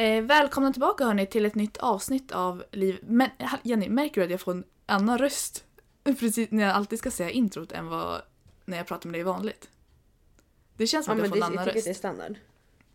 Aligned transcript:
Eh, 0.00 0.22
välkomna 0.22 0.72
tillbaka 0.72 1.04
hörni 1.04 1.26
till 1.26 1.46
ett 1.46 1.54
nytt 1.54 1.76
avsnitt 1.76 2.32
av 2.32 2.64
Liv... 2.72 2.98
Men 3.02 3.30
Jenny, 3.62 3.88
märker 3.88 4.20
du 4.20 4.24
att 4.24 4.30
jag 4.30 4.40
får 4.40 4.52
en 4.52 4.64
annan 4.86 5.18
röst 5.18 5.64
precis 6.04 6.50
när 6.50 6.64
jag 6.64 6.72
alltid 6.72 6.98
ska 6.98 7.10
säga 7.10 7.30
introt 7.30 7.72
än 7.72 7.86
vad 7.86 8.22
när 8.64 8.76
jag 8.76 8.86
pratar 8.86 9.08
med 9.10 9.18
dig 9.18 9.24
vanligt? 9.24 9.68
Det 10.76 10.86
känns 10.86 11.06
som 11.06 11.18
Ja, 11.18 11.24
att 11.24 11.28
jag 11.30 11.36
det, 11.36 11.40
får 11.40 11.46
en 11.46 11.52
jag 11.54 11.62
annan 11.62 11.64
tycker 11.74 11.78
att 11.78 11.84
det 11.84 11.88
är 11.88 11.92
röst. 11.92 11.98
standard. 11.98 12.34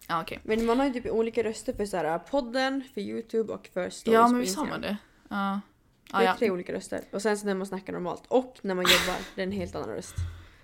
Ja, 0.08 0.22
okej. 0.22 0.40
Men 0.44 0.66
man 0.66 0.80
har 0.80 0.86
ju 0.88 0.94
typ 0.94 1.06
olika 1.06 1.44
röster 1.44 1.74
för 1.74 1.86
så 1.86 1.98
här, 1.98 2.20
podden, 2.20 2.84
för 2.94 3.02
Youtube 3.02 3.54
och 3.54 3.70
för 3.74 3.90
stories 3.90 4.14
Ja, 4.16 4.28
men 4.28 4.40
visst 4.42 4.58
har 4.58 4.66
man 4.66 4.82
det? 4.82 4.98
Ja. 5.30 5.60
Det 6.04 6.12
Ja, 6.12 6.22
är 6.22 6.26
ja. 6.26 6.36
tre 6.40 6.52
olika 6.52 6.74
röster. 6.74 7.02
Och 7.12 7.22
sen 7.22 7.38
så 7.38 7.46
när 7.46 7.56
man 7.56 7.68
snackar 7.68 7.94
normalt 7.94 8.24
och 8.28 8.58
när 8.62 8.76
man 8.76 8.84
jobbar, 8.86 9.18
det 9.36 9.42
är 9.42 9.46
en 9.46 9.52
helt 9.52 9.76
annan 9.76 9.90
röst. 9.90 10.16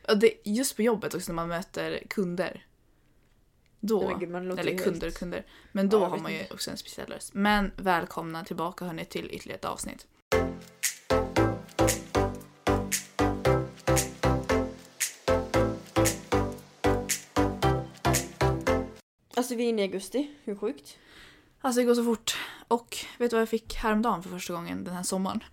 Och 0.08 0.18
det, 0.18 0.34
just 0.44 0.76
på 0.76 0.82
jobbet 0.82 1.14
också 1.14 1.32
när 1.32 1.36
man 1.36 1.48
möter 1.48 2.04
kunder. 2.10 2.66
Då, 3.84 4.16
Nej, 4.20 4.28
men 4.28 4.44
gud, 4.50 4.60
eller 4.60 4.78
kunder 4.78 5.02
helt- 5.08 5.20
kunder. 5.20 5.46
Men 5.72 5.90
då 5.90 6.00
Ja, 6.00 6.08
har 6.08 6.18
man 6.18 6.34
ju 6.34 6.40
inte. 6.42 6.54
också 6.54 6.72
en 6.72 6.78
speciell 6.78 7.08
röst. 7.08 7.34
Men 7.34 7.72
välkomna 7.76 8.44
tillbaka 8.46 8.86
hörni 8.86 9.06
till 9.06 9.30
ytterligare 9.32 9.58
ett 9.60 9.66
avsnitt. 9.66 10.08
Alltså 19.36 19.56
vi 19.56 19.64
är 19.66 19.70
inne 19.70 19.82
i 19.82 19.86
augusti, 19.86 20.32
hur 20.44 20.56
sjukt? 20.56 20.98
Alltså 21.62 21.82
det 21.82 21.86
går 21.86 21.96
så 21.96 22.04
fort. 22.04 22.38
Och 22.68 22.98
vet 23.20 23.30
du 23.32 23.36
vad 23.36 23.42
jag 23.42 23.50
fick 23.50 23.76
häromdagen 23.76 24.24
för 24.24 24.30
första 24.30 24.54
gången 24.54 24.84
den 24.84 24.94
här 24.96 25.04
sommaren? 25.04 25.44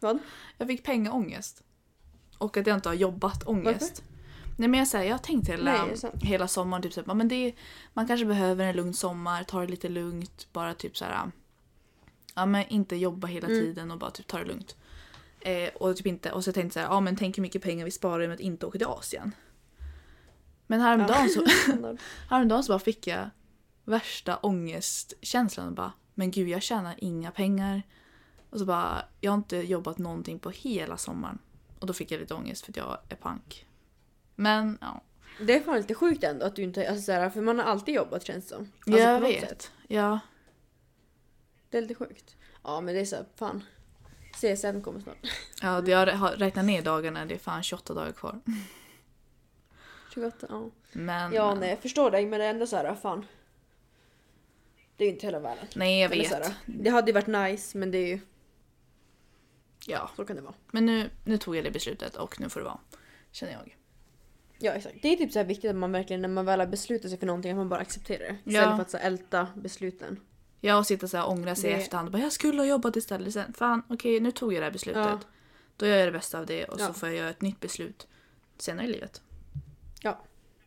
Vad? 0.00 0.18
Jag 0.58 0.68
fick 0.68 0.84
pengaångest. 0.84 1.62
Och 2.38 2.56
att 2.56 2.66
jag 2.66 2.76
inte 2.76 2.88
har 2.88 2.94
jobbat 2.94 3.46
ångest. 3.48 4.04
Nej 4.60 4.68
men 4.68 4.78
jag, 4.78 4.88
säger, 4.88 5.04
jag 5.04 5.14
har 5.14 5.18
tänkt 5.18 5.48
hela, 5.48 5.86
Nej, 5.86 5.96
hela 6.22 6.48
sommaren 6.48 6.82
typ 6.82 6.92
så 6.92 7.02
här, 7.06 7.14
men 7.14 7.28
det 7.28 7.34
är, 7.34 7.54
man 7.94 8.06
kanske 8.06 8.26
behöver 8.26 8.66
en 8.66 8.76
lugn 8.76 8.94
sommar, 8.94 9.44
ta 9.44 9.60
det 9.60 9.66
lite 9.66 9.88
lugnt, 9.88 10.48
bara 10.52 10.74
typ 10.74 10.96
så 10.96 11.04
här. 11.04 11.30
Ja 12.34 12.46
men 12.46 12.66
inte 12.68 12.96
jobba 12.96 13.26
hela 13.26 13.48
Mm. 13.48 13.60
tiden 13.60 13.90
och 13.90 13.98
bara 13.98 14.10
typ 14.10 14.26
ta 14.26 14.38
det 14.38 14.44
lugnt. 14.44 14.76
Eh, 15.40 15.68
och 15.74 15.96
typ 15.96 16.06
inte, 16.06 16.32
och 16.32 16.44
så 16.44 16.52
tänkte 16.52 16.80
jag 16.80 16.86
så 16.86 16.88
här, 16.90 16.96
ja 16.96 17.00
men 17.00 17.16
tänk 17.16 17.38
hur 17.38 17.42
mycket 17.42 17.62
pengar 17.62 17.84
vi 17.84 17.90
sparar 17.90 18.26
med 18.26 18.34
att 18.34 18.40
inte 18.40 18.66
åka 18.66 18.78
till 18.78 18.86
Asien. 18.86 19.32
Men 20.66 20.80
häromdagen 20.80 21.28
så, 21.28 21.46
Standard. 21.64 21.98
Häromdagen 22.30 22.64
så 22.64 22.72
bara 22.72 22.78
fick 22.78 23.06
jag 23.06 23.30
värsta 23.84 24.36
ångestkänslan 24.36 25.66
och 25.66 25.72
bara 25.74 25.92
men 26.14 26.30
gud 26.30 26.48
jag 26.48 26.62
tjänar 26.62 26.94
inga 26.98 27.30
pengar. 27.30 27.82
Och 28.50 28.58
så 28.58 28.64
bara 28.64 29.02
jag 29.20 29.30
har 29.32 29.36
inte 29.38 29.56
jobbat 29.56 29.98
någonting 29.98 30.38
på 30.38 30.50
hela 30.50 30.96
sommaren. 30.96 31.38
Och 31.78 31.86
då 31.86 31.92
fick 31.92 32.10
jag 32.10 32.20
lite 32.20 32.34
ångest 32.34 32.64
för 32.64 32.72
att 32.72 32.76
jag 32.76 32.98
är 33.08 33.16
pank. 33.16 33.66
Men 34.40 34.78
ja, 34.80 35.00
Det 35.40 35.54
är 35.56 35.60
fan 35.60 35.76
lite 35.76 35.94
sjukt 35.94 36.24
ändå 36.24 36.46
att 36.46 36.56
du 36.56 36.62
inte, 36.62 36.88
alltså 36.90 37.02
så 37.02 37.12
här, 37.12 37.30
för 37.30 37.40
man 37.40 37.58
har 37.58 37.66
alltid 37.66 37.94
jobbat 37.94 38.24
känns 38.26 38.44
det 38.48 38.54
som. 38.54 38.72
Alltså, 38.86 39.02
jag 39.02 39.20
vet. 39.20 39.40
sätt. 39.48 39.72
Ja, 39.88 40.18
Det 41.70 41.78
är 41.78 41.82
lite 41.82 41.94
sjukt. 41.94 42.36
Ja 42.64 42.80
men 42.80 42.94
det 42.94 43.00
är 43.00 43.04
så 43.04 43.16
här, 43.16 43.24
fan. 43.36 43.64
CSN 44.34 44.80
kommer 44.82 45.00
snart. 45.00 45.16
ja 45.62 45.80
det- 45.80 45.90
jag 45.90 46.06
har 46.16 46.30
räknat 46.30 46.64
ner 46.64 46.82
dagarna, 46.82 47.26
det 47.26 47.34
är 47.34 47.38
fan 47.38 47.62
28 47.62 47.94
dagar 47.94 48.12
kvar. 48.12 48.40
28, 50.14 50.46
ja. 50.50 50.70
Men, 50.92 51.32
Ja 51.32 51.48
men 51.50 51.60
nej 51.60 51.70
jag 51.70 51.78
förstår 51.78 52.10
dig 52.10 52.26
men 52.26 52.38
det 52.40 52.46
är 52.46 52.50
ändå 52.50 52.66
så 52.66 52.76
här, 52.76 52.94
fan. 52.94 53.26
Det 54.96 55.04
är 55.04 55.08
ju 55.08 55.14
inte 55.14 55.26
hela 55.26 55.40
världen. 55.40 55.66
nej 55.74 56.00
jag 56.00 56.12
Eller 56.12 56.22
vet. 56.22 56.32
Här, 56.46 56.54
det 56.66 56.90
hade 56.90 57.06
ju 57.10 57.12
varit 57.14 57.26
nice 57.50 57.78
men 57.78 57.90
det 57.90 57.98
är 57.98 58.06
ju, 58.06 58.20
Ja, 59.86 60.10
så 60.16 60.24
kan 60.24 60.36
det 60.36 60.42
vara. 60.42 60.54
men 60.70 60.86
nu, 60.86 61.10
nu 61.24 61.38
tog 61.38 61.56
jag 61.56 61.64
det 61.64 61.70
beslutet 61.70 62.16
och 62.16 62.40
nu 62.40 62.48
får 62.48 62.60
det 62.60 62.64
vara. 62.64 62.78
Känner 63.32 63.52
jag. 63.52 63.76
Ja 64.62 64.72
exakt. 64.72 64.96
Det 65.02 65.08
är 65.12 65.16
typ 65.16 65.32
så 65.32 65.38
här 65.38 65.46
viktigt 65.46 65.70
att 65.70 65.76
man 65.76 65.92
verkligen 65.92 66.22
när 66.22 66.28
man 66.28 66.44
väl 66.46 66.60
har 66.60 66.66
beslutat 66.66 67.10
sig 67.10 67.18
för 67.18 67.26
någonting 67.26 67.50
att 67.50 67.56
man 67.56 67.68
bara 67.68 67.80
accepterar 67.80 68.18
det. 68.28 68.36
Ja. 68.44 68.50
Istället 68.60 68.76
för 68.76 68.82
att 68.82 68.90
så 68.90 68.96
här, 68.96 69.06
älta 69.06 69.46
besluten. 69.54 70.20
Jag 70.60 70.78
och 70.78 70.86
sitta 70.86 71.08
så 71.08 71.16
här 71.16 71.24
och 71.26 71.32
ångra 71.32 71.54
sig 71.54 71.70
i 71.70 71.72
Det- 71.72 71.78
efterhand 71.80 72.10
bara 72.10 72.22
jag 72.22 72.32
skulle 72.32 72.58
ha 72.60 72.66
jobbat 72.66 72.96
istället 72.96 73.32
sen. 73.34 73.52
Fan 73.52 73.82
okej 73.88 74.20
nu 74.20 74.30
tog 74.32 74.52
jag 74.52 74.60
det 74.60 74.64
här 74.64 74.72
beslutet. 74.72 75.02
Ja. 75.02 75.20
Då 75.76 75.86
gör 75.86 75.96
jag 75.96 76.08
det 76.08 76.12
bästa 76.12 76.38
av 76.38 76.46
det 76.46 76.64
och 76.64 76.78
så 76.80 76.84
Ja. 76.86 76.92
får 76.92 77.08
jag 77.08 77.18
göra 77.18 77.30
ett 77.30 77.42
nytt 77.42 77.60
beslut 77.60 78.06
senare 78.58 78.86
i 78.86 78.90
livet. 78.92 79.22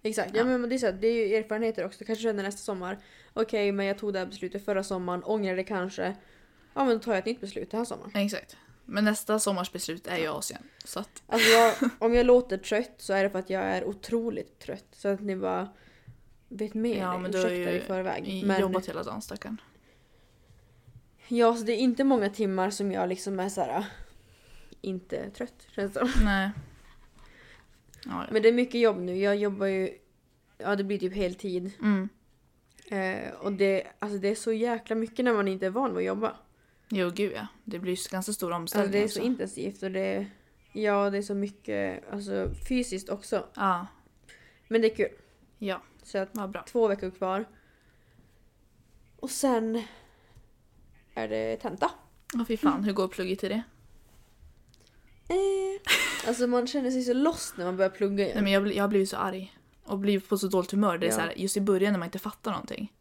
Exakt. 0.05 0.29
Ja, 0.33 0.37
Ja. 0.39 0.43
men 0.57 0.69
det 0.69 0.75
är, 0.75 0.79
så 0.79 0.85
här, 0.85 0.93
det 0.93 1.07
är 1.07 1.27
ju 1.27 1.35
erfarenheter 1.35 1.85
också. 1.85 2.03
Kanske 2.05 2.23
känner 2.23 2.43
nästa 2.43 2.59
sommar. 2.61 2.99
Okej 3.33 3.71
men 3.71 3.85
jag 3.85 3.97
tog 3.97 4.13
det 4.13 4.19
här 4.19 4.25
beslutet 4.25 4.65
förra 4.65 4.83
sommaren, 4.83 5.23
ångrar 5.23 5.55
det 5.55 5.63
kanske. 5.63 6.15
Ja 6.73 6.85
men 6.85 6.97
då 6.97 7.03
tar 7.03 7.11
jag 7.11 7.19
ett 7.19 7.25
nytt 7.25 7.41
beslut 7.41 7.71
den 7.71 7.77
här 7.77 7.85
sommaren. 7.85 8.11
Exakt. 8.15 8.57
Men 8.85 9.03
nästa 9.05 9.39
sommars 9.39 9.71
beslut 9.71 10.07
är 10.07 10.17
ju 10.17 10.27
Asien. 10.27 10.63
Så 10.85 10.99
att, 10.99 11.23
Alltså 11.27 11.49
jag, 11.49 11.73
om 11.99 12.13
jag 12.13 12.25
låter 12.25 12.57
trött 12.57 12.93
så 12.97 13.13
är 13.13 13.23
det 13.23 13.29
för 13.29 13.39
att 13.39 13.49
jag 13.49 13.63
är 13.63 13.83
otroligt 13.83 14.59
trött. 14.59 14.87
Så 14.91 15.07
att 15.07 15.21
ni 15.21 15.35
bara 15.35 15.69
vet 16.47 16.73
med 16.73 16.97
ja 16.97 17.17
men 17.17 17.35
Ursäkta 17.35 17.71
i 17.71 17.79
förväg. 17.79 18.43
Men 18.45 18.61
jobbat 18.61 18.89
hela 18.89 19.03
dagen 19.03 19.21
stackarn. 19.21 19.61
ja, 21.27 21.55
så 21.55 21.63
det 21.63 21.73
är 21.73 21.77
inte 21.77 22.03
många 22.03 22.29
timmar 22.29 22.69
som 22.69 22.91
jag 22.91 23.09
liksom 23.09 23.39
är 23.39 23.49
så 23.49 23.61
här 23.61 23.85
inte 24.81 25.29
trött 25.29 25.67
känns 25.75 25.93
det 25.93 25.99
som. 25.99 26.25
Nej. 26.25 26.51
Ja. 28.05 28.25
Men 28.31 28.41
det 28.41 28.47
är 28.49 28.53
mycket 28.53 28.81
jobb 28.81 28.97
nu. 28.97 29.17
Jag 29.17 29.35
jobbar 29.35 29.65
ju, 29.65 29.97
ja 30.57 30.75
det 30.75 30.83
blir 30.83 30.99
typ 30.99 31.13
heltid. 31.13 31.71
Mm. 31.81 32.09
Eh, 32.87 33.33
och 33.33 33.53
det, 33.53 33.83
alltså 33.99 34.17
det 34.17 34.27
är 34.27 34.35
så 34.35 34.51
jäkla 34.51 34.95
mycket 34.95 35.25
när 35.25 35.33
man 35.33 35.47
inte 35.47 35.65
är 35.65 35.69
van 35.69 35.89
vid 35.95 35.97
att 35.97 36.07
jobba. 36.07 36.35
Jo 36.89 37.09
gud 37.15 37.31
ja. 37.35 37.47
Det 37.63 37.79
blir 37.79 37.91
ju 37.91 37.97
ganska 38.11 38.33
stor 38.33 38.47
Alltså 38.53 38.61
omställning 38.61 38.91
det 38.91 38.97
är 38.99 39.05
också. 39.05 39.19
så 39.19 39.25
intensivt 39.25 39.83
och 39.83 39.91
det, 39.91 40.25
ja 40.73 41.09
det 41.09 41.17
är 41.17 41.21
så 41.21 41.35
mycket, 41.35 42.03
alltså 42.11 42.49
fysiskt 42.69 43.09
också. 43.09 43.45
Ja. 43.55 43.87
Men 44.67 44.81
det 44.81 44.91
är 44.91 44.95
kul. 44.95 45.09
Ja, 45.59 45.81
Så 46.03 46.17
att 46.17 46.29
vad 46.31 46.51
bra. 46.51 46.63
två 46.67 46.87
veckor 46.87 47.11
kvar. 47.11 47.45
Och 49.19 49.29
sen 49.29 49.83
är 51.13 51.27
det 51.27 51.57
tenta. 51.57 51.91
Åh 52.35 52.45
fy 52.45 52.57
fan, 52.57 52.83
hur 52.83 52.93
går 52.93 53.07
plugget 53.07 53.39
till 53.39 53.49
det? 53.49 53.63
Eh, 55.27 56.27
alltså 56.27 56.47
man 56.47 56.67
känner 56.67 56.91
sig 56.91 57.03
så 57.03 57.13
lost 57.13 57.57
när 57.57 57.65
man 57.65 57.77
börjar 57.77 57.89
plugga 57.89 58.23
igen. 58.23 58.35
Nej, 58.35 58.43
men 58.43 58.51
jag, 58.53 58.63
blir- 58.63 58.75
jag 58.75 58.83
har 58.83 58.87
blivit 58.89 59.09
så 59.09 59.17
arg. 59.17 59.57
Och 59.83 59.99
blivit 59.99 60.29
på 60.29 60.37
så 60.37 60.47
dåligt 60.47 60.71
humör. 60.71 60.97
Det 60.97 61.05
är 61.05 61.09
Ja. 61.09 61.15
så 61.15 61.21
här, 61.21 61.33
just 61.37 61.57
i 61.57 61.61
början 61.61 61.91
när 61.93 61.99
man 61.99 62.07
inte 62.07 62.19
fattar 62.19 62.51
någonting. 62.51 62.91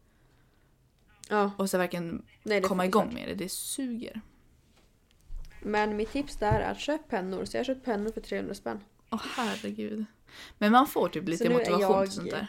Ja, 1.33 1.51
Och 1.57 1.69
så 1.69 1.77
verkligen 1.77 2.25
nej, 2.43 2.61
komma 2.61 2.85
igång 2.85 3.13
med 3.13 3.27
det. 3.27 3.33
Det 3.35 3.49
suger. 3.51 4.21
Men 5.61 5.95
mitt 5.97 6.11
tips 6.11 6.35
där 6.35 6.59
är 6.59 6.71
att 6.71 6.79
köp 6.79 7.07
pennor. 7.09 7.45
Så 7.45 7.57
jag 7.57 7.59
har 7.59 7.65
köpt 7.65 7.85
pennor 7.85 8.11
för 8.11 8.21
300 8.21 8.53
spänn. 8.53 8.79
Åh 9.11 9.21
herregud. 9.35 10.05
Men 10.57 10.71
man 10.71 10.87
får 10.87 11.09
typ 11.09 11.27
lite 11.29 11.49
motivation 11.49 11.81
jag- 11.81 12.03
till 12.05 12.11
sånt 12.13 12.29
där. 12.31 12.47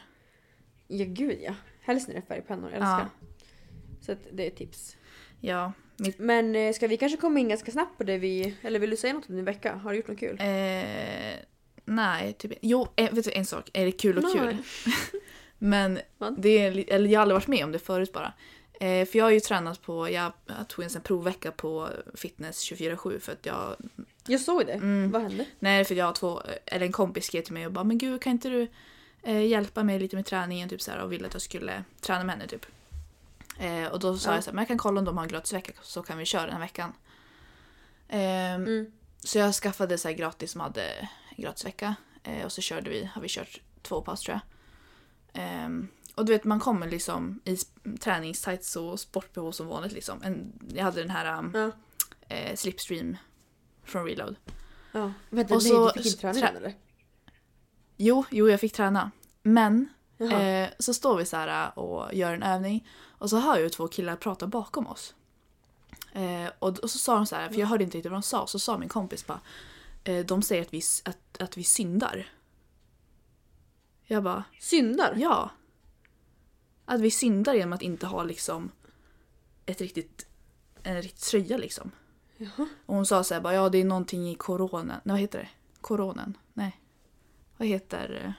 Ja 0.89 1.05
gud 1.09 1.39
ja. 1.43 1.55
Helst 1.81 2.09
när 2.09 2.15
det 2.15 2.21
är 2.21 2.27
färgpennor. 2.27 2.71
Jag 2.71 2.83
Ja. 2.83 3.01
älskar. 3.01 3.11
Så 4.01 4.13
att 4.13 4.19
det 4.33 4.43
är 4.43 4.47
ett 4.49 4.57
tips. 4.57 4.97
Ja. 5.41 5.73
Mitt, 5.97 6.19
Men 6.19 6.57
eh, 6.57 6.73
ska 6.73 6.87
vi 6.87 6.97
kanske 6.97 7.17
komma 7.19 7.39
in 7.41 7.49
ganska 7.49 7.73
snabbt 7.73 7.99
på 7.99 8.05
det 8.05 8.19
vi... 8.19 8.55
Eller 8.63 8.79
vill 8.79 8.91
du 8.91 8.97
säga 8.97 9.13
något 9.13 9.29
om 9.29 9.37
din 9.37 9.45
vecka? 9.45 9.75
Har 9.75 9.91
du 9.91 9.97
gjort 9.97 10.09
något 10.09 10.19
kul? 10.19 10.37
eh, 10.41 11.35
nej, 11.85 12.33
typ 12.39 12.53
Jo, 12.63 12.89
eh, 12.97 13.15
vet 13.15 13.25
du 13.25 13.33
en 13.33 13.45
sak? 13.47 13.71
Är 13.73 13.85
det 13.85 13.93
kul 13.93 14.19
och 14.19 14.25
Nej. 14.25 14.33
kul? 14.35 14.57
Men 15.59 15.99
det 16.39 16.49
är, 16.59 16.85
eller 16.95 17.11
jag 17.11 17.19
har 17.21 17.23
aldrig 17.23 17.35
varit 17.35 17.47
med 17.49 17.65
om 17.65 17.73
det 17.73 17.79
förut 17.79 18.13
bara. 18.13 18.33
Eh, 18.81 19.07
för 19.07 19.19
jag 19.19 19.25
har 19.25 19.31
ju 19.31 19.41
tränat 19.41 19.83
på, 19.83 20.11
jag, 20.11 20.33
jag 20.47 20.69
tog 20.69 20.85
en 20.85 20.91
sån 20.91 21.03
provvecka 21.03 21.51
på 21.53 21.89
fitness 22.15 22.71
24-7 22.73 23.19
för 23.21 23.33
att 23.33 23.47
jag, 23.47 23.77
Jag 24.27 24.41
såg 24.41 24.67
det. 24.67 24.73
Mm. 24.73 25.11
Vad 25.11 25.23
hände? 25.23 25.45
nej 25.59 25.85
för 25.85 25.95
jag 25.95 26.07
har 26.07 26.13
två, 26.13 26.43
eller 26.67 26.87
en 26.87 26.93
kompis 26.93 27.25
skrev 27.27 27.43
till 27.43 27.53
mig 27.55 27.67
och 27.67 27.73
bara 27.73 27.85
men 27.85 27.99
gud 27.99 28.23
kan 28.23 28.31
inte 28.33 28.49
du 28.49 28.69
eh, 29.23 29.47
hjälpa 29.47 29.83
mig 29.83 29.99
lite 29.99 30.17
med 30.17 30.27
träningen 30.27 30.69
typ 30.69 30.83
så 30.83 30.91
här, 30.91 30.99
och 30.99 31.13
ville 31.13 31.27
att 31.27 31.33
jag 31.33 31.43
skulle 31.43 31.85
träna 32.01 32.25
med 32.25 32.35
henne 32.35 32.49
typ. 32.49 32.67
Eh, 33.59 33.87
och 33.87 34.01
då 34.01 34.17
sa 34.19 34.31
Ja. 34.31 34.35
jag 34.35 34.45
så 34.45 34.51
här, 34.51 34.55
men 34.55 34.63
jag 34.63 34.69
kan 34.69 34.79
kolla 34.79 34.99
om 34.99 35.05
de 35.05 35.17
har 35.17 35.25
en 35.25 35.29
gratisvecka 35.31 35.73
så 35.83 36.03
kan 36.03 36.19
vi 36.19 36.25
köra 36.25 36.43
den 36.43 36.53
här 36.53 36.61
veckan. 36.61 36.93
Ehm, 38.09 38.63
Mm. 38.65 38.93
Så 39.19 39.39
jag 39.39 39.55
skaffade 39.55 39.99
så 39.99 40.09
här 40.09 40.15
gratis 40.15 40.51
som 40.53 40.61
hade 40.61 41.09
gratisvecka. 41.37 41.95
Eh, 42.23 42.45
och 42.45 42.53
så 42.53 42.61
körde 42.61 42.91
vi, 42.91 43.05
har 43.15 43.23
vi 43.23 43.29
kört 43.29 43.61
två 43.83 44.01
pass 44.03 44.21
tror 44.21 44.41
jag. 45.33 45.71
Och 46.15 46.25
du 46.25 46.33
vet 46.33 46.45
man 46.45 46.61
kommer 46.61 46.91
liksom 46.91 47.41
i 47.45 47.57
träningstights 48.01 48.77
och 48.77 49.01
sportbehov 49.01 49.53
som 49.53 49.67
vanligt 49.67 49.93
liksom. 49.93 50.23
En, 50.23 50.53
jag 50.75 50.85
hade 50.85 51.01
den 51.01 51.11
här 51.11 51.39
um, 51.39 51.51
Ja. 51.55 51.71
eh, 52.37 52.57
slipstream 52.57 53.17
från 53.85 54.05
reload. 54.05 54.37
ja. 54.93 55.13
Vänta, 55.31 55.55
Och 55.55 55.63
nej 55.63 55.71
så- 55.73 55.87
du 55.89 56.03
fick 56.03 56.07
inte 56.07 56.21
träna 56.21 56.39
trä- 56.41 56.57
eller? 56.57 56.75
Jo, 57.97 58.25
jo 58.31 58.49
jag 58.49 58.61
fick 58.61 58.73
träna. 58.73 59.11
Men 59.43 59.89
eh, 60.19 60.69
så 60.79 60.95
står 60.95 61.17
vi 61.17 61.25
så 61.25 61.37
här 61.37 61.79
och 61.79 62.15
gör 62.15 62.35
en 62.35 62.43
övning. 62.43 62.89
Och 63.19 63.31
så 63.31 63.37
hör 63.39 63.59
jag 63.59 63.73
två 63.73 63.89
killar 63.89 64.17
prata 64.17 64.47
bakom 64.47 64.87
oss. 64.87 65.15
Eh, 66.13 66.51
och, 66.59 66.79
och 66.79 66.91
så 66.91 66.99
sa 66.99 67.15
de 67.15 67.27
så 67.27 67.37
här, 67.37 67.49
för 67.49 67.61
jag 67.61 67.67
hörde 67.67 67.85
inte 67.85 67.97
riktigt 67.99 68.13
vad 68.13 68.21
de 68.21 68.23
sa, 68.23 68.47
så 68.47 68.59
sa 68.59 68.79
min 68.79 68.89
kompis 68.89 69.27
bara 69.27 69.41
eh, 70.05 70.25
De 70.27 70.43
säger 70.43 70.63
att 70.63 70.75
vi, 70.75 70.81
att, 71.05 71.43
att 71.43 71.57
vi 71.57 71.65
syndar. 71.65 72.33
Jag 74.07 74.23
bara, 74.23 74.45
Syndar? 74.61 75.15
ja. 75.17 75.51
Att 76.85 77.01
vi 77.01 77.11
syndar 77.11 77.55
genom 77.55 77.73
att 77.73 77.83
inte 77.83 78.07
ha 78.07 78.23
liksom 78.23 78.71
ett 79.67 79.81
riktigt, 79.81 80.27
en 80.83 81.03
riktig 81.03 81.21
tröja 81.21 81.57
liksom. 81.57 81.91
Jaha. 82.37 82.69
Och 82.87 82.95
hon 82.95 83.07
sa 83.07 83.25
så 83.25 83.35
här, 83.35 83.41
bara, 83.41 83.55
ja 83.55 83.69
det 83.69 83.79
är 83.79 83.85
någonting 83.85 84.31
i 84.31 84.35
coronan. 84.35 84.87
Nej 85.05 85.13
vad 85.13 85.19
heter 85.21 85.39
det? 85.39 85.49
Koronen? 85.81 86.37
Nej. 86.53 86.81
Vad 87.57 87.69
heter 87.69 88.23
eh, 88.25 88.33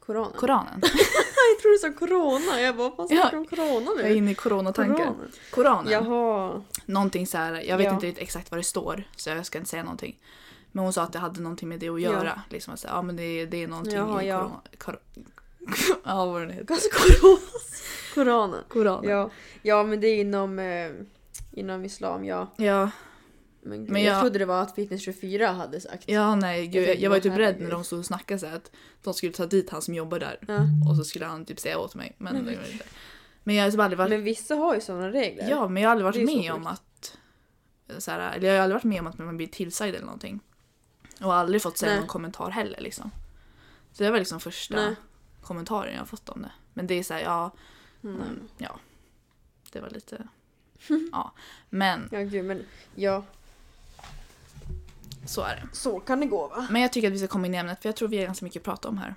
Koranen? 0.00 0.32
Koranen? 0.36 0.80
tror 1.62 1.72
du 1.72 1.78
sa 1.78 1.98
corona. 1.98 2.60
Jag 2.60 2.76
bara, 2.76 2.88
vad 2.90 3.08
snackar 3.08 3.30
Ja. 3.32 3.38
om 3.38 3.46
corona 3.46 3.90
Jag 3.96 4.00
är 4.04 4.08
nu? 4.10 4.16
inne 4.16 4.30
i 4.30 4.34
coronatankar. 4.34 5.04
Corona. 5.04 5.14
Koranen. 5.50 5.92
Jaha. 5.92 6.62
Någonting 6.86 7.26
så 7.26 7.38
här, 7.38 7.52
jag 7.52 7.76
vet 7.78 7.86
Ja. 7.86 7.94
inte 7.94 8.06
exakt 8.22 8.50
vad 8.50 8.60
det 8.60 8.64
står 8.64 9.04
så 9.16 9.30
jag 9.30 9.46
ska 9.46 9.58
inte 9.58 9.70
säga 9.70 9.82
någonting. 9.82 10.20
Men 10.72 10.84
hon 10.84 10.92
sa 10.92 11.02
att 11.02 11.12
det 11.12 11.18
hade 11.18 11.40
någonting 11.40 11.68
med 11.68 11.80
det 11.80 11.88
att 11.88 12.00
Ja. 12.00 12.10
göra. 12.12 12.42
Liksom 12.50 12.74
att 12.74 12.80
säga, 12.80 12.92
ja 12.92 13.02
men 13.02 13.16
det, 13.16 13.46
det 13.46 13.62
är 13.62 13.68
någonting 13.68 13.94
Jaha, 13.94 14.22
i 14.22 14.28
ja. 14.28 14.62
corona. 14.78 15.00
ja 16.04 16.26
vad 16.26 16.40
den 16.42 16.50
heter. 16.50 16.74
Alltså 16.74 16.88
corona. 16.92 17.38
Koranen. 18.14 18.60
Koranen. 18.68 19.10
Ja. 19.10 19.30
ja, 19.62 19.82
men 19.82 20.00
det 20.00 20.06
är 20.06 20.20
inom, 20.20 20.58
eh, 20.58 20.90
inom 21.52 21.84
islam, 21.84 22.24
ja. 22.24 22.54
ja. 22.56 22.90
Men, 23.62 23.80
gud, 23.80 23.90
Men 23.90 24.02
jag... 24.02 24.14
jag- 24.14 24.20
trodde 24.20 24.38
det 24.38 24.46
var 24.46 24.62
att 24.62 24.74
Fitness 24.74 25.02
24 25.02 25.46
hade 25.52 25.80
sagt. 25.80 26.04
Ja 26.06 26.34
nej 26.34 26.66
gud, 26.66 26.82
Jag 26.82 26.88
jag, 26.88 26.96
jag 27.02 27.10
var 27.10 27.16
ju 27.16 27.22
typ 27.22 27.36
rädd 27.36 27.60
när 27.60 27.70
de 27.70 27.84
stod 27.84 27.98
och 27.98 28.06
snackade 28.06 28.40
så 28.40 28.46
här 28.46 28.56
att 28.56 28.70
de 29.02 29.14
skulle 29.14 29.32
ta 29.32 29.46
dit 29.46 29.70
han 29.70 29.82
som 29.82 29.94
jobbar 29.94 30.18
där. 30.18 30.38
Ja. 30.48 30.58
Och 30.90 30.96
så 30.96 31.04
skulle 31.04 31.26
han 31.26 31.44
typ 31.44 31.60
säga 31.60 31.78
åt 31.78 31.94
mig. 31.94 32.14
Men, 32.18 32.34
det 32.34 32.56
var 32.56 32.72
inte. 32.72 32.84
men 33.44 33.54
jag 33.54 33.64
har 33.64 33.70
typ 33.70 33.80
aldrig 33.80 33.98
varit, 33.98 34.10
Men 34.10 34.22
vissa 34.24 34.54
har 34.54 34.74
ju 34.74 34.80
sådana 34.80 35.10
regler. 35.10 35.50
ja, 35.50 35.68
men 35.68 35.82
jag 35.82 35.90
har 35.90 35.92
aldrig 35.96 36.12
Det 36.14 36.18
är 36.20 36.26
varit 36.26 36.30
så 36.30 36.42
med 36.42 36.52
om 36.52 36.66
att 36.66 37.18
så 37.98 38.10
här, 38.10 38.36
eller 38.36 38.48
jag 38.48 38.54
har 38.56 38.62
aldrig 38.62 38.74
varit 38.74 38.84
med 38.84 39.00
om 39.00 39.06
att 39.06 39.18
man 39.18 39.36
blir 39.36 39.46
tillsagd 39.46 39.94
eller 39.94 40.06
någonting. 40.06 40.40
Och 41.20 41.34
aldrig 41.34 41.62
fått 41.62 41.78
säga 41.78 41.90
Nej. 41.92 41.98
någon 42.00 42.08
kommentar 42.08 42.50
heller 42.50 42.80
liksom. 42.80 43.10
Så 43.92 44.02
det 44.02 44.10
var 44.10 44.18
liksom 44.18 44.40
första 44.40 44.76
Nej. 44.76 44.94
Kommentaren 45.44 45.94
jag 45.94 46.08
fått 46.08 46.28
om 46.28 46.42
det. 46.42 46.52
Men 46.72 46.86
det 46.86 46.94
är 46.94 47.02
så 47.02 47.14
här, 47.14 47.20
ja, 47.20 47.50
Mm. 48.04 48.16
mm, 48.16 48.48
ja. 48.58 48.78
Det 49.72 49.80
var 49.80 49.90
lite, 49.90 50.28
ja. 51.12 51.32
Men 51.70 52.08
Ja, 52.12 52.20
gud, 52.20 52.44
men 52.44 52.62
ja. 52.94 53.24
så 55.26 55.42
är 55.42 55.56
det. 55.56 55.76
Så 55.76 56.00
kan 56.00 56.20
det 56.20 56.26
gå 56.26 56.48
va? 56.48 56.66
Men 56.70 56.82
jag 56.82 56.92
tycker 56.92 57.08
att 57.08 57.14
vi 57.14 57.18
ska 57.18 57.28
komma 57.28 57.46
in 57.46 57.54
i 57.54 57.56
ämnet 57.58 57.82
för 57.82 57.88
jag 57.88 57.96
tror 57.96 58.08
vi 58.08 58.18
har 58.18 58.24
ganska 58.24 58.44
mycket 58.44 58.60
att 58.60 58.64
prata 58.64 58.88
om 58.88 58.98
här. 58.98 59.14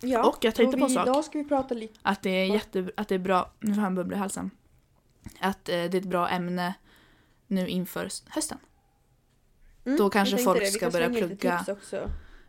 Ja. 0.00 0.24
Och 0.24 0.44
jag 0.44 0.54
tänkte 0.54 0.76
och 0.76 0.80
på 0.80 0.84
en 0.84 0.88
vi, 0.88 0.94
sak. 0.94 1.06
Idag 1.06 1.24
ska 1.24 1.38
vi 1.38 1.44
prata 1.44 1.74
lite... 1.74 1.98
Att 2.02 2.22
det 2.22 2.30
är 2.30 2.44
jätte, 2.46 2.90
att 2.96 3.08
det 3.08 3.14
är 3.14 3.18
bra, 3.18 3.50
nu 3.60 3.74
får 3.74 3.82
han 3.82 3.94
bubbla 3.94 4.16
i 4.16 4.18
halsen. 4.18 4.50
Att 5.40 5.68
eh, 5.68 5.72
det 5.72 5.94
är 5.94 5.94
ett 5.94 6.04
bra 6.04 6.28
ämne 6.28 6.74
nu 7.46 7.68
inför 7.68 8.08
hösten. 8.28 8.58
Mm, 9.84 9.98
Då 9.98 10.10
kanske 10.10 10.36
jag 10.36 10.44
folk. 10.44 10.62
Vi 10.62 10.66
ska 10.70 10.90
börja 10.90 11.08
plugga. 11.08 11.64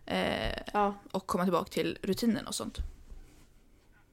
Eh, 0.05 0.61
Ja, 0.73 0.95
och 1.11 1.27
komma 1.27 1.43
tillbaka 1.43 1.69
till 1.71 1.97
rutinen 2.01 2.47
och 2.47 2.55
sånt. 2.55 2.77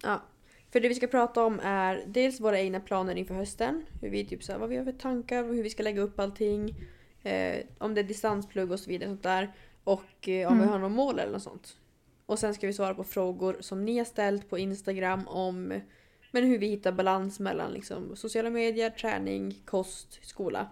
ja. 0.03 0.23
För 0.71 0.81
det 0.81 0.89
vi 0.89 0.95
ska 0.95 1.07
prata 1.07 1.45
om 1.45 1.61
är 1.63 2.05
dels 2.07 2.41
våra 2.41 2.61
egna 2.61 2.81
planer 2.81 3.15
inför 3.15 3.35
hösten. 3.35 3.85
Hur 4.01 4.11
vi 4.11 4.25
typ 4.27 4.43
så 4.45 4.53
här, 4.53 4.59
vad 4.59 4.69
vi 4.69 4.77
har 4.77 4.85
för 4.85 4.93
tankar, 4.93 5.45
hur 5.45 5.63
vi 5.63 5.71
ska 5.71 5.83
lägga 5.83 6.03
upp 6.03 6.19
allting. 6.21 6.75
Eh, 7.23 7.59
om 7.79 7.95
det 7.95 8.01
är 8.01 8.05
distansplugg 8.05 8.71
och 8.73 8.81
så 8.81 8.91
vidare. 8.91 9.09
Sånt 9.09 9.23
där. 9.23 9.53
Och 9.85 10.29
eh, 10.29 10.49
om 10.49 10.55
Mm. 10.55 10.67
vi 10.67 10.73
har 10.73 10.79
något 10.79 10.93
mål 10.93 11.19
eller 11.19 11.33
något 11.33 11.43
sånt. 11.43 11.77
Och 12.27 12.39
sen 12.39 12.55
ska 12.55 12.67
vi 12.67 12.73
svara 12.73 12.95
på 12.95 13.05
frågor 13.05 13.57
som 13.61 13.85
ni 13.85 13.99
har 13.99 14.05
ställt 14.05 14.51
på 14.51 14.59
Instagram 14.59 15.29
om 15.29 15.81
men 16.31 16.45
hur 16.45 16.59
vi 16.59 16.67
hittar 16.69 16.93
balans 16.93 17.41
mellan 17.41 17.73
liksom, 17.73 18.17
sociala 18.17 18.51
medier, 18.51 18.91
träning, 18.91 19.63
kost, 19.65 20.19
skola. 20.23 20.69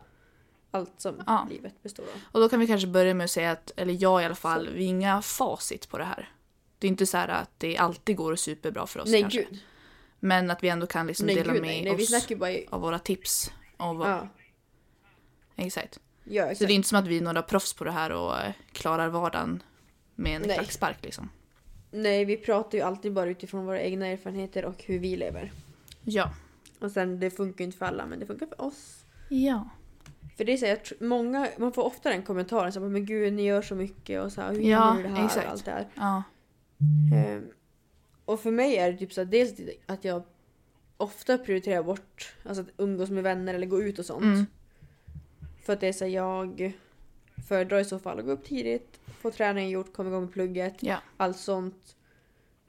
Allt 0.70 0.92
som 1.00 1.22
Ja. 1.26 1.46
livet 1.50 1.82
består 1.82 2.02
av. 2.02 2.20
Och 2.32 2.40
då 2.40 2.48
kan 2.48 2.60
vi 2.60 2.66
kanske 2.66 2.88
börja 2.88 3.14
med 3.14 3.24
att 3.24 3.30
säga 3.30 3.50
att, 3.50 3.72
eller 3.76 3.96
jag 4.02 4.22
i 4.22 4.24
alla 4.24 4.34
fall, 4.34 4.68
vi 4.68 4.84
har 4.84 4.90
inga 4.90 5.22
facit 5.22 5.88
på 5.88 5.98
det 5.98 6.04
här. 6.04 6.28
Det 6.78 6.86
är 6.86 6.88
inte 6.88 7.06
så 7.06 7.16
här 7.16 7.28
att 7.28 7.50
det 7.58 7.76
alltid 7.78 8.16
går 8.16 8.36
superbra 8.36 8.86
för 8.86 9.00
oss 9.00 9.10
nej 9.10 9.20
kanske. 9.20 9.42
gud. 9.42 9.58
Men 10.20 10.50
att 10.50 10.62
vi 10.62 10.68
ändå 10.68 10.86
kan 10.86 11.06
liksom 11.06 11.26
Nej 11.26 11.34
dela 11.34 11.52
gud 11.52 11.62
med 11.62 11.70
nej. 11.70 11.84
nej. 11.84 11.94
Oss 11.94 12.30
i... 12.30 12.66
av 12.70 12.80
våra 12.80 12.98
tips. 12.98 13.50
Och 13.76 13.96
vad, 13.96 14.08
Ja, 14.10 14.28
Exakt. 15.56 16.00
ja 16.24 16.42
Så 16.44 16.48
exakt. 16.50 16.68
det 16.68 16.72
är 16.72 16.74
inte 16.74 16.88
som 16.88 16.98
att 16.98 17.06
vi 17.06 17.16
är 17.18 17.22
några 17.22 17.42
proffs 17.42 17.72
på 17.74 17.84
det 17.84 17.90
här 17.90 18.10
och 18.12 18.38
eh, 18.38 18.52
klarar 18.72 19.08
vardagen 19.08 19.62
med 20.14 20.36
en 20.36 20.42
Nej. 20.42 20.56
klackspark 20.56 20.96
liksom. 21.04 21.28
Nej, 21.90 22.24
vi 22.24 22.36
pratar 22.36 22.78
ju 22.78 22.84
alltid 22.84 23.12
bara 23.12 23.30
utifrån 23.30 23.66
våra 23.66 23.80
egna 23.80 24.06
erfarenheter 24.06 24.64
och 24.64 24.82
hur 24.84 24.98
vi 24.98 25.16
lever. 25.16 25.52
Ja. 26.04 26.30
Och 26.80 26.90
sen, 26.90 27.20
det 27.20 27.30
funkar 27.30 27.58
ju 27.58 27.64
inte 27.64 27.78
för 27.78 27.86
alla, 27.86 28.06
men 28.06 28.18
det 28.20 28.26
funkar 28.26 28.46
för 28.46 28.60
oss. 28.60 29.04
Ja. 29.28 29.68
För 30.36 30.44
det 30.44 30.52
är 30.52 30.56
så 30.56 30.66
här, 30.66 30.78
många, 31.00 31.48
man 31.58 31.72
får 31.72 31.82
ofta 31.84 32.10
den 32.10 32.22
kommentaren 32.22 32.72
här, 32.72 32.80
men 32.80 33.04
gud 33.06 33.32
ni 33.32 33.42
gör 33.42 33.62
så 33.62 33.74
mycket 33.74 34.22
och 34.22 34.32
så 34.32 34.40
här, 34.40 34.52
hur 34.54 34.60
Ja, 34.60 34.68
gör 34.68 34.94
ni 34.96 35.02
det 35.02 35.08
här 35.08 35.24
exakt. 35.24 35.46
och 35.46 35.52
allt 35.52 35.64
det 35.64 35.70
här. 35.70 35.86
Ja. 35.94 36.22
Ehm, 37.16 37.44
och 38.24 38.40
för 38.40 38.50
mig 38.50 38.76
är 38.76 38.92
det 38.92 38.98
typ 38.98 39.12
så 39.12 39.20
här, 39.20 39.28
dels 39.28 39.54
att 39.86 40.04
jag 40.04 40.22
ofta 40.96 41.38
prioriterar 41.38 41.82
bort 41.82 42.34
alltså 42.44 42.62
att 42.62 42.68
umgås 42.76 43.10
med 43.10 43.22
vänner 43.22 43.54
eller 43.54 43.66
gå 43.66 43.82
ut 43.82 43.98
och 43.98 44.06
sånt. 44.06 44.22
Mm. 44.22 44.46
För 45.64 45.72
att 45.72 45.80
det 45.80 45.88
är 45.88 45.92
så 45.92 46.04
här, 46.04 46.12
jag 46.12 46.72
föredrar 47.48 47.78
i 47.80 47.84
så 47.84 47.98
fall 47.98 48.18
att 48.18 48.24
gå 48.24 48.30
upp 48.30 48.44
tidigt, 48.44 49.00
få 49.20 49.30
träningen 49.30 49.70
gjort, 49.70 49.92
komma 49.92 50.08
igång 50.08 50.20
med 50.22 50.32
plugget, 50.32 50.74
Ja. 50.82 50.96
allt 51.16 51.36
sånt. 51.38 51.96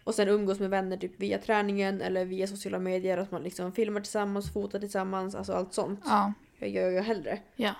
Och 0.04 0.16
sen 0.16 0.28
umgås 0.30 0.60
med 0.60 0.70
vänner 0.70 0.98
typ 0.98 1.20
via 1.20 1.38
träningen 1.38 2.02
eller 2.02 2.26
via 2.26 2.48
sociala 2.48 2.80
medier, 2.80 3.18
att 3.18 3.32
man 3.32 3.44
liksom 3.44 3.72
filmar 3.72 4.02
tillsammans, 4.02 4.54
fotar 4.54 4.80
tillsammans, 4.80 5.36
alltså 5.36 5.54
allt 5.54 5.74
sånt. 5.74 6.00
Ja. 6.06 6.34
Jag 6.62 6.70
gör 6.70 6.92
jag 6.92 7.04
hellre. 7.04 7.40
Ja. 7.56 7.74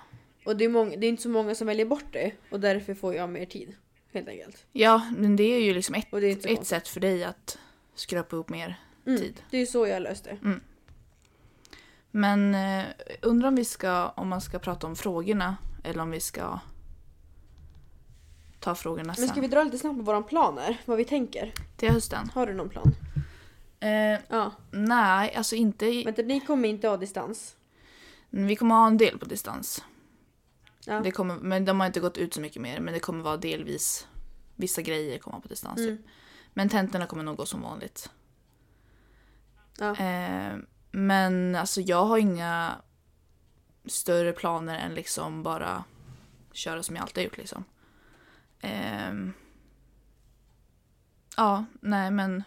Och 0.46 0.56
det 0.56 0.64
är, 0.64 0.68
många, 0.68 0.96
det 0.96 1.06
är 1.06 1.08
inte 1.08 1.22
så 1.22 1.28
många 1.28 1.54
som 1.54 1.66
väljer 1.66 1.86
bort 1.86 2.04
det 2.12 2.32
och 2.50 2.60
därför 2.60 2.94
får 2.94 3.14
jag 3.14 3.30
mer 3.30 3.46
tid. 3.46 3.74
Helt 4.12 4.28
enkelt. 4.28 4.66
Ja, 4.72 5.10
men 5.16 5.36
det 5.36 5.42
är 5.44 5.60
ju 5.60 5.74
liksom 5.74 5.94
ett, 5.94 6.04
ett 6.14 6.42
konstigt. 6.46 6.66
sätt 6.66 6.88
för 6.88 7.00
dig 7.00 7.24
att 7.24 7.58
skrapa 7.94 8.36
upp 8.36 8.48
mer 8.48 8.80
Mm, 9.06 9.18
tid. 9.20 9.42
Det 9.50 9.58
är 9.58 9.66
så 9.66 9.86
jag 9.86 10.02
löste 10.02 10.30
det. 10.42 10.60
Men 12.10 12.54
eh, 12.54 12.84
undrar 13.22 13.48
om 13.48 13.54
vi 13.56 13.64
ska, 13.64 14.08
om 14.08 14.28
man 14.28 14.40
ska 14.40 14.58
prata 14.58 14.86
om 14.86 14.96
frågorna 14.96 15.56
eller 15.84 16.02
om 16.02 16.10
vi 16.10 16.20
ska 16.20 16.58
ta 18.60 18.74
frågorna 18.74 19.14
sen. 19.14 19.22
Men 19.22 19.28
ska 19.28 19.40
vi 19.40 19.48
dra 19.48 19.62
lite 19.62 19.78
snabbt 19.78 19.96
på 19.98 20.02
våra 20.02 20.22
planer? 20.22 20.80
Vad 20.84 20.96
vi 20.98 21.04
tänker? 21.04 21.52
Till 21.76 21.90
hösten? 21.90 22.30
Har 22.34 22.46
du 22.46 22.54
någon 22.54 22.68
plan? 22.68 22.94
Eh, 23.80 24.20
Ja. 24.28 24.52
nej, 24.70 25.34
alltså 25.34 25.54
inte... 25.56 25.86
i- 25.86 26.04
Vänta, 26.04 26.22
ni 26.22 26.40
kommer 26.40 26.68
inte 26.68 26.88
ha 26.88 26.96
distans? 26.96 27.56
Vi 28.34 28.56
kommer 28.56 28.74
ha 28.74 28.86
en 28.86 28.96
del 28.96 29.18
på 29.18 29.24
distans. 29.26 29.84
Ja. 30.86 31.00
Det 31.00 31.10
kommer, 31.10 31.36
men 31.36 31.64
de 31.64 31.80
har 31.80 31.86
inte 31.86 32.00
gått 32.00 32.18
ut 32.18 32.34
så 32.34 32.40
mycket 32.40 32.62
mer. 32.62 32.80
Men 32.80 32.94
det 32.94 33.00
kommer 33.00 33.22
vara 33.22 33.36
delvis... 33.36 34.06
Vissa 34.56 34.82
grejer 34.82 35.18
kommer 35.18 35.40
på 35.40 35.48
distans. 35.48 35.80
Mm. 35.80 35.96
typ. 35.96 36.06
Men 36.52 36.68
tentorna 36.68 37.06
kommer 37.06 37.22
nog 37.22 37.36
gå 37.36 37.46
som 37.46 37.62
vanligt. 37.62 38.10
Ja. 39.78 39.96
Eh, 39.96 40.56
men 40.90 41.54
alltså 41.54 41.80
jag 41.80 42.04
har 42.04 42.18
inga 42.18 42.76
större 43.84 44.32
planer 44.32 44.78
än 44.78 44.94
liksom 44.94 45.42
bara 45.42 45.84
köra 46.52 46.82
som 46.82 46.96
jag 46.96 47.02
alltid 47.02 47.16
har 47.18 47.24
gjort 47.24 47.36
liksom. 47.36 47.64
Ehm, 48.60 49.32
ja, 51.36 51.64
nej 51.80 52.10
men 52.10 52.44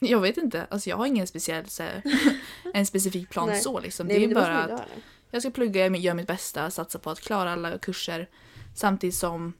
Jag 0.00 0.20
vet 0.20 0.36
inte, 0.36 0.66
alltså 0.70 0.90
jag 0.90 0.96
har 0.96 1.06
ingen 1.06 1.26
speciell 1.26 1.68
så 1.68 1.82
här, 1.82 2.02
en 2.74 2.86
specifik 2.86 3.30
plan 3.30 3.48
Nej. 3.48 3.60
så 3.60 3.80
liksom. 3.80 4.06
Nej, 4.06 4.18
det 4.18 4.24
är 4.24 4.28
måste 4.28 4.40
bara 4.40 4.58
att 4.58 4.82
jag 5.30 5.42
ska 5.42 5.50
plugga, 5.50 5.80
jag 5.80 5.96
gör 5.96 6.14
mitt 6.14 6.26
bästa, 6.26 6.70
satsa 6.70 6.98
på 6.98 7.10
att 7.10 7.20
klara 7.20 7.52
alla 7.52 7.78
kurser. 7.78 8.28
Samtidigt 8.74 9.14
som 9.14 9.52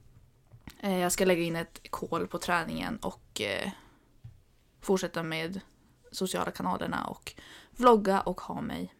eh, 0.79 0.97
jag 0.97 1.11
ska 1.11 1.25
lägga 1.25 1.41
in 1.41 1.55
ett 1.55 1.81
kol 1.89 2.27
på 2.27 2.37
träningen 2.37 2.97
och 2.97 3.41
eh, 3.41 3.71
fortsätta 4.81 5.23
med 5.23 5.61
sociala 6.11 6.51
kanalerna 6.51 7.05
och 7.07 7.33
vlogga 7.71 8.21
och 8.21 8.41
ha 8.41 8.61
mig. 8.61 8.93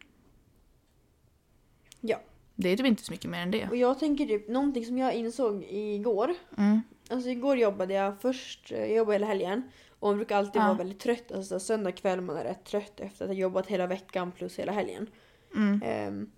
Ja. 2.00 2.20
Det 2.54 2.68
är 2.68 2.76
typ 2.76 2.86
inte 2.86 3.02
så 3.02 3.12
mycket 3.12 3.30
mer 3.30 3.38
än 3.38 3.50
det. 3.50 3.68
Och 3.68 3.76
jag 3.76 3.98
tänker 3.98 4.26
typ 4.26 4.48
någonting 4.48 4.86
som 4.86 4.98
jag 4.98 5.14
insåg 5.14 5.64
igår. 5.68 6.34
Mm. 6.58 6.82
Alltså 7.10 7.28
igår 7.28 7.58
jobbade 7.58 7.94
jag 7.94 8.20
först, 8.20 8.72
eh, 8.72 8.78
jag 8.78 8.96
jobbade 8.96 9.14
hela 9.14 9.26
helgen. 9.26 9.70
Och 10.02 10.08
man 10.08 10.16
brukar 10.16 10.36
alltid 10.36 10.62
Ja. 10.62 10.66
vara 10.66 10.78
väldigt 10.78 11.00
trött. 11.00 11.32
Alltså 11.32 11.60
söndag 11.60 11.92
kväll 11.92 12.20
man 12.20 12.36
är 12.36 12.44
rätt 12.44 12.64
trött 12.64 13.00
efter 13.00 13.24
att 13.24 13.28
ha 13.28 13.34
jobbat 13.34 13.66
hela 13.66 13.86
veckan 13.86 14.32
plus 14.32 14.58
hela 14.58 14.72
helgen. 14.72 15.06
Mm. 15.54 15.82
Ehm, 15.84 16.30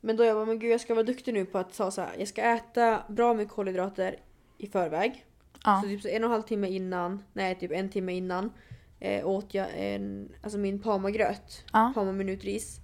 men 0.00 0.16
då 0.16 0.24
jag 0.24 0.36
bara, 0.36 0.44
men 0.44 0.58
gud 0.58 0.70
jag 0.70 0.80
ska 0.80 0.94
vara 0.94 1.04
duktig 1.04 1.34
nu 1.34 1.44
på 1.44 1.58
att 1.58 1.74
sa 1.74 1.90
så 1.90 2.00
här, 2.00 2.10
jag 2.18 2.28
ska 2.28 2.42
äta 2.42 3.02
bra 3.08 3.34
med 3.34 3.50
kolhydrater 3.50 4.16
i 4.58 4.66
förväg. 4.66 5.26
Ja. 5.64 5.80
Så 5.82 5.88
typ 5.88 6.02
så 6.02 6.08
en 6.08 6.24
och 6.24 6.28
en 6.28 6.32
halv 6.32 6.42
timme 6.42 6.68
innan, 6.68 7.22
nej 7.32 7.58
typ 7.58 7.72
en 7.72 7.88
timme 7.88 8.12
innan 8.12 8.52
eh, 9.00 9.26
åt 9.28 9.54
jag 9.54 9.68
en, 9.76 10.32
alltså 10.42 10.58
min 10.58 10.78
parmagröt. 10.78 11.64
Ja. 11.72 11.92
Parma 11.94 12.12
minutris. 12.12 12.80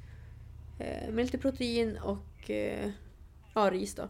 Eh, 0.78 1.12
med 1.12 1.24
lite 1.24 1.38
protein 1.38 1.98
och 2.04 2.50
eh, 2.50 2.90
ja, 3.54 3.70
ris 3.70 3.94
då. 3.94 4.08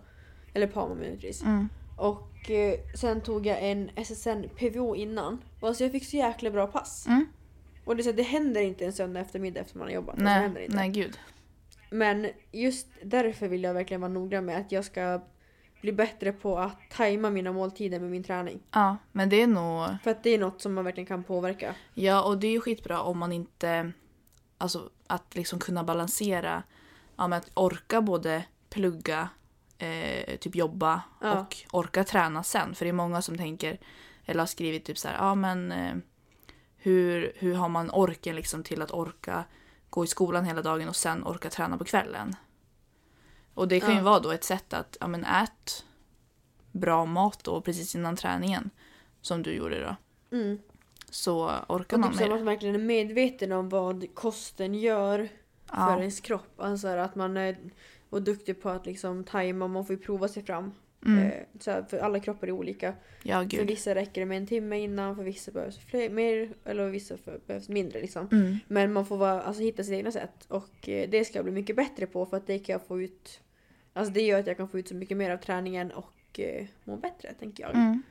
Eller 0.55 0.67
parma 0.67 0.95
minutris. 0.95 1.43
Mm. 1.43 1.69
Och 1.99 2.34
eh, 2.51 2.81
sen 2.95 3.21
tog 3.21 3.47
jag 3.47 3.59
en 3.71 3.91
SSN 3.97 4.45
PVO 4.57 4.97
innan. 4.97 5.43
Och 5.61 5.69
alltså 5.69 5.85
jag 5.85 5.93
fick 5.93 6.07
så 6.07 6.17
jäkla 6.17 6.51
bra 6.51 6.67
pass. 6.67 7.07
Mm. 7.07 7.27
Och 7.85 7.97
det, 7.97 8.03
så, 8.03 8.13
det 8.13 8.23
händer 8.23 8.61
inte 8.61 8.85
en 8.85 8.93
söndag 8.93 9.21
eftermiddag 9.21 9.61
efter 9.61 9.79
man 9.79 9.89
har 9.89 9.95
jobbat. 9.95 10.15
Alltså, 10.15 10.25
det 10.25 10.31
Nej, 10.31 10.43
händer 10.43 10.61
inte. 10.61 10.77
nej 10.77 10.89
gud. 10.89 11.19
Men 11.91 12.29
just 12.53 12.89
därför 13.03 13.49
vill 13.49 13.63
jag 13.63 13.75
verkligen 13.75 14.01
vara 14.01 14.13
noggrann 14.13 14.45
med 14.45 14.59
att 14.61 14.73
jag 14.73 14.85
ska 14.85 15.21
bli 15.81 15.93
bättre 15.93 16.33
på 16.33 16.59
att 16.59 16.91
tajma 16.91 17.31
mina 17.31 17.53
måltider 17.53 18.01
med 18.01 18.11
min 18.11 18.25
träning. 18.25 18.61
Ja, 18.71 18.97
men 19.13 19.29
det 19.29 19.43
är 19.43 19.47
nog... 19.47 19.87
För 20.03 20.11
att 20.11 20.23
det 20.23 20.31
är 20.31 20.39
något 20.39 20.63
som 20.63 20.75
man 20.75 20.85
verkligen 20.85 21.07
kan 21.07 21.25
påverka. 21.25 21.75
Ja, 21.95 22.23
och 22.25 22.39
det 22.39 22.47
är 22.47 22.53
ju 22.53 22.61
skitbra 22.61 23.01
om 23.01 23.19
man 23.19 23.33
inte... 23.33 23.93
Alltså 24.59 24.91
att 25.07 25.35
liksom 25.35 25.59
kunna 25.59 25.85
balansera, 25.85 26.63
ja, 27.17 27.29
men 27.29 27.39
att 27.39 27.51
orka 27.55 28.01
både 28.01 28.45
plugga, 28.71 29.29
eh, 29.79 30.37
typ 30.37 30.55
jobba 30.55 31.03
Ja. 31.21 31.41
och 31.41 31.57
orka 31.73 32.05
träna 32.05 32.43
sen. 32.43 32.75
För 32.75 32.85
det 32.85 32.89
är 32.89 32.93
många 32.93 33.23
som 33.23 33.37
tänker, 33.39 33.79
eller 34.25 34.41
har 34.41 34.47
skrivit 34.47 34.85
typ 34.85 34.99
så 34.99 35.09
ja 35.19 35.35
men 35.35 35.73
eh, 35.73 35.95
hur, 36.77 37.33
hur 37.37 37.55
har 37.55 37.69
man 37.69 37.91
orken 37.91 38.37
liksom 38.37 38.63
till 38.63 38.83
att 38.83 38.91
orka 38.91 39.45
gå 39.91 40.05
i 40.05 40.07
skolan 40.07 40.45
hela 40.45 40.63
dagen 40.63 40.89
och 40.89 40.97
sen 40.97 41.25
orka 41.27 41.51
träna 41.51 41.79
på 41.79 41.85
kvällen. 41.85 42.37
Och 43.55 43.69
det 43.69 43.81
kan 43.81 43.91
ju 43.91 43.97
Ja. 43.97 44.03
vara 44.03 44.21
då 44.21 44.31
ett 44.33 44.45
sätt 44.45 44.73
att, 44.73 44.97
ja 45.01 45.07
men 45.07 45.25
ät 45.25 45.85
bra 46.73 47.05
mat 47.05 47.45
då 47.45 47.61
precis 47.61 47.95
innan 47.95 48.17
träningen. 48.17 48.71
Som 49.21 49.43
du 49.43 49.53
gjorde 49.53 49.81
då. 49.85 49.97
Mm. 50.37 50.59
Så 51.11 51.51
orkar 51.69 51.97
Och 51.97 52.01
man 52.01 52.11
typ 52.11 52.21
med 52.21 52.27
så 52.29 52.33
att 52.33 52.39
det. 52.39 52.45
man 52.45 52.45
verkligen 52.45 52.75
är 52.75 52.79
medveten 52.79 53.53
om 53.53 53.69
vad 53.69 54.15
kosten 54.15 54.75
gör 54.75 55.19
för 55.67 55.77
Ja. 55.77 55.99
ens 55.99 56.21
kropp. 56.21 56.61
Alltså 56.61 56.89
att 56.89 57.15
man 57.15 57.37
och 58.15 58.23
duktig 58.23 58.63
på 58.63 58.69
att 58.69 58.87
liksom 58.87 59.25
tajma, 59.25 59.69
man 59.69 59.87
får 59.87 59.97
ju 59.97 60.03
prova 60.03 60.29
sig 60.29 60.43
fram. 60.43 60.73
Mm. 61.07 61.19
Eh, 61.19 61.33
så 61.61 61.71
här, 61.71 61.83
för 61.83 61.99
alla 61.99 62.21
kroppar 62.21 62.47
är 62.47 62.51
olika. 62.51 62.95
Ja, 63.23 63.41
För 63.41 63.45
gud. 63.45 63.67
vissa 63.67 63.95
räcker 63.95 64.21
det 64.21 64.27
med 64.27 64.37
en 64.37 64.47
timme 64.47 64.79
innan, 64.79 65.17
för 65.17 65.23
vissa 65.23 65.53
behövs 65.53 65.79
fler, 65.79 66.11
mer 66.11 66.49
eller 66.65 66.89
vissa 66.89 67.17
för, 67.17 67.41
behövs 67.47 67.69
mindre. 67.69 68.01
Liksom. 68.01 68.29
Mm. 68.33 68.59
Men 68.69 68.93
man 68.93 69.07
får 69.07 69.17
vara, 69.17 69.43
alltså, 69.43 69.63
hitta 69.63 69.83
sitt 69.85 69.93
egna 69.93 70.11
sätt 70.13 70.45
och 70.49 70.89
eh, 70.89 71.11
det 71.11 71.25
ska 71.25 71.39
jag 71.39 71.45
bli 71.45 71.55
mycket 71.55 71.77
bättre 71.77 72.07
på 72.07 72.27
för 72.27 72.37
att 72.37 72.47
det 72.47 72.59
kan 72.59 72.73
jag 72.73 72.87
få 72.87 73.03
ut 73.03 73.41
Alltså 73.97 74.13
det 74.13 74.23
gör 74.23 74.41
att 74.41 74.47
jag 74.47 74.57
kan 74.57 74.69
få 74.69 74.79
ut 74.79 74.89
så 74.89 74.95
mycket 74.95 75.17
mer 75.17 75.31
av 75.31 75.37
träningen 75.37 75.91
och 75.91 76.41
eh, 76.41 76.67
må 76.85 76.97
bättre 76.97 77.35
tänker 77.35 77.63
jag. 77.63 77.75
Mm. 77.75 78.03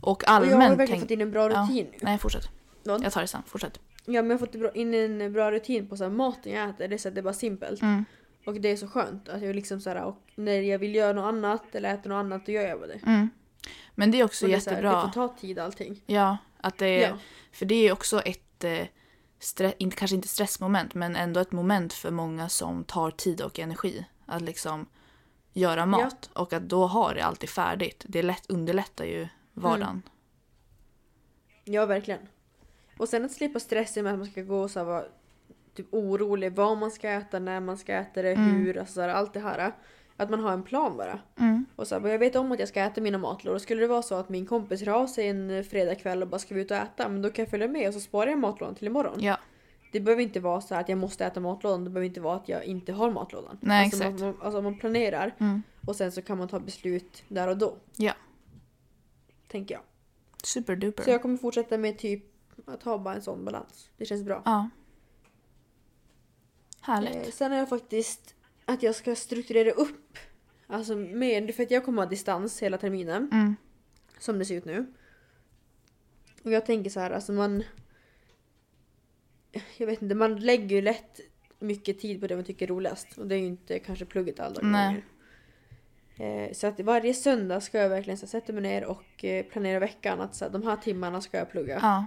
Och 0.00 0.10
och 0.10 0.22
jag 0.26 0.30
har 0.32 0.40
allmänt 0.46 0.78
verkligen 0.78 1.00
fått 1.00 1.10
in 1.10 1.20
en 1.20 1.30
bra 1.30 1.50
Ja. 1.50 1.62
rutin 1.62 1.86
nu. 1.92 1.98
Nej, 2.00 2.18
fortsätt. 2.18 2.48
Vad? 2.84 3.04
Jag 3.04 3.12
tar 3.12 3.20
det 3.20 3.26
sen. 3.26 3.42
Fortsätt. 3.46 3.80
Ja 4.04 4.22
men 4.22 4.30
jag 4.30 4.38
har 4.38 4.46
fått 4.46 4.76
in 4.76 4.94
en 4.94 5.32
bra 5.32 5.52
rutin 5.52 5.88
på 5.88 5.96
så 5.96 6.10
maten 6.10 6.52
jag 6.52 6.68
äter. 6.70 6.88
Det 6.88 6.94
är, 6.94 6.98
så 6.98 7.10
det 7.10 7.20
är 7.20 7.22
bara 7.22 7.34
simpelt. 7.34 7.82
Mm. 7.82 8.04
Och 8.46 8.54
det 8.60 8.68
är 8.68 8.76
så 8.76 8.88
skönt. 8.88 9.28
Att 9.28 9.42
jag 9.42 9.54
liksom 9.56 9.80
så 9.80 9.90
här, 9.90 10.04
och 10.04 10.18
när 10.34 10.60
jag 10.60 10.78
vill 10.78 10.94
göra 10.94 11.12
något 11.12 11.24
annat 11.24 11.74
eller 11.74 11.94
äta 11.94 12.08
något 12.08 12.16
annat 12.24 12.46
då 12.46 12.52
gör 12.52 12.62
jag 12.68 12.78
bara 12.78 12.86
det. 12.86 13.00
Mm. 13.06 13.30
Men 13.94 14.10
det 14.10 14.20
är 14.20 14.24
också 14.24 14.44
Och 14.44 14.48
det, 14.48 14.54
är 14.54 14.58
här, 14.60 14.70
jättebra. 14.70 14.96
det 14.96 15.02
får 15.02 15.28
ta 15.28 15.36
tid 15.40 15.58
allting. 15.58 16.02
Ja, 16.06 16.36
att 16.60 16.78
det 16.78 16.86
är, 17.04 17.08
Ja. 17.10 17.18
för 17.52 17.66
det 17.66 17.74
är 17.88 17.92
också 17.92 18.20
ett, 18.20 18.64
eh, 18.64 18.86
stre- 19.40 19.72
inte, 19.78 19.96
kanske 19.96 20.14
inte 20.14 20.28
stressmoment, 20.28 20.94
men 20.94 21.16
ändå 21.16 21.40
ett 21.40 21.52
moment 21.52 21.92
för 21.92 22.10
många 22.10 22.48
som 22.48 22.84
tar 22.84 23.10
tid 23.10 23.40
och 23.40 23.58
energi 23.58 24.06
att 24.26 24.42
liksom 24.42 24.86
göra 25.52 25.86
mat. 25.86 26.30
Och 26.32 26.52
att 26.52 26.62
då 26.68 26.86
ha 26.86 27.12
det 27.14 27.24
alltid 27.24 27.48
färdigt. 27.48 28.04
Det 28.08 28.22
lätt, 28.22 28.50
underlättar 28.50 29.04
ju 29.04 29.28
vardagen. 29.52 30.02
Ja 31.64 31.86
verkligen. 31.86 32.20
Och 32.98 33.08
sen 33.08 33.24
att 33.24 33.32
slippa 33.32 33.60
stressen 33.60 34.04
med 34.04 34.12
att 34.12 34.18
man 34.18 34.28
ska 34.30 34.42
gå 34.42 34.60
och 34.62 34.70
så 34.70 34.84
här, 34.84 35.08
typ 35.74 35.86
orolig 35.94 36.52
vad 36.54 36.78
man 36.78 36.90
ska 36.90 37.08
äta, 37.10 37.38
när 37.38 37.60
man 37.60 37.76
ska 37.76 37.92
äta 37.94 38.22
det, 38.22 38.32
Mm. 38.32 38.50
hur, 38.50 38.78
alltså 38.78 39.02
allt 39.02 39.32
det 39.34 39.40
här. 39.40 39.72
Att 40.16 40.30
man 40.30 40.40
har 40.40 40.52
en 40.52 40.62
plan 40.62 40.96
bara. 40.96 41.18
Mm. 41.40 41.66
Och 41.76 41.86
så 41.88 41.98
här, 42.00 42.08
jag 42.08 42.18
vet 42.18 42.36
om 42.36 42.52
att 42.52 42.58
jag 42.58 42.68
ska 42.68 42.80
äta 42.80 43.00
mina 43.00 43.18
matlådor. 43.18 43.58
Skulle 43.58 43.80
det 43.80 43.86
vara 43.86 44.02
så 44.02 44.14
att 44.14 44.28
min 44.28 44.46
kompis 44.46 44.80
hör 44.86 44.92
av 44.92 45.06
sig 45.06 45.28
en 45.28 45.64
fredagkväll 45.64 46.22
och 46.22 46.28
bara 46.28 46.38
ska 46.38 46.54
vi 46.54 46.60
ut 46.60 46.70
och 46.70 46.76
äta, 46.76 47.08
men 47.08 47.22
då 47.22 47.30
kan 47.30 47.42
jag 47.42 47.50
följa 47.50 47.68
med 47.68 47.88
och 47.88 47.94
så 47.94 48.00
sparar 48.00 48.30
jag 48.30 48.38
matlådan 48.38 48.74
till 48.74 48.86
imorgon. 48.86 49.20
Ja, 49.20 49.36
Det 49.92 50.00
behöver 50.00 50.22
inte 50.22 50.40
vara 50.40 50.60
så 50.60 50.74
att 50.74 50.88
jag 50.88 50.98
måste 50.98 51.24
äta 51.24 51.40
matlådan, 51.40 51.84
det 51.84 51.90
behöver 51.90 52.06
inte 52.06 52.20
vara 52.20 52.36
att 52.36 52.48
jag 52.48 52.64
inte 52.64 52.92
har 52.92 53.10
matlådan. 53.10 53.58
Nej, 53.60 53.84
alltså, 53.84 54.04
exakt. 54.04 54.20
Man, 54.20 54.36
alltså 54.42 54.62
man 54.62 54.78
planerar 54.78 55.34
mm. 55.38 55.62
och 55.86 55.96
sen 55.96 56.12
så 56.12 56.22
kan 56.22 56.38
man 56.38 56.48
ta 56.48 56.60
beslut 56.60 57.22
där 57.28 57.48
och 57.48 57.56
då. 57.58 57.76
Ja. 57.96 58.12
Tänker 59.48 59.74
jag. 59.74 59.82
superduper. 60.44 61.02
Så 61.02 61.10
jag 61.10 61.22
kommer 61.22 61.36
fortsätta 61.36 61.78
med 61.78 61.98
typ 61.98 62.24
att 62.66 62.82
ha 62.82 62.98
bara 62.98 63.14
en 63.14 63.22
sån 63.22 63.44
balans. 63.44 63.90
Det 63.96 64.04
känns 64.04 64.22
bra. 64.22 64.42
Ja. 64.44 64.68
Härligt. 66.82 67.16
Eh, 67.16 67.30
sen 67.30 67.52
är 67.52 67.56
jag 67.56 67.68
faktiskt 67.68 68.34
att 68.64 68.82
jag 68.82 68.94
ska 68.94 69.14
strukturera 69.14 69.70
upp. 69.70 70.18
Alltså 70.66 70.96
mer, 70.96 71.52
för 71.52 71.62
att 71.62 71.70
jag 71.70 71.84
kommer 71.84 72.02
ha 72.02 72.08
distans 72.08 72.62
hela 72.62 72.78
terminen. 72.78 73.28
Mm. 73.32 73.56
Som 74.18 74.38
det 74.38 74.44
ser 74.44 74.54
ut 74.54 74.64
nu. 74.64 74.92
Och 76.42 76.52
jag 76.52 76.66
tänker 76.66 76.90
så 76.90 77.00
här, 77.00 77.10
alltså 77.10 77.32
man... 77.32 77.62
Jag 79.76 79.86
vet 79.86 80.02
inte, 80.02 80.14
man 80.14 80.40
lägger 80.40 80.76
ju 80.76 80.82
lätt 80.82 81.20
mycket 81.58 82.00
tid 82.00 82.20
på 82.20 82.26
det 82.26 82.36
man 82.36 82.44
tycker 82.44 82.66
är 82.66 82.68
roligast. 82.68 83.18
Och 83.18 83.26
det 83.26 83.34
är 83.34 83.38
ju 83.38 83.46
inte 83.46 83.78
kanske 83.78 84.04
plugget 84.04 84.40
alla 84.40 84.60
gånger. 84.60 85.04
Eh, 86.16 86.52
så 86.52 86.66
att 86.66 86.80
varje 86.80 87.14
söndag 87.14 87.60
ska 87.60 87.78
jag 87.78 87.88
verkligen 87.88 88.18
så 88.18 88.26
här, 88.26 88.30
sätta 88.30 88.52
mig 88.52 88.62
ner 88.62 88.84
och 88.84 89.24
eh, 89.24 89.44
planera 89.44 89.78
veckan. 89.78 90.20
Att 90.20 90.34
så 90.34 90.44
här, 90.44 90.52
de 90.52 90.62
här 90.62 90.76
timmarna 90.76 91.20
ska 91.20 91.38
jag 91.38 91.50
plugga. 91.50 91.78
Ja. 91.82 92.06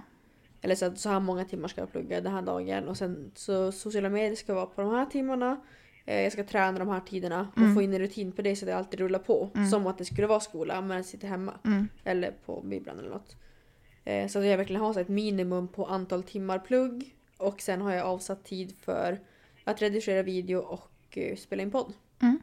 Eller 0.66 0.74
så, 0.74 0.84
att 0.86 0.98
så 0.98 1.08
här 1.08 1.20
många 1.20 1.44
timmar 1.44 1.68
ska 1.68 1.80
jag 1.80 1.92
plugga 1.92 2.20
den 2.20 2.32
här 2.32 2.42
dagen. 2.42 2.88
Och 2.88 2.96
sen 2.96 3.30
så 3.34 3.72
sociala 3.72 4.08
medier 4.08 4.36
ska 4.36 4.54
vara 4.54 4.66
på 4.66 4.80
de 4.80 4.90
här 4.90 5.06
timmarna. 5.06 5.60
Eh, 6.06 6.20
jag 6.20 6.32
ska 6.32 6.44
träna 6.44 6.78
de 6.78 6.88
här 6.88 7.00
tiderna 7.00 7.48
och 7.52 7.58
Mm. 7.58 7.74
få 7.74 7.82
in 7.82 7.92
en 7.92 7.98
rutin 7.98 8.32
på 8.32 8.42
det 8.42 8.56
så 8.56 8.64
att 8.64 8.66
det 8.66 8.76
alltid 8.76 9.00
rullar 9.00 9.18
på. 9.18 9.50
Mm. 9.54 9.70
Som 9.70 9.86
att 9.86 9.98
det 9.98 10.04
skulle 10.04 10.26
vara 10.26 10.40
skola 10.40 10.80
men 10.80 10.96
jag 10.96 11.06
sitter 11.06 11.28
hemma. 11.28 11.52
Mm. 11.64 11.88
Eller 12.04 12.30
på 12.46 12.60
bibblan 12.60 12.98
eller 12.98 13.10
något. 13.10 13.36
Eh, 14.04 14.28
så 14.28 14.38
att 14.38 14.46
jag 14.46 14.56
verkligen 14.56 14.82
har 14.82 14.92
så 14.92 15.00
ett 15.00 15.08
minimum 15.08 15.68
på 15.68 15.86
antal 15.86 16.22
timmar 16.22 16.58
plugg. 16.58 17.14
Och 17.38 17.60
sen 17.60 17.80
har 17.80 17.92
jag 17.92 18.06
avsatt 18.06 18.44
tid 18.44 18.74
för 18.80 19.20
att 19.64 19.82
redigera 19.82 20.22
video 20.22 20.58
och 20.58 21.18
eh, 21.18 21.36
spela 21.36 21.62
in 21.62 21.70
podd. 21.70 21.92
Mm. 22.22 22.40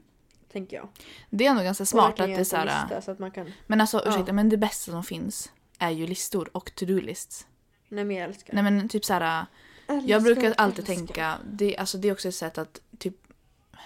Tänker 0.52 0.78
jag. 0.78 0.88
Det 1.30 1.46
är 1.46 1.50
ändå 1.50 1.64
ganska 1.64 1.86
smart 1.86 2.20
att 2.20 2.28
det 2.28 2.34
är 2.34 2.44
så 2.44 2.56
göra 2.56 2.62
en 2.64 2.70
här, 2.70 2.84
lista 2.86 3.02
så 3.02 3.12
att 3.12 3.20
man 3.20 3.32
kan... 3.32 3.52
Men 3.68 3.82
alltså 3.82 4.02
Ja. 4.06 4.10
ursäkta, 4.12 4.34
men 4.34 4.50
det 4.50 4.58
bästa 4.58 4.92
som 4.92 5.04
finns 5.04 5.52
är 5.80 5.90
ju 5.90 6.08
listor 6.08 6.50
och 6.54 6.72
to-do-lists. 6.76 7.48
Nej 7.88 8.04
men 8.06 8.16
jag 8.16 8.26
älskar. 8.30 8.54
Nej 8.54 8.64
men 8.64 8.90
typ 8.90 9.06
så 9.06 9.14
här. 9.14 9.46
Älskar, 9.88 10.10
Jag 10.10 10.24
brukar 10.24 10.54
alltid 10.58 10.80
älskar. 10.80 10.96
tänka, 10.96 11.38
det, 11.46 11.78
alltså 11.78 11.98
det 11.98 12.08
är 12.08 12.12
också 12.14 12.28
ett 12.28 12.36
sätt 12.36 12.58
att 12.58 12.82
typ, 13.00 13.16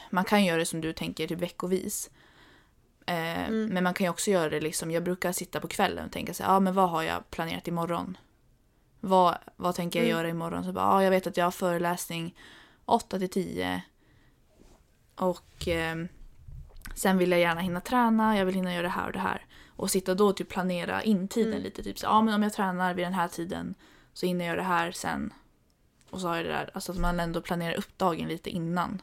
man 0.10 0.24
kan 0.24 0.46
göra 0.46 0.58
det 0.58 0.66
som 0.66 0.82
du 0.82 0.94
tänker 0.94 1.28
typ 1.28 1.40
veckovis. 1.40 2.10
Eh, 3.06 3.48
Mm. 3.48 3.66
Men 3.66 3.84
man 3.84 3.94
kan 3.94 4.06
ju 4.06 4.10
också 4.10 4.32
göra 4.32 4.50
det 4.50 4.60
liksom, 4.60 4.92
jag 4.92 5.04
brukar 5.04 5.32
sitta 5.32 5.60
på 5.60 5.68
kvällen 5.68 6.06
och 6.06 6.12
tänka 6.12 6.34
så 6.34 6.44
ja 6.44 6.60
men 6.60 6.74
vad 6.74 6.90
har 6.90 7.04
jag 7.04 7.30
planerat 7.30 7.68
imorgon? 7.68 8.18
Vad, 9.00 9.38
vad 9.56 9.76
tänker 9.76 10.00
jag 10.00 10.06
Mm. 10.06 10.18
göra 10.18 10.30
imorgon? 10.30 10.64
Så 10.64 10.72
bara, 10.72 10.86
ja 10.86 11.04
jag 11.04 11.12
vet 11.12 11.28
att 11.28 11.38
jag 11.38 11.46
har 11.46 11.52
föreläsning 11.52 12.36
8 12.86 13.20
till 13.20 13.30
10. 13.30 13.82
Och 15.16 15.68
ehm, 15.68 16.08
sen 16.96 17.18
vill 17.18 17.32
jag 17.32 17.40
gärna 17.40 17.62
hinna 17.62 17.82
träna, 17.82 18.38
jag 18.38 18.46
vill 18.46 18.56
hinna 18.56 18.74
göra 18.74 18.84
det 18.84 18.90
här 18.90 19.06
och 19.08 19.14
det 19.14 19.20
här. 19.20 19.46
Och 19.78 19.92
sitta 19.92 20.16
då 20.16 20.28
och 20.28 20.38
typ 20.38 20.50
planera 20.50 21.04
in 21.04 21.28
tiden 21.28 21.52
Mm. 21.54 21.64
lite. 21.64 21.84
Typ 21.84 22.00
så, 22.00 22.06
ja 22.06 22.22
men 22.22 22.34
om 22.34 22.44
jag 22.44 22.54
tränar 22.54 22.94
vid 22.94 23.06
den 23.06 23.14
här 23.14 23.28
tiden 23.28 23.76
så 24.14 24.26
hinner 24.26 24.46
jag 24.48 24.58
det 24.58 24.64
här 24.64 24.92
sen. 24.92 25.34
Och 26.10 26.22
så 26.22 26.28
har 26.28 26.36
jag 26.36 26.46
det 26.46 26.52
där. 26.52 26.70
Alltså 26.74 26.92
att 26.92 26.98
man 26.98 27.20
ändå 27.20 27.42
planerar 27.42 27.74
upp 27.78 27.98
dagen 27.98 28.28
lite 28.28 28.50
innan. 28.50 29.02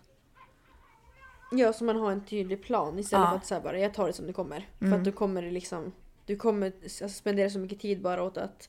Ja, 1.52 1.72
så 1.72 1.84
man 1.84 1.96
har 1.96 2.12
en 2.12 2.24
tydlig 2.24 2.62
plan 2.64 2.98
istället 2.98 3.24
Ja. 3.24 3.30
för 3.30 3.36
att 3.36 3.46
säga 3.46 3.60
bara 3.60 3.78
jag 3.78 3.94
tar 3.94 4.06
det 4.06 4.12
som 4.12 4.26
det 4.26 4.32
kommer. 4.32 4.68
För 4.78 4.86
Mm. 4.86 4.98
att 4.98 5.04
då 5.04 5.12
kommer 5.12 5.42
det 5.42 5.50
liksom... 5.50 5.92
Du 6.26 6.36
kommer 6.36 6.72
alltså, 6.82 7.08
spendera 7.08 7.50
så 7.50 7.58
mycket 7.58 7.80
tid 7.80 8.00
bara 8.02 8.22
åt 8.22 8.36
att... 8.36 8.68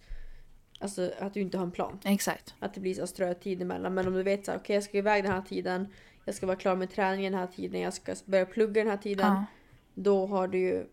Alltså 0.79 1.11
att 1.19 1.33
du 1.33 1.41
inte 1.41 1.57
har 1.57 1.65
en 1.65 1.71
plan. 1.71 1.99
Exakt. 2.03 2.53
Att 2.59 2.73
det 2.73 2.79
blir 2.79 2.93
så 2.93 3.07
ströd 3.07 3.39
tid 3.41 3.61
emellan. 3.61 3.93
Men 3.93 4.07
om 4.07 4.13
du 4.13 4.23
vet 4.23 4.45
så 4.45 4.51
här, 4.51 4.59
okej 4.59 4.73
jag 4.73 4.83
ska 4.83 4.97
iväg 4.97 5.23
den 5.23 5.31
här 5.31 5.41
tiden. 5.41 5.87
Jag 6.25 6.35
ska 6.35 6.45
vara 6.45 6.57
klar 6.57 6.75
med 6.75 6.91
träningen 6.91 7.31
den 7.31 7.41
här 7.41 7.47
tiden. 7.47 7.81
Jag 7.81 7.93
ska 7.93 8.15
börja 8.25 8.45
plugga 8.45 8.81
den 8.83 8.91
här 8.91 8.97
tiden. 8.97 9.33
Ja, 9.33 9.45
Då 9.93 10.25
har 10.27 10.47
du 10.47 10.57
ju... 10.57 10.85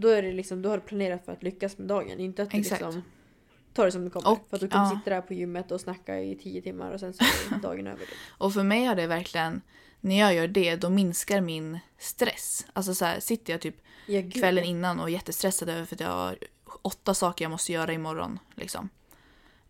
Då 0.00 0.08
är 0.08 0.22
det 0.22 0.32
liksom, 0.32 0.62
då 0.62 0.68
har 0.68 0.76
du 0.76 0.82
planerat 0.82 1.24
för 1.24 1.32
att 1.32 1.42
lyckas 1.42 1.78
med 1.78 1.88
dagen. 1.88 2.20
Inte 2.20 2.42
att 2.42 2.50
du 2.50 2.58
Exakt. 2.58 2.82
liksom 2.82 3.02
tar 3.72 3.84
det 3.84 3.92
som 3.92 4.04
det 4.04 4.10
kommer. 4.10 4.30
Och, 4.30 4.46
för 4.48 4.56
att 4.56 4.60
du 4.60 4.68
kommer 4.68 4.84
ja. 4.84 4.90
sitta 4.98 5.10
där 5.10 5.20
på 5.20 5.34
gymmet 5.34 5.70
och 5.70 5.80
snacka 5.80 6.20
i 6.20 6.36
tio 6.36 6.62
timmar 6.62 6.90
och 6.90 7.00
sen 7.00 7.14
så 7.14 7.24
är 7.24 7.58
dagen 7.62 7.86
över. 7.86 8.06
Och 8.28 8.52
för 8.52 8.62
mig 8.62 8.84
har 8.84 8.94
det 8.94 9.06
verkligen, 9.06 9.60
när 10.00 10.18
jag 10.18 10.34
gör 10.34 10.48
det, 10.48 10.76
då 10.76 10.90
minskar 10.90 11.40
min 11.40 11.78
stress. 11.98 12.66
Alltså 12.72 12.94
så 12.94 13.04
här, 13.04 13.20
sitter 13.20 13.52
jag 13.52 13.60
typ 13.60 13.76
Ja, 14.06 14.22
kvällen 14.32 14.64
innan 14.64 15.00
och 15.00 15.08
är 15.08 15.12
jättestressad 15.12 15.68
över 15.68 15.84
för 15.84 15.96
att 15.96 16.00
jag 16.00 16.08
har 16.08 16.38
åtta 16.82 17.14
saker 17.14 17.44
jag 17.44 17.50
måste 17.50 17.72
göra 17.72 17.92
imorgon. 17.92 18.38
Liksom. 18.54 18.88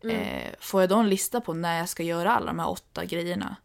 Mm. 0.02 0.16
Eh, 0.16 0.54
får 0.60 0.80
jag 0.80 0.90
då 0.90 0.96
en 0.96 1.08
lista 1.08 1.40
på 1.40 1.54
när 1.54 1.78
jag 1.78 1.88
ska 1.88 2.02
göra 2.02 2.32
alla 2.32 2.46
de 2.46 2.58
här 2.58 2.70
åtta 2.70 3.04
grejerna 3.04 3.56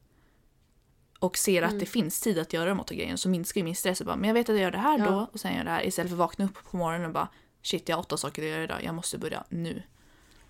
och 1.19 1.37
ser 1.37 1.61
att 1.61 1.69
Mm. 1.69 1.79
det 1.79 1.85
finns 1.85 2.19
tid 2.21 2.39
att 2.39 2.53
göra 2.53 2.69
de 2.69 2.79
åtta 2.79 2.93
grejerna 2.95 3.17
så 3.17 3.29
minskar 3.29 3.61
ju 3.61 3.65
min 3.65 3.75
stress. 3.75 3.99
Och 3.99 4.05
bara, 4.05 4.15
men 4.15 4.27
jag 4.27 4.33
vet 4.33 4.49
att 4.49 4.55
jag 4.55 4.63
gör 4.63 4.71
det 4.71 4.77
här 4.77 4.99
Ja. 4.99 5.05
då 5.05 5.27
och 5.33 5.39
sen 5.39 5.51
gör 5.51 5.57
jag 5.57 5.65
det 5.65 5.71
här 5.71 5.85
istället 5.87 6.09
för 6.09 6.15
att 6.15 6.19
vakna 6.19 6.45
upp 6.45 6.71
på 6.71 6.77
morgonen 6.77 7.05
och 7.07 7.13
bara 7.13 7.27
shit 7.61 7.89
jag 7.89 7.95
har 7.95 8.01
åtta 8.01 8.17
saker 8.17 8.41
att 8.41 8.47
göra 8.49 8.63
idag, 8.63 8.77
jag 8.83 8.95
måste 8.95 9.17
börja 9.17 9.43
nu. 9.49 9.83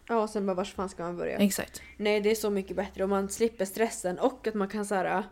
Ja, 0.07 0.21
och 0.21 0.29
sen 0.29 0.45
bara 0.45 0.53
vars 0.53 0.73
fan 0.73 0.89
ska 0.89 1.03
man 1.03 1.17
börja? 1.17 1.38
Exakt. 1.38 1.81
Nej, 1.97 2.21
det 2.21 2.31
är 2.31 2.35
så 2.35 2.49
mycket 2.49 2.75
bättre 2.75 3.03
och 3.03 3.09
man 3.09 3.29
slipper 3.29 3.65
stressen 3.65 4.19
och 4.19 4.47
att 4.47 4.53
man 4.53 4.67
kan 4.69 4.85
så 4.85 4.95
här. 4.95 5.23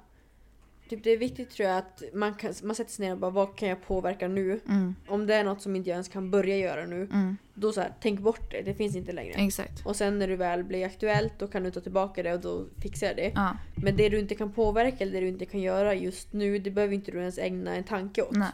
Typ 0.90 1.04
det 1.04 1.10
är 1.12 1.18
viktigt 1.18 1.50
tror 1.50 1.70
jag 1.70 1.78
att 1.78 2.04
man, 2.14 2.34
kan, 2.34 2.54
man 2.64 2.76
sätter 2.76 2.92
sig 2.92 3.06
ner 3.06 3.12
och 3.14 3.20
bara 3.20 3.32
vad 3.32 3.56
kan 3.58 3.70
jag 3.70 3.82
påverka 3.88 4.28
nu? 4.28 4.60
Mm, 4.70 4.96
Om 5.08 5.28
det 5.28 5.36
är 5.36 5.44
något 5.44 5.62
som 5.62 5.76
inte 5.76 5.90
jag 5.90 5.96
ens 5.96 6.08
kan 6.08 6.32
börja 6.32 6.58
göra 6.58 6.86
nu, 6.86 7.04
mm, 7.04 7.38
då 7.54 7.72
så 7.72 7.82
här, 7.82 7.94
tänk 8.02 8.20
bort 8.20 8.52
det, 8.52 8.62
det 8.62 8.74
finns 8.74 8.96
inte 8.96 9.12
längre. 9.12 9.34
exakt. 9.34 9.86
Och 9.86 9.96
sen 9.96 10.20
när 10.20 10.28
du 10.28 10.36
väl 10.36 10.64
blir 10.64 10.86
aktuellt 10.86 11.34
då 11.40 11.48
kan 11.48 11.64
du 11.64 11.72
ta 11.72 11.80
tillbaka 11.80 12.24
det 12.24 12.34
och 12.34 12.40
då 12.42 12.66
fixar 12.82 13.08
jag 13.08 13.16
det. 13.16 13.32
Ja, 13.36 13.58
Men 13.76 13.96
det 13.98 14.10
du 14.10 14.20
inte 14.20 14.36
kan 14.36 14.52
påverka 14.54 14.98
eller 15.00 15.14
det 15.14 15.20
du 15.20 15.28
inte 15.28 15.46
kan 15.46 15.62
göra 15.62 15.94
just 15.96 16.34
nu, 16.34 16.60
det 16.60 16.72
behöver 16.72 16.94
inte 16.94 17.12
du 17.12 17.20
ens 17.20 17.38
ägna 17.38 17.76
en 17.76 17.84
tanke 17.84 18.22
åt. 18.22 18.32
nej. 18.32 18.52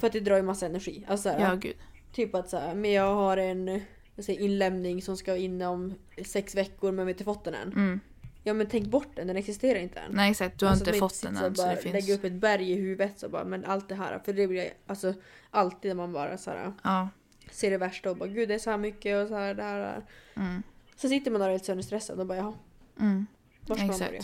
För 0.00 0.06
att 0.06 0.12
det 0.12 0.20
drar 0.20 0.36
ju 0.36 0.42
massa 0.42 0.66
energi. 0.66 1.04
Alltså, 1.08 1.28
här, 1.28 1.40
Ja, 1.40 1.54
gud. 1.54 1.76
Typ 2.12 2.34
att 2.34 2.50
så 2.50 2.58
här, 2.58 2.74
men 2.74 2.92
jag 2.92 3.14
har 3.14 3.36
en 3.36 3.80
jag 4.14 4.24
säger, 4.24 4.40
inlämning 4.40 5.02
som 5.02 5.16
ska 5.16 5.36
in 5.36 5.62
om 5.62 5.94
sex 6.24 6.54
veckor 6.54 6.92
men 6.92 6.96
vi 6.96 7.02
har 7.02 7.14
inte 7.14 7.24
fått 7.24 7.44
den 7.44 7.54
än. 7.54 7.72
Mm. 7.72 8.00
Ja 8.46 8.52
men 8.54 8.66
tänk 8.66 8.86
bort 8.86 9.08
den, 9.16 9.26
den 9.26 9.36
existerar 9.36 9.78
inte 9.78 10.00
än. 10.00 10.12
Nej, 10.12 10.30
exakt. 10.30 10.58
Du 10.58 10.64
har 10.66 10.70
Alltså, 10.70 10.86
inte 10.86 10.98
fått 10.98 11.22
den 11.22 11.36
än 11.36 11.54
så 11.54 11.62
bara 11.62 11.74
det 11.74 11.82
finns... 11.82 11.92
Lägga 11.92 12.14
upp 12.14 12.24
ett 12.24 12.32
berg 12.32 12.72
i 12.72 12.74
huvudet 12.74 13.18
så 13.18 13.28
bara, 13.28 13.44
men 13.44 13.64
allt 13.64 13.88
det 13.88 13.94
här. 13.94 14.18
För 14.24 14.32
det 14.32 14.46
blir 14.46 14.62
jag, 14.64 14.72
alltså 14.86 15.14
alltid 15.50 15.88
när 15.88 15.94
man 15.94 16.12
bara 16.12 16.38
så 16.38 16.50
här. 16.50 16.72
Ja. 16.82 17.08
ser 17.50 17.70
det 17.70 17.78
värsta 17.78 18.10
och 18.10 18.16
bara 18.16 18.28
gud 18.28 18.48
det 18.48 18.54
är 18.54 18.58
så 18.58 18.70
här 18.70 18.76
mycket 18.78 19.22
och 19.22 19.28
så 19.28 19.34
här 19.34 19.54
det 19.54 19.62
här. 19.62 19.78
Det 19.78 19.84
här. 19.86 20.04
Mm. 20.36 20.62
Så 20.96 21.08
sitter 21.08 21.30
man 21.30 21.40
där 21.40 21.50
helt 21.50 21.64
sönderstressad 21.64 22.20
och 22.20 22.26
bara 22.26 22.38
jaha, 22.38 22.54
Mm. 23.00 23.26
var 23.60 23.76
ska 23.76 23.84
man 23.84 23.94
Exakt. 23.94 24.10
börja? 24.10 24.22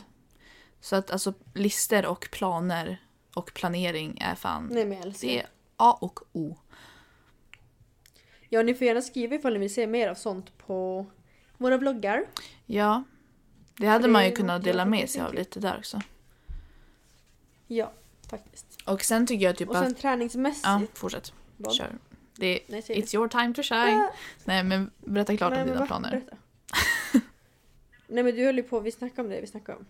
Så 0.80 0.96
att 0.96 1.10
alltså 1.10 1.34
lister 1.54 2.06
och 2.06 2.28
planer 2.32 3.02
och 3.34 3.54
planering 3.54 4.18
är 4.20 4.34
fan... 4.34 4.68
Nej 4.72 4.84
men 4.84 4.98
jag 4.98 5.06
älskar 5.06 5.28
det 5.28 5.34
det. 5.34 5.40
är 5.40 5.46
A 5.76 5.98
och 6.00 6.20
O. 6.32 6.56
Ja 8.48 8.62
ni 8.62 8.74
får 8.74 8.86
gärna 8.86 9.02
skriva 9.02 9.34
ifall 9.34 9.52
ni 9.52 9.58
vill 9.58 9.74
se 9.74 9.86
mer 9.86 10.08
av 10.08 10.14
sånt 10.14 10.58
på 10.58 11.06
våra 11.58 11.76
vloggar. 11.78 12.24
Ja. 12.66 13.02
Det 13.76 13.86
hade 13.86 14.08
man 14.08 14.24
ju 14.24 14.32
kunnat 14.32 14.60
något 14.60 14.66
jag 14.66 14.74
dela 14.74 14.84
med 14.84 15.10
sig 15.10 15.22
av 15.22 15.34
lite 15.34 15.60
där 15.60 15.78
också. 15.78 16.00
Ja, 17.66 17.92
faktiskt. 18.30 18.66
Och 18.84 19.02
sen 19.02 19.26
tycker 19.26 19.44
jag 19.46 19.56
typ 19.56 19.68
Och 19.68 19.74
sen 19.76 19.86
att... 19.86 19.98
träningsmässigt. 19.98 20.64
Ja, 20.66 20.80
fortsätt. 20.94 21.32
vad? 21.56 21.74
Kör. 21.74 21.98
Det 22.36 22.46
är, 22.46 22.60
Nej, 22.66 22.80
it's 22.82 23.14
your 23.14 23.28
time 23.28 23.54
to 23.54 23.62
shine. 23.62 24.00
Ah. 24.00 24.12
Nej 24.44 24.64
men 24.64 24.90
berätta 24.98 25.36
klart 25.36 25.52
Nej, 25.52 25.62
om 25.62 25.68
dina 25.68 25.86
planer. 25.86 26.10
Berätta. 26.10 26.36
Nej 28.06 28.24
men 28.24 28.34
du 28.36 28.44
höll 28.44 28.56
ju 28.56 28.62
på, 28.62 28.80
vi 28.80 28.92
snackade 28.92 29.22
om 29.22 29.28
det 29.28 29.40
vi 29.40 29.46
snackade 29.46 29.78
om. 29.78 29.86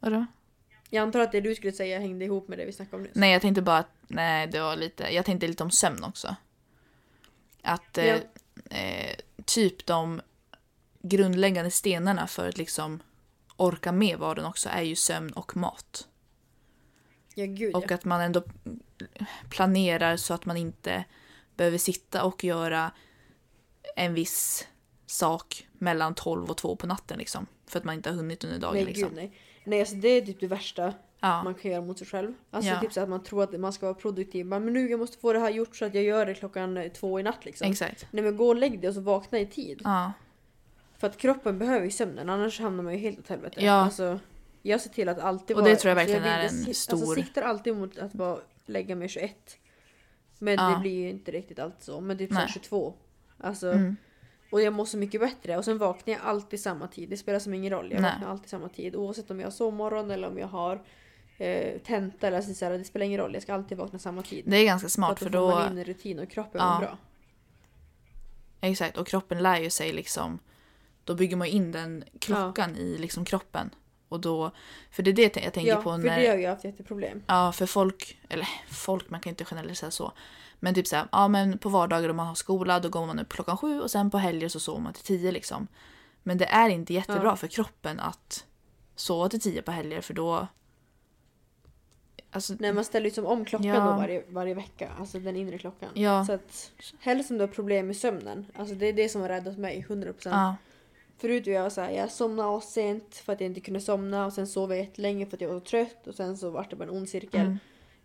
Vadå? 0.00 0.26
Jag 0.90 1.02
antar 1.02 1.20
att 1.20 1.32
det 1.32 1.40
du 1.40 1.54
skulle 1.54 1.72
säga 1.72 1.98
hängde 1.98 2.24
ihop 2.24 2.48
med 2.48 2.58
det 2.58 2.64
vi 2.64 2.72
snackade 2.72 2.96
om 2.96 3.02
nyss. 3.02 3.14
Nej 3.14 3.32
jag 3.32 3.42
tänkte 3.42 3.62
bara 3.62 3.78
att, 3.78 3.90
nej 4.08 4.46
det 4.46 4.60
var 4.60 4.76
lite, 4.76 5.14
jag 5.14 5.24
tänkte 5.24 5.46
lite 5.46 5.62
om 5.62 5.70
sömn 5.70 6.04
också. 6.04 6.36
Att 7.62 7.98
eh, 7.98 8.06
Ja. 8.06 8.16
eh, 8.76 9.16
typ 9.44 9.86
de 9.86 10.20
grundläggande 11.08 11.70
stenarna 11.70 12.26
för 12.26 12.48
att 12.48 12.58
liksom 12.58 13.02
orka 13.56 13.92
med 13.92 14.18
vardagen 14.18 14.48
också 14.48 14.68
är 14.68 14.82
ju 14.82 14.96
sömn 14.96 15.32
och 15.32 15.56
mat. 15.56 16.08
Ja 17.34 17.44
gud 17.46 17.74
Och 17.74 17.84
ja. 17.88 17.94
att 17.94 18.04
man 18.04 18.20
ändå 18.20 18.42
planerar 19.50 20.16
så 20.16 20.34
att 20.34 20.46
man 20.46 20.56
inte 20.56 21.04
behöver 21.56 21.78
sitta 21.78 22.24
och 22.24 22.44
göra 22.44 22.90
en 23.96 24.14
viss 24.14 24.68
sak 25.06 25.66
mellan 25.72 26.14
12 26.14 26.50
och 26.50 26.56
2 26.56 26.76
på 26.76 26.86
natten 26.86 27.18
liksom. 27.18 27.46
För 27.66 27.78
att 27.78 27.84
man 27.84 27.94
inte 27.94 28.10
har 28.10 28.16
hunnit 28.16 28.44
under 28.44 28.58
dagen 28.58 28.74
Nej 28.74 28.84
liksom. 28.84 29.08
gud 29.08 29.16
nej. 29.16 29.32
Nej 29.64 29.80
alltså 29.80 29.94
det 29.94 30.08
är 30.08 30.22
typ 30.22 30.40
det 30.40 30.46
värsta 30.46 30.94
Ja, 31.20 31.42
man 31.42 31.54
kan 31.54 31.70
göra 31.70 31.82
mot 31.82 31.98
sig 31.98 32.06
själv. 32.06 32.34
Alltså 32.50 32.70
Ja. 32.70 32.80
typ 32.80 32.92
så 32.92 33.00
att 33.00 33.08
man 33.08 33.22
tror 33.22 33.42
att 33.42 33.60
man 33.60 33.72
ska 33.72 33.86
vara 33.86 33.94
produktiv. 33.94 34.46
Men 34.46 34.66
nu 34.72 34.90
jag 34.90 35.00
måste 35.00 35.18
få 35.18 35.32
det 35.32 35.38
här 35.38 35.50
gjort 35.50 35.76
så 35.76 35.84
att 35.84 35.94
jag 35.94 36.04
gör 36.04 36.26
det 36.26 36.34
klockan 36.34 36.90
två 36.94 37.20
i 37.20 37.22
natt 37.22 37.44
liksom. 37.44 37.70
exakt. 37.70 38.06
Nej 38.10 38.24
men 38.24 38.36
gå 38.36 38.48
och 38.48 38.56
lägg 38.56 38.80
dig 38.80 38.88
och 38.88 38.94
så 38.94 39.00
vakna 39.00 39.38
i 39.38 39.46
tid. 39.46 39.80
Ja, 39.84 40.12
För 41.04 41.08
att 41.10 41.16
kroppen 41.16 41.58
behöver 41.58 41.84
ju 41.84 41.90
sömnen 41.90 42.30
annars 42.30 42.60
hamnar 42.60 42.82
man 42.84 42.92
ju 42.92 42.98
helt 42.98 43.18
åt 43.18 43.28
helvete. 43.28 43.64
Ja. 43.64 43.72
Alltså, 43.72 44.20
jag 44.62 44.80
ser 44.80 44.90
till 44.90 45.08
att 45.08 45.18
alltid 45.18 45.56
Och 45.56 45.62
vara... 45.62 45.70
det 45.72 45.76
tror 45.80 45.90
jag 45.90 45.98
alltså, 45.98 46.12
verkligen 46.14 46.38
vill- 46.40 46.54
är 46.54 46.60
en 46.60 46.66
jag 46.66 46.76
stor- 46.76 46.96
Alltså 46.96 47.14
siktar 47.14 47.42
alltid 47.42 47.76
mot 47.76 47.98
att 47.98 48.14
vara, 48.14 48.38
lägga 48.66 48.96
mig 48.96 49.08
21. 49.08 49.56
Men 50.38 50.54
Ja. 50.54 50.68
det 50.70 50.80
blir 50.80 50.92
ju 51.02 51.10
inte 51.10 51.30
riktigt 51.32 51.58
alltid 51.58 51.82
så. 51.82 52.00
Men 52.00 52.18
typ 52.18 52.28
så 52.30 52.34
här 52.38 52.44
Nej. 52.44 52.52
22. 52.52 52.94
Alltså, 53.38 53.72
mm. 53.72 53.96
Och 54.52 54.60
jag 54.62 54.72
mår 54.72 54.84
så 54.84 54.96
mycket 54.96 55.20
bättre. 55.20 55.56
Och 55.58 55.64
sen 55.64 55.78
vaknar 55.78 56.14
jag 56.14 56.22
alltid 56.22 56.60
samma 56.60 56.88
tid. 56.88 57.08
Det 57.08 57.16
spelar 57.16 57.38
som 57.38 57.54
ingen 57.54 57.70
roll. 57.72 57.92
Jag 57.92 58.02
Nej. 58.02 58.10
vaknar 58.12 58.28
alltid 58.30 58.48
samma 58.50 58.68
tid. 58.68 58.96
Oavsett 58.96 59.30
om 59.30 59.40
jag 59.40 59.46
har 59.46 59.52
sovmorgon 59.52 60.10
eller 60.10 60.28
om 60.28 60.38
jag 60.38 60.46
har 60.48 60.82
eh, 61.38 61.78
tenta 61.78 62.26
eller 62.26 62.40
så 62.40 62.64
här, 62.64 62.72
Det 62.78 62.84
spelar 62.84 63.06
ingen 63.06 63.20
roll. 63.20 63.34
Jag 63.34 63.42
ska 63.42 63.54
alltid 63.54 63.78
vakna 63.78 63.98
samma 63.98 64.22
tid. 64.22 64.44
det 64.46 64.56
är 64.56 64.64
ganska 64.64 64.84
För 64.84 64.90
smart 64.92 65.18
för 65.18 65.30
då 65.30 65.50
får 65.50 65.56
då... 65.56 65.58
man 65.64 65.72
in 65.72 65.78
en 65.78 65.84
rutin 65.84 66.18
och 66.18 66.30
kroppen 66.30 66.60
Ja. 66.60 66.74
mår 66.74 66.80
bra. 66.86 66.98
Exakt, 68.60 68.96
och 68.98 69.06
kroppen 69.06 69.42
lär 69.42 69.58
ju 69.60 69.70
sig 69.70 69.92
liksom... 69.92 70.38
Då 71.04 71.14
bygger 71.14 71.36
man 71.36 71.46
in 71.46 71.72
den 71.72 72.04
klockan 72.18 72.76
i 72.76 72.98
liksom 72.98 73.24
kroppen. 73.24 73.70
Och 74.08 74.20
då... 74.20 74.50
För 74.90 75.02
det 75.02 75.10
är 75.10 75.14
det 75.14 75.22
jag 75.22 75.52
tänker 75.52 75.70
Ja, 75.70 75.76
på 75.76 75.82
för 75.82 75.98
när... 75.98 76.20
det 76.20 76.28
har 76.28 76.36
jag 76.36 76.50
haft 76.50 76.64
jätteproblem. 76.64 77.22
Ja, 77.26 77.52
för 77.52 77.66
folk... 77.66 78.18
Eller 78.28 78.48
folk, 78.70 79.10
man 79.10 79.20
kan 79.20 79.30
inte 79.30 79.44
generalisera 79.44 79.90
så. 79.90 80.12
Men 80.60 80.74
typ 80.74 80.86
såhär, 80.86 81.06
ja 81.12 81.28
men 81.28 81.58
på 81.58 81.68
vardagar 81.68 82.08
om 82.08 82.16
man 82.16 82.26
har 82.26 82.34
skola 82.34 82.80
då 82.80 82.88
går 82.88 83.06
man 83.06 83.18
upp 83.18 83.28
klockan 83.32 83.56
sju 83.56 83.80
och 83.80 83.90
sen 83.90 84.10
på 84.10 84.18
helger 84.18 84.48
så 84.48 84.60
sover 84.60 84.80
man 84.80 84.92
till 84.92 85.02
tio 85.04 85.32
liksom. 85.32 85.66
Men 86.22 86.38
det 86.38 86.44
är 86.46 86.68
inte 86.68 86.94
jättebra 86.94 87.24
Ja. 87.24 87.36
för 87.36 87.46
kroppen 87.46 88.00
att 88.00 88.44
sova 88.96 89.28
till 89.28 89.40
tio 89.40 89.62
på 89.62 89.70
helger 89.72 90.00
för 90.00 90.14
då... 90.14 90.46
Alltså, 92.30 92.54
Nej, 92.58 92.72
man 92.72 92.84
ställer 92.84 93.06
ju 93.06 93.14
som 93.14 93.26
om 93.26 93.44
klockan 93.44 93.66
Ja. 93.66 93.74
då 93.74 93.80
varje, 93.80 94.24
varje 94.28 94.54
vecka. 94.54 94.90
Alltså 94.98 95.18
den 95.18 95.36
inre 95.36 95.58
klockan. 95.58 95.88
Ja. 95.94 96.24
Så 96.26 96.32
att 96.32 96.70
helst 97.00 97.30
om 97.30 97.36
du 97.38 97.42
har 97.42 97.48
problem 97.48 97.86
med 97.86 97.96
sömnen. 97.96 98.46
Alltså 98.56 98.74
det 98.74 98.86
är 98.86 98.92
det 98.92 99.08
som 99.08 99.20
har 99.20 99.28
räddat 99.28 99.58
mig 99.58 99.86
100%. 99.88 100.14
ja, 100.24 100.56
Förut 101.24 101.46
var 101.46 101.54
jag 101.54 101.72
så 101.72 101.80
här, 101.80 101.90
jag 101.90 102.10
somnade 102.10 102.60
sent 102.60 103.16
för 103.16 103.32
att 103.32 103.40
jag 103.40 103.50
inte 103.50 103.60
kunde 103.60 103.80
somna 103.80 104.26
och 104.26 104.32
sen 104.32 104.46
sov 104.46 104.70
jag 104.70 104.78
jättelänge 104.78 105.26
för 105.26 105.36
att 105.36 105.40
jag 105.40 105.48
var 105.48 105.60
trött 105.60 106.06
och 106.06 106.14
sen 106.14 106.36
så 106.36 106.50
var 106.50 106.66
det 106.70 106.76
bara 106.76 106.84
en 106.84 106.90
ond 106.90 107.08
cirkel. 107.08 107.40
mm, 107.40 107.58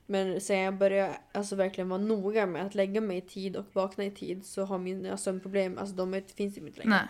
Men 0.06 0.42
sen 0.42 0.60
jag 0.60 0.78
började 0.78 1.18
alltså 1.32 1.56
verkligen 1.56 1.90
vara 1.90 2.02
noga 2.02 2.46
med 2.46 2.66
att 2.66 2.76
lägga 2.76 3.02
mig 3.02 3.18
i 3.18 3.22
tid 3.22 3.56
och 3.56 3.66
vakna 3.74 4.04
i 4.04 4.12
tid 4.12 4.46
så 4.46 4.64
har 4.66 4.78
mina 4.78 5.18
sömnproblem, 5.18 5.78
alltså 5.78 5.96
de 5.96 6.22
finns 6.36 6.58
inte 6.58 6.80
längre. 6.80 6.90
nej. 6.90 7.08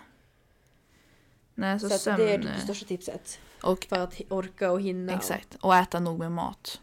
Nej, 1.56 1.80
så, 1.80 1.90
Så, 1.90 1.98
sömn... 1.98 2.18
det 2.18 2.34
är 2.34 2.38
det 2.38 2.60
största 2.64 2.86
tipset. 2.86 3.40
Och 3.64 3.84
För 3.84 4.00
att 4.00 4.22
orka 4.30 4.72
och 4.72 4.82
hinna. 4.82 5.14
Exakt. 5.14 5.56
Och 5.62 5.76
äta 5.76 6.00
nog 6.00 6.20
med 6.20 6.32
mat. 6.32 6.82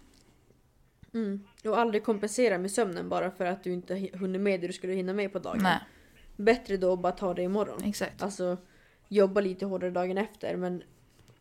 Och, 1.09 1.15
mm. 1.15 1.45
och 1.65 1.79
aldrig 1.79 2.05
kompensera 2.05 2.59
med 2.59 2.71
sömnen 2.71 3.09
bara 3.09 3.31
för 3.31 3.45
att 3.45 3.65
du 3.65 3.73
inte 3.73 4.09
hunnit 4.15 4.41
med 4.41 4.61
det 4.61 4.67
du 4.67 4.73
skulle 4.73 4.93
hinna 4.93 5.13
med 5.13 5.33
på 5.33 5.39
dagen. 5.39 5.61
Nej, 5.63 5.79
Bättre 6.37 6.77
då 6.77 6.93
att 6.93 7.01
bara 7.01 7.13
ta 7.13 7.35
det 7.35 7.43
imorgon. 7.43 7.83
exakt. 7.85 8.23
Alltså 8.23 8.57
jobba 9.09 9.41
lite 9.41 9.67
hårdare 9.67 9.91
dagen 9.91 10.19
efter 10.19 10.57
men 10.57 10.83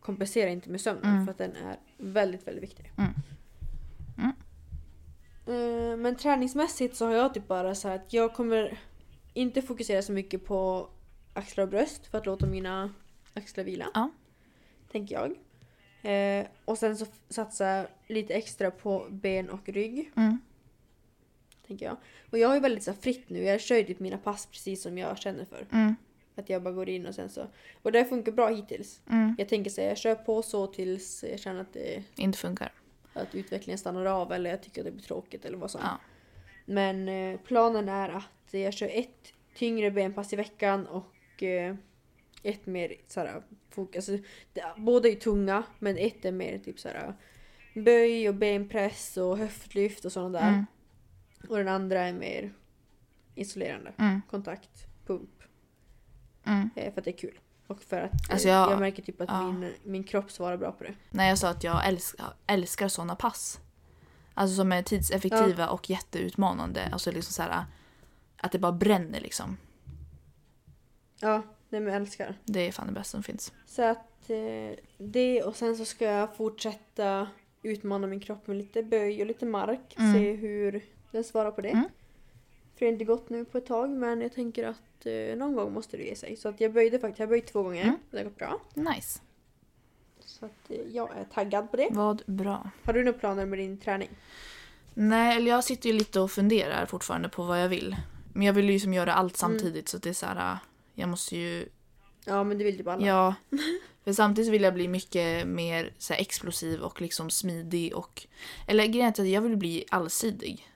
kompensera 0.00 0.50
inte 0.50 0.70
med 0.70 0.80
sömnen 0.80 1.12
Mm. 1.12 1.24
för 1.24 1.30
att 1.32 1.38
den 1.38 1.56
är 1.56 1.76
väldigt, 1.98 2.46
väldigt 2.46 2.62
viktig. 2.62 2.92
Mm. 2.98 3.10
Mm. 4.18 4.32
Eh, 5.92 5.96
Men 5.96 6.16
träningsmässigt 6.16 6.96
så 6.96 7.06
har 7.06 7.12
jag 7.12 7.34
typ 7.34 7.48
bara 7.48 7.74
så 7.74 7.88
att 7.88 8.12
jag 8.12 8.34
kommer 8.34 8.78
inte 9.34 9.62
fokusera 9.62 10.02
så 10.02 10.12
mycket 10.12 10.44
på 10.44 10.88
axlar 11.32 11.64
och 11.64 11.70
bröst 11.70 12.06
för 12.06 12.18
att 12.18 12.26
låta 12.26 12.46
mina 12.46 12.92
axlar 13.34 13.64
vila. 13.64 13.86
Ja. 13.94 14.10
Tänker 14.92 15.14
jag. 15.14 15.32
Eh, 16.02 16.46
och 16.64 16.78
sen 16.78 16.96
så 16.96 17.06
satsa 17.28 17.86
lite 18.06 18.34
extra 18.34 18.70
på 18.70 19.06
ben 19.10 19.50
och 19.50 19.68
rygg. 19.68 20.12
Mm. 20.16 20.38
Tänker 21.66 21.86
jag. 21.86 21.96
Och 22.30 22.38
jag 22.38 22.54
ju 22.54 22.60
väldigt 22.60 22.84
så 22.84 22.92
fritt 22.92 23.30
nu. 23.30 23.42
Jag 23.42 23.60
kör 23.60 23.76
ju 23.76 23.84
typ 23.84 24.00
mina 24.00 24.18
pass 24.18 24.46
precis 24.46 24.82
som 24.82 24.98
jag 24.98 25.18
känner 25.18 25.44
för. 25.44 25.66
Mm. 25.72 25.96
Att 26.36 26.48
jag 26.48 26.62
bara 26.62 26.74
går 26.74 26.88
in 26.88 27.06
och 27.06 27.14
sen 27.14 27.28
så. 27.28 27.46
Och 27.82 27.92
det 27.92 28.04
funkar 28.04 28.32
bra 28.32 28.48
hittills. 28.48 29.00
Mm. 29.10 29.34
Jag 29.38 29.48
tänker 29.48 29.70
säga 29.70 29.88
jag 29.88 29.98
kör 29.98 30.14
på 30.14 30.42
så 30.42 30.66
tills 30.66 31.24
jag 31.30 31.40
känner 31.40 31.60
att, 31.60 31.72
det, 31.72 32.02
Inte 32.16 32.38
funkar. 32.38 32.72
att 33.12 33.34
utvecklingen 33.34 33.78
stannar 33.78 34.04
av 34.04 34.32
eller 34.32 34.50
jag 34.50 34.62
tycker 34.62 34.80
att 34.80 34.84
det 34.84 34.92
blir 34.92 35.02
tråkigt 35.02 35.44
eller 35.44 35.58
vad 35.58 35.70
som. 35.70 35.80
Ja. 35.84 36.00
Men 36.64 37.08
eh, 37.08 37.40
planen 37.40 37.88
är 37.88 38.08
att 38.08 38.54
jag 38.54 38.74
kör 38.74 38.90
ett 38.92 39.32
tyngre 39.54 39.90
benpass 39.90 40.32
i 40.32 40.36
veckan 40.36 40.86
och 40.86 41.42
eh, 41.42 41.74
ett 42.42 42.66
mer 42.66 42.94
såhär 43.06 43.42
fokus. 43.70 44.08
Alltså, 44.08 44.24
det, 44.52 44.64
båda 44.76 45.08
är 45.08 45.12
ju 45.12 45.18
tunga 45.18 45.62
men 45.78 45.98
ett 45.98 46.24
är 46.24 46.32
mer 46.32 46.58
typ 46.58 46.80
såhär 46.80 47.14
böj 47.74 48.28
och 48.28 48.34
benpress 48.34 49.16
och 49.16 49.38
höftlyft 49.38 50.04
och 50.04 50.12
sådana 50.12 50.38
där. 50.38 50.48
Mm. 50.48 50.66
Och 51.48 51.56
den 51.56 51.68
andra 51.68 52.00
är 52.00 52.12
mer 52.12 52.52
isolerande. 53.34 53.92
Mm. 53.98 54.22
Kontakt, 54.30 54.86
pump. 55.06 55.35
Mm. 56.46 56.70
Eh, 56.76 56.92
för 56.92 57.00
att 57.00 57.04
det 57.04 57.10
är 57.10 57.18
kul. 57.18 57.38
Och 57.66 57.82
för 57.82 58.00
att 58.00 58.12
eh, 58.12 58.32
Alltså, 58.32 58.48
jag, 58.48 58.72
jag- 58.72 58.80
märker 58.80 59.02
typ 59.02 59.20
att 59.20 59.28
ja. 59.28 59.52
min, 59.52 59.72
min 59.84 60.04
kropp 60.04 60.30
svarar 60.30 60.56
bra 60.56 60.72
på 60.72 60.84
det. 60.84 60.94
När 61.10 61.28
jag 61.28 61.38
sa 61.38 61.48
att 61.48 61.64
jag 61.64 61.86
älskar, 61.88 62.26
älskar 62.46 62.88
såna 62.88 63.16
pass. 63.16 63.60
Alltså 64.34 64.56
som 64.56 64.72
är 64.72 64.82
tidseffektiva 64.82 65.68
och 65.68 65.90
jätteutmanande. 65.90 66.88
Alltså 66.92 67.12
liksom 67.12 67.32
så 67.32 67.42
här, 67.42 67.64
att 68.36 68.52
det 68.52 68.58
bara 68.58 68.72
bränner 68.72 69.20
liksom. 69.20 69.56
Ja, 71.20 71.42
nej 71.68 71.80
men 71.80 71.92
jag 71.92 71.96
älskar. 72.02 72.34
Det 72.44 72.60
är 72.68 72.72
fan 72.72 72.86
det 72.86 72.92
bästa 72.92 73.10
som 73.10 73.22
finns. 73.22 73.52
Så 73.66 73.82
att 73.82 74.30
eh, 74.30 74.76
det 74.98 75.42
och 75.42 75.56
sen 75.56 75.76
så 75.76 75.84
ska 75.84 76.04
jag 76.04 76.36
fortsätta 76.36 77.28
utmana 77.62 78.06
min 78.06 78.20
kropp 78.20 78.46
med 78.46 78.56
lite 78.56 78.82
böj 78.82 79.20
och 79.20 79.26
lite 79.26 79.46
mark. 79.46 79.94
Mm. 79.98 80.14
Se 80.14 80.32
hur 80.32 80.84
den 81.10 81.24
svarar 81.24 81.50
på 81.50 81.60
det. 81.60 81.70
Mm. 81.70 81.88
För 82.76 82.80
det 82.80 82.86
har 82.86 82.92
inte 82.92 83.04
gått 83.04 83.30
nu 83.30 83.44
på 83.44 83.58
ett 83.58 83.66
tag 83.66 83.90
men 83.90 84.20
jag 84.20 84.32
tänker 84.32 84.64
att 84.64 85.06
eh, 85.06 85.36
någon 85.36 85.54
gång 85.54 85.72
måste 85.72 85.96
det 85.96 86.02
ge 86.02 86.16
sig. 86.16 86.36
Så 86.36 86.48
att 86.48 86.60
jag 86.60 86.72
böjde 86.72 86.98
faktiskt, 86.98 87.20
jag 87.20 87.28
böjt 87.28 87.46
två 87.46 87.62
gånger. 87.62 87.82
Mm. 87.82 87.96
Det 88.10 88.16
har 88.16 88.24
gått 88.24 88.38
bra. 88.38 88.60
Nice. 88.74 89.20
Så 90.20 90.46
att 90.46 90.70
eh, 90.70 90.76
jag 90.92 91.16
är 91.16 91.24
taggad 91.24 91.70
på 91.70 91.76
det. 91.76 91.88
Vad 91.90 92.22
bra. 92.26 92.70
Har 92.84 92.92
du 92.92 93.04
några 93.04 93.18
planer 93.18 93.46
med 93.46 93.58
din 93.58 93.78
träning? 93.78 94.08
Nej, 94.94 95.36
eller 95.36 95.50
jag 95.50 95.64
sitter 95.64 95.88
ju 95.90 95.92
lite 95.98 96.20
och 96.20 96.30
funderar 96.30 96.86
fortfarande 96.86 97.28
på 97.28 97.42
vad 97.42 97.62
jag 97.62 97.68
vill. 97.68 97.96
Men 98.32 98.46
jag 98.46 98.52
vill 98.52 98.64
ju 98.64 98.72
liksom 98.72 98.94
göra 98.94 99.14
allt 99.14 99.42
Mm. 99.42 99.58
samtidigt 99.58 99.88
så 99.88 99.96
att 99.96 100.02
det 100.02 100.08
är 100.08 100.14
så 100.14 100.26
här. 100.26 100.58
Jag 100.94 101.08
måste 101.08 101.36
ju 101.36 101.68
Ja 102.24 102.44
men 102.44 102.58
det 102.58 102.64
vill 102.64 102.76
typ 102.78 102.86
alla. 102.88 103.06
Ja. 103.06 103.34
För 104.04 104.12
samtidigt 104.12 104.52
vill 104.52 104.62
jag 104.62 104.74
bli 104.74 104.88
mycket 104.88 105.46
mer 105.46 105.92
så 105.98 106.12
här, 106.12 106.20
explosiv 106.20 106.80
och 106.80 107.00
liksom 107.00 107.30
smidig 107.30 107.94
och... 107.94 108.26
Eller 108.66 108.86
grejen 108.86 109.06
är 109.06 109.10
att 109.22 109.28
jag 109.28 109.40
vill 109.40 109.56
bli 109.56 109.84
allsidig. 109.90 110.68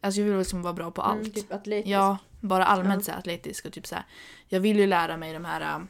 Alltså 0.00 0.20
jag 0.20 0.28
vill 0.28 0.38
liksom 0.38 0.62
vara 0.62 0.72
bra 0.72 0.90
på 0.90 1.02
allt. 1.02 1.20
Mm, 1.20 1.32
typ 1.32 1.52
atletisk. 1.52 1.88
Ja, 1.92 2.18
bara 2.40 2.64
allmänt 2.64 3.04
så 3.04 3.10
här, 3.10 3.18
atletisk 3.18 3.66
och 3.66 3.72
typ 3.72 3.86
så 3.86 3.94
här. 3.94 4.04
Jag 4.48 4.60
vill 4.60 4.78
ju 4.78 4.86
lära 4.86 5.16
mig 5.16 5.32
de 5.32 5.44
här 5.44 5.86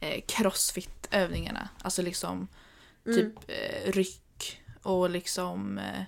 eh, 0.00 0.20
crossfit-övningarna. 0.28 1.68
Alltså 1.82 2.02
liksom 2.02 2.48
Mm. 3.06 3.16
typ 3.18 3.50
eh, 3.50 3.92
ryck 3.92 4.62
och 4.82 5.10
liksom... 5.10 5.78
Eh, 5.78 6.02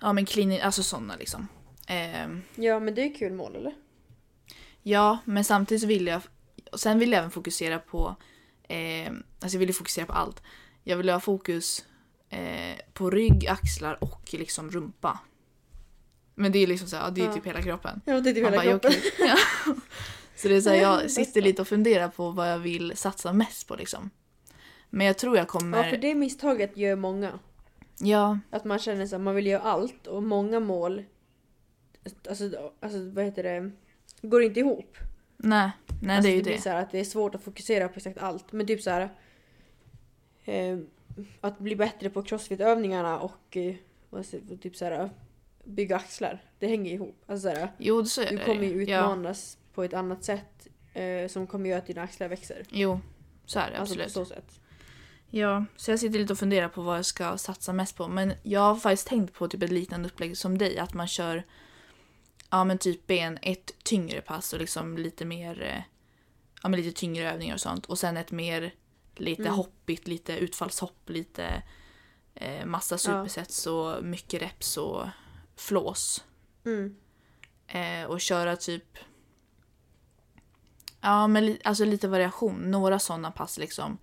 ja 0.00 0.12
men 0.12 0.26
clean, 0.26 0.60
alltså 0.62 0.82
sådana 0.82 1.16
liksom. 1.16 1.48
Ehm, 1.86 2.42
Ja, 2.54 2.80
men 2.80 2.94
det 2.94 3.02
är 3.02 3.14
kul 3.14 3.32
mål 3.32 3.56
eller? 3.56 3.74
ja, 4.82 5.18
men 5.24 5.44
samtidigt 5.44 5.80
så 5.82 5.86
vill 5.86 6.06
jag... 6.06 6.22
Och 6.72 6.80
sen 6.80 6.98
vill 6.98 7.12
jag 7.12 7.18
även 7.18 7.30
fokusera 7.30 7.78
på... 7.78 8.16
Eh, 8.68 9.12
alltså 9.40 9.56
jag 9.56 9.58
vill 9.58 9.68
ju 9.68 9.72
fokusera 9.72 10.06
på 10.06 10.12
allt. 10.12 10.42
Jag 10.84 10.96
vill 10.96 11.08
ha 11.08 11.20
fokus 11.20 11.84
eh, 12.28 12.76
på 12.92 13.10
rygg, 13.10 13.46
axlar 13.46 14.04
och 14.04 14.34
liksom 14.34 14.70
rumpa. 14.70 15.18
Men 16.38 16.52
det 16.52 16.58
är 16.58 16.66
liksom 16.66 16.88
så 16.88 16.96
här, 16.96 17.10
det 17.10 17.24
är 17.24 17.32
typ 17.32 17.46
hela 17.46 17.62
kroppen. 17.62 18.00
Ja, 18.04 18.20
det 18.20 18.30
är 18.30 18.34
typ 18.34 18.44
hela 18.44 18.56
bara, 18.56 18.62
kroppen. 18.62 18.90
okej. 18.90 19.12
Ja. 19.18 19.36
Så 20.36 20.48
det 20.48 20.56
är 20.56 20.60
så 20.60 20.70
här, 20.70 20.76
jag 20.76 21.10
sitter 21.10 21.42
lite 21.42 21.62
och 21.62 21.68
funderar 21.68 22.08
på 22.08 22.30
vad 22.30 22.52
jag 22.52 22.58
vill 22.58 22.96
satsa 22.96 23.32
mest 23.32 23.68
på 23.68 23.76
liksom. 23.76 24.10
Men 24.90 25.06
jag 25.06 25.18
tror 25.18 25.36
jag 25.36 25.48
kommer... 25.48 25.84
Ja, 25.84 25.90
för 25.90 25.96
det 25.96 26.14
misstaget 26.14 26.76
gör 26.76 26.96
många. 26.96 27.38
Ja, 27.98 28.38
Att 28.50 28.64
man 28.64 28.78
känner 28.78 29.14
att 29.14 29.20
man 29.20 29.34
vill 29.34 29.46
göra 29.46 29.62
allt 29.62 30.06
och 30.06 30.22
många 30.22 30.60
mål, 30.60 31.04
alltså, 32.28 32.72
alltså 32.80 33.10
vad 33.10 33.24
heter 33.24 33.42
det, 33.42 33.70
går 34.22 34.42
inte 34.42 34.60
ihop. 34.60 34.96
nej. 35.36 35.70
Nej 36.02 36.16
alltså, 36.16 36.28
det 36.28 36.34
är 36.34 36.36
ju 36.36 36.42
blir 36.42 36.52
det. 36.52 36.60
Så 36.60 36.68
här 36.68 36.82
att 36.82 36.90
det 36.90 37.00
är 37.00 37.04
svårt 37.04 37.34
att 37.34 37.42
fokusera 37.42 37.88
på 37.88 37.94
exakt 37.96 38.18
allt. 38.18 38.52
Men 38.52 38.66
typ 38.66 38.82
så 38.82 38.90
här. 38.90 39.08
Eh, 40.44 40.78
att 41.40 41.58
bli 41.58 41.76
bättre 41.76 42.10
på 42.10 42.22
crossfit-övningarna 42.22 43.18
och 43.18 43.56
eh, 43.56 43.74
och 44.10 44.24
typ 44.60 44.76
så 44.76 44.84
här, 44.84 45.10
bygga 45.66 45.96
axlar. 45.96 46.42
Det 46.58 46.66
hänger 46.66 46.92
ihop. 46.92 47.22
Alltså 47.26 47.48
så 47.48 47.54
här, 47.54 47.72
Jo, 47.78 48.04
så 48.04 48.20
är 48.22 48.30
du 48.30 48.36
det 48.36 48.44
kommer 48.44 48.64
ju 48.64 48.84
Ja, 48.84 49.00
utmanas 49.00 49.58
på 49.74 49.84
ett 49.84 49.94
annat 49.94 50.24
sätt 50.24 50.66
eh, 50.92 51.28
som 51.28 51.46
kommer 51.46 51.68
göra 51.70 51.78
att 51.78 51.86
dina 51.86 52.02
axlar 52.02 52.28
växer. 52.28 52.64
jo, 52.70 53.00
så 53.46 53.58
är 53.58 53.70
det 53.70 53.78
Alltså 53.78 53.94
absolut. 53.94 54.14
på 54.14 54.24
så 54.24 54.34
sätt. 54.34 54.60
Ja, 55.30 55.64
så 55.76 55.90
jag 55.90 56.00
sitter 56.00 56.18
lite 56.18 56.32
och 56.32 56.38
funderar 56.38 56.68
på 56.68 56.82
vad 56.82 56.98
jag 56.98 57.06
ska 57.06 57.38
satsa 57.38 57.72
mest 57.72 57.96
på. 57.96 58.08
Men 58.08 58.32
jag 58.42 58.60
har 58.60 58.76
faktiskt 58.76 59.08
tänkt 59.08 59.34
på 59.34 59.48
typ 59.48 59.62
ett 59.62 59.70
liknande 59.72 60.08
upplägg 60.08 60.38
som 60.38 60.58
dig. 60.58 60.78
Att 60.78 60.94
man 60.94 61.06
kör 61.08 61.42
ja, 62.50 62.64
men 62.64 62.78
typ 62.78 63.06
ben, 63.06 63.38
ett 63.42 63.70
tyngre 63.84 64.20
pass 64.20 64.52
och 64.52 64.58
liksom 64.58 64.98
lite 64.98 65.24
mer 65.24 65.62
eh, 65.62 65.82
ja, 66.62 66.68
men 66.68 66.80
lite 66.80 66.98
tyngre 67.00 67.32
övningar 67.32 67.54
och 67.54 67.60
sånt. 67.60 67.86
Och 67.86 67.98
sen 67.98 68.16
ett 68.16 68.30
mer 68.30 68.74
lite 69.16 69.42
Mm. 69.42 69.54
hoppigt, 69.54 70.06
lite 70.06 70.36
utfallshopp, 70.38 71.10
lite 71.10 71.62
eh, 72.34 72.66
massa 72.66 72.98
supersets 72.98 73.66
och 73.66 74.04
mycket 74.04 74.42
reps 74.42 74.76
och 74.76 75.06
flås. 75.56 76.24
Mm. 76.64 76.96
Eh, 77.66 78.04
och 78.10 78.20
köra 78.20 78.56
typ 78.56 78.98
Ja 81.00 81.26
men 81.26 81.46
li- 81.46 81.60
alltså 81.64 81.84
lite 81.84 82.08
variation. 82.08 82.70
Några 82.70 82.98
sådana 82.98 83.30
pass 83.30 83.58
liksom. 83.58 83.98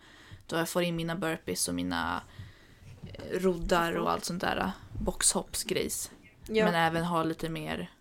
Då 0.47 0.55
jag 0.55 0.69
får 0.69 0.83
in 0.83 0.95
mina 0.95 1.15
burpees 1.15 1.67
och 1.67 1.75
mina 1.75 2.21
eh, 3.13 3.39
roddar 3.39 3.93
och 3.93 4.11
allt 4.11 4.25
sånt 4.25 4.41
där. 4.41 4.71
Boxhoppsgrejs. 5.01 6.11
Ja. 6.47 6.65
Men 6.65 6.75
även 6.75 7.03
ha 7.03 7.23
lite 7.23 7.49
mer 7.49 7.91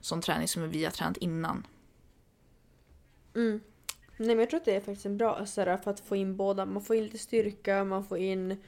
sån 0.00 0.20
träning 0.20 0.48
som 0.48 0.70
vi 0.70 0.84
har 0.84 0.90
tränat 0.90 1.16
innan. 1.16 1.66
Mm. 3.34 3.60
Nej 4.16 4.28
men 4.28 4.38
jag 4.38 4.50
tror 4.50 4.60
att 4.60 4.64
det 4.64 4.76
är 4.76 4.80
faktiskt 4.80 5.06
en 5.06 5.16
bra 5.16 5.46
så 5.46 5.60
här, 5.60 5.76
för 5.76 5.90
att 5.90 6.00
få 6.00 6.16
in 6.16 6.36
båda. 6.36 6.66
Man 6.66 6.82
får 6.82 6.96
in 6.96 7.04
lite 7.04 7.18
styrka, 7.18 7.84
man 7.84 8.04
får 8.04 8.18
in 8.18 8.62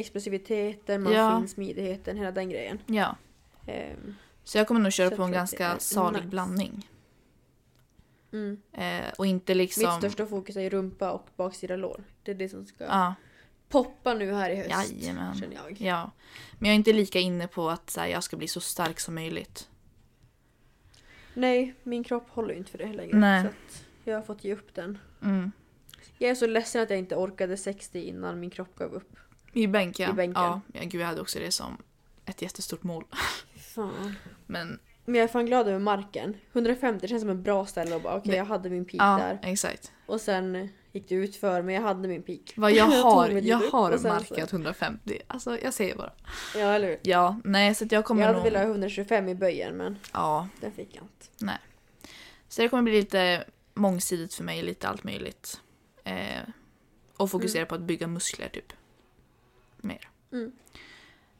explosiviteten, 0.00 1.02
man 1.02 1.12
Ja. 1.12 1.30
får 1.30 1.40
in 1.40 1.48
smidigheten, 1.48 2.16
hela 2.16 2.32
den 2.32 2.48
grejen. 2.50 2.78
Ja. 2.86 3.16
Ehm, 3.66 4.14
Så 4.44 4.58
jag 4.58 4.68
kommer 4.68 4.80
nog 4.80 4.92
köra 4.92 5.16
på 5.16 5.22
en 5.22 5.32
ganska 5.32 5.78
salig 5.78 6.18
nice. 6.18 6.28
blandning. 6.28 6.88
mm. 8.32 8.60
Eh, 8.72 9.12
och 9.18 9.26
inte 9.26 9.54
liksom... 9.54 9.82
Mitt 9.84 9.98
största 9.98 10.26
fokus 10.26 10.56
är 10.56 10.70
rumpa 10.70 11.10
och 11.12 11.26
baksida 11.36 11.76
lår. 11.76 12.04
Det 12.22 12.30
är 12.30 12.34
det 12.34 12.48
som 12.48 12.66
ska 12.66 12.84
Ja, 12.84 13.14
poppa 13.68 14.14
nu 14.14 14.32
här 14.32 14.50
i 14.50 14.56
höst. 14.56 14.70
jajamän. 14.70 15.34
Känner 15.34 15.54
jag. 15.56 15.80
Ja. 15.80 16.10
Men 16.58 16.68
jag 16.68 16.72
är 16.74 16.76
inte 16.76 16.92
lika 16.92 17.18
inne 17.18 17.46
på 17.48 17.68
att 17.70 17.96
här, 17.96 18.06
jag 18.06 18.24
ska 18.24 18.36
bli 18.36 18.48
så 18.48 18.60
stark 18.60 19.00
som 19.00 19.14
möjligt. 19.14 19.68
Nej, 21.34 21.74
min 21.82 22.04
kropp 22.04 22.28
håller 22.30 22.52
ju 22.52 22.58
inte 22.58 22.70
för 22.70 22.78
det 22.78 22.92
längre. 22.92 23.16
Nej. 23.18 23.44
Så 24.04 24.10
jag 24.10 24.16
har 24.16 24.22
fått 24.22 24.44
ge 24.44 24.54
upp 24.54 24.74
den. 24.74 24.98
Mm. 25.22 25.52
Jag 26.18 26.30
är 26.30 26.34
så 26.34 26.46
ledsen 26.46 26.82
att 26.82 26.90
jag 26.90 26.98
inte 26.98 27.16
orkade 27.16 27.56
60 27.56 28.00
innan 28.08 28.40
min 28.40 28.50
kropp 28.50 28.74
gav 28.76 28.94
upp. 28.94 29.16
I 29.52 29.66
bänk 29.66 29.98
ja. 29.98 30.10
I 30.10 30.12
bänken. 30.12 30.42
Ja, 30.42 30.60
ja, 30.72 30.80
gud 30.84 31.00
jag 31.00 31.06
hade 31.06 31.20
också 31.20 31.38
det 31.38 31.50
som 31.50 31.76
ett 32.26 32.42
jättestort 32.42 32.82
mål. 32.82 33.04
Fan. 33.74 34.16
Men 34.46 34.78
Men 35.04 35.14
jag 35.14 35.24
är 35.24 35.28
fan 35.28 35.46
glad 35.46 35.68
över 35.68 35.78
marken. 35.78 36.36
150 36.52 37.08
känns 37.08 37.20
som 37.22 37.30
en 37.30 37.42
bra 37.42 37.66
ställe 37.66 37.94
och 37.94 38.02
bara 38.02 38.16
okej 38.16 38.30
Det- 38.30 38.36
jag 38.36 38.44
hade 38.44 38.70
min 38.70 38.84
peak 38.84 39.02
ja, 39.02 39.18
där. 39.18 39.38
exakt. 39.52 39.92
Och 40.06 40.20
sen 40.20 40.68
gick 40.92 41.08
det 41.08 41.14
ut 41.14 41.36
för 41.36 41.62
men 41.62 41.74
jag 41.74 41.82
hade 41.82 42.08
min 42.08 42.22
peak. 42.22 42.52
Vad 42.56 42.72
jag 42.72 42.84
har, 43.02 43.28
jag 43.30 43.56
har 43.58 44.08
markat 44.08 44.52
150. 44.52 45.18
Alltså 45.26 45.58
jag 45.58 45.74
säger 45.74 45.96
bara. 45.96 46.12
Ja 46.54 46.60
eller 46.72 46.88
hur? 46.88 46.98
Ja, 47.02 47.40
nej 47.44 47.74
så 47.74 47.84
att 47.84 47.92
jag 47.92 48.04
kommer 48.04 48.22
Jag 48.22 48.26
hade 48.26 48.38
nog... 48.38 48.44
velat 48.44 48.62
ha 48.62 48.68
125 48.70 49.28
i 49.28 49.34
böjen 49.34 49.76
men 49.76 49.98
Ja, 50.12 50.48
den 50.60 50.72
fick 50.72 50.96
jag 50.96 51.02
inte. 51.04 51.58
så 52.48 52.62
det 52.62 52.68
kommer 52.68 52.82
bli 52.82 52.92
lite 52.92 53.44
mångsidigt 53.74 54.34
för 54.34 54.44
mig, 54.44 54.62
lite 54.62 54.88
allt 54.88 55.04
möjligt. 55.04 55.60
Eh, 56.04 56.42
och 57.16 57.30
fokusera 57.30 57.66
på 57.66 57.74
att 57.74 57.80
bygga 57.80 58.06
muskler 58.06 58.48
typ. 58.48 58.72
Mer. 59.82 60.08
Mm. 60.32 60.52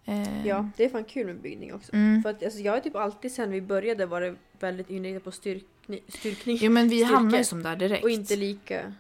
Eh, 0.05 0.47
Ja, 0.47 0.69
det 0.77 0.85
är 0.85 0.89
fan 0.89 1.05
kul 1.05 1.27
med 1.27 1.41
byggning 1.41 1.75
också. 1.75 1.93
Mm. 1.95 2.23
För 2.23 2.31
att 2.31 2.45
alltså, 2.45 2.59
jag 2.61 2.73
har 2.73 2.81
typ 2.81 2.97
alltid 2.97 3.33
sen 3.33 3.51
vi 3.51 3.61
började 3.61 4.07
varit 4.07 4.35
väldigt 4.61 4.91
inriktad 4.91 5.21
på 5.21 5.33
styrkning, 5.33 6.01
styrkning. 6.09 6.59
Jo 6.61 6.71
men 6.73 6.89
vi 6.89 6.99
Styrka. 6.99 7.15
hamnar 7.15 7.39
ju 7.39 7.45
som 7.45 7.63
där 7.63 7.77
direkt. 7.77 8.05
Och 8.05 8.11
inte 8.11 8.37
lika 8.37 8.95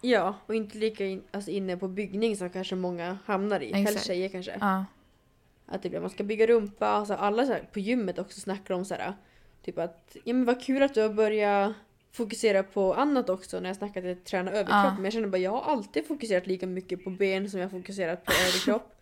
Ja, 0.00 0.34
och 0.46 0.54
inte 0.54 0.78
lika 0.78 1.06
in, 1.06 1.22
alltså 1.30 1.50
inne 1.50 1.76
på 1.76 1.88
byggning 1.88 2.36
som 2.36 2.50
kanske 2.50 2.74
många 2.74 3.18
hamnar 3.24 3.60
i. 3.60 3.72
Helst 3.72 3.88
Exakt. 3.92 4.06
tjejer 4.06 4.28
kanske. 4.28 4.56
Ja. 4.60 4.84
Att 5.66 5.82
det 5.82 5.90
blir, 5.90 6.00
man 6.00 6.10
ska 6.10 6.24
bygga 6.24 6.46
rumpa. 6.46 6.86
Alltså 6.86 7.14
alla 7.14 7.46
så 7.46 7.52
här, 7.52 7.68
på 7.72 7.80
gymmet 7.80 8.18
också 8.18 8.40
snackar 8.40 8.74
om 8.74 8.84
så 8.84 8.94
här, 8.94 9.12
typ 9.64 9.78
att 9.78 10.16
ja 10.24 10.34
men 10.34 10.44
vad 10.44 10.62
kul 10.62 10.82
att 10.82 10.94
du 10.94 11.00
har 11.00 11.08
börjat 11.08 11.72
fokusera 12.14 12.62
på 12.62 12.94
annat 12.94 13.28
också 13.28 13.60
när 13.60 13.68
jag 13.68 13.76
snackar 13.76 14.00
till 14.00 14.12
att 14.12 14.24
träna 14.24 14.50
överkropp. 14.50 14.84
Ja. 14.84 14.94
Men 14.94 15.04
jag 15.04 15.12
känner 15.12 15.28
bara 15.28 15.38
jag 15.38 15.50
har 15.50 15.72
alltid 15.72 16.06
fokuserat 16.06 16.46
lika 16.46 16.66
mycket 16.66 17.04
på 17.04 17.10
ben 17.10 17.50
som 17.50 17.60
jag 17.60 17.66
har 17.66 17.78
fokuserat 17.78 18.24
på 18.24 18.32
överkropp. 18.32 18.94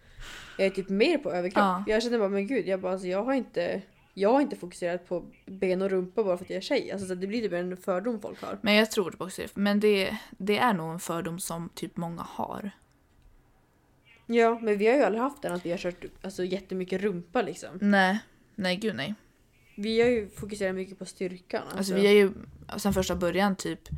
Jag 0.59 0.66
är 0.66 0.70
typ 0.70 0.88
mer 0.88 1.18
på 1.18 1.33
överkropp. 1.33 1.62
Ja. 1.62 1.85
Jag 1.87 2.03
känner 2.03 2.18
bara 2.18 2.29
men 2.29 2.46
gud, 2.46 2.68
jag, 2.68 2.81
bara, 2.81 2.92
alltså, 2.92 3.09
jag 3.09 3.25
har 3.25 3.33
inte 3.33 3.83
jag 4.14 4.33
har 4.33 4.40
inte 4.40 4.57
fokuserat 4.57 5.09
på 5.09 5.25
ben 5.46 5.83
och 5.83 5.90
rumpa 5.90 6.25
bara 6.25 6.37
för 6.37 6.44
att 6.44 6.51
jag 6.51 6.57
är 6.57 6.61
tjej. 6.61 6.92
Alltså, 6.92 7.07
så 7.07 7.14
det 7.14 7.27
blir 7.27 7.42
typ 7.42 7.53
en 7.53 7.77
fördom 7.77 8.20
folk 8.20 8.42
har. 8.42 8.59
Men 8.62 8.75
jag 8.75 8.90
tror 8.90 9.22
också 9.22 9.42
det. 9.42 9.57
Men 9.57 9.81
det, 9.81 10.16
det 10.31 10.59
är 10.59 10.72
nog 10.72 10.92
en 10.92 11.01
fördom 11.01 11.38
som 11.38 11.68
typ 11.75 11.96
många 11.96 12.22
har. 12.22 12.70
Ja, 14.27 14.59
men 14.62 14.79
vi 14.79 14.87
har 14.87 14.94
ju 14.94 15.03
aldrig 15.03 15.22
haft 15.22 15.42
den 15.42 15.53
att 15.53 15.66
vi 15.66 15.70
har 15.70 15.79
kört 15.79 16.05
alltså, 16.22 16.44
jättemycket 16.44 17.03
rumpa 17.03 17.42
liksom. 17.42 17.70
Nej, 17.81 18.18
nej 18.55 18.77
gud 18.77 18.94
nej. 18.94 19.14
Vi 19.74 20.00
har 20.00 20.08
ju 20.08 20.28
fokuserat 20.28 20.74
mycket 20.74 20.98
på 20.98 21.04
styrkan. 21.04 21.62
Alltså 21.76 21.94
vi 21.94 22.06
har 22.06 22.14
ju 22.14 22.32
sen 22.76 22.92
första 22.92 23.16
början 23.16 23.56
typ 23.56 23.88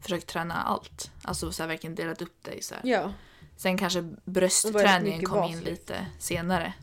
försökt 0.00 0.26
träna 0.26 0.54
allt. 0.54 1.10
Alltså 1.22 1.52
så 1.52 1.62
här, 1.62 1.68
verkligen 1.68 1.94
delat 1.94 2.22
upp 2.22 2.36
det 2.42 2.52
i 2.52 2.62
så 2.62 2.74
här. 2.74 2.82
Ja, 2.84 3.12
Sen 3.56 3.78
kanske 3.78 4.02
bröstträningen 4.24 5.24
kom 5.24 5.44
in 5.44 5.60
lite 5.60 6.06
senare 6.18 6.74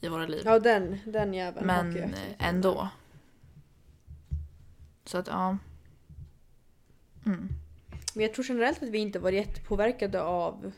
i 0.00 0.08
våra 0.08 0.26
liv. 0.26 0.42
ja 0.44 0.58
den, 0.58 0.98
den 1.06 1.34
jäveln 1.34 1.66
Men 1.66 2.14
ändå. 2.38 2.88
Så 5.04 5.18
att 5.18 5.26
ja. 5.26 5.58
Mm. 7.26 7.48
Men 8.14 8.22
jag 8.22 8.34
tror 8.34 8.46
generellt 8.48 8.82
att 8.82 8.88
vi 8.88 8.98
inte 8.98 9.18
varit 9.18 9.46
jättepåverkade 9.46 10.22
av 10.22 10.72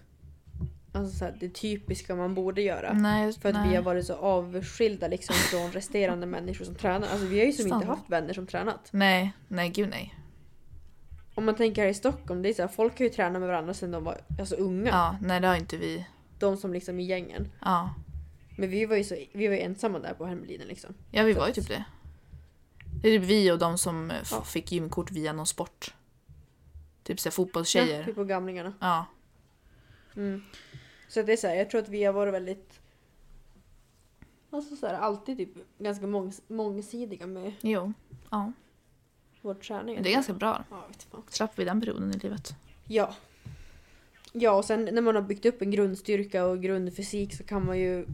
alltså, 0.93 1.19
så 1.19 1.25
här, 1.25 1.37
det 1.41 1.49
typiska 1.49 2.15
man 2.15 2.35
borde 2.35 2.63
göra. 2.63 2.93
Nej, 2.93 3.33
För 3.33 3.49
att 3.49 3.55
nej. 3.55 3.69
vi 3.69 3.77
har 3.77 3.83
varit 3.83 4.07
så 4.07 4.15
avskilda 4.15 5.09
liksom, 5.09 5.35
från 5.35 5.73
resterande 5.73 6.27
människor 6.37 6.65
som 6.65 6.75
tränar. 6.75 7.09
Alltså, 7.09 7.27
vi 7.27 7.39
har 7.39 7.47
ju 7.47 7.53
som 7.53 7.73
inte 7.73 7.87
haft 7.87 8.11
vänner 8.11 8.33
som 8.33 8.47
tränat. 8.47 8.89
nej, 8.93 9.33
nej 9.49 9.69
gud 9.69 9.89
nej. 9.91 10.15
Om 11.35 11.45
man 11.45 11.55
tänker 11.55 11.83
här 11.83 11.89
i 11.89 11.95
Stockholm, 11.95 12.43
det 12.43 12.49
är 12.49 12.55
så 12.55 12.63
här, 12.63 12.69
folk 12.69 12.99
har 12.99 13.05
ju 13.05 13.11
tränat 13.11 13.41
med 13.41 13.49
varandra 13.49 13.75
sedan 13.75 13.91
de 13.91 14.05
var 14.05 14.21
alltså, 14.39 14.55
unga. 14.55 14.89
Ja, 14.91 15.17
nej 15.23 15.41
det 15.41 15.47
har 15.49 15.57
inte 15.57 15.77
vi. 15.77 16.07
De 16.39 16.57
som 16.57 16.73
liksom 16.73 17.01
i 17.01 17.03
gängen. 17.05 17.49
Ja, 17.61 17.95
Men 18.57 18.71
vi 18.71 18.87
var 18.87 18.97
ju, 18.97 19.05
så, 19.05 19.17
vi 19.33 19.49
var 19.49 19.55
ensamma 19.55 19.99
där 19.99 20.15
på 20.15 20.27
Hermelinen 20.27 20.67
liksom. 20.69 20.95
ja 21.11 21.23
vi 21.23 21.35
Så 21.35 21.41
var 21.41 21.47
ju 21.47 21.53
typ 21.53 21.69
det. 21.69 21.85
Det 23.03 23.09
är 23.09 23.19
typ 23.19 23.29
vi 23.29 23.51
och 23.53 23.59
de 23.59 23.79
som 23.79 24.11
eh, 24.11 24.17
Ja. 24.31 24.43
fick 24.45 24.73
gymkort 24.73 25.11
via 25.11 25.33
någon 25.33 25.47
sport. 25.47 25.95
Typ 27.03 27.21
såhär 27.21 27.33
fotbollstjejer. 27.33 27.99
Ja, 27.99 28.05
typ 28.05 28.15
på 28.15 28.25
gamlingarna. 28.25 28.73
Ja. 28.81 29.07
Mm. 30.17 30.43
Så 31.09 31.23
det 31.23 31.33
är 31.33 31.37
så 31.37 31.47
här, 31.47 31.55
jag 31.55 31.71
tror 31.71 31.81
att 31.81 31.89
vi 31.89 32.05
har 32.05 32.13
varit 32.13 32.35
väldigt 32.35 32.81
Alltså 34.53 34.77
så 34.77 34.87
här, 34.87 34.95
alltid 34.95 35.37
typ 35.37 35.49
ganska 35.79 36.07
mångs- 36.07 36.43
mångsidiga 36.49 37.27
med 37.27 37.53
Jo. 37.61 37.93
Ja. 38.31 38.53
vår 39.43 39.55
träning. 39.55 39.95
Men 39.95 40.05
det 40.05 40.11
är 40.11 40.15
ganska 40.15 40.33
bra. 40.33 40.65
Ja, 40.71 40.85
vet 40.89 41.03
fan. 41.03 41.23
Slapp 41.29 41.59
vi 41.59 41.65
den 41.65 41.81
perioden 41.81 42.11
i 42.15 42.19
livet. 42.19 42.55
Ja. 42.87 43.15
Ja, 44.33 44.53
och 44.53 44.65
sen 44.65 44.89
när 44.93 45.03
man 45.03 45.15
har 45.15 45.23
byggt 45.23 45.47
upp 45.47 45.63
en 45.63 45.71
grundstyrka 45.71 46.45
och 46.47 46.63
grundfysik 46.63 47.35
så 47.35 47.45
kan 47.45 47.67
man 47.67 47.79
ju 47.79 48.07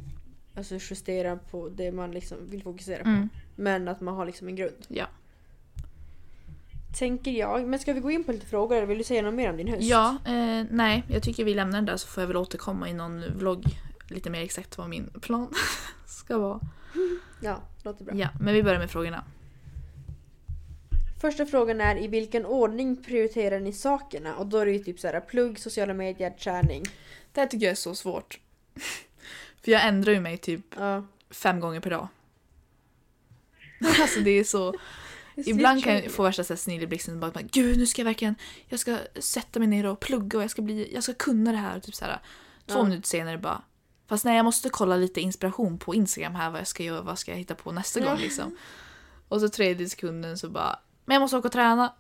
alltså, 0.55 0.75
justera 0.75 1.37
på 1.37 1.69
det 1.69 1.93
man 1.93 2.11
liksom 2.11 2.47
vill 2.47 2.63
fokusera 2.63 3.03
på. 3.03 3.09
Mm. 3.09 3.29
Men 3.57 3.89
att 3.89 4.01
man 4.01 4.15
har 4.15 4.27
liksom 4.27 4.49
en 4.49 4.57
grund. 4.57 4.87
Ja. 4.89 5.07
Tänker 6.99 7.31
jag. 7.31 7.67
Men 7.69 7.79
ska 7.79 7.93
vi 7.93 8.01
gå 8.01 8.11
in 8.11 8.25
på 8.25 8.33
lite 8.33 8.47
frågor? 8.47 8.77
eller 8.77 8.87
Vill 8.87 8.99
du 8.99 9.05
säga 9.05 9.23
något 9.23 9.35
mer 9.35 9.51
om 9.51 9.57
din 9.57 9.69
höst? 9.69 9.83
Ja, 9.83 10.17
eh, 10.27 10.65
nej. 10.71 11.05
Jag 11.09 11.23
tycker 11.23 11.45
vi 11.45 11.55
lämnar 11.55 11.79
den 11.79 11.85
där 11.85 11.97
så 11.97 12.09
får 12.09 12.23
jag 12.23 12.29
väl 12.29 12.37
återkomma 12.37 12.89
i 12.89 12.95
någon 12.95 13.25
vlogg 13.39 13.65
lite 14.09 14.31
mer 14.31 14.41
exakt 14.43 14.79
vad 14.79 14.89
min 14.89 15.11
plan 15.21 15.55
ska 16.07 16.39
vara. 16.39 16.61
Ja, 17.41 17.63
låter 17.83 18.05
bra. 18.05 18.15
Ja, 18.15 18.29
men 18.41 18.55
vi 18.55 18.63
börjar 18.63 18.79
med 18.79 18.91
frågorna. 18.91 19.25
Första 21.21 21.47
frågan 21.47 21.81
är 21.81 22.03
i 22.03 22.09
vilken 22.09 22.47
ordning 22.47 23.03
prioriterar 23.05 23.61
ni 23.61 23.73
sakerna? 23.73 24.37
Och 24.37 24.47
då 24.47 24.59
är 24.59 24.67
det 24.67 24.73
ju 24.73 24.79
typ 24.79 25.01
så 25.01 25.07
här 25.09 25.21
plugg, 25.21 25.59
sociala 25.59 25.95
medier, 25.95 26.31
träning. 26.31 26.83
Det 27.33 27.41
här 27.41 27.49
tycker 27.49 27.67
jag 27.67 27.71
är 27.71 27.77
så 27.77 27.95
svårt. 27.95 28.41
För 29.65 29.71
jag 29.73 29.87
ändrar 29.87 30.13
ju 30.13 30.21
mig 30.21 30.37
typ 30.39 30.61
Ja. 30.77 31.05
fem 31.31 31.61
gånger 31.61 31.81
per 31.81 31.91
dag. 31.91 32.09
alltså 34.01 34.21
det 34.21 34.31
är 34.31 34.45
så... 34.45 34.75
Ibland 35.37 35.85
kan 35.85 35.95
jag 35.95 36.11
få 36.11 36.23
värsta 36.23 36.45
snilleblixten 36.57 37.21
bara, 37.21 37.33
gud 37.43 37.79
nu 37.79 37.87
ska 37.87 38.03
jag 38.03 38.07
verkligen, 38.07 38.35
jag 38.69 38.79
ska 38.81 38.99
sätta 39.19 39.59
mig 39.59 39.69
ner 39.69 39.87
och 39.87 40.01
plugga 40.01 40.39
och 40.39 40.45
jag 40.45 40.51
ska 40.51 40.63
bli, 40.63 40.95
jag 40.95 41.03
ska 41.03 41.15
kunna 41.15 41.53
det 41.53 41.59
här. 41.59 41.81
Typ 41.81 41.95
så 41.95 42.05
här. 42.05 42.21
Två 42.67 42.79
Ja. 42.79 42.83
minuter 42.85 43.09
senare 43.09 43.39
bara, 43.39 43.63
fast 44.07 44.25
nej 44.25 44.37
jag 44.37 44.45
måste 44.45 44.69
kolla 44.69 44.97
lite 44.97 45.21
inspiration 45.21 45.79
på 45.79 45.95
Instagram 45.95 46.35
här 46.35 46.51
vad 46.51 46.61
jag 46.61 46.67
ska 46.69 46.83
göra, 46.83 47.01
vad 47.03 47.19
ska 47.19 47.31
jag 47.31 47.39
hitta 47.39 47.55
på 47.55 47.73
nästa 47.73 48.01
Ja. 48.01 48.07
gång 48.11 48.19
liksom. 48.19 48.57
Och 49.29 49.41
så 49.41 49.49
tredje 49.49 49.89
sekunden 49.89 50.39
så 50.39 50.49
bara, 50.49 50.79
men 51.05 51.15
jag 51.15 51.21
måste 51.21 51.37
åka 51.37 51.49
och 51.49 51.53
träna. 51.53 51.93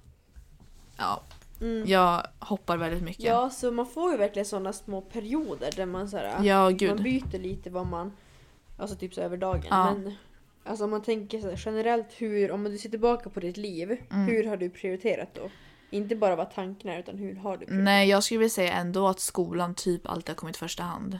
Ja, 0.96 1.22
Mm. 1.60 1.86
jag 1.88 2.26
hoppar 2.38 2.76
väldigt 2.76 3.02
mycket. 3.02 3.24
Ja, 3.24 3.50
så 3.50 3.70
man 3.72 3.86
får 3.86 4.12
ju 4.12 4.18
verkligen 4.18 4.46
sådana 4.46 4.72
små 4.72 5.00
perioder 5.00 5.72
där 5.76 5.86
man 5.86 6.08
så 6.08 6.16
här, 6.16 6.44
ja 6.44 6.62
man 6.70 7.02
byter 7.02 7.38
lite 7.38 7.70
vad 7.70 7.86
man, 7.86 8.12
alltså 8.78 8.96
typ 8.96 9.14
så 9.14 9.20
över 9.20 9.36
dagen. 9.36 9.64
Ja. 9.70 9.94
Men 9.94 10.14
alltså 10.66 10.84
om 10.84 10.90
man 10.90 11.02
tänker 11.02 11.40
så 11.40 11.48
här, 11.50 11.62
generellt 11.66 12.06
hur, 12.16 12.50
om 12.50 12.64
du 12.64 12.78
ser 12.78 12.88
tillbaka 12.90 13.30
på 13.30 13.40
ditt 13.40 13.56
liv, 13.56 13.90
Mm. 14.12 14.26
hur 14.26 14.44
har 14.44 14.56
du 14.56 14.70
prioriterat 14.70 15.34
då? 15.34 15.50
Inte 15.90 16.16
bara 16.16 16.36
vad 16.36 16.50
tanken 16.54 16.90
är 16.90 16.98
utan 16.98 17.18
hur 17.18 17.34
har 17.34 17.52
du 17.52 17.58
prioriterat? 17.66 17.84
Nej, 17.84 18.08
jag 18.08 18.24
skulle 18.24 18.38
vilja 18.38 18.50
säga 18.50 18.72
ändå 18.72 19.08
att 19.08 19.20
skolan 19.20 19.74
typ 19.74 20.06
alltid 20.06 20.28
har 20.28 20.34
kommit 20.34 20.56
första 20.56 20.82
hand. 20.82 21.18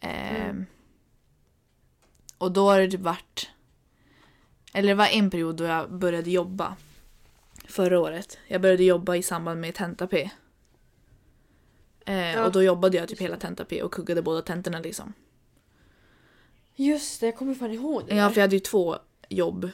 Ehm, 0.00 0.36
Mm. 0.50 0.66
Och 2.38 2.52
då 2.52 2.70
har 2.70 2.80
det 2.80 2.90
typ 2.90 3.00
varit... 3.00 3.50
Eller 4.74 4.88
det 4.88 4.94
var 4.94 5.06
en 5.06 5.30
period 5.30 5.56
då 5.56 5.64
jag 5.64 5.92
började 5.92 6.30
jobba. 6.30 6.76
Förra 7.64 8.00
året. 8.00 8.38
Jag 8.48 8.60
började 8.60 8.84
jobba 8.84 9.16
i 9.16 9.22
samband 9.22 9.60
med 9.60 9.74
tenta-P. 9.74 10.30
Eh, 12.06 12.32
Ja, 12.32 12.44
och 12.46 12.52
då 12.52 12.62
jobbade 12.62 12.96
jag 12.96 13.08
typ 13.08 13.20
hela 13.20 13.36
tenta-P 13.36 13.82
och 13.82 13.92
kuggade 13.92 14.22
båda 14.22 14.42
tentorna 14.42 14.80
liksom. 14.80 15.12
Just 16.84 17.20
det, 17.20 17.26
jag 17.26 17.36
kommer 17.36 17.54
fan 17.54 17.72
ihåg 17.72 18.02
det 18.08 18.14
Ja, 18.14 18.28
för 18.30 18.36
jag 18.36 18.42
hade 18.42 18.56
ju 18.56 18.60
två 18.60 18.96
jobb 19.28 19.70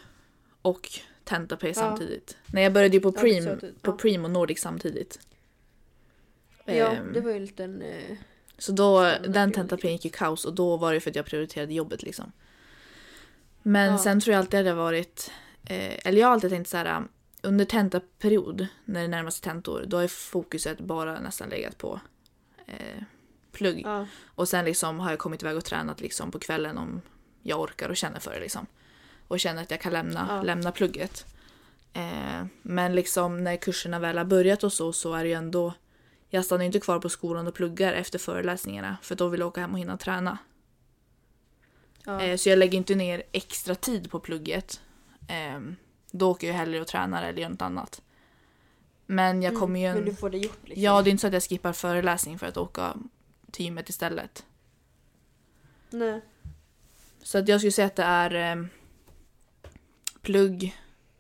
och 0.62 0.88
tenta-P 1.25 1.68
Ja. 1.68 1.75
samtidigt. 1.75 2.37
Nej, 2.47 2.62
jag 2.64 2.73
började 2.73 2.97
ju 2.97 3.01
på 3.01 3.12
Ja, 3.16 3.53
att 3.53 3.61
du- 3.61 3.73
på 3.83 3.90
ja. 3.90 3.97
Prim 3.97 4.25
och 4.25 4.31
Nordic 4.31 4.61
samtidigt. 4.61 5.18
Ja, 6.64 6.73
Ehm, 6.75 7.12
det 7.12 7.21
var 7.21 7.31
ju 7.31 7.37
en 7.37 7.44
liten... 7.44 7.83
Eh, 7.83 8.16
Så 8.59 8.73
då, 8.73 9.12
den 9.29 9.53
tentapen 9.53 9.92
gick 9.92 10.05
ju 10.05 10.11
kaos 10.11 10.44
och 10.44 10.55
då 10.55 10.77
var 10.77 10.94
det 10.94 11.01
för 11.01 11.11
att 11.11 11.16
jag 11.16 11.27
prioriterade 11.27 11.75
jobbet 11.75 12.03
liksom. 12.03 12.33
Men 13.62 13.92
Ja. 13.92 13.99
sen 13.99 14.21
tror 14.21 14.33
jag 14.33 14.38
alltid 14.40 14.61
att 14.61 14.66
det 14.66 14.71
har 14.71 14.77
varit, 14.77 15.31
eh, 15.66 15.99
eller 16.09 16.21
jag 16.21 16.27
har 16.27 16.33
alltid 16.35 16.51
tänkt 16.51 16.68
så 16.68 16.77
här 16.77 17.05
under 17.42 17.64
tentaperiod, 17.64 18.66
när 18.85 19.03
det 19.03 19.09
närmar 19.09 19.31
sig 19.31 19.42
tentor, 19.42 19.85
då 19.87 19.99
är 19.99 20.09
fokuset 20.09 20.81
bara 20.81 21.21
nästan 21.21 21.49
legat 21.49 21.79
på 21.79 22.01
eh, 22.66 23.03
plugg. 23.59 23.83
ja. 23.85 24.07
Och 24.27 24.49
sen 24.49 24.64
liksom 24.64 25.01
har 25.01 25.11
jag 25.11 25.18
kommit 25.18 25.42
iväg 25.42 25.57
och 25.57 25.64
tränat 25.64 26.01
liksom 26.01 26.31
på 26.31 26.38
kvällen 26.38 26.79
om 26.79 27.01
jag 27.42 27.61
orkar 27.61 27.88
och 27.88 27.97
känner 27.97 28.21
för 28.21 28.31
det 28.35 28.40
liksom. 28.40 28.66
Och 29.29 29.40
känner 29.40 29.62
att 29.62 29.71
jag 29.71 29.81
kan 29.81 29.92
lämna, 29.92 30.27
Ja. 30.29 30.42
lämna 30.42 30.73
plugget. 30.73 31.27
Eh, 31.92 32.44
men 32.62 32.94
liksom 32.94 33.44
när 33.44 33.57
kurserna 33.57 33.99
väl 33.99 34.18
har 34.18 34.25
börjat 34.25 34.64
och 34.64 34.73
så, 34.73 34.92
så 34.92 35.14
är 35.14 35.23
det 35.23 35.29
ju 35.29 35.35
ändå... 35.35 35.73
Jag 36.31 36.44
stannar 36.44 36.62
ju 36.62 36.66
inte 36.66 36.81
kvar 36.81 36.99
på 36.99 37.09
skolan 37.09 37.47
och 37.47 37.55
pluggar 37.55 37.92
efter 37.92 38.18
föreläsningarna 38.18 38.97
för 39.03 39.14
då 39.14 39.29
vill 39.29 39.40
jag 39.40 39.47
åka 39.49 39.61
hem 39.61 39.73
och 39.73 39.79
hinna 39.79 39.97
träna. 39.97 40.38
ja. 42.05 42.21
Eh, 42.23 42.37
så 42.37 42.49
jag 42.49 42.59
lägger 42.59 42.79
inte 42.79 42.94
ner 42.94 43.23
extra 43.33 43.75
tid 43.75 44.11
på 44.11 44.21
plugget. 44.21 44.81
Eh, 45.29 45.61
då 46.11 46.31
åker 46.31 46.47
jag 46.47 46.55
hellre 46.55 46.81
och 46.81 46.87
tränar 46.87 47.23
eller 47.23 47.42
gör 47.42 47.49
något 47.49 47.62
annat. 47.62 48.03
Men 49.07 49.42
jag 49.42 49.59
kommer 49.59 49.81
ju... 49.81 49.87
Mm, 49.87 49.99
En... 49.99 50.05
Men 50.05 50.11
du 50.14 50.16
får 50.21 50.31
det 50.31 50.38
gjort 50.38 50.59
liksom. 50.68 50.83
Ja, 50.83 51.03
det 51.03 51.11
är 51.11 51.11
inte 51.11 51.21
så 51.21 51.27
att 51.27 51.33
jag 51.33 51.42
skippar 51.42 51.73
föreläsning 51.73 52.38
för 52.38 52.47
att 52.47 52.57
åka 52.57 52.94
till 53.51 53.65
gymmet 53.65 53.89
istället. 53.89 54.47
Nej. 55.91 56.21
Så 57.23 57.39
att 57.39 57.49
jag 57.49 57.61
skulle 57.61 57.73
säga 57.73 57.87
att 57.87 57.97
det 57.97 58.03
är 58.03 58.57
eh, 58.57 58.65
plugg. 60.23 60.77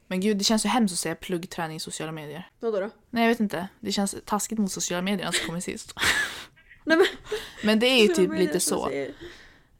Men 0.06 0.20
gud, 0.20 0.38
det 0.38 0.44
känns 0.44 0.62
så 0.62 0.68
hemskt 0.68 0.92
att 0.92 0.98
säga 0.98 1.14
plugg, 1.14 1.50
träning, 1.50 1.80
sociala 1.80 2.12
medier. 2.12 2.50
Vadå 2.60 2.80
då? 2.80 2.90
Nej, 3.10 3.22
jag 3.22 3.28
vet 3.28 3.40
inte. 3.40 3.68
Det 3.80 3.92
känns 3.92 4.16
taskigt 4.24 4.58
mot 4.58 4.72
sociala 4.72 5.02
medier 5.02 5.30
som 5.32 5.46
kommer 5.46 5.60
sist. 5.60 5.94
Nej, 6.84 6.96
men- 6.96 7.06
men 7.64 7.78
det 7.80 7.86
är 7.86 8.02
ju 8.02 8.08
typ 8.14 8.30
är 8.30 8.36
lite 8.38 8.60
så. 8.60 8.90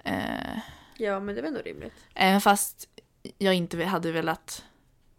Eh, 0.05 0.59
Ja, 1.01 1.21
men 1.21 1.35
det 1.35 1.43
var 1.43 1.51
nog 1.51 1.67
rimligt. 1.67 1.93
även 2.15 2.41
fast 2.41 2.89
jag 3.39 3.55
inte 3.55 3.85
hade 3.85 4.13
velat 4.13 4.65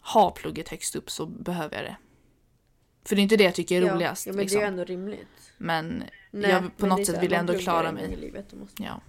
ha 0.02 0.32
plugget 0.32 0.70
högst 0.70 0.96
upp 0.96 1.12
så 1.12 1.26
behöver 1.26 1.76
jag 1.76 1.86
det. 1.86 1.96
För 3.10 3.16
det 3.16 3.20
är 3.22 3.24
inte 3.24 3.38
det 3.38 3.44
jag 3.44 3.56
tycker 3.56 3.82
är 3.82 3.86
ja. 3.88 3.94
roligast. 3.96 4.28
Ja, 4.28 4.34
men 4.34 4.42
liksom. 4.42 4.60
det 4.60 4.66
är 4.66 4.68
ju 4.68 4.72
ändå 4.72 4.84
rimligt. 4.84 5.52
Men 5.58 6.04
Nej, 6.32 6.52
Jag- 6.52 6.62
på 6.78 6.86
men 6.86 6.90
något 6.90 7.06
sätt 7.06 7.24
vill 7.24 7.32
jag 7.32 7.40
ändå 7.40 7.54
klara 7.54 7.92
mig. 7.92 8.14
I 8.14 8.16
livet, 8.16 8.54
måste... 8.54 8.84
ja. 8.84 9.02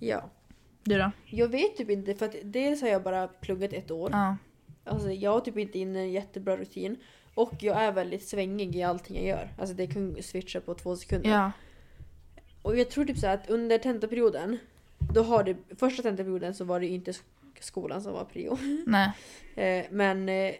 Ja. 0.00 0.30
Du 0.84 0.98
då? 0.98 1.10
Jag 1.26 1.48
vet 1.48 1.76
typ 1.76 1.90
inte, 1.90 2.14
för 2.14 2.26
att 2.26 2.34
dels 2.42 2.80
har 2.82 2.88
jag 2.88 3.02
bara 3.02 3.28
pluggat 3.28 3.72
ett 3.72 3.90
år. 3.90 4.10
Ja. 4.12 4.36
Alltså 4.84 5.10
jag 5.12 5.30
har 5.32 5.40
typ 5.40 5.58
inte 5.58 5.78
in 5.78 5.96
en 5.96 6.12
jättebra 6.12 6.56
rutin. 6.56 6.96
Och 7.34 7.52
jag 7.60 7.76
är 7.82 7.92
väldigt 7.92 8.28
svängig 8.28 8.76
i 8.76 8.82
allting 8.82 9.16
jag 9.16 9.26
gör. 9.26 9.48
Alltså 9.58 9.74
det 9.74 9.86
kan 9.86 10.16
switcha 10.22 10.60
på 10.60 10.74
två 10.74 10.96
sekunder. 10.96 11.30
Ja. 11.30 11.52
Och 12.62 12.76
jag 12.78 12.90
tror 12.90 13.04
typ 13.04 13.18
så 13.18 13.26
att 13.26 13.50
under 13.50 13.78
tentaperioden, 13.78 14.58
då 15.14 15.22
har 15.22 15.44
det, 15.44 15.56
första 15.78 16.02
tentaperioden 16.02 16.54
så 16.54 16.64
var 16.64 16.80
det 16.80 16.86
inte 16.86 17.10
sk- 17.12 17.22
skolan 17.60 18.02
som 18.02 18.12
var 18.12 18.24
prio. 18.24 18.58
Nej. 18.86 19.10
Eh, 19.56 19.84
men 19.90 20.28
eh, 20.28 20.54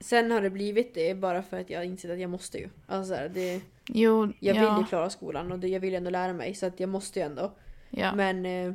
sen 0.00 0.30
har 0.30 0.40
det 0.40 0.50
blivit 0.50 0.94
det 0.94 1.14
bara 1.14 1.42
för 1.42 1.60
att 1.60 1.70
jag 1.70 1.84
insett 1.84 2.10
att 2.10 2.20
jag 2.20 2.30
måste 2.30 2.58
ju. 2.58 2.68
Alltså 2.86 3.14
här, 3.14 3.28
det, 3.28 3.60
Jo, 3.86 4.32
jag 4.40 4.56
ja. 4.56 4.60
vill 4.74 4.82
ju 4.82 4.88
klara 4.88 5.10
skolan 5.10 5.52
och 5.52 5.58
det, 5.58 5.68
jag 5.68 5.80
vill 5.80 5.94
ändå 5.94 6.10
lära 6.10 6.32
mig 6.32 6.54
så 6.54 6.66
att 6.66 6.80
jag 6.80 6.88
måste 6.88 7.18
ju 7.18 7.24
ändå. 7.26 7.52
Ja. 7.90 8.14
Men 8.14 8.46
eh, 8.46 8.72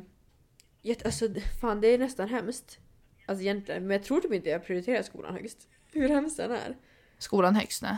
jag, 0.82 0.96
alltså 1.04 1.28
fan 1.60 1.80
det 1.80 1.88
är 1.88 1.98
nästan 1.98 2.28
hemskt. 2.28 2.78
Alltså 3.26 3.42
egentligen, 3.42 3.86
men 3.86 3.90
jag 3.96 4.04
tror 4.04 4.20
typ 4.20 4.32
inte 4.32 4.48
jag 4.50 4.64
prioriterar 4.66 5.02
skolan 5.02 5.34
högst. 5.34 5.68
Hur 5.92 6.08
hemskt 6.08 6.36
den 6.36 6.50
är. 6.52 6.76
Skolan 7.18 7.54
högst, 7.56 7.82
nej. 7.82 7.96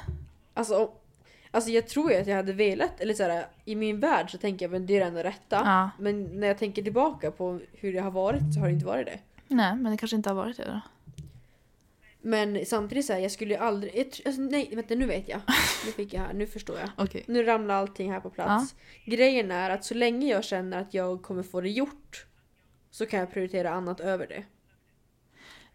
Alltså, 0.54 0.76
om- 0.84 0.90
alltså 1.50 1.70
jag 1.70 1.88
tror 1.88 2.12
ju 2.12 2.16
att 2.18 2.26
jag 2.26 2.36
hade 2.36 2.52
velat, 2.52 3.00
eller 3.00 3.14
så 3.14 3.22
här, 3.22 3.46
i 3.64 3.74
min 3.76 4.00
värld 4.00 4.30
så 4.30 4.38
tänker 4.38 4.64
jag 4.64 4.70
men 4.72 4.86
det 4.86 4.96
är 4.96 5.00
det 5.00 5.06
enda 5.06 5.24
rätta. 5.24 5.56
Ja. 5.64 5.90
Men 5.98 6.40
när 6.40 6.46
jag 6.46 6.58
tänker 6.58 6.82
tillbaka 6.82 7.30
på 7.30 7.60
hur 7.72 7.92
det 7.92 7.98
har 8.00 8.10
varit 8.10 8.54
så 8.54 8.60
har 8.60 8.66
det 8.66 8.72
inte 8.72 8.86
varit 8.86 9.06
det. 9.06 9.18
Nej, 9.48 9.76
men 9.76 9.92
det 9.92 9.98
kanske 9.98 10.16
inte 10.16 10.30
har 10.30 10.34
varit 10.34 10.56
det 10.56 10.64
då. 10.64 10.80
Men 12.20 12.66
samtidigt 12.66 13.06
så 13.06 13.12
här, 13.12 13.20
jag 13.20 13.30
skulle 13.32 13.54
ju 13.54 13.60
aldrig... 13.60 13.96
Jag, 13.96 14.06
tr- 14.06 14.22
alltså, 14.26 14.42
nej, 14.42 14.70
vänta 14.74 14.94
nu 14.94 15.06
vet 15.06 15.28
jag. 15.28 15.40
Nu 15.86 15.92
fick 15.92 16.12
jag 16.14 16.20
här, 16.20 16.32
nu 16.32 16.46
förstår 16.46 16.78
jag. 16.78 16.90
Okej. 16.96 17.24
Nu 17.26 17.42
ramlar 17.42 17.74
allting 17.74 18.12
här 18.12 18.20
på 18.20 18.30
plats. 18.30 18.74
Grejen 19.04 19.50
är 19.50 19.70
att 19.70 19.84
så 19.84 19.94
länge 19.94 20.26
jag 20.30 20.44
känner 20.44 20.80
att 20.80 20.94
jag 20.94 21.22
kommer 21.22 21.42
få 21.42 21.60
det 21.60 21.70
gjort 21.70 22.26
så 22.90 23.06
kan 23.06 23.20
jag 23.20 23.32
prioritera 23.32 23.70
annat 23.70 24.00
över 24.00 24.26
det. 24.26 24.44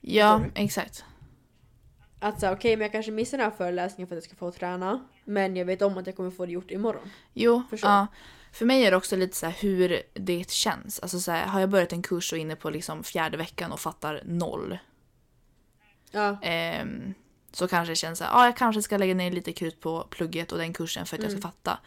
Ja, 0.01 0.41
exakt. 0.55 1.05
Att 2.19 2.39
säga 2.39 2.51
okej, 2.51 2.75
men 2.77 2.81
jag 2.81 2.91
kanske 2.91 3.11
missar 3.11 3.37
den 3.37 3.49
här 3.49 3.57
föreläsningen 3.57 4.07
för 4.07 4.15
att 4.15 4.23
jag 4.23 4.29
ska 4.29 4.35
få 4.35 4.51
träna. 4.51 5.07
Men 5.25 5.55
jag 5.55 5.65
vet 5.65 5.81
om 5.81 5.97
att 5.97 6.07
jag 6.07 6.15
kommer 6.15 6.31
få 6.31 6.45
det 6.45 6.51
gjort 6.51 6.71
imorgon. 6.71 7.09
Jo, 7.33 7.63
Förstår. 7.69 7.89
ja. 7.89 8.07
För 8.51 8.65
mig 8.65 8.85
är 8.85 8.91
det 8.91 8.97
också 8.97 9.15
lite 9.15 9.35
så 9.35 9.45
här 9.45 9.55
hur 9.61 10.01
det 10.13 10.49
känns. 10.49 10.99
Alltså 10.99 11.19
så 11.19 11.31
här, 11.31 11.45
har 11.47 11.59
jag 11.59 11.69
börjat 11.69 11.93
en 11.93 12.01
kurs 12.01 12.31
och 12.31 12.37
är 12.37 12.41
inne 12.41 12.55
på 12.55 12.69
liksom 12.69 13.03
fjärde 13.03 13.37
veckan 13.37 13.71
och 13.71 13.79
fattar 13.79 14.21
noll. 14.25 14.77
Ja, 16.13 16.37
ehm, 16.41 17.13
så 17.51 17.67
kanske 17.67 17.91
det 17.91 17.95
känns 17.95 18.19
så 18.19 18.25
här, 18.25 18.31
ja 18.31 18.45
jag 18.45 18.57
kanske 18.57 18.81
ska 18.81 18.97
lägga 18.97 19.13
ner 19.13 19.31
lite 19.31 19.53
krut 19.53 19.79
på 19.79 20.07
plugget 20.09 20.51
och 20.51 20.57
den 20.57 20.73
kursen 20.73 21.05
för 21.05 21.17
att 21.17 21.23
jag 21.23 21.31
ska 21.31 21.37
Mm. 21.39 21.51
fatta. 21.51 21.79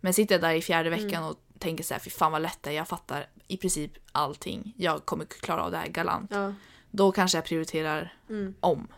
Men 0.00 0.14
sitter 0.14 0.34
jag 0.34 0.42
där 0.42 0.54
i 0.54 0.62
fjärde 0.62 0.90
veckan 0.90 1.24
och 1.24 1.36
tänker 1.58 1.84
så 1.84 1.94
här, 1.94 2.00
fy 2.00 2.10
fan 2.10 2.32
vad 2.32 2.42
lätt 2.42 2.58
det 2.62 2.70
är, 2.70 2.74
jag 2.74 2.88
fattar 2.88 3.26
i 3.48 3.56
princip 3.56 3.92
allting. 4.12 4.74
Jag 4.76 5.04
kommer 5.04 5.24
klara 5.24 5.62
av 5.62 5.70
det 5.70 5.76
här 5.76 5.88
galant. 5.88 6.30
ja. 6.34 6.54
Då 6.90 7.12
kanske 7.12 7.38
jag 7.38 7.44
prioriterar 7.44 8.14
Mm. 8.28 8.54
om. 8.60 8.88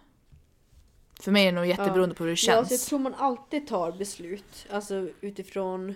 För 1.20 1.30
mig 1.32 1.42
är 1.46 1.52
det 1.52 1.56
nog 1.56 1.66
jätteberoende 1.66 2.14
på 2.14 2.24
hur 2.24 2.30
det 2.30 2.32
Ja, 2.32 2.36
känns. 2.54 2.68
så 2.68 2.74
jag 2.74 2.80
tror 2.80 2.98
man 2.98 3.14
alltid 3.14 3.68
tar 3.68 3.92
beslut 3.92 4.66
alltså 4.70 5.08
utifrån 5.20 5.94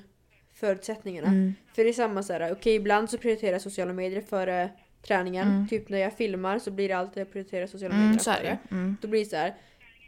förutsättningarna. 0.55 1.29
Mm. 1.29 1.55
För 1.75 1.85
det 1.85 1.89
är 1.91 1.93
samma 1.93 2.23
så 2.23 2.33
här, 2.33 2.53
okej 2.53 2.75
ibland 2.75 3.11
så 3.11 3.19
prioriterar 3.19 3.53
jag 3.53 3.63
sociala 3.63 3.93
medier 3.93 4.21
före 4.21 4.71
träningen. 5.03 5.49
Mm. 5.49 5.69
Typ 5.69 5.89
när 5.89 5.99
jag 5.99 6.17
filmar 6.17 6.59
så 6.59 6.71
blir 6.71 6.89
det 6.89 6.95
alltid 6.95 7.23
att 7.23 7.33
prioritera 7.33 7.69
sociala 7.69 7.95
Mm, 7.95 8.07
medier 8.07 8.23
så 8.23 8.31
är 8.31 8.43
det. 8.43 8.59
Mm. 8.71 8.97
Då 9.01 9.09
blir 9.09 9.21
det 9.21 9.31
så 9.31 9.37
här, 9.37 9.55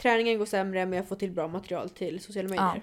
träningen 0.03 0.39
går 0.39 0.47
sämre 0.47 0.87
men 0.87 0.97
jag 0.97 1.09
får 1.09 1.17
till 1.17 1.31
bra 1.31 1.49
material 1.49 1.91
till 1.91 2.21
sociala 2.21 2.49
medier. 2.49 2.83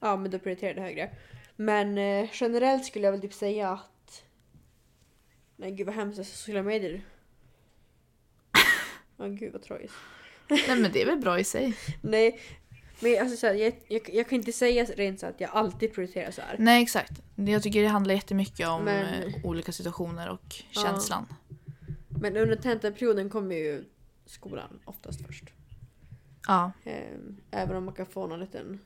Ja, 0.00 0.16
men 0.16 0.30
då 0.30 0.38
prioriterar 0.38 0.68
jag 0.70 0.76
det 0.76 0.82
högre. 0.82 1.10
Men 1.56 1.98
eh, 1.98 2.28
generellt 2.32 2.84
skulle 2.84 3.04
jag 3.04 3.12
väl 3.12 3.20
typ 3.20 3.34
säga 3.34 3.70
att... 3.70 4.24
Nej 5.56 5.72
gud 5.72 5.86
vad 5.86 5.94
hemskt, 5.94 6.18
alltså, 6.18 6.36
sociala 6.36 6.62
medier. 6.62 7.00
Ja 9.16 9.26
gud 9.26 9.52
vad 9.52 9.62
tragiskt. 9.62 9.94
Nej 10.48 10.80
men 10.80 10.92
det 10.92 11.02
är 11.02 11.06
väl 11.06 11.18
bra 11.18 11.38
i 11.40 11.44
sig. 11.44 11.76
Nej, 12.00 12.40
men 13.00 13.20
alltså 13.20 13.36
så 13.36 13.46
här, 13.46 13.54
jag, 13.54 13.72
jag, 13.88 14.10
jag 14.12 14.28
kan 14.28 14.38
inte 14.38 14.52
säga 14.52 14.84
rent 14.84 15.20
så 15.20 15.26
att 15.26 15.40
jag 15.40 15.50
alltid 15.52 15.94
prioriterar 15.94 16.30
så 16.30 16.40
här. 16.42 16.56
Nej 16.58 16.82
exakt. 16.82 17.22
Jag 17.36 17.62
tycker 17.62 17.82
det 17.82 17.88
handlar 17.88 18.14
jättemycket 18.14 18.68
om 18.68 18.84
Men- 18.84 19.22
eh, 19.22 19.34
olika 19.44 19.72
situationer 19.72 20.28
och 20.30 20.54
Ja. 20.70 20.82
känslan. 20.82 21.26
Men 22.08 22.36
under 22.36 22.56
tentaperioden 22.56 23.30
kommer 23.30 23.54
ju 23.56 23.84
skolan 24.26 24.80
oftast 24.84 25.26
först. 25.26 25.44
Ja. 26.46 26.72
Ehm, 26.84 27.36
Även 27.50 27.76
om 27.76 27.84
man 27.84 27.94
kan 27.94 28.06
få 28.06 28.26
någon 28.26 28.40
liten 28.40 28.78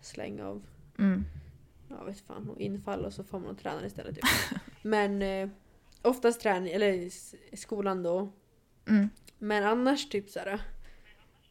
släng 0.00 0.40
av 0.42 0.62
Mm. 0.98 1.24
ja, 1.88 2.04
vet 2.04 2.20
fan, 2.20 2.48
och 2.50 2.60
infall 2.60 3.04
och 3.04 3.12
så 3.12 3.24
får 3.24 3.38
man 3.40 3.56
träna 3.56 3.86
istället. 3.86 4.14
Typ. 4.14 4.24
Men 4.82 5.22
eh, 5.22 5.48
oftast 6.02 6.40
träning, 6.40 6.72
eller 6.72 7.10
skolan 7.56 8.02
då. 8.02 8.32
Mm. 8.88 9.08
Men 9.38 9.64
annars 9.64 10.08
typ 10.08 10.30
såhär. 10.30 10.46
Det, 10.46 10.60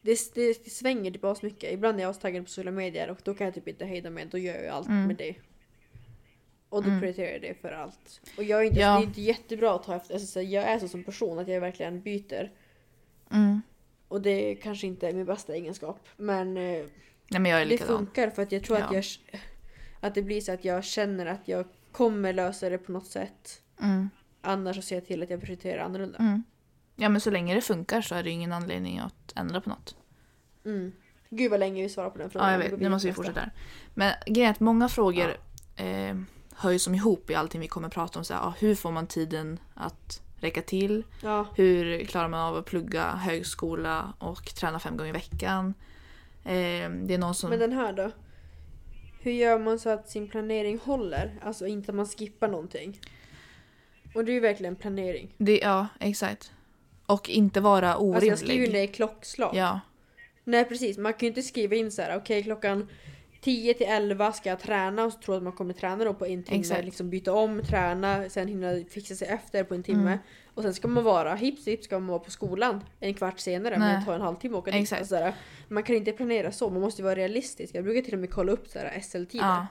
det, 0.04 0.34
det 0.34 0.70
svänger 0.70 1.10
typ 1.10 1.20
så 1.22 1.46
mycket. 1.46 1.72
Ibland 1.72 1.98
är 1.98 2.02
jag 2.02 2.20
taggad 2.20 2.44
på 2.44 2.48
sociala 2.50 2.70
medier 2.70 3.10
och 3.10 3.18
då 3.24 3.34
kan 3.34 3.44
jag 3.44 3.54
typ 3.54 3.68
inte 3.68 3.84
hejda 3.84 4.10
mig. 4.10 4.26
Då 4.30 4.38
gör 4.38 4.54
jag 4.62 4.68
allt 4.74 4.88
Mm. 4.88 5.06
med 5.06 5.16
det. 5.16 5.34
Och 6.68 6.82
då 6.82 6.88
Mm. 6.88 7.00
prioriterar 7.00 7.32
jag 7.32 7.40
det 7.42 7.54
för 7.60 7.68
allt. 7.72 8.20
Och 8.36 8.44
jag 8.44 8.60
är 8.60 8.64
inte, 8.64 8.80
Ja. 8.80 8.96
det 8.98 9.02
är 9.04 9.06
inte 9.06 9.20
jättebra 9.20 9.74
att 9.74 9.82
ta 9.82 9.96
efter. 9.96 10.14
Alltså, 10.14 10.42
jag 10.42 10.64
är 10.64 10.78
så 10.78 10.88
som 10.88 11.04
person 11.04 11.38
att 11.38 11.48
jag 11.48 11.60
verkligen 11.60 12.00
byter. 12.02 12.52
Mm. 13.30 13.62
Och 14.08 14.22
det 14.22 14.54
kanske 14.54 14.86
inte 14.86 15.08
är 15.08 15.12
min 15.12 15.26
bästa 15.26 15.54
egenskap. 15.54 16.08
Men 16.16 16.56
eh, 16.56 16.86
Nej 17.30 17.40
men 17.40 17.46
jag 17.46 17.62
är 17.62 17.66
det 17.66 17.78
funkar 17.78 18.30
för 18.30 18.42
att 18.42 18.52
jag 18.52 18.64
tror 18.64 18.76
att 18.76 18.92
Ja. 18.92 18.94
jag 19.30 19.40
att 20.00 20.14
det 20.14 20.22
blir 20.22 20.40
så 20.40 20.52
att 20.52 20.64
jag 20.64 20.84
känner 20.84 21.26
att 21.26 21.48
jag 21.48 21.66
kommer 21.92 22.32
lösa 22.32 22.68
det 22.68 22.78
på 22.78 22.92
något 22.92 23.06
sätt. 23.06 23.62
Mm. 23.82 24.10
Annars 24.40 24.76
så 24.76 24.82
ser 24.82 24.96
jag 24.96 25.06
till 25.06 25.22
att 25.22 25.30
jag 25.30 25.40
prioriterar 25.40 25.84
annorlunda. 25.84 26.18
Mm. 26.18 26.42
Ja 26.96 27.08
men 27.08 27.20
så 27.20 27.30
länge 27.30 27.54
det 27.54 27.60
funkar 27.60 28.00
så 28.00 28.14
är 28.14 28.22
det 28.22 28.30
ingen 28.30 28.52
anledning 28.52 28.98
att 28.98 29.32
ändra 29.36 29.60
på 29.60 29.70
något. 29.70 29.96
Mm. 30.64 30.92
Gud 31.30 31.50
vad 31.50 31.60
länge 31.60 31.82
vi 31.82 31.88
svarar 31.88 32.10
på 32.10 32.18
den 32.18 32.30
frågan. 32.30 32.48
Ja 32.48 32.52
jag 32.52 32.70
vet, 32.70 32.80
nu 32.80 32.88
måste 32.88 33.08
vi 33.08 33.14
fortsätta. 33.14 33.40
här. 33.40 33.50
Men 33.94 34.14
grejen 34.26 34.48
är 34.48 34.52
att 34.52 34.60
många 34.60 34.88
frågor 34.88 35.36
eh, 35.76 36.16
hör 36.56 36.70
ju 36.70 36.78
som 36.78 36.94
ihop 36.94 37.30
i 37.30 37.34
allting 37.34 37.60
vi 37.60 37.68
kommer 37.68 37.88
prata 37.88 38.18
om. 38.18 38.24
Så 38.24 38.34
här, 38.34 38.40
ja, 38.40 38.54
hur 38.58 38.74
får 38.74 38.92
man 38.92 39.06
tiden 39.06 39.58
att 39.74 40.22
räcka 40.36 40.62
till? 40.62 41.04
Ja. 41.22 41.46
Hur 41.56 42.04
klarar 42.04 42.28
man 42.28 42.40
av 42.40 42.56
att 42.56 42.64
plugga 42.64 43.10
högskola 43.10 44.14
och 44.18 44.44
träna 44.44 44.78
fem 44.78 44.96
gånger 44.96 45.10
i 45.10 45.12
veckan? 45.12 45.74
Eh, 46.44 46.90
det 46.90 47.14
är 47.14 47.18
någon 47.18 47.34
som... 47.34 47.50
Men 47.50 47.58
den 47.58 47.72
här 47.72 47.92
då? 47.92 48.10
Hur 49.20 49.32
gör 49.32 49.58
man 49.58 49.78
så 49.78 49.90
att 49.90 50.10
sin 50.10 50.28
planering 50.28 50.78
håller? 50.78 51.38
Alltså 51.42 51.66
inte 51.66 51.90
att 51.90 51.96
man 51.96 52.06
skippar 52.06 52.48
någonting. 52.48 53.00
Och 54.14 54.24
det 54.24 54.32
är 54.32 54.34
ju 54.34 54.40
verkligen 54.40 54.76
planering. 54.76 55.34
Det, 55.38 55.58
ja, 55.58 55.86
exakt. 56.00 56.52
Och 57.06 57.30
inte 57.30 57.60
vara 57.60 57.96
orimlig. 57.96 58.14
Alltså 58.16 58.28
jag 58.28 58.38
skriver 58.38 58.82
i 58.82 58.86
klockslag. 58.86 59.54
Ja, 59.54 59.80
Nej 60.44 60.64
precis, 60.64 60.98
man 60.98 61.12
kan 61.12 61.20
ju 61.20 61.28
inte 61.28 61.42
skriva 61.42 61.76
in 61.76 61.90
så 61.90 62.02
här. 62.02 62.16
okej 62.16 62.42
klockan 62.42 62.88
10 63.40 63.74
till 63.74 63.86
11 63.86 64.32
ska 64.32 64.48
jag 64.48 64.60
träna 64.60 65.04
och 65.04 65.12
så 65.12 65.18
tror 65.18 65.36
att 65.36 65.42
man 65.42 65.52
kommer 65.52 65.74
träna 65.74 66.04
då 66.04 66.14
på 66.14 66.26
en 66.26 66.42
timme. 66.42 66.60
Exakt. 66.60 66.84
Liksom 66.84 67.10
byta 67.10 67.32
om, 67.32 67.62
träna, 67.62 68.28
sen 68.28 68.48
hinna 68.48 68.84
fixa 68.90 69.14
sig 69.14 69.28
efter 69.28 69.64
på 69.64 69.74
en 69.74 69.82
timme. 69.82 70.00
Mm. 70.00 70.18
Och 70.54 70.62
sen 70.62 70.74
ska 70.74 70.88
man 70.88 71.04
vara, 71.04 71.34
hips 71.34 71.66
hips 71.66 71.84
ska 71.84 71.98
man 71.98 72.08
vara 72.08 72.18
på 72.18 72.30
skolan 72.30 72.84
en 73.00 73.14
kvart 73.14 73.38
senare 73.38 73.78
Nej. 73.78 73.94
men 73.94 74.04
tar 74.04 74.14
en 74.14 74.20
halvtimme 74.20 74.56
att 74.56 74.62
åka 74.62 74.70
dit. 74.70 74.92
Alltså, 74.92 75.06
så 75.06 75.16
här, 75.16 75.34
man 75.68 75.82
kan 75.82 75.96
inte 75.96 76.12
planera 76.12 76.52
så, 76.52 76.70
man 76.70 76.80
måste 76.80 77.02
ju 77.02 77.04
vara 77.04 77.14
realistisk. 77.14 77.74
Jag 77.74 77.84
brukar 77.84 78.02
till 78.02 78.14
och 78.14 78.20
med 78.20 78.30
kolla 78.30 78.52
upp 78.52 78.66
SL-tider. 79.02 79.44
ja, 79.46 79.66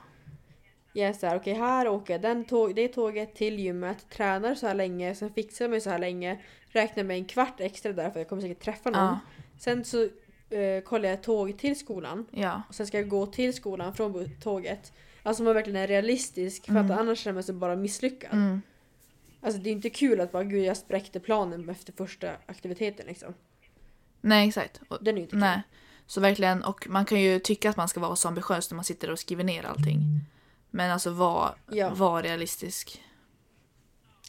Jag 0.93 1.09
är 1.09 1.13
såhär, 1.13 1.35
okej 1.37 1.53
här 1.53 1.87
åker 1.87 2.13
jag 2.13 2.21
den 2.21 2.45
tåg, 2.45 2.75
det 2.75 2.87
tåget 2.87 3.35
till 3.35 3.59
gymmet, 3.59 4.09
tränar 4.09 4.55
så 4.55 4.67
här 4.67 4.75
länge, 4.75 5.15
sen 5.15 5.33
fixar 5.33 5.65
jag 5.65 5.69
mig 5.69 5.81
så 5.81 5.89
här 5.89 5.99
länge, 5.99 6.39
räknar 6.73 7.03
med 7.03 7.17
en 7.17 7.25
kvart 7.25 7.59
extra 7.59 7.93
där 7.93 8.09
för 8.11 8.19
jag 8.19 8.29
kommer 8.29 8.41
säkert 8.41 8.63
träffa 8.63 8.89
någon. 8.89 9.01
ja, 9.03 9.19
Sen 9.59 9.85
så 9.85 10.03
eh, 10.49 10.83
kollar 10.85 11.09
jag 11.09 11.23
tåg 11.23 11.57
till 11.57 11.79
skolan 11.79 12.25
ja. 12.31 12.61
och 12.69 12.75
sen 12.75 12.87
ska 12.87 12.97
jag 12.97 13.09
gå 13.09 13.25
till 13.25 13.53
skolan 13.53 13.93
från 13.93 14.29
tåget. 14.41 14.93
Alltså 15.23 15.43
man 15.43 15.53
verkligen 15.53 15.81
är 15.81 15.87
realistisk 15.87 16.65
för 16.65 16.73
att 16.75 16.85
Mm. 16.85 16.97
annars 16.97 17.19
känner 17.19 17.33
man 17.33 17.43
sig 17.43 17.55
bara 17.55 17.75
misslyckad. 17.75 18.33
Mm. 18.33 18.61
Alltså 19.41 19.61
det 19.61 19.69
är 19.69 19.71
inte 19.71 19.89
kul 19.89 20.21
att 20.21 20.31
bara 20.31 20.43
gud 20.43 20.63
jag 20.63 20.77
spräckte 20.77 21.19
planen 21.19 21.69
efter 21.69 21.93
första 21.93 22.31
aktiviteten 22.45 23.05
liksom. 23.07 23.33
Nej, 24.21 24.47
exakt. 24.47 24.81
Och, 24.87 24.97
Den 25.03 25.17
är 25.17 25.21
inte 25.21 25.31
kul. 25.31 25.39
nej. 25.39 25.61
Så 26.07 26.21
verkligen, 26.21 26.63
och 26.63 26.87
man 26.89 27.05
kan 27.05 27.21
ju 27.21 27.39
tycka 27.39 27.69
att 27.69 27.77
man 27.77 27.87
ska 27.87 27.99
vara 27.99 28.15
så 28.15 28.27
ambitiös 28.27 28.71
när 28.71 28.75
man 28.75 28.85
sitter 28.85 29.09
och 29.11 29.19
skriver 29.19 29.43
ner 29.43 29.63
allting. 29.65 30.19
Men 30.69 30.91
alltså 30.91 31.09
var, 31.09 31.55
Ja. 31.69 31.89
var 31.93 32.23
realistisk. 32.23 33.01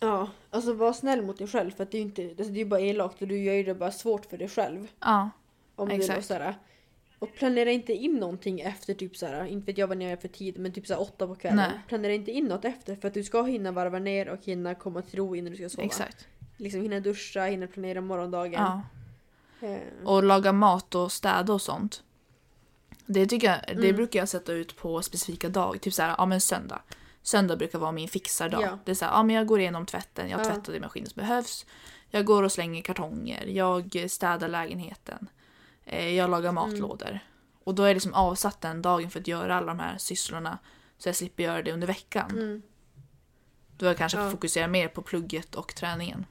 Ja, 0.04 0.28
alltså 0.50 0.72
var 0.72 0.92
snäll 0.92 1.22
mot 1.22 1.38
dig 1.38 1.46
själv 1.46 1.70
för 1.70 1.82
att 1.82 1.90
det 1.90 1.96
är 1.96 2.00
ju 2.00 2.04
inte, 2.06 2.22
alltså, 2.28 2.44
det 2.44 2.58
är 2.58 2.64
ju 2.64 2.64
bara 2.64 2.80
elakt 2.80 3.22
och 3.22 3.28
du 3.28 3.38
gör 3.42 3.54
ju 3.54 3.62
det 3.62 3.74
bara 3.74 3.90
svårt 3.92 4.26
för 4.26 4.38
dig 4.38 4.48
själv. 4.48 4.88
Ja, 5.00 5.30
Om 5.76 5.88
du 5.88 5.94
Exakt. 5.94 6.18
då 6.18 6.22
såhär, 6.22 6.54
och 7.18 7.34
planera 7.34 7.70
inte 7.70 7.92
in 7.92 8.14
någonting 8.16 8.60
efter 8.60 8.94
typ 8.94 9.16
såhär, 9.16 9.44
inte 9.44 9.66
vet 9.66 9.78
jag 9.78 9.86
vad 9.86 9.96
ni 9.98 10.08
gör 10.10 10.16
för 10.16 10.28
tid, 10.28 10.58
men 10.58 10.72
typ 10.72 10.86
såhär 10.86 11.00
åtta 11.00 11.26
på 11.26 11.34
kvällen. 11.34 11.56
Nej. 11.56 11.70
Planera 11.88 12.12
inte 12.12 12.30
in 12.30 12.44
något 12.44 12.64
efter 12.64 12.96
för 12.96 13.08
att 13.08 13.14
du 13.14 13.24
ska 13.24 13.42
hinna 13.42 13.72
varva 13.72 13.98
ner 13.98 14.28
och 14.28 14.38
hinna 14.44 14.74
komma 14.74 15.02
till 15.02 15.18
ro 15.18 15.36
innan 15.36 15.50
du 15.50 15.56
ska 15.56 15.68
sova. 15.68 15.84
exakt. 15.84 16.26
Liksom 16.56 16.82
hinna 16.82 17.00
duscha, 17.00 17.44
hinna 17.44 17.66
planera 17.66 18.00
morgondagen. 18.00 18.52
Ja. 18.62 18.82
Eh, 19.68 19.78
Och 20.04 20.22
laga 20.22 20.52
mat 20.52 20.94
och 20.94 21.12
städa 21.12 21.52
och 21.52 21.62
sånt. 21.62 22.02
Det, 23.06 23.26
tycker 23.26 23.46
jag, 23.46 23.58
det 23.66 23.72
Mm. 23.88 23.96
brukar 23.96 24.18
jag 24.18 24.28
sätta 24.28 24.52
ut 24.52 24.76
på 24.76 25.02
specifika 25.02 25.48
dagar. 25.48 25.78
Typ 25.78 25.94
såhär, 25.94 26.14
ja 26.18 26.26
men 26.26 26.40
söndag. 26.40 26.82
Söndag 27.26 27.56
brukar 27.56 27.78
vara 27.78 27.92
min 27.92 28.08
fixardag. 28.08 28.62
Ja. 28.62 28.78
Det 28.84 28.90
är 28.90 28.94
såhär, 28.94 29.12
ja 29.12 29.22
men 29.22 29.36
jag 29.36 29.46
går 29.46 29.60
igenom 29.60 29.86
tvätten, 29.86 30.28
jag 30.28 30.40
Ja. 30.40 30.44
tvättar 30.44 30.72
det 30.72 30.80
maskin 30.80 31.06
som 31.06 31.20
behövs. 31.20 31.66
Jag 32.10 32.24
går 32.24 32.42
och 32.42 32.52
slänger 32.52 32.82
kartonger, 32.82 33.46
jag 33.46 34.04
städar 34.10 34.48
lägenheten. 34.48 35.28
Eh, 35.84 36.08
jag 36.10 36.30
lagar 36.30 36.50
Mm. 36.50 36.54
matlådor. 36.54 37.18
Och 37.64 37.74
då 37.74 37.82
är 37.82 37.86
jag 37.86 37.94
liksom 37.94 38.14
avsatt 38.14 38.60
den 38.60 38.82
dagen 38.82 39.10
för 39.10 39.20
att 39.20 39.28
göra 39.28 39.56
alla 39.56 39.66
de 39.66 39.78
här 39.78 39.98
sysslorna. 39.98 40.58
Så 40.98 41.08
jag 41.08 41.16
slipper 41.16 41.42
göra 41.42 41.62
det 41.62 41.72
under 41.72 41.86
veckan. 41.86 42.30
mm, 42.30 42.62
Då 43.76 43.86
jag 43.86 43.96
kanske 43.96 44.18
Ja. 44.18 44.30
fokuserar 44.30 44.68
mer 44.68 44.88
på 44.88 45.02
plugget 45.02 45.54
och 45.54 45.74
träningen. 45.74 46.26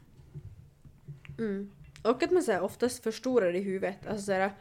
mm. 1.40 1.72
Och 2.04 2.24
att 2.24 2.32
man 2.32 2.44
såhär, 2.44 2.62
oftast 2.62 3.04
förstorar 3.04 3.52
det 3.52 3.58
i 3.60 3.64
huvudet. 3.64 4.08
Alltså 4.08 4.26
såhär, 4.26 4.54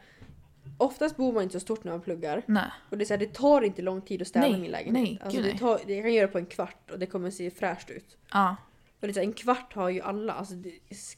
oftast 0.77 1.17
bor 1.17 1.33
man 1.33 1.43
inte 1.43 1.53
så 1.53 1.59
stort 1.59 1.83
när 1.83 1.91
man 1.91 2.01
pluggar. 2.01 2.43
Nej. 2.45 2.63
Och 2.89 2.97
det, 2.97 3.03
är 3.03 3.05
såhär, 3.05 3.19
det 3.19 3.33
tar 3.33 3.61
inte 3.61 3.81
lång 3.81 4.01
tid 4.01 4.21
att 4.21 4.27
städa 4.27 4.47
Nej, 4.47 4.59
min 4.59 4.71
lägenhet. 4.71 5.03
nej, 5.03 5.19
alltså, 5.23 5.41
det 5.41 5.57
tar, 5.57 5.79
det, 5.87 5.93
jag 5.93 6.03
kan 6.03 6.13
göra 6.13 6.27
det 6.27 6.31
på 6.31 6.37
en 6.37 6.45
kvart 6.45 6.91
och 6.91 6.99
det 6.99 7.05
kommer 7.05 7.29
se 7.31 7.51
fräscht 7.51 7.89
ut. 7.89 8.17
Ja, 8.31 8.55
Och 8.99 9.07
det 9.07 9.07
är 9.07 9.13
så 9.13 9.19
här, 9.19 9.27
en 9.27 9.33
kvart 9.33 9.73
har 9.73 9.89
ju 9.89 10.01
alla. 10.01 10.33
Alltså, 10.33 10.53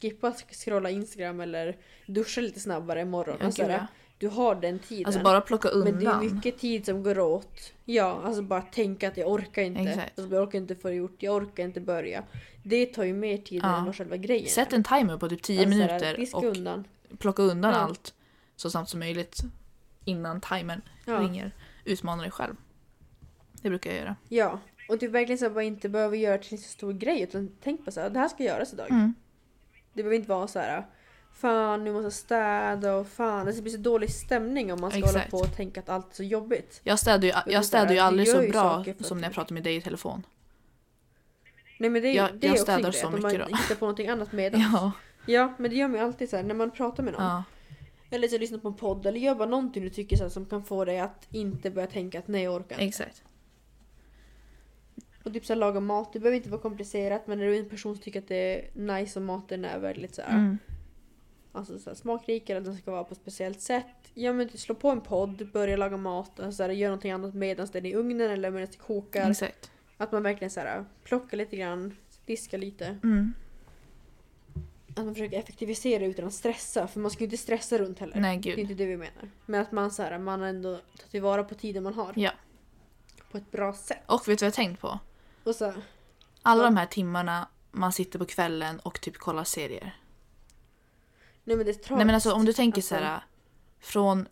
skippa 0.01 0.29
sk- 0.31 0.53
scrolla 0.65 0.89
Instagram 0.89 1.39
eller 1.41 1.77
duscha 2.05 2.41
lite 2.41 2.59
snabbare 2.59 3.01
imorgon. 3.01 3.35
ja, 3.39 3.45
Alltså, 3.45 3.61
gud, 3.61 3.71
ja. 3.71 3.87
Du 4.17 4.27
har 4.27 4.55
den 4.55 4.79
tiden. 4.79 5.05
Alltså 5.05 5.21
bara 5.21 5.41
plocka 5.41 5.69
Men 5.73 5.83
det 5.83 5.89
är 5.89 5.93
undan. 5.93 6.35
mycket 6.35 6.57
tid 6.59 6.85
som 6.85 7.03
går 7.03 7.19
åt. 7.19 7.73
Ja, 7.85 8.21
alltså 8.23 8.41
bara 8.41 8.61
tänka 8.61 9.07
att 9.07 9.17
jag 9.17 9.31
orkar 9.31 9.61
inte. 9.61 9.81
Exakt. 9.81 10.19
Alltså, 10.19 10.35
jag 10.35 10.43
orkar 10.47 10.57
inte 10.59 10.75
få 10.75 10.87
det 10.87 10.93
gjort, 10.95 11.15
jag 11.23 11.35
orkar 11.35 11.63
inte 11.63 11.81
börja. 11.81 12.23
Det 12.63 12.85
tar 12.85 13.03
ju 13.03 13.13
mer 13.13 13.37
tid 13.37 13.61
Ja. 13.63 13.77
än 13.77 13.85
vad 13.85 13.95
själva 13.95 14.17
grejen 14.17 14.49
Sätt 14.49 14.73
en 14.73 14.83
timer 14.83 15.17
på 15.17 15.29
typ 15.29 15.41
10 15.41 15.59
Alltså, 15.59 15.73
så 15.73 15.81
här, 15.81 15.99
minuter 16.17 16.35
och 16.37 16.43
undan. 16.43 16.87
plocka 17.17 17.41
undan 17.43 17.73
allt 17.73 18.13
så 18.55 18.69
snabbt 18.69 18.89
som 18.89 18.99
möjligt 18.99 19.41
innan 20.05 20.41
timern 20.41 20.81
Ja. 21.05 21.19
ringer. 21.19 21.51
Utmana 21.85 22.21
dig 22.21 22.31
själv. 22.31 22.55
Det 23.61 23.69
brukar 23.69 23.89
jag 23.91 23.99
göra. 23.99 24.15
ja. 24.29 24.59
Och 24.89 24.97
du 24.97 25.07
verkligen 25.07 25.37
så 25.39 25.49
bara 25.49 25.63
inte 25.63 25.89
behöver 25.89 26.17
göra 26.17 26.37
till 26.37 26.53
en 26.53 26.57
så 26.57 26.69
stor 26.69 26.93
grej 26.93 27.21
utan 27.21 27.51
tänk 27.63 27.85
på 27.85 27.91
så 27.91 28.01
här, 28.01 28.09
det 28.09 28.19
här 28.19 28.27
ska 28.27 28.43
göras 28.43 28.73
idag. 28.73 28.91
Mm. 28.91 29.13
Det 29.93 30.03
behöver 30.03 30.15
inte 30.15 30.29
vara 30.29 30.47
så 30.47 30.59
här. 30.59 30.85
Fan 31.33 31.83
nu 31.83 31.91
måste 31.93 32.03
jag 32.05 32.13
städa 32.13 32.95
och 32.95 33.07
fan. 33.07 33.45
Det 33.45 33.61
blir 33.61 33.71
så 33.71 33.77
dålig 33.77 34.11
stämning 34.11 34.73
om 34.73 34.81
man 34.81 34.91
ska 34.91 34.99
Exakt. 34.99 35.15
hålla 35.15 35.25
på 35.29 35.37
och 35.37 35.55
tänka 35.55 35.79
att 35.79 35.89
allt 35.89 36.11
är 36.11 36.15
så 36.15 36.23
jobbigt. 36.23 36.81
Jag 36.83 36.99
städar 36.99 37.23
ju, 37.23 37.29
är 37.29 37.43
jag 37.47 37.65
städar 37.65 37.91
ju 37.93 37.99
aldrig 37.99 38.27
så 38.29 38.43
ju 38.43 38.51
bra 38.51 38.85
som 38.99 39.17
när 39.17 39.27
jag 39.27 39.33
pratar 39.33 39.53
med 39.53 39.63
dig 39.63 39.75
i 39.75 39.81
telefon. 39.81 40.23
Nej 41.79 41.89
men 41.89 42.01
det, 42.01 42.07
är- 42.07 42.13
Jag- 42.15 42.33
det 42.35 42.47
är 42.47 42.49
jag 42.49 42.53
också 42.53 42.63
städar 42.63 42.81
grej, 42.91 42.93
så 42.93 43.09
mycket 43.09 43.23
man 43.23 43.33
då. 43.51 43.57
hittar 43.57 43.75
på 43.75 43.85
någonting 43.85 44.07
annat 44.09 44.31
medan. 44.31 44.61
Ja. 44.73 44.91
Ja 45.25 45.53
men 45.57 45.71
det 45.71 45.77
gör 45.77 45.87
man 45.87 45.97
ju 45.99 46.05
alltid 46.05 46.29
så 46.29 46.35
här, 46.35 46.43
när 46.43 46.55
man 46.55 46.71
pratar 46.71 47.03
med 47.03 47.13
någon. 47.13 47.23
ja. 47.23 47.43
Eller 48.09 48.27
så 48.27 48.37
lyssnar 48.37 48.57
på 48.59 48.67
en 48.67 48.73
podd 48.75 49.05
eller 49.05 49.19
gör 49.19 49.35
bara 49.35 49.49
någonting 49.49 49.83
du 49.83 49.89
tycker 49.89 50.15
så 50.17 50.29
som 50.29 50.45
kan 50.45 50.63
få 50.63 50.85
dig 50.85 50.99
att 50.99 51.27
inte 51.31 51.71
börja 51.71 51.87
tänka 51.87 52.19
att 52.19 52.27
nej 52.27 52.43
jag 52.43 52.53
orkar 52.53 52.75
inte. 52.75 52.85
Exakt. 52.85 53.23
Och 55.23 55.33
typ 55.33 55.45
så 55.45 55.53
här, 55.53 55.59
laga 55.59 55.79
mat, 55.79 56.13
det 56.13 56.19
behöver 56.19 56.37
inte 56.37 56.49
vara 56.49 56.61
komplicerat 56.61 57.27
men 57.27 57.39
är 57.41 57.45
du 57.45 57.57
en 57.57 57.69
person 57.69 57.95
som 57.95 58.03
tycker 58.03 58.19
att 58.19 58.27
det 58.27 58.35
är 58.35 58.81
nice 58.81 59.19
och 59.19 59.25
maten 59.25 59.65
är 59.65 59.79
väldigt 59.79 60.15
så 60.15 60.21
här, 60.21 60.37
Mm. 60.37 60.57
alltså 61.51 61.79
så 61.79 61.89
här, 61.89 61.95
smakrik 61.95 62.49
eller 62.49 62.61
att 62.61 62.65
den 62.65 62.77
ska 62.77 62.91
vara 62.91 63.03
på 63.03 63.11
ett 63.11 63.19
speciellt 63.21 63.61
sätt. 63.61 63.85
Ja 64.13 64.33
men 64.33 64.49
slå 64.49 64.75
på 64.75 64.89
en 64.89 65.01
podd, 65.01 65.49
börja 65.53 65.77
laga 65.77 65.97
mat, 65.97 66.39
alltså, 66.39 66.57
så 66.57 66.63
här, 66.63 66.69
gör 66.69 66.89
någonting 66.89 67.11
annat 67.11 67.33
medan 67.33 67.67
den 67.71 67.85
är 67.85 67.89
i 67.89 67.95
ugnen 67.95 68.31
eller 68.31 68.51
medan 68.51 68.67
det 68.71 68.77
kokar. 68.77 69.31
Exakt. 69.31 69.71
Att 69.97 70.11
man 70.11 70.23
verkligen 70.23 70.51
så 70.51 70.59
här, 70.59 70.85
plockar 71.03 71.37
lite 71.37 71.55
grann, 71.57 71.95
diskar 72.25 72.57
lite. 72.57 72.85
Mm. 73.03 73.33
Att 74.95 75.05
man 75.05 75.13
försöker 75.15 75.39
effektivisera 75.39 76.05
utan 76.05 76.27
att 76.27 76.33
stressa 76.33 76.87
för 76.87 76.99
man 76.99 77.11
ska 77.11 77.19
ju 77.19 77.25
inte 77.25 77.37
stressa 77.37 77.77
runt 77.77 77.99
heller. 77.99 78.19
Nej 78.19 78.37
Det 78.37 78.51
är 78.51 78.55
gud. 78.55 78.59
inte 78.59 78.73
det 78.73 78.85
vi 78.85 78.97
menar. 78.97 79.29
Men 79.45 79.61
att 79.61 79.71
man 79.71 79.91
så 79.91 80.03
här, 80.03 80.17
man 80.19 80.43
ändå 80.43 80.75
tar 80.75 81.07
tillvara 81.11 81.43
på 81.43 81.55
tiden 81.55 81.83
man 81.83 81.93
har. 81.93 82.13
Ja. 82.15 82.31
På 83.31 83.37
ett 83.37 83.51
bra 83.51 83.73
sätt. 83.73 84.01
Och 84.05 84.19
vet 84.19 84.25
du 84.25 84.31
vad 84.33 84.41
jag 84.41 84.47
har 84.47 84.51
tänkt 84.55 84.81
på? 84.81 84.99
Och 85.43 85.55
så, 85.55 85.73
Alla 86.41 86.61
Ja. 86.63 86.65
de 86.65 86.77
här 86.77 86.85
timmarna 86.85 87.47
man 87.71 87.93
sitter 87.93 88.19
på 88.19 88.25
kvällen 88.25 88.79
och 88.79 89.01
typ 89.01 89.17
kollar 89.17 89.43
serier. 89.43 89.95
nej 91.43 91.57
men 91.57 91.65
det 91.65 91.71
är 91.71 91.73
tragiskt. 91.73 91.89
Nej 91.89 92.05
men 92.05 92.15
alltså 92.15 92.33
om 92.33 92.45
du 92.45 92.53
tänker 92.53 92.77
Alltså- 92.77 92.95
så 92.95 93.01
här 93.01 93.23
från, 93.79 94.27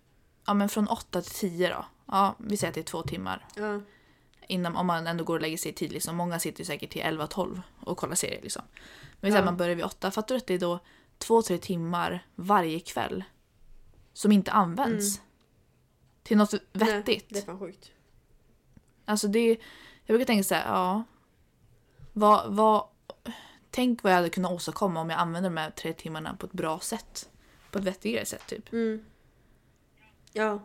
ja, 0.45 0.53
men 0.53 0.69
från 0.69 0.87
8 0.87 1.21
till 1.21 1.31
10 1.31 1.69
då. 1.69 1.85
Ja, 2.05 2.35
vi 2.37 2.57
säger 2.57 2.71
att 2.71 2.75
det 2.75 2.81
är 2.81 2.83
två 2.83 3.01
timmar. 3.03 3.45
Ja. 3.55 3.81
Innan, 4.47 4.75
om 4.75 4.87
man 4.87 5.07
ändå 5.07 5.23
går 5.23 5.35
och 5.35 5.41
lägger 5.41 5.57
sig 5.57 5.71
i 5.71 5.73
tid. 5.73 5.91
Liksom. 5.91 6.15
Många 6.15 6.39
sitter 6.39 6.59
ju 6.59 6.65
säkert 6.65 6.89
till 6.91 7.01
11-12 7.01 7.61
och 7.79 7.97
kollar 7.97 8.15
serier. 8.15 8.41
Liksom. 8.41 8.61
Men 9.23 9.33
ja. 9.33 9.45
Man 9.45 9.57
börjar 9.57 9.75
vid 9.75 9.85
åtta. 9.85 10.11
Fattar 10.11 10.35
du 10.35 10.37
att 10.37 10.47
det 10.47 10.53
är 10.53 10.59
då 10.59 10.79
två, 11.17 11.41
tre 11.41 11.57
timmar 11.57 12.25
varje 12.35 12.79
kväll 12.79 13.23
som 14.13 14.31
inte 14.31 14.51
används 14.51 15.21
till 16.23 16.37
något 16.37 16.53
vettigt? 16.53 16.75
Mm. 16.75 17.03
Nej, 17.05 17.25
det 17.29 17.37
är 17.39 17.41
fan 17.41 17.59
sjukt. 17.59 17.91
Alltså 19.05 19.27
det, 19.27 19.49
jag 20.05 20.15
brukar 20.15 20.25
tänka 20.25 20.43
så 20.43 20.55
här, 20.55 20.65
ja. 20.65 21.03
Vad, 22.13 22.55
vad, 22.55 22.87
tänk 23.71 24.03
vad 24.03 24.11
jag 24.11 24.17
hade 24.17 24.29
kunnat 24.29 24.51
åstadkomma 24.51 25.01
om 25.01 25.09
jag 25.09 25.19
använde 25.19 25.49
de 25.49 25.57
här 25.57 25.69
tre 25.71 25.93
timmarna 25.93 26.35
på 26.35 26.45
ett 26.45 26.51
bra 26.51 26.79
sätt. 26.79 27.29
På 27.71 27.79
ett 27.79 27.85
vettigare 27.85 28.25
sätt 28.25 28.47
typ. 28.47 28.73
Mm. 28.73 29.05
Ja. 30.33 30.59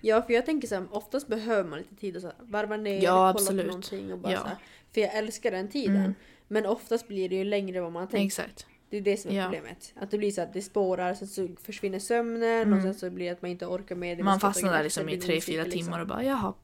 Ja, 0.00 0.22
för 0.22 0.32
jag 0.32 0.46
tänker 0.46 0.68
så 0.68 0.74
här, 0.74 0.86
oftast 0.90 1.28
behöver 1.28 1.70
man 1.70 1.78
lite 1.78 1.94
tid 1.96 2.16
att 2.16 2.22
så 2.22 2.28
här, 2.28 2.36
varva 2.40 2.76
ner, 2.76 3.02
Ja, 3.02 3.10
kolla 3.10 3.28
absolut. 3.28 3.66
på 3.66 3.66
någonting 3.66 4.12
och 4.12 4.18
bara 4.18 4.32
Ja. 4.32 4.40
så 4.40 4.46
här, 4.46 4.56
För 4.94 5.00
jag 5.00 5.14
älskar 5.14 5.50
den 5.50 5.68
tiden. 5.68 5.96
Mm. 5.96 6.14
Men 6.52 6.66
oftast 6.66 7.08
blir 7.08 7.28
det 7.28 7.34
ju 7.36 7.44
längre 7.44 7.76
än 7.78 7.82
vad 7.84 7.92
man 7.92 8.08
tänkt. 8.08 8.26
Exakt. 8.38 8.66
Det 8.90 8.96
är 8.96 9.00
det 9.00 9.16
som 9.16 9.30
är 9.30 9.34
Ja. 9.36 9.44
problemet. 9.44 9.92
Att 9.96 10.10
det 10.10 10.18
blir 10.18 10.30
så 10.30 10.40
att 10.42 10.52
det 10.52 10.62
spårar, 10.62 11.14
sen 11.14 11.28
så 11.28 11.48
försvinner 11.62 11.98
sömnen 11.98 12.72
och 12.72 12.78
Mm. 12.78 12.82
sen 12.82 12.94
så 12.94 13.10
blir 13.10 13.26
det 13.26 13.32
att 13.32 13.42
man 13.42 13.50
inte 13.50 13.66
orkar 13.66 13.94
med 13.94 14.18
det. 14.18 14.22
Man 14.22 14.38
ta 14.40 14.48
fastnar 14.48 14.72
där 14.72 14.82
liksom 14.82 15.08
i 15.08 15.18
tre, 15.20 15.40
fyra 15.40 15.62
liksom. 15.64 15.80
timmar 15.80 16.00
och 16.00 16.06
bara 16.06 16.24
jaha. 16.24 16.54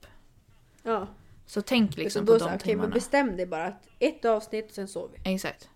Ja. 0.82 1.06
Så 1.46 1.62
tänk 1.62 1.96
Liksom 1.96 2.24
då 2.24 2.32
på 2.32 2.38
så, 2.38 2.44
de 2.44 2.54
okej, 2.54 2.58
men 2.66 2.68
timmarna. 2.68 2.94
bestäm 2.94 3.36
dig 3.36 3.46
bara 3.46 3.64
att 3.66 3.86
ett 3.98 4.24
avsnitt 4.24 4.66
och 4.68 4.74
sen 4.74 4.88
sover 4.88 5.18
vi. 5.24 5.34
Exakt. 5.34 5.68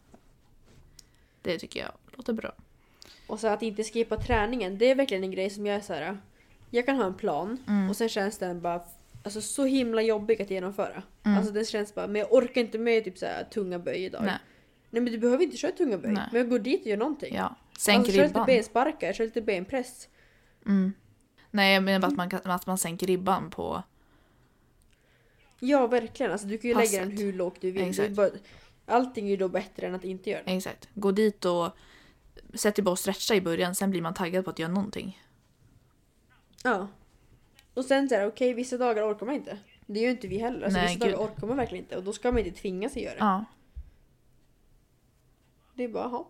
Det 1.42 1.58
tycker 1.58 1.80
jag 1.80 1.92
låter 2.16 2.32
bra. 2.32 2.52
Och 3.26 3.40
så 3.40 3.46
att 3.46 3.62
inte 3.62 3.84
skippa 3.84 4.16
träningen, 4.16 4.78
det 4.78 4.90
är 4.90 4.94
verkligen 4.94 5.24
en 5.24 5.30
grej 5.30 5.50
som 5.50 5.66
jag 5.66 5.76
är 5.76 5.80
så 5.80 5.92
här. 5.94 6.18
Jag 6.70 6.86
kan 6.86 6.96
ha 6.96 7.04
en 7.04 7.14
plan 7.14 7.58
Mm. 7.68 7.90
och 7.90 7.96
sen 7.96 8.08
känns 8.08 8.38
den 8.38 8.60
bara 8.60 8.82
alltså, 9.22 9.40
så 9.40 9.64
himla 9.64 10.02
jobbig 10.02 10.42
att 10.42 10.50
genomföra. 10.50 11.02
Mm. 11.22 11.38
Alltså 11.38 11.52
den 11.52 11.64
känns 11.64 11.94
bara, 11.94 12.06
men 12.06 12.20
jag 12.20 12.32
orkar 12.32 12.60
inte 12.60 12.78
med 12.78 13.04
typ 13.04 13.18
så 13.18 13.26
här, 13.26 13.44
tunga 13.44 13.78
böj 13.78 14.04
idag. 14.04 14.22
Nej. 14.24 14.38
Nej 14.90 15.02
men 15.02 15.12
du 15.12 15.18
behöver 15.18 15.44
inte 15.44 15.56
köra 15.56 15.72
tunga 15.72 15.98
böj. 15.98 16.12
Nej. 16.12 16.28
Men 16.32 16.40
jag 16.40 16.50
går 16.50 16.58
dit 16.58 16.80
och 16.80 16.86
gör 16.86 16.96
någonting. 16.96 17.34
Ja. 17.34 17.56
Sänk 17.78 17.98
alltså, 17.98 18.12
kör 18.12 18.22
lite 18.22 18.34
ribban. 18.34 18.46
bensparkar, 18.46 19.12
kör 19.12 19.24
lite 19.24 19.42
benpress. 19.42 20.08
Mm. 20.66 20.92
Nej 21.50 21.74
jag 21.74 21.82
menar 21.82 22.08
att 22.08 22.16
man, 22.16 22.30
kan, 22.30 22.40
att 22.44 22.66
man 22.66 22.78
sänker 22.78 23.06
ribban 23.06 23.50
på... 23.50 23.82
Ja 25.60 25.86
verkligen, 25.86 26.32
alltså, 26.32 26.46
du 26.46 26.58
kan 26.58 26.70
ju 26.70 26.76
lägga 26.76 27.00
den 27.00 27.10
Passet. 27.10 27.24
hur 27.26 27.32
lågt 27.32 27.60
du 27.60 27.70
vill. 27.70 27.88
Exakt. 27.88 28.08
Du 28.08 28.14
bara, 28.14 28.30
allting 28.86 29.26
är 29.26 29.30
ju 29.30 29.36
då 29.36 29.48
bättre 29.48 29.86
än 29.86 29.94
att 29.94 30.04
inte 30.04 30.30
göra 30.30 30.42
det. 30.42 30.52
Exakt. 30.52 30.88
Gå 30.94 31.12
dit 31.12 31.44
och 31.44 31.70
sätt 32.54 32.76
dig 32.76 32.82
bara 32.82 32.90
och 32.90 32.98
stretcha 32.98 33.34
i 33.34 33.40
början, 33.40 33.74
sen 33.74 33.90
blir 33.90 34.02
man 34.02 34.14
taggad 34.14 34.44
på 34.44 34.50
att 34.50 34.58
göra 34.58 34.72
någonting. 34.72 35.22
Ja. 36.64 36.88
Och 37.74 37.84
sen 37.84 38.08
så 38.08 38.26
okej 38.26 38.54
vissa 38.54 38.78
dagar 38.78 39.12
orkar 39.12 39.26
man 39.26 39.34
inte. 39.34 39.58
Det 39.86 40.00
gör 40.00 40.10
inte 40.10 40.28
vi 40.28 40.38
heller. 40.38 40.64
Alltså, 40.64 40.80
Nej, 40.80 40.94
vissa 40.94 41.06
gud. 41.06 41.14
dagar 41.14 41.26
orkar 41.26 41.46
man 41.46 41.56
verkligen 41.56 41.84
inte 41.84 41.96
och 41.96 42.04
då 42.04 42.12
ska 42.12 42.32
man 42.32 42.46
inte 42.46 42.60
tvinga 42.60 42.88
sig 42.88 43.02
göra 43.02 43.14
det. 43.14 43.20
Ja. 43.20 43.44
Det 45.74 45.84
är 45.84 45.88
bara, 45.88 46.04
jaha. 46.04 46.24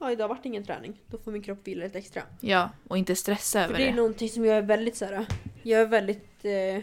Ja, 0.00 0.12
idag 0.12 0.28
vart 0.28 0.42
det 0.42 0.48
ingen 0.48 0.64
träning. 0.64 1.02
Då 1.06 1.18
får 1.18 1.32
min 1.32 1.42
kropp 1.42 1.66
vila 1.66 1.84
lite 1.84 1.98
extra. 1.98 2.22
Ja, 2.40 2.70
och 2.88 2.98
inte 2.98 3.16
stressa 3.16 3.58
För 3.58 3.68
över 3.68 3.78
det 3.78 3.84
är 3.84 3.90
det. 3.90 3.96
någonting 3.96 4.28
som 4.28 4.44
jag 4.44 4.56
är 4.56 4.62
väldigt 4.62 4.96
så 4.96 5.04
här. 5.04 5.26
Jag 5.62 5.80
är 5.80 5.86
väldigt... 5.86 6.44
Eh, 6.44 6.76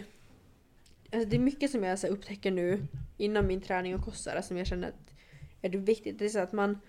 alltså 1.12 1.30
det 1.30 1.36
är 1.36 1.39
mycket 1.39 1.72
som 1.72 1.84
jag 1.84 1.99
så 1.99 2.08
här, 2.08 2.14
upptäcker 2.14 2.51
nu 2.51 2.88
inom 3.18 3.47
min 3.47 3.62
träning 3.62 3.95
och 3.95 4.06
kost 4.06 4.28
som 4.43 4.58
jag 4.58 4.68
känner 4.68 4.88
att 4.88 5.14
är 5.62 5.70
det 5.70 5.78
viktigt. 5.78 6.20
Det 6.20 6.26
är 6.26 6.30
så 6.30 6.39
att 6.39 6.51
man... 6.51 6.80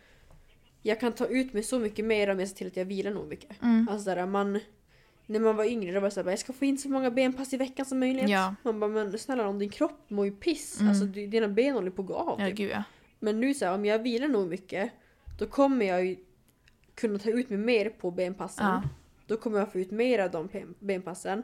Jag 0.83 1.01
kan 1.01 1.13
ta 1.13 1.27
ut 1.27 1.53
mig 1.53 1.63
så 1.63 1.79
mycket 1.79 2.05
mer 2.05 2.31
om 2.31 2.41
jag 2.41 2.49
ser 2.49 2.57
till 2.57 2.67
att 2.67 2.77
jag 2.77 2.85
vilar 2.85 3.11
nog 3.11 3.29
mycket. 3.29 3.63
Mm. 3.63 3.89
Alltså 3.89 4.15
där, 4.15 4.27
man... 4.27 4.61
När 5.27 5.41
man 5.41 5.57
var 5.57 5.65
yngre 5.65 5.93
då 5.93 6.01
var 6.01 6.09
det 6.09 6.15
så 6.15 6.21
här, 6.21 6.25
bara, 6.25 6.31
jag 6.31 6.39
ska 6.39 6.53
få 6.53 6.65
in 6.65 6.79
så 6.79 6.89
många 6.89 7.11
benpass 7.11 7.53
i 7.53 7.57
veckan 7.57 7.87
som 7.87 7.99
möjligt. 7.99 8.29
Ja. 8.29 8.55
Man 8.63 8.81
bara, 8.81 8.91
men 8.91 9.19
snälla 9.19 9.49
om 9.49 9.59
din 9.59 9.71
kropp 9.71 10.11
mår 10.11 10.25
ju 10.25 10.33
piss. 10.33 10.81
Mm. 10.81 10.91
Alltså 10.91 11.05
dina 11.05 11.49
ben 11.49 11.75
håller 11.75 11.91
på 11.91 12.03
att 12.03 12.09
gå 12.09 12.15
av. 12.15 12.41
Ja, 12.41 12.47
typ. 12.47 12.57
gud 12.57 12.71
ja. 12.71 12.83
Men 13.19 13.41
nu 13.41 13.55
så 13.55 13.65
här, 13.65 13.75
om 13.75 13.85
jag 13.85 13.99
vilar 13.99 14.29
nog 14.29 14.49
mycket 14.49 14.93
då 15.39 15.47
kommer 15.47 15.87
jag 15.87 16.07
ju 16.07 16.17
kunna 16.95 17.19
ta 17.19 17.31
ut 17.31 17.51
mig 17.51 17.59
mer 17.59 17.91
på 17.91 18.11
benpassen. 18.11 18.67
Ja. 18.67 18.83
Då 19.27 19.37
kommer 19.37 19.59
jag 19.59 19.73
få 19.73 19.79
ut 19.79 19.91
mer 19.91 20.19
av 20.19 20.31
de 20.31 20.49
ben- 20.49 20.75
benpassen. 20.79 21.43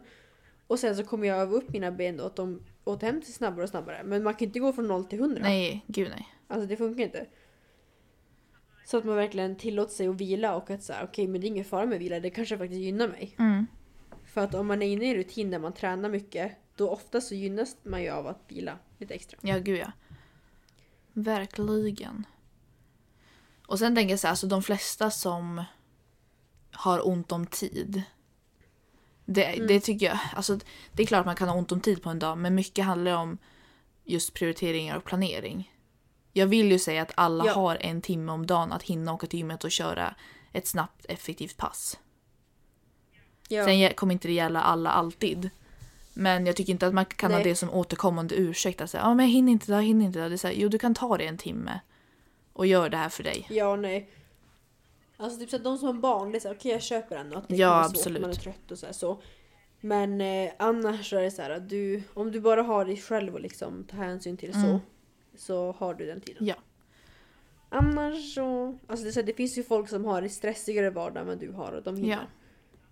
Och 0.66 0.78
sen 0.78 0.97
så 0.97 1.05
kommer 1.05 1.28
jag 1.28 1.39
öva 1.39 1.53
upp 1.53 1.72
mina 1.72 1.91
ben 1.91 2.16
då 2.16 2.24
att 2.24 2.37
de 2.37 2.62
återhämtar 2.85 3.24
sig 3.24 3.35
snabbare 3.35 3.62
och 3.62 3.68
snabbare. 3.68 4.03
Men 4.05 4.22
man 4.22 4.35
kan 4.35 4.47
inte 4.47 4.59
gå 4.59 4.72
från 4.72 4.89
0 4.89 5.05
till 5.05 5.18
100. 5.18 5.43
Nej, 5.43 5.85
gud 5.87 6.09
nej. 6.11 6.28
Alltså 6.47 6.66
det 6.66 6.76
funkar 6.76 7.05
inte. 7.05 7.26
Så 8.85 8.97
att 8.99 9.05
man 9.05 9.16
verkligen 9.16 9.57
tillåter 9.57 9.93
sig 9.95 10.09
att 10.09 10.16
vila 10.16 10.57
och 10.57 10.70
att 10.70 10.83
säga 10.83 11.05
okej 11.05 11.28
men 11.28 11.41
det 11.41 11.47
är 11.47 11.49
ingen 11.49 11.64
fara 11.64 11.87
med 11.87 11.99
vila, 11.99 12.20
det 12.20 12.30
kanske 12.30 12.59
faktiskt 12.59 12.80
gynnar 12.80 13.09
mig. 13.09 13.35
Mm. 13.39 13.66
För 14.24 14.41
att 14.41 14.55
om 14.55 14.66
man 14.66 14.83
är 14.83 14.87
inne 14.87 15.05
i 15.05 15.09
en 15.09 15.14
rutin 15.14 15.51
där 15.51 15.59
man 15.59 15.72
tränar 15.72 16.09
mycket 16.09 16.53
då 16.76 16.91
ofta 16.91 17.20
så 17.20 17.35
gynnas 17.35 17.76
man 17.83 18.03
ju 18.03 18.09
av 18.11 18.26
att 18.26 18.41
vila 18.49 18.78
lite 18.99 19.14
extra. 19.14 19.39
Ja, 19.43 19.59
gud 19.59 19.78
ja. 19.78 19.93
Verkligen. 21.12 22.26
Och 23.66 23.78
sen 23.78 23.95
tänker 23.95 24.11
jag 24.12 24.20
så 24.20 24.26
här, 24.26 24.33
alltså 24.33 24.47
de 24.47 24.62
flesta 24.62 25.11
som 25.11 25.64
har 26.70 27.09
ont 27.09 27.33
om 27.33 27.47
tid. 27.47 28.03
Det, 29.24 29.45
Mm. 29.45 29.66
det 29.66 29.80
tycker 29.80 30.07
jag, 30.07 30.18
alltså 30.37 30.59
det 30.93 31.03
är 31.03 31.07
klart 31.07 31.26
man 31.26 31.37
kan 31.37 31.49
ha 31.49 31.57
ont 31.57 31.72
om 31.72 31.80
tid 31.80 32.03
på 32.03 32.11
en 32.11 32.18
dag 32.18 32.39
men 32.39 32.55
mycket 32.55 32.85
handlar 32.85 33.12
om 33.16 33.39
just 34.05 34.35
prioriteringar 34.35 34.97
och 34.97 35.05
planering. 35.05 35.72
Jag 36.33 36.47
vill 36.47 36.72
ju 36.72 36.78
säga 36.78 37.03
att 37.03 37.12
alla 37.14 37.47
Ja. 37.47 37.53
har 37.53 37.76
en 37.80 38.03
timme 38.03 38.33
om 38.33 38.47
dagen 38.47 38.72
att 38.72 38.83
hinna 38.83 39.12
åka 39.14 39.26
till 39.26 39.39
gymmet 39.39 39.64
och 39.64 39.70
köra 39.70 40.14
ett 40.53 40.66
snabbt 40.66 41.07
effektivt 41.09 41.57
pass. 41.57 41.99
Ja. 43.49 43.64
Sen 43.64 43.95
kommer 43.95 44.12
inte 44.12 44.28
det 44.28 44.35
gälla 44.35 44.62
alla 44.62 44.91
alltid. 44.91 45.51
Men 46.14 46.47
jag 46.47 46.57
tycker 46.57 46.72
inte 46.72 46.87
att 46.87 46.95
man 46.95 47.05
kan 47.05 47.30
ha 47.30 47.39
Nej. 47.39 47.45
det 47.49 47.55
som 47.57 47.70
återkommande 47.70 48.35
ursäkt. 48.35 48.80
Att 48.80 48.91
säga, 48.91 49.03
ah, 49.03 49.14
men 49.14 49.26
jag 49.26 49.33
hinner 49.33 49.53
inte 49.53 49.72
jag 49.72 49.83
hinner 49.83 50.07
inte. 50.07 50.28
Det 50.28 50.35
är 50.35 50.37
så 50.37 50.47
här, 50.47 50.55
jo, 50.55 50.68
du 50.68 50.78
kan 50.78 50.95
ta 50.95 51.16
det 51.18 51.26
en 51.26 51.39
timme 51.39 51.80
och 52.53 52.66
gör 52.66 52.89
det 52.89 52.97
här 52.97 53.09
för 53.09 53.22
dig. 53.22 53.47
Ja, 53.51 53.76
nej. 53.76 54.11
Alltså 55.16 55.39
typ 55.41 55.51
så 55.51 55.57
att 55.57 55.64
de 55.64 55.78
som 55.78 55.87
har 55.87 55.95
barn, 55.95 56.33
det 56.33 56.39
är 56.39 56.41
så 56.41 56.49
här, 56.49 56.55
okej 56.55 56.72
jag 56.72 56.83
köper 56.83 57.16
den 57.16 57.37
att 57.37 57.49
det 57.49 57.57
Ja, 57.57 57.68
kan 57.83 57.91
absolut. 57.91 58.22
man 58.22 58.30
är 58.30 58.35
trött 58.35 58.70
och 58.70 58.78
så, 58.78 58.87
här, 58.87 58.93
så. 58.93 59.22
Men 59.80 60.20
eh, 60.20 60.53
annars 60.59 61.11
så 61.11 61.16
är 61.16 61.22
det 61.22 61.30
så 61.30 61.43
här 61.43 61.51
att 61.51 61.68
du, 61.68 62.03
om 62.14 62.33
du 62.33 62.41
bara 62.41 62.62
har 62.62 62.85
dig 62.85 62.97
själv 62.97 63.35
och 63.35 63.41
liksom 63.41 63.85
ta 63.85 63.97
hänsyn 63.97 64.37
till 64.37 64.51
Mm. 64.55 64.62
så 64.62 64.80
har 65.72 65.95
du 65.95 66.07
den 66.07 66.20
tiden. 66.20 66.47
Ja. 66.47 66.55
Annars 67.68 68.35
så, 68.35 68.78
alltså 68.87 69.07
det, 69.07 69.12
så 69.12 69.22
det 69.22 69.33
finns 69.33 69.59
ju 69.59 69.62
folk 69.62 69.89
som 69.89 70.05
har 70.05 70.22
en 70.22 70.30
stressigare 70.30 70.91
vardag 70.91 71.20
än 71.20 71.26
vad 71.26 71.39
du 71.39 71.51
har 71.51 71.72
och 71.72 71.83
de 71.83 71.97
hinner. 71.97 72.12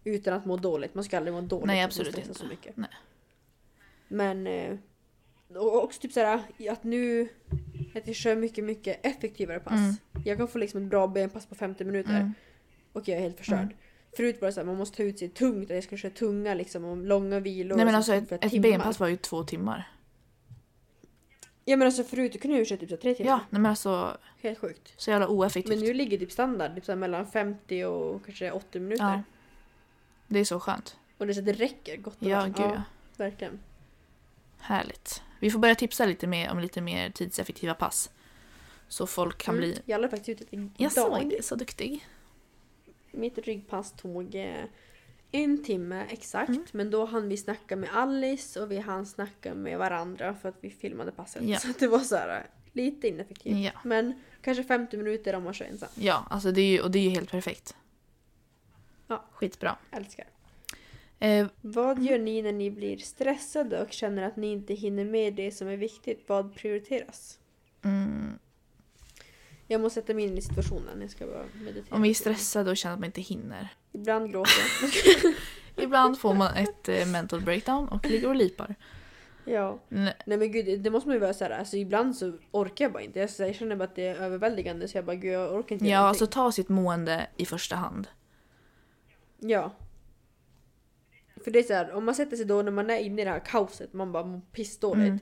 Ja. 0.04 0.10
Utan 0.12 0.34
att 0.34 0.44
må 0.46 0.56
dåligt, 0.56 0.94
man 0.94 1.04
ska 1.04 1.16
aldrig 1.16 1.34
må 1.34 1.40
dåligt 1.40 1.66
Nej, 1.66 1.82
absolut 1.84 2.18
inte. 2.18 2.34
så 2.34 2.46
mycket. 2.46 2.76
Nej. 2.76 2.88
Men 4.08 4.46
eh, 4.46 4.76
och 5.56 5.84
också 5.84 6.00
typ 6.00 6.12
såhär 6.12 6.40
att 6.70 6.84
nu 6.84 7.28
att 7.94 8.06
jag 8.06 8.16
kör 8.16 8.36
mycket, 8.36 8.64
mycket 8.64 9.06
effektivare 9.06 9.60
pass. 9.60 9.72
Mm. 9.78 9.94
Jag 10.24 10.38
kan 10.38 10.48
få 10.48 10.58
liksom 10.58 10.82
ett 10.84 10.90
bra 10.90 11.06
benpass 11.06 11.46
på 11.46 11.54
50 11.54 11.84
minuter 11.84 12.16
Mm. 12.16 12.32
och 12.92 13.08
jag 13.08 13.18
är 13.18 13.22
helt 13.22 13.38
förstörd. 13.38 13.58
Mm. 13.58 13.76
Förut 14.16 14.40
var 14.40 14.48
det 14.48 14.52
såhär 14.52 14.66
man 14.66 14.76
måste 14.76 14.96
ta 14.96 15.02
ut 15.02 15.18
sig 15.18 15.28
tungt, 15.28 15.70
jag 15.70 15.84
ska 15.84 15.96
köra 15.96 16.12
tunga 16.12 16.54
liksom 16.54 16.84
och 16.84 16.96
långa 16.96 17.40
vilor. 17.40 17.76
Nej 17.76 17.84
men 17.84 17.94
alltså 17.94 18.14
ett, 18.14 18.32
ett 18.32 18.62
benpass 18.62 19.00
var 19.00 19.08
ju 19.08 19.16
två 19.16 19.44
timmar. 19.44 19.88
Ja 21.70 21.76
men 21.76 21.86
alltså 21.86 22.04
förut 22.04 22.40
kunde 22.40 22.56
jag 22.56 22.58
ju 22.58 22.64
köra 22.64 22.78
typ 22.78 22.88
så 22.88 22.94
här 22.94 23.02
tre 23.02 23.14
timmar. 23.14 23.30
Ja, 23.30 23.36
nej 23.50 23.60
men 23.60 23.66
alltså 23.70 24.18
Helt 24.42 24.58
sjukt. 24.58 24.92
så 24.96 25.10
jävla 25.10 25.28
oeffektivt. 25.28 25.78
Men 25.78 25.84
nu 25.88 25.94
ligger 25.94 26.18
typ 26.18 26.32
standard 26.32 26.74
typ 26.74 26.84
så 26.84 26.92
här 26.92 26.96
mellan 26.96 27.26
50 27.26 27.84
och 27.84 28.24
kanske 28.24 28.50
80 28.50 28.80
minuter. 28.80 29.04
ja. 29.04 29.22
Det 30.26 30.38
är 30.40 30.44
så 30.44 30.60
skönt. 30.60 30.96
Och 31.18 31.26
det, 31.26 31.34
så 31.34 31.40
att 31.40 31.46
det 31.46 31.52
räcker 31.52 31.96
gott 31.96 32.22
och 32.22 32.28
Ja, 32.28 32.40
väl. 32.40 32.50
gud 32.52 32.60
ja. 32.66 32.82
Verkligen. 33.16 33.58
Härligt. 34.58 35.22
Vi 35.40 35.50
får 35.50 35.58
börja 35.58 35.74
tipsa 35.74 36.06
lite 36.06 36.26
mer 36.26 36.50
om 36.50 36.58
lite 36.58 36.80
mer 36.80 37.10
tidseffektiva 37.10 37.74
pass. 37.74 38.10
Så 38.88 39.06
folk 39.06 39.38
kan 39.38 39.54
Mm. 39.54 39.60
bli... 39.70 39.80
Jag 39.86 40.00
lade 40.00 40.10
faktiskt 40.10 40.28
ut 40.28 40.40
ett 40.48 40.54
idag. 40.54 40.70
Jag 40.76 40.92
såg 40.92 41.30
det, 41.30 41.44
så 41.44 41.54
duktig. 41.54 42.06
Mitt 43.10 43.38
ryggpass 43.38 43.92
tog 43.92 44.34
eh, 44.34 44.64
en 45.32 45.64
timme 45.64 46.06
exakt. 46.10 46.48
Mm. 46.48 46.64
Men 46.72 46.90
då 46.90 47.04
hann 47.04 47.28
vi 47.28 47.36
snacka 47.36 47.76
med 47.76 47.88
Alice 47.92 48.60
och 48.60 48.70
vi 48.70 48.78
hann 48.78 49.06
snacka 49.06 49.54
med 49.54 49.78
varandra 49.78 50.34
för 50.34 50.48
att 50.48 50.56
vi 50.60 50.70
filmade 50.70 51.12
passet. 51.12 51.42
Ja. 51.42 51.58
Så 51.60 51.68
det 51.78 51.86
var 51.86 51.98
så 51.98 52.16
här, 52.16 52.46
lite 52.72 53.08
ineffektivt. 53.08 53.58
Ja. 53.58 53.70
Men 53.84 54.20
kanske 54.42 54.64
50 54.64 54.96
minuter 54.96 55.34
om 55.34 55.42
man 55.44 55.54
kör 55.54 55.64
ensam. 55.64 55.88
Ja, 55.94 56.26
alltså 56.30 56.52
det 56.52 56.60
är 56.60 56.70
ju, 56.70 56.80
och 56.80 56.90
det 56.90 56.98
är 56.98 57.02
ju 57.02 57.10
helt 57.10 57.30
perfekt. 57.30 57.76
Ja. 59.06 59.24
Skitbra. 59.32 59.76
Älskar. 59.90 60.26
Eh, 61.18 61.46
Vad 61.60 62.02
gör 62.02 62.18
ni 62.18 62.42
när 62.42 62.52
ni 62.52 62.70
blir 62.70 62.96
stressade 62.96 63.82
och 63.82 63.92
känner 63.92 64.22
att 64.22 64.36
ni 64.36 64.52
inte 64.52 64.74
hinner 64.74 65.04
med 65.04 65.34
det 65.34 65.52
som 65.52 65.68
är 65.68 65.76
viktigt? 65.76 66.24
Vad 66.26 66.54
prioriteras? 66.54 67.38
mm, 67.82 68.38
Jag 69.70 69.80
måste 69.80 70.00
sätta 70.00 70.14
mig 70.14 70.24
in 70.24 70.38
i 70.38 70.42
situationen. 70.42 71.00
Jag 71.00 71.10
ska 71.10 71.26
bara 71.26 71.44
meditera. 71.64 71.96
om 71.96 72.02
vi 72.02 72.10
är 72.10 72.14
stressade 72.14 72.70
och 72.70 72.76
känner 72.76 72.94
att 72.94 73.00
man 73.00 73.06
inte 73.06 73.20
hinner. 73.20 73.68
Ibland 73.92 74.30
gråter 74.30 74.52
jag. 74.82 75.34
Ibland 75.84 76.18
får 76.18 76.34
man 76.34 76.54
ett 76.54 76.88
eh, 76.88 77.06
mental 77.06 77.40
breakdown 77.40 77.88
och 77.88 78.06
ligger 78.06 78.28
och 78.28 78.34
lipar. 78.34 78.74
ja. 79.44 79.78
Nej, 79.88 80.14
Nej 80.26 80.38
men 80.38 80.52
gud, 80.52 80.80
det 80.80 80.90
måste 80.90 81.08
man 81.08 81.16
ju 81.16 81.20
vara 81.20 81.34
såhär, 81.34 81.50
alltså 81.50 81.76
ibland 81.76 82.16
så 82.16 82.32
orkar 82.50 82.84
jag 82.84 82.92
bara 82.92 83.02
inte. 83.02 83.18
Jag, 83.18 83.30
jag 83.38 83.54
känner 83.54 83.76
bara 83.76 83.84
att 83.84 83.94
det 83.96 84.06
är 84.06 84.14
överväldigande 84.14 84.88
så 84.88 84.98
jag 84.98 85.04
bara 85.04 85.16
gud 85.16 85.32
jag 85.32 85.54
orkar 85.54 85.74
inte 85.74 85.86
Ja, 85.86 85.98
alltså 85.98 86.26
ta 86.26 86.52
sitt 86.52 86.68
mående 86.68 87.26
i 87.36 87.46
första 87.46 87.76
hand. 87.76 88.08
Ja. 89.38 89.72
För 91.44 91.50
det 91.50 91.58
är 91.58 91.62
såhär, 91.62 91.92
om 91.92 92.04
man 92.04 92.14
sätter 92.14 92.36
sig 92.36 92.46
då 92.46 92.62
när 92.62 92.72
man 92.72 92.90
är 92.90 92.98
inne 92.98 93.22
i 93.22 93.24
det 93.24 93.30
här 93.30 93.42
kaoset, 93.46 93.92
man 93.92 94.12
bara 94.12 94.24
mår 94.24 94.40
pissdåligt. 94.52 95.06
Mm. 95.06 95.18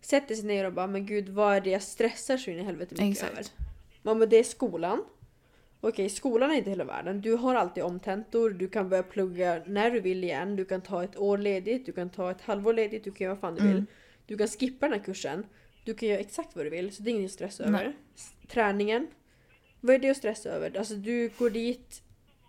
Sätter 0.00 0.34
sig 0.34 0.44
ner 0.44 0.64
och 0.64 0.72
bara 0.72 0.86
men 0.86 1.06
gud 1.06 1.28
vad 1.28 1.56
är 1.56 1.60
det 1.60 1.70
jag 1.70 1.82
stressar 1.82 2.36
så 2.36 2.50
in 2.50 2.58
i 2.58 2.62
helvete 2.62 2.94
mycket 2.94 3.10
Exakt. 3.10 3.32
över? 3.32 3.69
Ja 4.02 4.14
men 4.14 4.28
det 4.28 4.36
är 4.36 4.42
skolan. 4.44 5.04
Okej, 5.80 6.08
skolan 6.08 6.50
är 6.50 6.54
inte 6.54 6.70
hela 6.70 6.84
världen. 6.84 7.20
Du 7.20 7.34
har 7.34 7.54
alltid 7.54 7.84
omtentor, 7.84 8.50
du 8.50 8.68
kan 8.68 8.88
börja 8.88 9.02
plugga 9.02 9.62
när 9.66 9.90
du 9.90 10.00
vill 10.00 10.24
igen. 10.24 10.56
Du 10.56 10.64
kan 10.64 10.80
ta 10.80 11.04
ett 11.04 11.16
år 11.16 11.38
ledigt, 11.38 11.86
du 11.86 11.92
kan 11.92 12.10
ta 12.10 12.30
ett 12.30 12.40
halvår 12.40 12.72
ledigt, 12.72 13.04
du 13.04 13.10
kan 13.10 13.24
göra 13.24 13.34
vad 13.34 13.40
fan 13.40 13.54
du 13.54 13.62
vill. 13.62 13.70
Mm. 13.72 13.86
Du 14.26 14.36
kan 14.36 14.48
skippa 14.48 14.88
den 14.88 14.98
här 14.98 15.04
kursen. 15.04 15.46
Du 15.84 15.94
kan 15.94 16.08
göra 16.08 16.18
exakt 16.20 16.56
vad 16.56 16.66
du 16.66 16.70
vill, 16.70 16.94
så 16.94 17.02
det 17.02 17.10
är 17.10 17.28
stressa 17.28 17.70
Nej. 17.70 17.80
över. 17.80 17.96
S- 18.14 18.32
Träningen. 18.48 19.06
Vad 19.80 19.94
är 19.94 19.98
det 19.98 20.10
att 20.10 20.16
stressa 20.16 20.48
över? 20.48 20.76
Alltså 20.78 20.94
du 20.94 21.30
går 21.38 21.50
dit, 21.50 22.02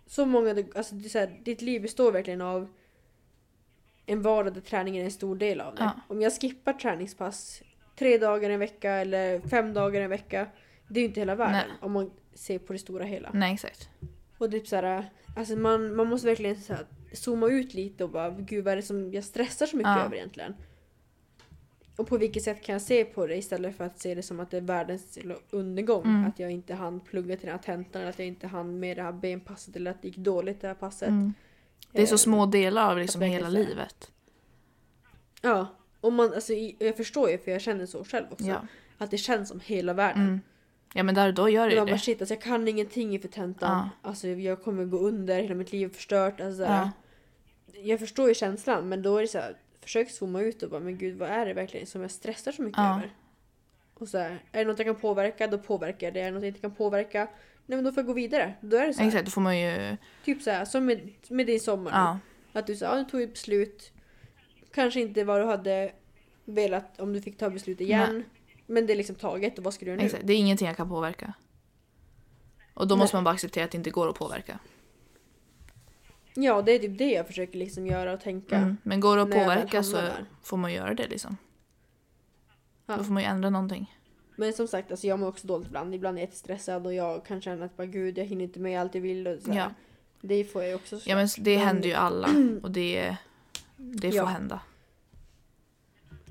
så 0.06 0.26
många, 0.26 0.64
alltså 0.74 0.94
det 0.94 1.06
är 1.06 1.08
så 1.08 1.18
här, 1.18 1.40
ditt 1.44 1.62
liv 1.62 1.82
består 1.82 2.12
verkligen 2.12 2.40
av 2.40 2.68
en 4.06 4.22
vardag 4.22 4.54
där 4.54 4.60
träningen 4.60 5.00
är 5.00 5.04
en 5.04 5.10
stor 5.12 5.36
del 5.36 5.60
av 5.60 5.74
det. 5.74 5.82
Ja. 5.82 6.00
Om 6.08 6.22
jag 6.22 6.32
skippar 6.40 6.72
träningspass 6.72 7.62
tre 7.98 8.18
dagar 8.18 8.50
i 8.50 8.52
en 8.52 8.60
vecka 8.60 8.92
eller 8.92 9.40
fem 9.40 9.74
dagar 9.74 10.00
i 10.00 10.04
en 10.04 10.10
vecka. 10.10 10.46
Det 10.92 11.00
är 11.00 11.02
ju 11.02 11.08
inte 11.08 11.20
hela 11.20 11.34
världen 11.34 11.68
Nej. 11.68 11.76
om 11.80 11.92
man 11.92 12.10
ser 12.34 12.58
på 12.58 12.72
det 12.72 12.78
stora 12.78 13.04
hela. 13.04 13.30
Nej 13.34 13.54
exakt. 13.54 13.88
Och 14.38 14.50
typ 14.50 14.66
såhär, 14.68 15.10
alltså 15.36 15.56
man, 15.56 15.96
man 15.96 16.06
måste 16.06 16.26
verkligen 16.26 16.60
så 16.60 16.72
här, 16.72 16.86
zooma 17.12 17.48
ut 17.48 17.74
lite 17.74 18.04
och 18.04 18.10
bara 18.10 18.30
gud 18.30 18.64
vad 18.64 18.72
är 18.72 18.76
det 18.76 18.82
som 18.82 19.12
jag 19.12 19.24
stressar 19.24 19.66
så 19.66 19.76
mycket 19.76 19.90
Ja. 19.90 20.04
över 20.04 20.16
egentligen? 20.16 20.54
Och 21.96 22.08
på 22.08 22.18
vilket 22.18 22.42
sätt 22.42 22.62
kan 22.62 22.72
jag 22.72 22.82
se 22.82 23.04
på 23.04 23.26
det 23.26 23.36
istället 23.36 23.76
för 23.76 23.84
att 23.84 23.98
se 23.98 24.14
det 24.14 24.22
som 24.22 24.40
att 24.40 24.50
det 24.50 24.56
är 24.56 24.60
världens 24.60 25.18
undergång. 25.50 26.04
Mm. 26.04 26.24
Att 26.24 26.38
jag 26.38 26.50
inte 26.50 26.74
hann 26.74 27.00
plugga 27.00 27.36
till 27.36 27.46
den 27.46 27.54
här 27.58 27.62
tentan 27.62 28.02
eller 28.02 28.10
att 28.10 28.18
jag 28.18 28.28
inte 28.28 28.46
hann 28.46 28.80
med 28.80 28.96
det 28.96 29.02
här 29.02 29.12
benpasset 29.12 29.76
eller 29.76 29.90
att 29.90 30.02
det 30.02 30.08
gick 30.08 30.16
dåligt 30.16 30.60
det 30.60 30.66
här 30.66 30.74
passet. 30.74 31.08
Mm. 31.08 31.34
Det 31.92 32.02
är 32.02 32.06
så 32.06 32.14
Eh, 32.14 32.18
små 32.18 32.46
delar 32.46 32.90
av 32.90 32.98
liksom 32.98 33.22
hela 33.22 33.48
livet. 33.48 34.10
Ja. 35.42 35.66
Och 36.00 36.12
man, 36.12 36.34
alltså, 36.34 36.52
jag 36.78 36.96
förstår 36.96 37.30
ju 37.30 37.38
för 37.38 37.50
jag 37.50 37.60
känner 37.60 37.86
så 37.86 38.04
själv 38.04 38.26
också. 38.30 38.46
Ja. 38.46 38.66
Att 38.98 39.10
det 39.10 39.18
känns 39.18 39.48
som 39.48 39.60
hela 39.60 39.92
världen. 39.92 40.22
Mm. 40.22 40.40
Ja 40.94 41.02
men 41.02 41.14
där 41.14 41.32
då 41.32 41.48
gör 41.48 41.68
det 41.68 41.74
ju 41.74 41.80
bara 41.80 41.90
det. 41.90 41.98
shit, 41.98 42.20
alltså, 42.22 42.34
jag 42.34 42.42
kan 42.42 42.68
ingenting 42.68 43.14
inför 43.14 43.28
tentan. 43.28 43.70
Ja. 44.02 44.08
Alltså, 44.08 44.28
jag 44.28 44.62
kommer 44.62 44.84
gå 44.84 44.98
under, 44.98 45.42
hela 45.42 45.54
mitt 45.54 45.72
liv 45.72 45.88
är 45.88 45.94
förstört. 45.94 46.40
Alltså, 46.40 46.62
Ja. 46.62 46.90
Jag 47.84 48.00
förstår 48.00 48.28
ju 48.28 48.34
känslan 48.34 48.88
men 48.88 49.02
då 49.02 49.16
är 49.16 49.22
det 49.22 49.28
så 49.28 49.38
här, 49.38 49.56
försök 49.80 50.10
zooma 50.10 50.40
ut 50.40 50.62
och 50.62 50.70
bara 50.70 50.80
men 50.80 50.98
gud 50.98 51.16
vad 51.18 51.28
är 51.28 51.46
det 51.46 51.54
verkligen 51.54 51.86
som 51.86 52.02
jag 52.02 52.10
stressar 52.10 52.52
så 52.52 52.62
mycket 52.62 52.78
Ja. 52.78 52.96
över? 52.96 53.10
Och 53.94 54.08
så 54.08 54.18
här, 54.18 54.30
är 54.52 54.58
det 54.58 54.64
något 54.64 54.78
jag 54.78 54.86
kan 54.86 54.96
påverka 54.96 55.46
då 55.46 55.58
påverkar 55.58 56.06
jag 56.06 56.14
det. 56.14 56.20
Är 56.20 56.24
det 56.24 56.30
något 56.30 56.42
jag 56.42 56.48
inte 56.48 56.60
kan 56.60 56.74
påverka 56.74 57.28
nej 57.66 57.76
men 57.76 57.84
då 57.84 57.92
får 57.92 58.00
jag 58.00 58.06
gå 58.06 58.12
vidare. 58.12 58.54
Då 58.60 58.76
är 58.76 58.86
det 58.86 58.94
så 58.94 59.00
här, 59.00 59.08
Exakt, 59.08 59.24
då 59.24 59.30
får 59.30 59.40
man 59.40 59.60
ju... 59.60 59.96
typ 60.24 60.42
så 60.42 60.50
här, 60.50 60.64
som 60.64 60.86
med, 60.86 61.10
med 61.28 61.46
din 61.46 61.60
sommar. 61.60 61.90
Ja, 61.90 62.18
Att 62.52 62.66
du 62.66 62.76
sa, 62.76 62.84
ja, 62.86 62.96
du 62.96 63.04
tog 63.04 63.22
ett 63.22 63.32
beslut. 63.32 63.92
Kanske 64.74 65.00
inte 65.00 65.24
vad 65.24 65.40
du 65.40 65.44
hade 65.44 65.92
velat 66.44 67.00
om 67.00 67.12
du 67.12 67.20
fick 67.22 67.38
ta 67.38 67.50
beslut 67.50 67.80
igen. 67.80 68.24
Men 68.66 68.86
det 68.86 68.92
är 68.92 68.96
liksom 68.96 69.16
taget 69.16 69.58
och 69.58 69.64
vad 69.64 69.74
ska 69.74 69.84
du 69.84 69.90
göra 69.90 70.00
nu? 70.00 70.06
exakt. 70.06 70.26
Det 70.26 70.32
är 70.32 70.36
ingenting 70.36 70.66
jag 70.68 70.76
kan 70.76 70.88
påverka. 70.88 71.32
Och 72.74 72.88
då 72.88 72.94
Nej. 72.94 73.02
måste 73.02 73.16
man 73.16 73.24
bara 73.24 73.34
acceptera 73.34 73.64
att 73.64 73.70
det 73.70 73.78
inte 73.78 73.90
går 73.90 74.08
att 74.08 74.16
påverka. 74.16 74.58
Ja 76.34 76.62
det 76.62 76.72
är 76.72 76.78
typ 76.78 76.98
det 76.98 77.10
jag 77.12 77.26
försöker 77.26 77.58
liksom 77.58 77.86
göra 77.86 78.12
och 78.12 78.20
tänka. 78.20 78.56
Mm. 78.56 78.76
Men 78.82 79.00
går 79.00 79.16
det 79.16 79.22
att 79.22 79.30
påverka 79.30 79.82
så 79.82 79.96
där. 79.96 80.24
får 80.42 80.56
man 80.56 80.72
göra 80.72 80.94
det 80.94 81.08
liksom. 81.08 81.36
Ja. 82.86 82.96
Då 82.96 83.04
får 83.04 83.12
man 83.12 83.22
ju 83.22 83.28
ändra 83.28 83.50
någonting. 83.50 83.96
Men 84.36 84.52
som 84.52 84.68
sagt, 84.68 84.90
alltså 84.90 85.06
jag 85.06 85.18
mår 85.18 85.28
också 85.28 85.46
dåligt 85.46 85.66
ibland. 85.68 85.94
Ibland 85.94 86.16
är 86.18 86.20
jag 86.22 86.26
jättestressad 86.26 86.86
och 86.86 86.94
jag 86.94 87.24
kan 87.26 87.40
känna 87.40 87.64
att 87.64 87.76
bara, 87.76 87.86
gud 87.86 88.18
jag 88.18 88.24
hinner 88.24 88.44
inte 88.44 88.60
med 88.60 88.80
allt 88.80 88.94
jag 88.94 89.02
vill. 89.02 89.26
Och 89.26 89.42
så. 89.42 89.52
Ja. 89.52 89.70
Det 90.20 90.44
får 90.44 90.64
jag 90.64 90.74
också. 90.74 91.00
Så. 91.00 91.10
Ja 91.10 91.16
men 91.16 91.28
det 91.38 91.56
händer 91.56 91.88
ju 91.88 91.94
alla 91.94 92.28
och 92.62 92.70
det, 92.70 93.16
det 93.76 94.10
får 94.10 94.16
Ja. 94.16 94.24
hända. 94.24 94.60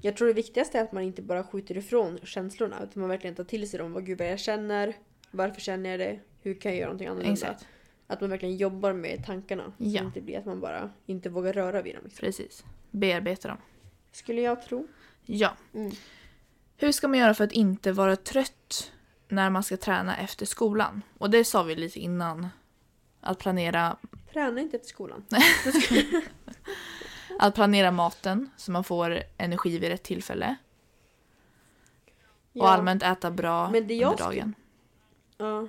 Jag 0.02 0.18
tror 0.18 0.28
det 0.28 0.34
viktigaste 0.34 0.80
är 0.80 0.84
att 0.84 0.92
man 0.92 1.04
inte 1.04 1.22
bara 1.22 1.44
skjuter 1.44 1.78
ifrån 1.78 2.20
känslorna. 2.24 2.84
Utan 2.84 3.00
man 3.02 3.10
verkligen 3.10 3.36
tar 3.36 3.44
till 3.44 3.70
sig 3.70 3.80
dem. 3.80 3.94
Vad 3.94 4.06
gud 4.06 4.18
vad 4.18 4.28
jag 4.32 4.40
känner. 4.40 4.94
Varför 5.32 5.62
känner 5.62 5.90
jag 5.90 6.00
det? 6.00 6.20
Hur 6.42 6.54
kan 6.54 6.72
jag 6.72 6.80
göra 6.80 6.88
någonting 6.88 7.08
annorlunda? 7.08 7.34
Exakt. 7.34 7.66
Att 8.08 8.22
man 8.22 8.30
verkligen 8.30 8.58
jobbar 8.58 8.94
med 8.94 9.26
tankarna. 9.26 9.64
Så 9.64 9.72
Ja. 9.78 10.02
det 10.02 10.06
inte 10.08 10.22
blir 10.22 10.38
att 10.40 10.46
man 10.46 10.60
bara 10.60 10.90
inte 11.06 11.30
vågar 11.30 11.54
röra 11.54 11.82
vid 11.82 11.96
dem. 11.96 12.04
Liksom. 12.04 12.26
Precis. 12.26 12.64
Bearbeta 12.92 13.48
dem. 13.48 13.58
Skulle 14.12 14.42
jag 14.42 14.64
tro. 14.64 14.88
Ja. 15.26 15.54
Mm. 15.74 15.92
Hur 16.78 16.92
ska 16.92 17.08
man 17.08 17.20
göra 17.20 17.34
för 17.34 17.44
att 17.44 17.52
inte 17.52 17.92
vara 17.92 18.16
trött 18.16 18.92
när 19.28 19.50
man 19.50 19.64
ska 19.64 19.78
träna 19.78 20.18
efter 20.18 20.46
skolan? 20.46 21.02
Och 21.18 21.30
det 21.30 21.44
sa 21.46 21.64
vi 21.64 21.76
lite 21.76 22.00
innan. 22.00 22.48
Att 23.22 23.40
planera, 23.40 23.98
Träna 24.34 24.62
inte 24.62 24.78
efter 24.78 24.90
skolan. 24.90 25.26
att 27.42 27.56
planera 27.56 27.92
maten 27.92 28.50
så 28.58 28.72
man 28.72 28.84
får 28.84 29.24
energi 29.38 29.78
vid 29.78 29.90
rätt 29.90 30.04
tillfälle. 30.04 30.56
Ja. 32.54 32.62
Och 32.64 32.72
allmänt 32.72 33.04
äta 33.04 33.32
bra 33.32 33.70
Men 33.70 33.88
det 33.88 34.06
under 34.06 34.18
dagen. 34.18 34.56
Ja. 35.38 35.68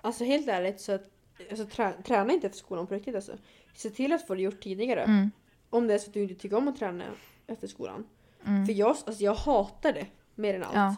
Alltså 0.00 0.24
helt 0.24 0.48
ärligt 0.48 0.80
så 0.80 0.92
att, 0.92 1.10
alltså, 1.50 1.66
trä, 1.66 1.92
träna 2.06 2.32
inte 2.32 2.46
efter 2.46 2.58
skolan 2.58 2.86
på 2.86 2.94
riktigt 2.94 3.14
alltså. 3.14 3.36
Se 3.74 3.90
till 3.90 4.12
att 4.12 4.26
få 4.26 4.34
det 4.34 4.42
gjort 4.42 4.60
tidigare. 4.60 5.02
Mm. 5.02 5.30
Om 5.70 5.86
det 5.86 5.94
är 5.94 5.98
så 5.98 6.06
att 6.06 6.14
du 6.14 6.22
inte 6.22 6.34
tycker 6.34 6.56
om 6.56 6.68
att 6.68 6.78
träna 6.78 7.04
efter 7.46 7.66
skolan. 7.66 8.06
Mm. 8.46 8.66
För 8.66 8.72
jag, 8.72 8.88
alltså, 8.88 9.24
jag 9.24 9.34
hatar 9.34 9.92
det 9.92 10.06
mer 10.34 10.54
än 10.54 10.62
allt. 10.62 10.74
Ja. 10.74 10.96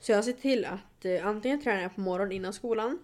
Så 0.00 0.12
jag 0.12 0.24
ser 0.24 0.32
till 0.32 0.64
att 0.64 1.04
eh, 1.04 1.26
antingen 1.26 1.62
tränar 1.62 1.82
jag 1.82 1.94
på 1.94 2.00
morgonen 2.00 2.32
innan 2.32 2.52
skolan. 2.52 2.98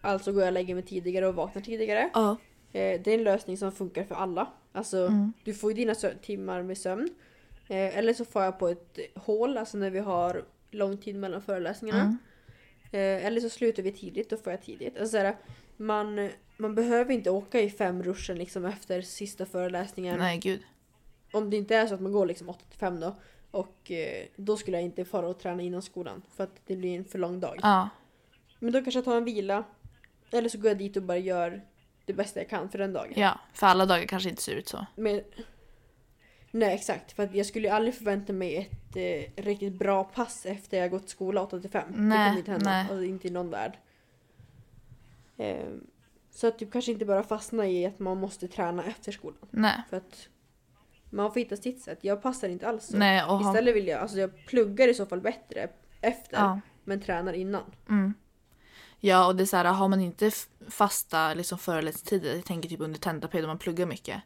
Alltså 0.00 0.32
går 0.32 0.42
jag 0.42 0.48
och 0.48 0.52
lägger 0.52 0.74
mig 0.74 0.84
tidigare 0.84 1.26
och 1.26 1.34
vaknar 1.34 1.62
tidigare. 1.62 2.10
Ja. 2.14 2.36
Eh, 2.72 3.00
det 3.00 3.06
är 3.10 3.14
en 3.18 3.24
lösning 3.24 3.56
som 3.56 3.72
funkar 3.72 4.04
för 4.04 4.14
alla. 4.14 4.52
Alltså 4.72 4.96
Mm. 5.06 5.32
du 5.44 5.54
får 5.54 5.70
ju 5.70 5.76
dina 5.76 5.94
timmar 6.22 6.62
med 6.62 6.78
sömn. 6.78 7.08
Eh, 7.68 7.98
eller 7.98 8.14
så 8.14 8.24
får 8.24 8.42
jag 8.42 8.58
på 8.58 8.68
ett 8.68 8.98
hål, 9.14 9.58
alltså 9.58 9.78
när 9.78 9.90
vi 9.90 9.98
har 9.98 10.44
lång 10.70 10.96
tid 10.96 11.16
mellan 11.16 11.42
föreläsningarna. 11.42 12.00
Mm. 12.02 12.18
Eh, 12.92 13.26
eller 13.26 13.40
så 13.40 13.48
slutar 13.48 13.82
vi 13.82 13.92
tidigt, 13.92 14.30
då 14.30 14.36
får 14.36 14.52
jag 14.52 14.62
tidigt. 14.62 14.96
Alltså, 14.98 15.10
såhär, 15.10 15.36
man, 15.76 16.28
man 16.56 16.74
behöver 16.74 17.14
inte 17.14 17.30
åka 17.30 17.60
i 17.60 17.70
fem 17.70 18.02
ruschen 18.02 18.38
liksom 18.38 18.64
efter 18.64 19.02
sista 19.02 19.46
föreläsningen. 19.46 20.18
Nej 20.18 20.38
gud. 20.38 20.60
Om 21.32 21.50
det 21.50 21.56
inte 21.56 21.76
är 21.76 21.86
så 21.86 21.94
att 21.94 22.00
man 22.00 22.12
går 22.12 22.26
liksom 22.26 22.48
8 22.48 22.58
till 22.70 22.78
5 22.78 23.00
då. 23.00 23.14
Och 23.50 23.90
eh, 23.90 24.26
då 24.36 24.56
skulle 24.56 24.76
jag 24.76 24.84
inte 24.84 25.04
fara 25.04 25.28
och 25.28 25.38
träna 25.38 25.62
innan 25.62 25.82
skolan. 25.82 26.22
För 26.36 26.44
att 26.44 26.60
det 26.66 26.76
blir 26.76 26.96
en 26.98 27.04
för 27.04 27.18
lång 27.18 27.40
dag. 27.40 27.58
Ja. 27.62 27.88
Men 28.58 28.72
då 28.72 28.78
kanske 28.82 28.98
jag 28.98 29.04
tar 29.04 29.16
en 29.16 29.24
vila. 29.24 29.64
Eller 30.30 30.48
så 30.48 30.58
går 30.58 30.68
jag 30.68 30.78
dit 30.78 30.96
och 30.96 31.02
bara 31.02 31.18
gör 31.18 31.62
det 32.06 32.12
bästa 32.12 32.40
jag 32.40 32.48
kan 32.48 32.68
för 32.68 32.78
den 32.78 32.92
dagen. 32.92 33.12
ja. 33.16 33.38
För 33.52 33.66
alla 33.66 33.86
dagar 33.86 34.04
kanske 34.06 34.28
inte 34.28 34.42
ser 34.42 34.54
ut 34.54 34.68
så. 34.68 34.86
Men, 34.96 35.20
nej 36.50 36.74
exakt, 36.74 37.12
för 37.12 37.22
att 37.22 37.34
jag 37.34 37.46
skulle 37.46 37.68
ju 37.68 37.74
aldrig 37.74 37.94
förvänta 37.94 38.32
mig 38.32 38.56
ett 38.56 38.96
eh, 38.96 39.42
riktigt 39.44 39.74
bra 39.74 40.04
pass 40.04 40.46
efter 40.46 40.78
jag 40.78 40.90
gått 40.90 41.08
skola 41.08 41.42
8 41.42 41.60
till 41.60 41.70
5. 41.70 41.92
det 41.92 42.00
Nej, 42.02 42.26
kommer 42.28 42.38
inte 42.38 42.50
hända. 42.50 42.70
nej. 42.70 42.80
Alltså, 42.80 43.04
inte 43.04 43.28
i 43.28 43.30
någon 43.30 43.50
värld. 43.50 43.78
Ehm, 45.36 45.86
så 46.30 46.46
att 46.46 46.58
du 46.58 46.70
kanske 46.70 46.92
inte 46.92 47.04
bara 47.04 47.22
fastnar 47.22 47.64
i 47.64 47.86
att 47.86 47.98
man 47.98 48.18
måste 48.18 48.48
träna 48.48 48.84
efter 48.84 49.12
skolan. 49.12 49.48
Nej. 49.50 49.82
För 49.90 49.96
att 49.96 50.28
man 51.10 51.32
får 51.32 51.40
hitta 51.40 51.56
sitt 51.56 51.80
sätt. 51.82 51.98
Jag 52.02 52.22
passar 52.22 52.48
inte 52.48 52.68
alls 52.68 52.84
så. 52.86 52.96
Nej. 52.96 53.24
Istället 53.40 53.76
vill 53.76 53.86
jag, 53.88 54.00
alltså 54.00 54.18
jag 54.18 54.46
pluggar 54.46 54.88
i 54.88 54.94
så 54.94 55.06
fall 55.06 55.20
bättre 55.20 55.68
efter. 56.00 56.36
Ja. 56.36 56.60
Men 56.84 57.00
tränar 57.00 57.32
innan. 57.32 57.62
Mm. 57.88 58.14
Ja 59.00 59.26
och 59.26 59.36
det 59.36 59.42
är 59.44 59.46
så 59.46 59.56
här, 59.56 59.64
har 59.64 59.88
man 59.88 60.00
inte 60.00 60.30
fasta 60.68 61.34
liksom, 61.34 61.58
föreläsningstider, 61.58 62.34
jag 62.34 62.44
tänker 62.44 62.68
typ 62.68 62.80
under 62.80 62.98
tentaperiod 62.98 63.44
om 63.44 63.48
man 63.48 63.58
pluggar 63.58 63.86
mycket. 63.86 64.22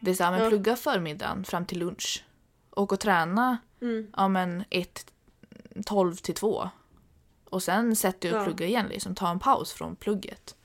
Det 0.00 0.10
är 0.10 0.14
så 0.14 0.24
här, 0.24 0.30
men 0.30 0.42
Ja. 0.42 0.48
plugga 0.48 0.76
förmiddagen 0.76 1.44
fram 1.44 1.66
till 1.66 1.78
lunch. 1.78 2.24
Och 2.70 2.92
och 2.92 3.00
träna 3.00 3.58
Mm. 3.80 4.12
ja 4.16 4.28
men 4.28 4.64
1, 4.70 5.12
12 5.86 6.16
till 6.16 6.34
2. 6.34 6.70
Och 7.44 7.62
sen 7.62 7.96
sätt 7.96 8.20
dig 8.20 8.32
och 8.34 8.40
Ja. 8.40 8.44
plugga 8.44 8.66
igen 8.66 8.86
liksom, 8.88 9.14
ta 9.14 9.30
en 9.30 9.38
paus 9.38 9.72
från 9.72 9.96
plugget. 9.96 10.56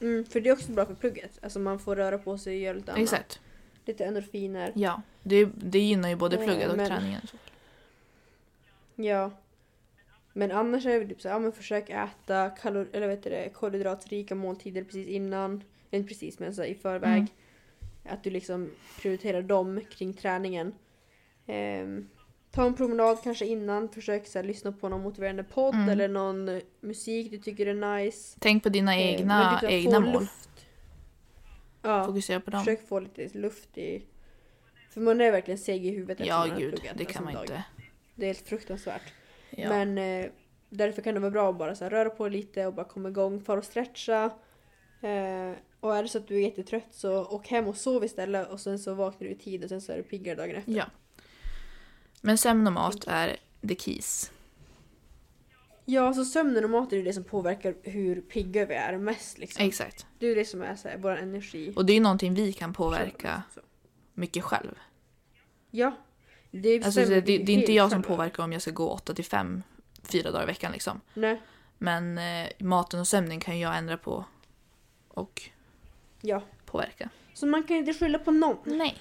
Mm, 0.00 0.24
för 0.24 0.40
det 0.40 0.48
är 0.48 0.52
också 0.52 0.72
bra 0.72 0.86
för 0.86 0.94
plugget. 0.94 1.38
Alltså 1.42 1.58
man 1.58 1.78
får 1.78 1.96
röra 1.96 2.18
på 2.18 2.38
sig 2.38 2.54
och 2.56 2.60
göra 2.62 2.74
lite 2.76 2.92
annat. 2.92 3.02
Exakt. 3.02 3.40
Lite 3.84 4.04
endorfiner. 4.04 4.72
Ja. 4.74 5.02
Det, 5.22 5.44
det 5.44 5.78
gynnar 5.78 6.08
ju 6.08 6.16
både 6.16 6.36
plugget 6.36 6.70
och 6.70 6.76
men- 6.76 6.86
träningen. 6.88 7.20
Ja. 8.94 9.30
Men 10.32 10.52
annars 10.52 10.86
är 10.86 11.00
det 11.00 11.06
typ 11.06 11.20
så 11.20 11.28
här, 11.28 11.34
ja, 11.34 11.38
men 11.38 11.52
försök 11.52 11.90
äta 11.90 12.50
kalor 12.50 12.88
eller 12.92 13.08
vet 13.08 13.22
det, 13.22 13.50
kolhydratrika 13.54 14.34
måltider 14.34 14.84
precis 14.84 15.08
innan. 15.08 15.64
Inte 15.90 16.08
precis 16.08 16.38
men 16.38 16.54
så 16.54 16.64
i 16.64 16.74
förväg. 16.74 17.12
Mm. 17.18 17.26
Att 18.08 18.24
du 18.24 18.30
liksom 18.30 18.70
prioriterar 19.00 19.42
dem 19.42 19.80
kring 19.90 20.14
träningen. 20.14 20.74
Ehm, 21.46 22.08
ta 22.50 22.66
en 22.66 22.74
promenad 22.74 23.18
kanske 23.22 23.46
innan. 23.46 23.88
Försök 23.88 24.26
så 24.26 24.38
här, 24.38 24.44
lyssna 24.44 24.72
på 24.72 24.88
någon 24.88 25.02
motiverande 25.02 25.44
podd 25.44 25.74
Mm. 25.74 25.88
eller 25.88 26.08
någon 26.08 26.60
musik 26.80 27.30
du 27.30 27.38
tycker 27.38 27.66
är 27.66 27.96
nice. 27.98 28.36
Tänk 28.40 28.62
på 28.62 28.68
dina 28.68 28.94
Eh, 28.96 29.06
egna, 29.14 29.58
kan 29.60 29.70
egna 29.70 30.00
mål. 30.00 30.20
Luft. 30.20 30.66
Ja, 31.82 32.04
Fokusera 32.06 32.40
på 32.40 32.50
dem. 32.50 32.60
försök 32.60 32.88
få 32.88 33.00
lite 33.00 33.38
luft 33.38 33.78
i... 33.78 34.02
För 34.90 35.00
man 35.00 35.20
är 35.20 35.32
verkligen 35.32 35.58
seg 35.58 35.86
i 35.86 35.90
huvudet 35.90 36.26
Ja 36.26 36.46
gud, 36.58 36.80
det 36.96 37.04
kan 37.04 37.24
man 37.24 37.36
inte. 37.40 37.64
Det 38.14 38.24
är 38.24 38.26
helt 38.26 38.48
fruktansvärt. 38.48 39.12
Ja. 39.50 39.68
Men 39.68 39.98
eh, 39.98 40.30
därför 40.68 41.02
kan 41.02 41.14
det 41.14 41.20
vara 41.20 41.30
bra 41.30 41.50
att 41.50 41.58
bara 41.58 41.74
så 41.74 41.84
här, 41.84 41.90
röra 41.90 42.10
på 42.10 42.28
dig 42.28 42.38
lite 42.38 42.66
och 42.66 42.74
bara 42.74 42.86
komma 42.86 43.08
igång. 43.08 43.40
Fara 43.40 43.58
och 43.58 43.64
stretcha. 43.64 44.24
Eh, 45.02 45.52
och 45.80 45.96
är 45.96 46.02
det 46.02 46.08
så 46.08 46.18
att 46.18 46.28
du 46.28 46.36
är 46.36 46.40
jättetrött 46.40 46.88
så 46.90 47.24
åk 47.24 47.48
hem 47.48 47.68
och 47.68 47.76
sov 47.76 48.04
istället 48.04 48.48
och 48.48 48.60
sen 48.60 48.78
så 48.78 48.94
vaknar 48.94 49.26
du 49.28 49.32
i 49.32 49.38
tid 49.38 49.62
och 49.64 49.68
sen 49.68 49.80
så 49.80 49.92
är 49.92 49.96
du 49.96 50.02
piggare 50.02 50.36
dagen 50.36 50.56
efter. 50.56 50.72
ja. 50.72 50.84
Men 52.22 52.38
sömn 52.38 52.66
och 52.66 52.72
mat 52.72 53.04
är 53.06 53.36
the 53.68 53.74
keys. 53.76 54.32
Ja, 55.84 56.14
så 56.14 56.24
sömnen 56.24 56.64
och 56.64 56.70
maten 56.70 56.98
är 56.98 57.02
det 57.04 57.12
som 57.12 57.24
påverkar 57.24 57.74
hur 57.82 58.20
pigga 58.20 58.66
vi 58.66 58.74
är 58.74 58.98
mest. 58.98 59.38
Liksom. 59.38 59.64
Exakt. 59.66 60.06
Det 60.18 60.26
är 60.26 60.34
det 60.34 60.44
som 60.44 60.62
är 60.62 60.76
så 60.76 60.88
här, 60.88 60.98
vår 60.98 61.10
energi. 61.16 61.72
Och 61.76 61.86
det 61.86 61.92
är 61.92 61.94
ju 61.94 62.00
någonting 62.00 62.34
vi 62.34 62.52
kan 62.52 62.72
påverka 62.72 63.42
mycket 64.14 64.44
själv. 64.44 64.78
Ja. 65.70 65.92
Det, 66.50 66.74
Alltså, 66.74 67.00
bestämmer 67.00 67.20
det, 67.20 67.38
det, 67.38 67.52
är 67.52 67.58
inte 67.58 67.72
jag 67.72 67.90
som 67.90 68.02
påverkar 68.02 68.42
om 68.42 68.52
jag 68.52 68.62
ska 68.62 68.70
gå 68.70 68.90
8 68.90 69.14
till 69.14 69.24
5 69.24 69.62
fyra 70.02 70.30
dagar 70.30 70.42
i 70.42 70.46
veckan 70.46 70.72
liksom. 70.72 71.00
Nej. 71.14 71.42
Men 71.78 72.18
eh, 72.18 72.48
maten 72.58 73.00
och 73.00 73.08
sömnen 73.08 73.40
kan 73.40 73.58
jag 73.60 73.76
ändra 73.76 73.96
på 73.96 74.24
och 75.08 75.42
Ja. 76.20 76.42
påverka. 76.64 77.08
Så 77.34 77.46
man 77.46 77.62
kan 77.64 77.76
inte 77.76 77.94
skylla 77.94 78.18
på 78.18 78.30
någon. 78.30 78.56
Nej. 78.64 78.98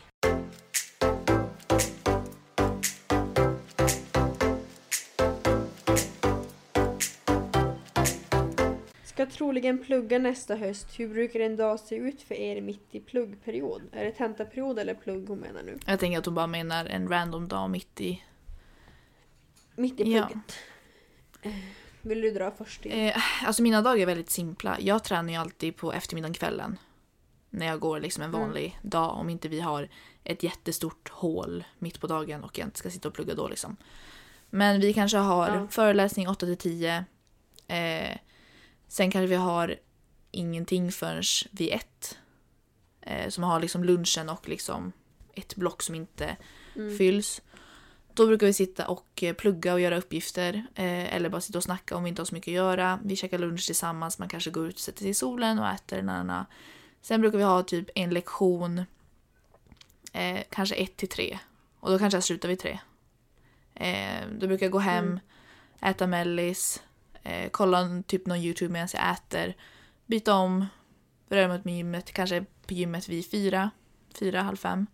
Ska 9.20 9.26
troligen 9.26 9.84
plugga 9.84 10.20
nästa 10.20 10.56
höst. 10.56 10.88
Hur 11.00 11.08
brukar 11.10 11.40
en 11.40 11.56
dag 11.56 11.80
se 11.80 11.96
ut 11.96 12.22
för 12.22 12.36
er 12.36 12.62
mitt 12.62 12.88
i 12.96 13.00
pluggperiod? 13.00 13.82
Är 13.92 14.06
det 14.06 14.12
tentaperiod 14.12 14.80
eller 14.80 14.94
plugg 14.94 15.28
hon 15.30 15.40
menar 15.40 15.64
nu? 15.64 15.80
Jag 15.86 16.00
tänker 16.00 16.20
att 16.20 16.26
hon 16.26 16.36
bara 16.36 16.48
menar 16.48 16.86
en 16.86 17.08
random 17.08 17.48
dag 17.48 17.70
mitt 17.70 18.02
i... 18.02 18.24
Mitt 19.76 20.00
i 20.00 20.12
Ja. 20.14 20.26
plugget. 20.28 20.56
Eh, 21.42 21.52
Vill 22.02 22.22
du 22.22 22.32
dra 22.32 22.52
först? 22.52 22.86
Eh, 22.86 23.18
alltså 23.46 23.62
mina 23.64 23.82
dagar 23.82 24.02
är 24.02 24.06
väldigt 24.06 24.30
simpla. 24.30 24.78
Jag 24.80 25.04
tränar 25.04 25.30
ju 25.34 25.36
alltid 25.40 25.76
på 25.78 25.94
eftermiddagen 25.94 26.34
kvällen. 26.34 26.78
När 27.50 27.66
jag 27.66 27.80
går 27.80 28.00
liksom 28.00 28.24
en 28.24 28.30
Mm. 28.30 28.42
vanlig 28.42 28.80
dag. 28.82 29.16
Om 29.16 29.30
inte 29.30 29.48
vi 29.50 29.60
har 29.60 29.90
ett 30.24 30.44
jättestort 30.44 31.10
hål 31.10 31.64
mitt 31.80 32.00
på 32.02 32.08
dagen 32.08 32.44
och 32.44 32.58
jag 32.58 32.68
inte 32.68 32.80
ska 32.80 32.90
sitta 32.90 33.08
och 33.08 33.14
plugga 33.14 33.34
då 33.36 33.48
liksom. 33.48 33.78
Men 34.50 34.82
vi 34.82 34.94
kanske 34.94 35.18
har 35.18 35.48
Ja. 35.48 35.68
föreläsning 35.70 36.28
8 36.30 36.46
till 36.46 36.58
10. 36.58 37.06
Eh, 37.68 38.18
sen 38.90 39.12
kanske 39.12 39.28
vi 39.28 39.36
har 39.36 39.76
ingenting 40.32 40.92
förrän 40.92 41.24
vid 41.52 41.74
ett. 41.74 42.18
Eh, 43.02 43.30
som 43.30 43.44
har 43.44 43.60
liksom 43.60 43.84
lunchen 43.84 44.30
och 44.30 44.50
liksom 44.50 44.92
ett 45.36 45.56
block 45.56 45.82
som 45.84 45.96
inte 45.96 46.38
Mm. 46.76 46.98
fylls. 46.98 47.42
Då 48.14 48.28
brukar 48.28 48.48
vi 48.48 48.54
sitta 48.54 48.88
och 48.88 49.24
eh, 49.24 49.34
plugga 49.36 49.74
och 49.74 49.80
göra 49.80 49.98
uppgifter. 49.98 50.54
Eh, 50.76 51.16
eller 51.16 51.30
bara 51.30 51.42
sitta 51.42 51.58
och 51.58 51.64
snacka 51.64 51.96
om 51.96 52.04
vi 52.04 52.10
inte 52.10 52.22
har 52.22 52.26
så 52.26 52.36
mycket 52.36 52.52
att 52.52 52.56
göra. 52.56 53.00
Vi 53.04 53.16
käkar 53.16 53.38
lunch 53.40 53.66
tillsammans, 53.66 54.20
man 54.20 54.30
kanske 54.30 54.52
går 54.52 54.68
ut 54.68 54.74
och 54.76 54.80
sätter 54.80 55.00
sig 55.00 55.10
i 55.10 55.14
solen 55.14 55.60
och 55.60 55.68
äter. 55.68 56.02
Nana. 56.02 56.46
Sen 57.02 57.22
brukar 57.22 57.38
vi 57.38 57.44
ha 57.44 57.64
typ 57.64 57.90
en 57.96 58.10
lektion, 58.10 58.86
eh, 60.14 60.40
kanske 60.50 60.76
ett 60.76 60.98
till 60.98 61.10
tre. 61.10 61.40
Och 61.80 61.92
då 61.92 62.00
kanske 62.00 62.18
jag 62.18 62.24
slutar 62.24 62.50
vid 62.50 62.60
tre. 62.60 62.80
Eh, 63.76 64.28
då 64.40 64.48
brukar 64.48 64.66
jag 64.66 64.72
gå 64.72 64.80
hem, 64.80 65.06
Mm. 65.06 65.20
äta 65.82 66.08
mellis, 66.08 66.84
eh, 67.24 67.50
kolla 67.52 68.04
typ 68.08 68.26
någon 68.26 68.38
YouTube 68.38 68.74
medan 68.74 68.88
jag 68.94 69.12
äter. 69.14 69.56
Byta 70.06 70.34
om, 70.36 70.66
röra 71.30 71.48
mig 71.48 71.58
mot 71.58 71.66
gymmet, 71.66 72.12
kanske 72.12 72.46
på 72.68 72.74
gymmet 72.74 73.10
vid 73.10 73.32
fyra, 73.32 73.70
fyra, 74.20 74.42
halv 74.42 74.58
fem. 74.58 74.88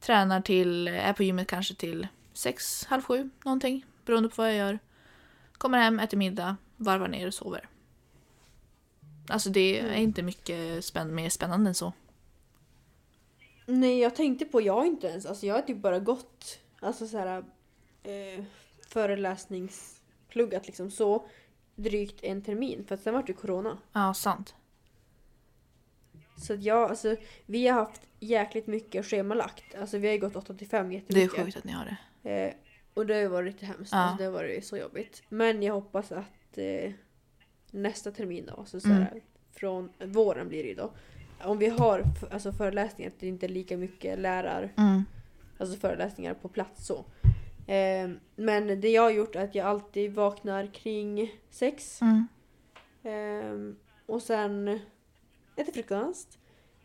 Tränar 0.00 0.40
till, 0.40 0.88
är 0.88 1.12
på 1.12 1.22
gymmet 1.22 1.48
kanske 1.48 1.74
till 1.74 2.08
sex, 2.32 2.84
halv 2.84 3.02
sju 3.02 3.30
någonting. 3.44 3.84
Beroende 4.04 4.28
på 4.28 4.34
vad 4.36 4.48
jag 4.50 4.56
gör. 4.56 4.78
Kommer 5.58 5.78
hem, 5.78 6.00
äter 6.00 6.16
middag, 6.18 6.56
varvar 6.76 7.08
ner 7.08 7.26
och 7.26 7.34
sover. 7.34 7.68
Alltså 9.28 9.50
det 9.50 9.78
är 9.80 9.84
Mm. 9.84 10.02
inte 10.02 10.22
mycket 10.22 10.84
spänn 10.84 11.14
mer 11.14 11.28
spännande 11.30 11.70
än 11.70 11.74
så. 11.74 11.92
Nej, 13.66 13.98
jag 13.98 14.14
tänkte 14.16 14.44
på, 14.44 14.60
jag 14.60 14.74
har 14.74 14.84
inte 14.84 15.06
ens, 15.06 15.26
alltså 15.26 15.46
jag 15.46 15.54
har 15.54 15.62
typ 15.62 15.76
bara 15.76 15.98
gått, 15.98 16.58
alltså 16.80 17.06
så 17.06 17.18
här 17.18 17.44
eh, 18.02 18.44
föreläsningspluggat 20.30 20.66
liksom 20.66 20.90
så 20.90 21.26
drygt 21.76 22.24
en 22.24 22.42
termin 22.42 22.84
för 22.84 22.94
att 22.94 23.00
sen 23.02 23.14
var 23.14 23.22
det 23.22 23.32
corona. 23.32 23.78
Ja, 23.92 24.14
sant. 24.14 24.54
Så 26.36 26.54
att 26.54 26.62
jag, 26.62 26.90
alltså 26.90 27.16
vi 27.46 27.68
har 27.68 27.80
haft 27.84 28.02
jäkligt 28.20 28.66
mycket 28.66 29.06
schemalagt. 29.06 29.74
Alltså 29.74 29.98
vi 29.98 30.06
har 30.06 30.14
ju 30.14 30.20
gått 30.20 30.36
8 30.36 30.54
till 30.54 30.68
5 30.68 30.88
Det 30.88 30.94
är 30.94 30.98
jättemycket. 31.00 31.44
sjukt 31.44 31.56
att 31.56 31.64
ni 31.64 31.72
har 31.72 31.96
det. 32.22 32.30
Eh, 32.30 32.54
och 32.94 33.06
det 33.06 33.14
har 33.14 33.20
ju 33.20 33.28
varit 33.28 33.52
lite 33.54 33.66
hemskt. 33.66 33.92
Ja. 33.92 33.98
Alltså, 33.98 34.18
det 34.18 34.24
har 34.24 34.32
varit 34.32 34.64
så 34.66 34.76
jobbigt. 34.76 35.22
Men 35.28 35.62
jag 35.62 35.74
hoppas 35.74 36.12
att 36.12 36.58
eh, 36.58 36.92
nästa 37.70 38.10
termin 38.10 38.46
då, 38.46 38.54
alltså 38.60 38.80
så 38.80 38.88
här, 38.88 39.10
Mm. 39.10 39.20
från 39.52 39.90
våren 40.04 40.48
blir 40.48 40.62
det 40.62 40.68
ju 40.68 40.74
då. 40.74 40.92
Om 41.44 41.58
vi 41.58 41.68
har 41.68 42.04
alltså, 42.30 42.52
föreläsningar, 42.52 43.10
att 43.10 43.20
det 43.20 43.26
inte 43.28 43.46
är 43.46 43.48
lika 43.48 43.76
mycket 43.76 44.18
lärar, 44.18 44.72
Mm. 44.76 45.04
alltså 45.58 45.76
föreläsningar 45.78 46.34
på 46.34 46.48
plats 46.48 46.86
så. 46.86 47.04
Eh, 47.66 48.10
men 48.36 48.80
det 48.80 48.88
jag 48.88 49.02
har 49.02 49.10
gjort 49.10 49.36
är 49.36 49.44
att 49.44 49.54
jag 49.54 49.66
alltid 49.66 50.14
vaknar 50.14 50.66
kring 50.66 51.32
sex. 51.50 52.02
Mm. 52.02 52.28
Ehm, 53.02 53.76
och 54.06 54.22
sen 54.22 54.80
äter 55.56 55.72
frukost. 55.72 56.38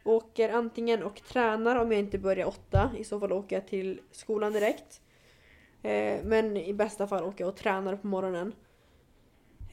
Åker 0.04 0.50
antingen 0.50 1.04
och 1.04 1.16
tränar 1.16 1.76
om 1.76 1.92
jag 1.92 2.00
inte 2.00 2.18
börjar 2.18 2.48
åtta. 2.48 2.92
I 2.98 3.04
så 3.04 3.20
fall 3.20 3.32
åker 3.32 3.56
jag 3.56 3.68
till 3.68 4.02
skolan 4.12 4.54
direkt. 4.54 5.02
Eh, 5.82 6.24
men 6.24 6.58
i 6.58 6.74
bästa 6.74 7.08
fall 7.08 7.24
åker 7.24 7.44
jag 7.44 7.50
och 7.50 7.58
tränar 7.58 7.96
på 7.96 8.08
morgonen. 8.08 8.54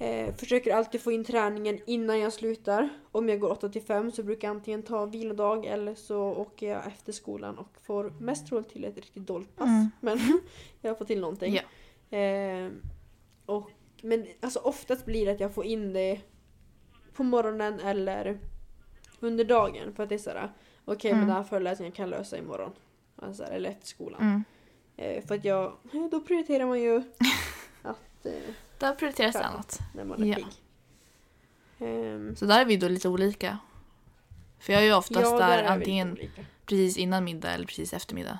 Eh, 0.02 0.34
försöker 0.34 0.74
alltid 0.74 1.00
få 1.00 1.12
in 1.12 1.24
träningen 1.24 1.78
innan 1.86 2.20
jag 2.20 2.32
slutar. 2.32 2.88
Om 3.12 3.28
jag 3.28 3.40
går 3.40 3.50
8 3.50 3.68
till 3.68 3.82
5 3.82 4.12
så 4.12 4.22
brukar 4.22 4.48
jag 4.48 4.56
antingen 4.56 4.82
ta 4.82 5.06
vilodag 5.06 5.66
eller 5.66 5.94
så 5.94 6.18
åker 6.22 6.70
jag 6.70 6.86
efter 6.86 7.12
skolan 7.12 7.58
och 7.58 7.68
får 7.82 8.12
mest 8.18 8.46
troligt 8.46 8.68
till 8.68 8.84
ett 8.84 8.96
riktigt 8.96 9.26
dåligt 9.26 9.56
pass. 9.56 9.68
Mm. 9.68 9.90
Men 10.00 10.18
jag 10.80 10.98
får 10.98 11.04
till 11.04 11.20
någonting. 11.20 11.54
Ja. 12.10 12.18
Eh, 12.18 12.70
och, 13.46 13.70
men 14.02 14.26
alltså 14.40 14.58
oftast 14.58 15.04
blir 15.04 15.26
det 15.26 15.32
att 15.32 15.40
jag 15.40 15.54
får 15.54 15.64
in 15.64 15.92
det 15.92 16.20
på 17.14 17.22
morgonen 17.22 17.80
eller 17.80 18.38
under 19.20 19.44
dagen. 19.44 19.94
För 19.94 20.02
att 20.02 20.08
det 20.08 20.14
är 20.14 20.18
såhär, 20.18 20.52
okej 20.84 21.10
Mm. 21.10 21.20
men 21.20 21.28
den 21.28 21.36
här 21.36 21.44
föreläsningen 21.44 21.92
kan 21.92 22.10
jag 22.10 22.18
lösa 22.18 22.38
imorgon. 22.38 22.72
Alltså, 23.16 23.44
eller 23.44 23.70
efter 23.70 23.86
skolan. 23.86 24.20
Mm. 24.20 24.44
Eh, 24.96 25.26
för 25.26 25.34
att 25.34 25.44
jag, 25.44 25.72
då 26.10 26.20
prioriterar 26.20 26.66
man 26.66 26.80
ju 26.80 27.02
att 27.82 28.26
eh, 28.26 28.32
Där 28.82 28.94
prioriteras 28.94 29.32
Träna. 29.32 29.46
annat. 29.48 29.78
när 29.94 30.04
man 30.04 30.22
är 30.22 30.26
Ja. 30.26 30.34
pigg. 30.34 30.46
Ehm, 31.88 32.36
Så 32.36 32.46
där 32.46 32.60
är 32.60 32.64
vi 32.64 32.76
då 32.76 32.88
lite 32.88 33.08
olika. 33.08 33.58
För 34.58 34.72
jag 34.72 34.82
är 34.82 34.86
ju 34.86 34.92
oftast 34.94 35.20
ja, 35.30 35.38
där, 35.38 35.50
är 35.50 35.56
vi 35.56 35.62
lite 35.62 35.72
antingen 35.72 36.18
precis 36.66 36.96
innan 36.96 37.24
middag 37.24 37.50
eller 37.50 37.66
precis 37.66 37.92
efter 37.92 38.14
middag. 38.14 38.38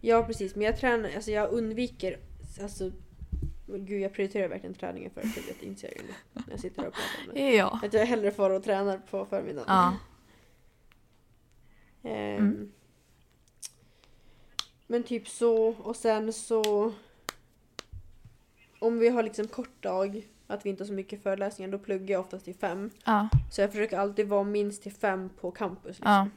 Ja 0.00 0.22
precis, 0.22 0.54
men 0.54 0.64
jag 0.66 0.76
tränar, 0.80 1.10
alltså 1.14 1.30
jag 1.30 1.50
undviker, 1.50 2.18
alltså 2.62 2.92
Gud 3.66 4.00
jag 4.02 4.12
prioriterar 4.14 4.48
verkligen 4.48 4.74
träningen 4.74 5.10
för 5.10 5.20
plugget 5.20 5.62
inser 5.62 5.88
jag 5.88 5.96
ju 5.96 6.02
nu 6.02 6.14
när 6.32 6.50
jag 6.50 6.60
sitter 6.60 6.86
och 6.86 6.92
pratar 6.94 7.28
om 7.28 7.34
det. 7.34 7.50
Ja. 7.56 7.80
Att 7.82 7.92
jag 7.92 8.06
hellre 8.06 8.30
får 8.30 8.50
och 8.50 8.64
tränar 8.64 8.98
på 8.98 9.26
förmiddagen. 9.26 9.64
Ja. 9.68 9.96
Ehm, 12.10 12.36
Mm. 12.38 12.72
Men 14.86 15.02
typ 15.02 15.28
så 15.28 15.68
och 15.68 15.96
sen 15.96 16.32
så 16.32 16.92
om 18.80 18.98
vi 18.98 19.08
har 19.08 19.22
liksom 19.22 19.46
kort 19.46 19.82
dag, 19.82 20.26
att 20.46 20.66
vi 20.66 20.70
inte 20.70 20.82
har 20.82 20.86
så 20.86 20.92
mycket 20.92 21.22
föreläsningar, 21.22 21.72
då 21.72 21.78
pluggar 21.78 22.12
jag 22.12 22.20
oftast 22.20 22.44
till 22.44 22.54
fem. 22.54 22.90
Ja. 23.04 23.28
Så 23.50 23.60
jag 23.60 23.70
försöker 23.70 23.98
alltid 23.98 24.28
vara 24.28 24.44
minst 24.44 24.82
till 24.82 24.92
fem 24.92 25.30
på 25.40 25.50
campus. 25.50 25.86
Liksom. 25.98 26.10
Ja. 26.12 26.28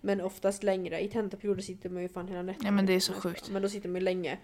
Men 0.00 0.20
oftast 0.20 0.62
längre. 0.62 1.00
I 1.00 1.08
tentaperioder 1.08 1.62
sitter 1.62 1.90
man 1.90 2.02
ju 2.02 2.08
fan 2.08 2.28
hela 2.28 2.42
nätterna. 2.42 2.68
Ja, 2.68 2.72
men 2.72 2.86
det 2.86 2.92
är 2.92 3.00
så 3.00 3.12
sjukt. 3.12 3.50
Men 3.50 3.62
då 3.62 3.68
sitter 3.68 3.88
man 3.88 3.94
ju 4.00 4.04
länge. 4.04 4.38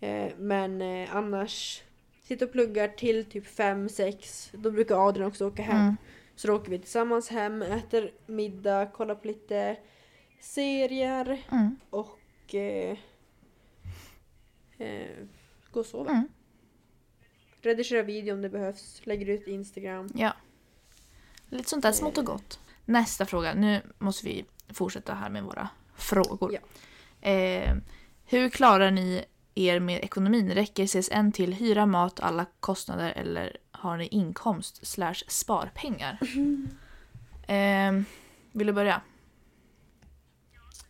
Eh, 0.00 0.26
men 0.38 0.82
eh, 0.82 1.16
annars, 1.16 1.82
sitter 2.22 2.46
och 2.46 2.52
pluggar 2.52 2.88
till 2.88 3.24
typ 3.24 3.46
fem, 3.46 3.88
sex. 3.88 4.50
Då 4.52 4.70
brukar 4.70 5.08
Adrian 5.08 5.28
också 5.28 5.46
åka 5.46 5.62
hem. 5.62 5.76
Mm. 5.80 5.96
Så 6.36 6.48
då 6.48 6.54
åker 6.54 6.70
vi 6.70 6.78
tillsammans 6.78 7.28
hem, 7.28 7.62
äter 7.62 8.10
middag, 8.26 8.86
kollar 8.86 9.14
på 9.14 9.26
lite 9.26 9.76
serier 10.40 11.42
Mm. 11.52 11.76
och 11.90 12.54
eh, 12.54 12.98
eh, 14.78 15.06
går 15.70 15.80
och 15.80 15.86
sover. 15.86 16.10
Mm. 16.10 16.28
Redigerar 17.62 18.02
video 18.02 18.34
om 18.34 18.42
det 18.42 18.48
behövs, 18.48 19.00
lägger 19.04 19.26
ut 19.26 19.46
Instagram. 19.46 20.08
Ja. 20.14 20.32
Lite 21.48 21.68
sånt 21.68 21.82
där 21.82 21.92
smått 21.92 22.18
och 22.18 22.24
gott. 22.24 22.60
Nästa 22.84 23.26
fråga. 23.26 23.54
Nu 23.54 23.82
måste 23.98 24.26
vi 24.26 24.44
fortsätta 24.68 25.14
här 25.14 25.30
med 25.30 25.44
våra 25.44 25.68
frågor. 25.96 26.52
Ja. 26.52 26.60
Eh, 27.30 27.76
hur 28.24 28.48
klarar 28.48 28.90
ni 28.90 29.24
er 29.54 29.80
med 29.80 30.04
ekonomin? 30.04 30.50
Räcker 30.50 30.86
CSN 30.86 31.32
till 31.32 31.52
hyra, 31.52 31.86
mat, 31.86 32.20
alla 32.20 32.46
kostnader 32.60 33.12
eller 33.16 33.56
har 33.70 33.96
ni 33.96 34.06
inkomst 34.06 34.86
slash 34.86 35.24
sparpengar? 35.28 36.18
Eh, 37.48 37.92
vill 38.52 38.66
du 38.66 38.72
börja? 38.72 39.02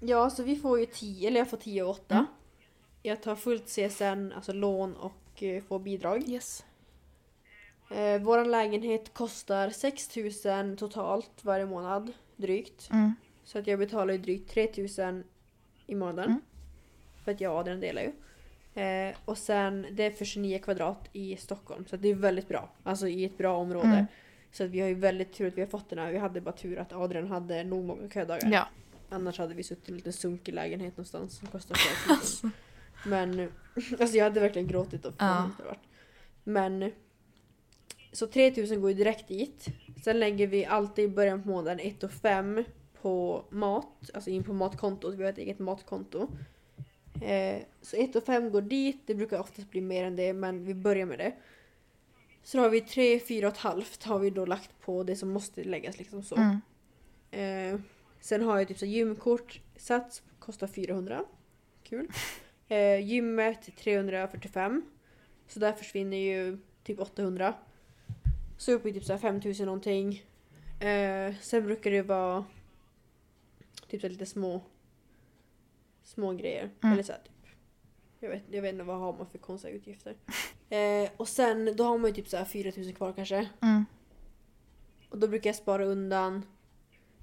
Ja, 0.01 0.31
så 0.31 0.43
vi 0.43 0.57
får 0.57 0.81
ju 0.81 0.87
10, 0.87 1.29
eller 1.29 1.39
jag 1.39 1.51
får 1.51 1.57
10 1.57 1.83
och 1.83 1.91
8. 1.91 2.15
Mm. 2.15 2.27
Jag 3.03 3.23
tar 3.23 3.37
fullt 3.37 3.67
CSN, 3.67 4.33
alltså 4.37 4.53
lån 4.53 4.97
och 4.97 5.28
eh, 5.43 5.63
får 5.63 5.79
bidrag. 5.79 6.29
Yes. 6.29 6.65
Eh, 7.91 8.23
Vår 8.23 8.45
lägenhet 8.45 9.15
kostar 9.15 9.71
6 9.71 10.17
000 10.45 10.77
totalt 10.77 11.45
varje 11.45 11.67
månad, 11.67 12.13
drygt. 12.37 12.91
Mm. 12.91 13.15
Så 13.45 13.59
att 13.59 13.67
jag 13.67 13.79
betalar 13.79 14.13
ju 14.13 14.19
drygt 14.19 14.51
3 14.51 14.69
000 14.99 15.23
i 15.87 15.95
månaden. 15.95 16.31
Mm. 16.31 16.41
För 17.25 17.33
att 17.33 17.41
jag 17.41 17.53
och 17.53 17.59
Adrian 17.59 17.81
delar 17.81 18.03
ju. 18.03 18.13
Eh, 18.83 19.17
och 19.25 19.39
sen 19.39 19.87
det 19.91 20.03
är 20.03 20.11
för 20.11 20.25
29 20.25 20.59
kvadrat 20.59 21.09
i 21.13 21.37
Stockholm. 21.37 21.87
Så 21.87 21.97
det 21.97 22.09
är 22.09 22.15
väldigt 22.15 22.49
bra. 22.49 22.71
Alltså 22.83 23.09
i 23.09 23.25
ett 23.25 23.39
bra 23.39 23.57
område. 23.57 23.89
Mm. 23.89 24.07
Så 24.53 24.65
att 24.65 24.71
vi 24.71 24.81
har 24.81 24.89
ju 24.89 24.95
väldigt 24.95 25.33
tur 25.33 25.49
att 25.49 25.55
vi 25.55 25.61
har 25.61 25.69
fått 25.69 25.91
den 25.91 25.99
här. 25.99 26.13
Vi 26.13 26.19
hade 26.19 26.41
bara 26.41 26.53
tur 26.53 26.79
att 26.79 26.93
Adrian 26.93 27.27
hade 27.27 27.65
nog 27.65 27.85
många 27.85 28.11
ködagar. 28.11 28.51
Ja. 28.53 28.69
Annars 29.09 29.39
hade 29.39 29.55
vi 29.55 29.63
suttit 29.63 29.89
i 29.89 29.93
en 29.93 29.97
liten 29.97 30.13
sunkig 30.13 30.55
lägenhet 30.55 30.97
någonstans 30.97 31.39
som 31.39 31.49
kostar 31.49 31.75
flera 31.79 32.19
tusen. 32.21 32.51
Men 33.07 33.49
alltså 34.01 34.17
jag 34.17 34.25
hade 34.25 34.41
verkligen 34.41 34.69
gråtit 34.69 35.05
och 35.05 35.15
Ja. 35.19 35.51
Men 36.45 36.93
så 38.13 38.27
3000 38.27 38.81
går 38.81 38.91
ju 38.91 38.97
direkt 38.97 39.29
dit. 39.29 39.67
Sen 40.05 40.21
lägger 40.21 40.47
vi 40.47 40.65
alltid 40.65 41.05
i 41.05 41.09
början 41.09 41.43
på 41.43 41.49
månaden 41.49 41.81
1 41.81 42.03
och 42.03 42.11
5 42.11 42.65
på 43.03 43.45
mat, 43.51 44.11
alltså 44.15 44.31
in 44.31 44.45
på 44.45 44.53
matkontot. 44.53 45.15
Vi 45.15 45.23
har 45.23 45.31
ett 45.31 45.39
eget 45.39 45.59
matkonto. 45.59 46.29
Eh, 47.23 47.63
så 47.83 47.97
1 47.97 48.17
och 48.17 48.25
5 48.25 48.51
går 48.51 48.63
dit, 48.63 49.03
det 49.07 49.15
brukar 49.15 49.41
oftast 49.41 49.71
bli 49.71 49.81
mer 49.81 50.05
än 50.05 50.17
det 50.17 50.33
men 50.33 50.65
vi 50.65 50.75
börjar 50.75 51.07
med 51.07 51.19
det. 51.19 51.33
Så 52.43 52.59
har 52.59 52.71
vi 52.71 52.81
3, 52.81 53.21
4 53.21 53.47
och 53.47 53.53
ett 53.53 53.59
halvt 53.59 54.05
har 54.05 54.19
vi 54.19 54.31
då 54.31 54.47
lagt 54.47 54.81
på 54.81 55.03
det 55.03 55.17
som 55.17 55.31
måste 55.31 55.65
läggas 55.65 55.99
liksom 55.99 56.23
så. 56.23 56.37
Mm. 56.37 56.61
Eh, 57.31 57.81
sen 58.21 58.43
har 58.43 58.59
jag 58.59 58.69
typ 58.69 58.79
så 58.79 58.87
gymkort, 58.87 59.61
sats 59.77 60.23
kostar 60.39 60.67
400. 60.67 61.25
Kul. 61.83 62.09
Eh, 62.69 63.01
gymmet 63.01 63.77
345. 63.77 64.83
Så 65.47 65.61
där 65.61 65.73
försvinner 65.73 66.17
ju 66.17 66.59
typ 66.83 67.01
800. 67.01 67.55
Så 68.57 68.73
uppe 68.73 68.89
i 68.89 68.93
typ 68.93 69.05
så 69.05 69.13
här 69.13 69.21
5000 69.21 69.67
någonting. 69.67 70.25
Eh, 70.81 71.35
sen 71.41 71.65
brukar 71.65 71.91
det 71.91 72.03
vara 72.03 72.45
typ 73.89 74.01
så 74.01 74.09
lite 74.09 74.27
små 74.27 74.63
små 76.09 76.33
grejer. 76.33 76.71
Mm. 76.83 76.93
Eller 76.93 77.03
så 77.03 77.13
här, 77.13 77.21
typ. 77.21 77.51
Jag 78.21 78.29
vet, 78.29 78.43
jag 78.51 78.63
vet 78.63 78.73
inte 78.73 78.85
vad 78.85 78.99
har 78.99 79.13
man 79.13 79.27
för 79.27 79.39
konstiga 79.39 79.75
utgifter. 79.75 80.17
Eh, 80.71 81.11
och 81.17 81.29
sen 81.29 81.77
då 81.77 81.85
har 81.85 81.99
man 81.99 82.11
ju 82.11 82.15
typ 82.15 82.29
så 82.29 82.37
här 82.37 82.45
4000 82.45 82.95
kvar 82.95 83.13
kanske. 83.13 83.49
Mm. 83.61 83.85
Och 85.09 85.19
då 85.19 85.29
brukar 85.29 85.49
jag 85.49 85.57
spara 85.57 85.85
undan 85.85 86.43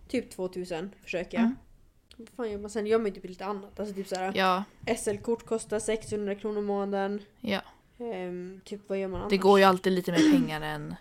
typ 0.08 0.30
2000 0.30 0.92
försöker 1.04 1.38
jag. 1.38 1.44
Mm. 1.44 1.56
Vad 2.18 2.30
fan 2.30 2.52
gör 2.52 2.58
man 2.58 2.70
sen? 2.70 2.86
Gör 2.88 2.98
man 2.98 3.06
ju 3.06 3.12
typ 3.12 3.26
lite 3.26 3.46
annat. 3.46 3.80
Alltså 3.80 3.96
typ 3.96 4.08
såhär 4.08 4.32
Ja, 4.36 4.64
SL-kort 4.98 5.46
kostar 5.46 5.80
600 5.80 6.36
kronor 6.36 6.60
i 6.60 6.66
månaden. 6.66 7.22
ja. 7.42 7.62
Ehm, 8.00 8.62
typ 8.66 8.82
vad 8.88 9.00
gör 9.00 9.08
man 9.08 9.22
annars? 9.22 9.30
Det 9.30 9.38
går 9.38 9.60
ju 9.60 9.66
alltid 9.66 9.94
lite 9.94 10.12
mer 10.12 10.32
pengar 10.32 10.62
än... 10.62 10.96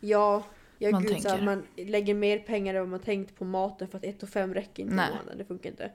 Ja, 0.00 0.42
ja 0.78 0.90
Man 0.90 1.02
gud, 1.02 1.22
så 1.22 1.28
här, 1.28 1.36
tänker. 1.36 1.44
man 1.44 1.64
lägger 1.76 2.14
mer 2.14 2.38
pengar 2.38 2.74
än 2.74 2.80
vad 2.80 2.88
man 2.88 3.00
tänkt 3.00 3.38
på 3.38 3.44
maten 3.44 3.88
för 3.88 3.98
att 3.98 4.04
1 4.04 4.22
och 4.22 4.28
5 4.28 4.54
räcker 4.54 4.82
inte 4.82 4.94
Nej. 4.94 5.08
i 5.08 5.12
månaden. 5.12 5.38
Det 5.38 5.44
funkar 5.44 5.70
inte. 5.70 5.90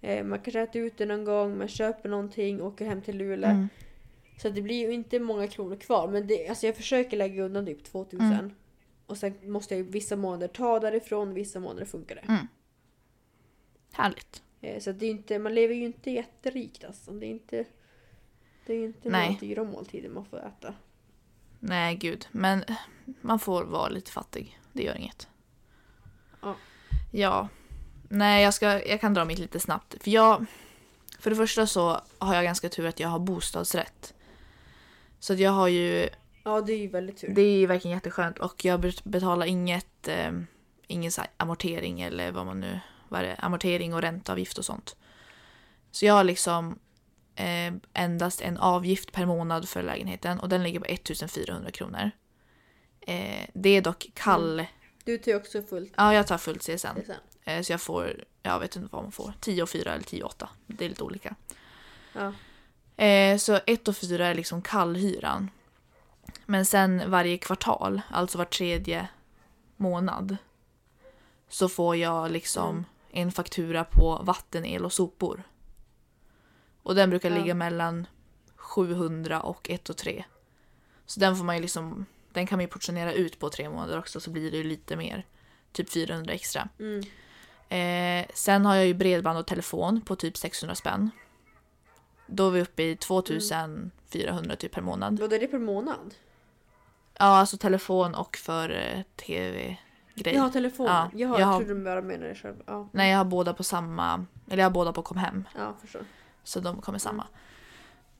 Eh, 0.00 0.24
man 0.24 0.38
kanske 0.38 0.60
äter 0.60 0.82
ute 0.82 1.06
någon 1.06 1.24
gång, 1.24 1.58
man 1.58 1.68
köper 1.68 2.08
någonting, 2.08 2.62
åker 2.62 2.86
hem 2.86 3.02
till 3.02 3.16
Luleå. 3.16 3.50
Mm. 3.50 3.68
Så 4.42 4.48
det 4.48 4.62
blir 4.62 4.86
ju 4.86 4.92
inte 4.92 5.18
många 5.20 5.46
kronor 5.46 5.76
kvar. 5.76 6.08
Men 6.08 6.26
det, 6.26 6.48
alltså 6.48 6.66
jag 6.66 6.76
försöker 6.76 7.16
lägga 7.16 7.42
undan 7.42 7.66
typ 7.66 7.84
2000. 7.84 8.26
Mm. 8.32 8.50
Och 9.06 9.16
sen 9.16 9.34
måste 9.42 9.76
jag 9.76 9.84
vissa 9.84 10.16
månader 10.16 10.48
ta 10.48 10.80
därifrån, 10.80 11.34
vissa 11.34 11.60
månader 11.60 11.84
funkar 11.86 12.14
det. 12.14 12.22
Härligt. 13.92 14.42
Eh, 14.60 14.80
Så 14.80 14.92
det 14.92 15.06
är 15.06 15.10
inte, 15.10 15.38
man 15.38 15.54
lever 15.54 15.74
ju 15.74 15.84
inte 15.84 16.10
jätterikt 16.10 16.84
alltså. 16.84 17.10
Det 17.10 17.26
är 17.26 17.30
inte, 17.30 17.64
det 18.66 18.72
är 18.74 18.84
inte 18.84 19.08
Nej. 19.10 19.26
några 19.28 19.40
dyra 19.40 19.64
måltider 19.64 20.08
man 20.08 20.24
får 20.24 20.38
äta. 20.46 20.74
Nej, 21.60 21.94
gud. 21.96 22.26
Men 22.32 22.64
man 23.20 23.38
får 23.38 23.64
vara 23.64 23.88
lite 23.88 24.10
fattig. 24.12 24.58
Det 24.72 24.82
gör 24.82 24.94
inget. 24.96 25.28
Ja. 26.42 26.54
Ja. 27.12 27.48
Nej, 28.08 28.42
jag, 28.44 28.54
ska, 28.54 28.86
jag 28.88 29.00
kan 29.00 29.14
dra 29.14 29.24
mitt 29.24 29.38
lite 29.38 29.60
snabbt. 29.60 30.02
För 30.02 30.10
jag... 30.10 30.44
För 31.20 31.30
det 31.30 31.36
första 31.36 31.66
så 31.66 32.00
har 32.18 32.34
jag 32.34 32.44
ganska 32.44 32.68
tur 32.68 32.86
att 32.86 33.00
jag 33.00 33.08
har 33.08 33.18
bostadsrätt. 33.18 34.14
Så 35.18 35.32
att 35.32 35.38
jag 35.38 35.50
har 35.50 35.68
ju... 35.68 36.08
Ja, 36.44 36.60
det 36.60 36.72
är 36.72 36.78
ju 36.78 36.88
väldigt 36.88 37.16
tur. 37.16 37.28
Det 37.34 37.42
är 37.42 37.58
ju 37.58 37.66
verkligen 37.66 37.96
jätteskönt 37.96 38.38
och 38.38 38.64
jag 38.64 38.80
bet- 38.80 39.04
betalar 39.04 39.46
inget... 39.46 40.08
Eh, 40.08 40.32
ingen 40.86 41.12
så 41.12 41.22
amortering 41.36 42.00
eller 42.00 42.32
vad 42.32 42.46
man 42.46 42.60
nu... 42.60 42.80
Vad 43.08 43.20
är 43.20 43.24
det? 43.24 43.34
Amortering 43.38 43.94
och 43.94 44.02
ränteavgift 44.02 44.58
och 44.58 44.64
sånt. 44.64 44.96
Så 45.90 46.06
jag 46.06 46.14
har 46.14 46.24
liksom 46.24 46.78
eh, 47.34 47.72
endast 47.92 48.40
en 48.40 48.56
avgift 48.58 49.12
per 49.12 49.26
månad 49.26 49.68
för 49.68 49.82
lägenheten 49.82 50.40
och 50.40 50.48
den 50.48 50.62
ligger 50.62 50.80
på 50.80 50.86
1400 50.86 51.70
kronor. 51.70 52.10
Eh, 53.00 53.48
det 53.54 53.70
är 53.70 53.82
dock 53.82 54.06
kall... 54.14 54.66
Du 55.04 55.18
tar 55.18 55.34
också 55.34 55.62
fullt 55.62 55.92
Ja, 55.96 56.14
jag 56.14 56.26
tar 56.26 56.38
fullt 56.38 56.62
CSN. 56.62 56.76
sen. 56.76 57.14
Eh, 57.44 57.62
så 57.62 57.72
jag 57.72 57.80
får, 57.80 58.24
jag 58.42 58.60
vet 58.60 58.76
inte 58.76 58.88
vad 58.92 59.02
man 59.02 59.12
får, 59.12 59.32
10 59.40 59.62
och 59.62 59.68
4 59.68 59.92
eller 59.92 60.04
10 60.04 60.22
och 60.22 60.30
8. 60.30 60.48
Det 60.66 60.84
är 60.84 60.88
lite 60.88 61.02
olika. 61.02 61.34
Ja. 62.12 62.32
Eh, 63.04 63.36
så 63.38 63.60
1 63.66 63.88
och 63.88 63.96
4 63.96 64.26
är 64.26 64.34
liksom 64.34 64.62
kallhyran. 64.62 65.50
Men 66.46 66.66
sen 66.66 67.10
varje 67.10 67.38
kvartal, 67.38 68.00
alltså 68.10 68.38
var 68.38 68.44
tredje 68.44 69.08
månad, 69.76 70.36
så 71.48 71.68
får 71.68 71.96
jag 71.96 72.30
liksom 72.30 72.70
Mm. 72.70 72.84
En 73.10 73.32
faktura 73.32 73.84
på 73.84 74.20
vatten, 74.22 74.64
el 74.64 74.84
och 74.84 74.92
sopor. 74.92 75.42
Och 76.82 76.94
den 76.94 77.10
brukar 77.10 77.30
Ja. 77.30 77.36
ligga 77.36 77.54
mellan 77.54 78.06
700 78.56 79.40
och 79.40 79.70
1 79.70 79.90
och 79.90 79.96
3. 79.96 80.24
Så 81.06 81.20
den 81.20 81.36
får 81.36 81.44
man 81.44 81.56
ju 81.56 81.62
liksom, 81.62 82.06
den 82.32 82.46
kan 82.46 82.56
man 82.56 82.64
ju 82.64 82.68
portionera 82.68 83.12
ut 83.12 83.38
på 83.38 83.50
tre 83.50 83.68
månader 83.70 83.98
också 83.98 84.20
så 84.20 84.30
blir 84.30 84.50
det 84.50 84.56
ju 84.56 84.64
lite 84.64 84.96
mer. 84.96 85.26
Typ 85.72 85.90
400 85.90 86.32
extra. 86.32 86.68
Mm. 86.78 87.02
Eh, 87.68 88.26
sen 88.34 88.66
har 88.66 88.74
jag 88.74 88.86
ju 88.86 88.94
bredband 88.94 89.38
och 89.38 89.46
telefon 89.46 90.00
på 90.00 90.16
typ 90.16 90.36
600 90.36 90.74
spänn. 90.74 91.10
Då 92.26 92.46
är 92.46 92.50
vi 92.50 92.60
uppe 92.62 92.82
i 92.82 92.96
2400 92.96 94.56
typ 94.56 94.72
per 94.72 94.82
månad. 94.82 95.20
Vad 95.20 95.32
är 95.32 95.38
det 95.40 95.46
per 95.46 95.58
månad? 95.58 96.14
Ja, 97.18 97.24
alltså 97.24 97.56
telefon 97.58 98.14
och 98.14 98.36
för 98.36 98.70
eh, 98.70 99.02
tv-grej. 100.18 100.34
Jag 100.34 100.42
har 100.42 100.50
telefonen. 100.50 100.92
Ja, 100.92 101.10
jag 101.14 101.28
har, 101.28 101.34
jag 101.34 101.40
jag 101.42 101.46
har- 101.46 101.58
trodde 101.60 101.74
du 101.74 101.84
bara 101.84 102.02
menade 102.02 102.28
det 102.28 102.34
själv. 102.34 102.56
Ja, 102.66 102.88
Nej, 102.92 103.10
jag 103.10 103.18
har 103.18 103.24
båda 103.24 103.54
på 103.54 103.64
samma, 103.64 104.26
eller 104.50 104.62
jag 104.62 104.64
har 104.70 104.74
båda 104.74 104.92
på 104.92 105.02
Comhem. 105.02 105.44
ja 105.58 105.74
förstår. 105.80 106.02
Så 106.44 106.60
de 106.60 106.80
kommer 106.80 106.98
samma. 106.98 107.26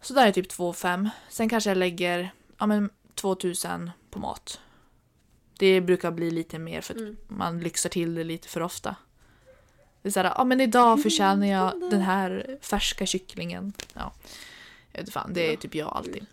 Så 0.00 0.14
där 0.14 0.26
är 0.26 0.32
typ 0.32 0.48
2 0.48 0.72
5. 0.72 1.08
Sen 1.28 1.48
kanske 1.48 1.70
jag 1.70 1.78
lägger 1.78 2.30
ja, 2.58 2.66
men 2.66 2.90
2000 3.14 3.90
på 4.10 4.18
mat. 4.18 4.60
Det 5.58 5.80
brukar 5.80 6.10
bli 6.10 6.30
lite 6.30 6.58
mer 6.58 6.80
för 6.80 6.94
att 6.94 7.00
Mm. 7.00 7.16
man 7.28 7.60
lyxar 7.60 7.90
till 7.90 8.14
det 8.14 8.24
lite 8.24 8.48
för 8.48 8.60
ofta. 8.62 8.96
Det 10.02 10.08
är 10.08 10.12
såhär, 10.12 10.32
ja 10.36 10.44
men 10.44 10.60
idag 10.60 11.02
förtjänar 11.02 11.46
jag 11.46 11.90
den 11.90 12.00
här 12.00 12.58
färska 12.60 13.06
kycklingen. 13.06 13.72
Ja. 13.94 14.12
Jag 14.92 15.00
vet 15.00 15.12
fan, 15.12 15.32
det 15.34 15.52
är 15.52 15.56
typ 15.56 15.74
jag 15.74 15.88
alltid. 15.96 16.26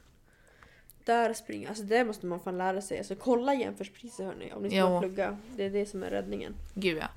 Där 1.06 1.34
springer, 1.34 1.70
alltså 1.70 1.84
det 1.84 2.06
måste 2.06 2.26
man 2.26 2.40
fan 2.40 2.58
lära 2.58 2.82
sig. 2.82 2.98
Alltså 2.98 3.16
kolla 3.16 3.54
jämförpriser 3.54 4.26
hörni 4.26 4.52
om 4.54 4.64
ni 4.64 4.70
ska 4.70 4.78
Jo. 4.78 5.00
plugga. 5.00 5.38
Det 5.56 5.64
är 5.64 5.70
det 5.70 5.86
som 5.86 6.04
är 6.04 6.10
räddningen. 6.10 6.56
Gud 6.74 6.98
ja. 6.98 7.08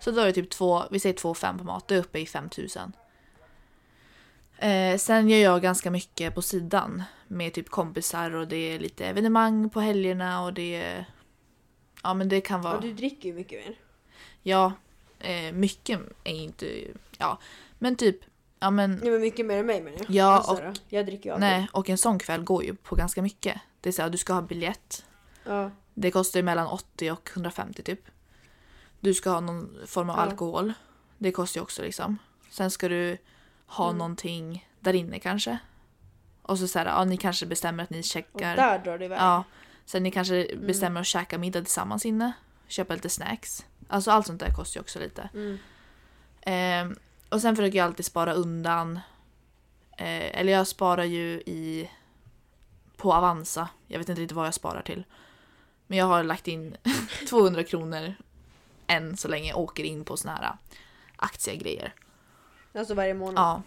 Så 0.00 0.10
då 0.10 0.20
är 0.20 0.26
det 0.26 0.32
typ 0.32 0.50
två, 0.50 0.82
vi 0.90 1.00
säger 1.00 1.14
2 1.16 1.34
5 1.34 1.58
på 1.58 1.64
mat, 1.64 1.88
det 1.88 1.94
är 1.94 1.98
uppe 1.98 2.18
i 2.18 2.26
5000. 2.26 2.92
Eh, 4.58 4.96
sen 4.98 5.28
gör 5.28 5.38
jag 5.38 5.62
ganska 5.62 5.90
mycket 5.90 6.34
på 6.34 6.42
sidan 6.42 7.02
med 7.28 7.52
typ 7.54 7.68
kompisar 7.68 8.34
och 8.34 8.48
det 8.48 8.56
är 8.56 8.78
lite 8.78 9.06
evenemang 9.06 9.70
på 9.70 9.80
helgerna 9.80 10.44
och 10.44 10.54
det 10.54 10.76
är... 10.76 11.04
Ja 12.02 12.14
men 12.14 12.28
det 12.28 12.40
kan 12.40 12.62
vara... 12.62 12.74
Ja, 12.74 12.80
du 12.80 12.92
dricker 12.92 13.28
ju 13.28 13.34
mycket 13.34 13.66
mer. 13.66 13.76
Ja, 14.42 14.72
eh, 15.20 15.52
mycket 15.52 16.00
är 16.24 16.34
inte... 16.34 16.84
Ja, 17.18 17.38
men 17.78 17.96
typ... 17.96 18.20
Ja 18.58 18.70
men... 18.70 19.00
Ja 19.04 19.10
men 19.10 19.20
mycket 19.20 19.46
mer 19.46 19.58
än 19.58 19.66
mig 19.66 19.82
menar 19.82 19.98
jag. 19.98 20.10
Ja, 20.10 20.24
Alltså, 20.36 20.52
och-. 20.52 20.76
Jag 20.88 21.06
dricker 21.06 21.28
ju 21.30 21.34
aldrig. 21.34 21.50
Nej, 21.50 21.68
och 21.72 21.90
en 21.90 21.98
sån 21.98 22.18
kväll 22.18 22.42
går 22.44 22.64
ju 22.64 22.74
på 22.74 22.94
ganska 22.94 23.22
mycket. 23.22 23.60
Det 23.80 23.88
är 23.88 23.92
så 23.92 24.02
här, 24.02 24.10
du 24.10 24.18
ska 24.18 24.32
ha 24.32 24.42
biljett. 24.42 25.04
Ja. 25.44 25.70
Det 25.94 26.10
kostar 26.10 26.40
ju 26.40 26.44
mellan 26.44 26.66
80 26.66 27.10
och 27.10 27.30
150 27.32 27.82
typ. 27.82 28.00
Du 29.00 29.14
ska 29.14 29.30
ha 29.30 29.40
någon 29.40 29.76
form 29.86 30.10
av 30.10 30.16
Ja. 30.16 30.22
alkohol. 30.22 30.72
Det 31.18 31.32
kostar 31.32 31.58
ju 31.58 31.62
också 31.62 31.82
liksom. 31.82 32.18
Sen 32.50 32.70
ska 32.70 32.88
du 32.88 33.18
ha 33.66 33.84
Mm. 33.86 33.98
någonting 33.98 34.68
där 34.80 34.92
inne 34.94 35.18
kanske. 35.18 35.58
Och 36.42 36.58
så 36.58 36.68
säger 36.68 36.86
ja 36.86 37.04
ni 37.04 37.16
kanske 37.16 37.46
bestämmer 37.46 37.82
att 37.84 37.90
ni 37.90 38.00
Och 38.00 38.04
checkar. 38.04 38.56
där 38.56 38.78
drar 38.78 38.98
det 38.98 39.04
iväg. 39.04 39.18
Ja. 39.20 39.44
Sen 39.84 40.02
ni 40.02 40.10
kanske 40.10 40.44
Mm. 40.44 40.66
bestämmer 40.66 41.00
att 41.00 41.06
käka 41.06 41.38
middag 41.38 41.60
tillsammans 41.62 42.06
inne. 42.06 42.32
Köpa 42.68 42.94
lite 42.94 43.08
snacks. 43.08 43.66
Alltså 43.88 44.10
allt 44.10 44.26
sånt 44.26 44.40
där 44.40 44.50
kostar 44.54 44.78
ju 44.78 44.82
också 44.82 44.98
lite. 44.98 45.28
Mm. 45.34 45.58
Ehm, 46.40 46.96
och 47.28 47.40
sen 47.40 47.56
försöker 47.56 47.78
jag 47.78 47.84
alltid 47.84 48.06
spara 48.06 48.32
undan. 48.32 48.96
Eh, 49.98 50.40
eller 50.40 50.52
jag 50.52 50.66
sparar 50.66 51.04
ju 51.04 51.30
i 51.46 51.90
på 52.96 53.14
Avanza. 53.14 53.68
Jag 53.86 53.98
vet 53.98 54.08
inte 54.08 54.22
riktigt 54.22 54.36
vad 54.36 54.46
jag 54.46 54.54
sparar 54.54 54.82
till. 54.82 55.04
Men 55.86 55.98
jag 55.98 56.06
har 56.06 56.22
lagt 56.22 56.48
in 56.48 56.76
200 57.28 57.64
kronor 57.64 58.14
än 58.86 59.16
så 59.16 59.28
länge 59.28 59.48
jag 59.48 59.58
åker 59.58 59.84
in 59.84 60.04
på 60.04 60.16
såna 60.16 60.34
här 60.34 60.56
aktiegrejer. 61.16 61.94
Alltså 62.74 62.94
varje 62.94 63.14
månad. 63.14 63.42
Ja. 63.44 63.62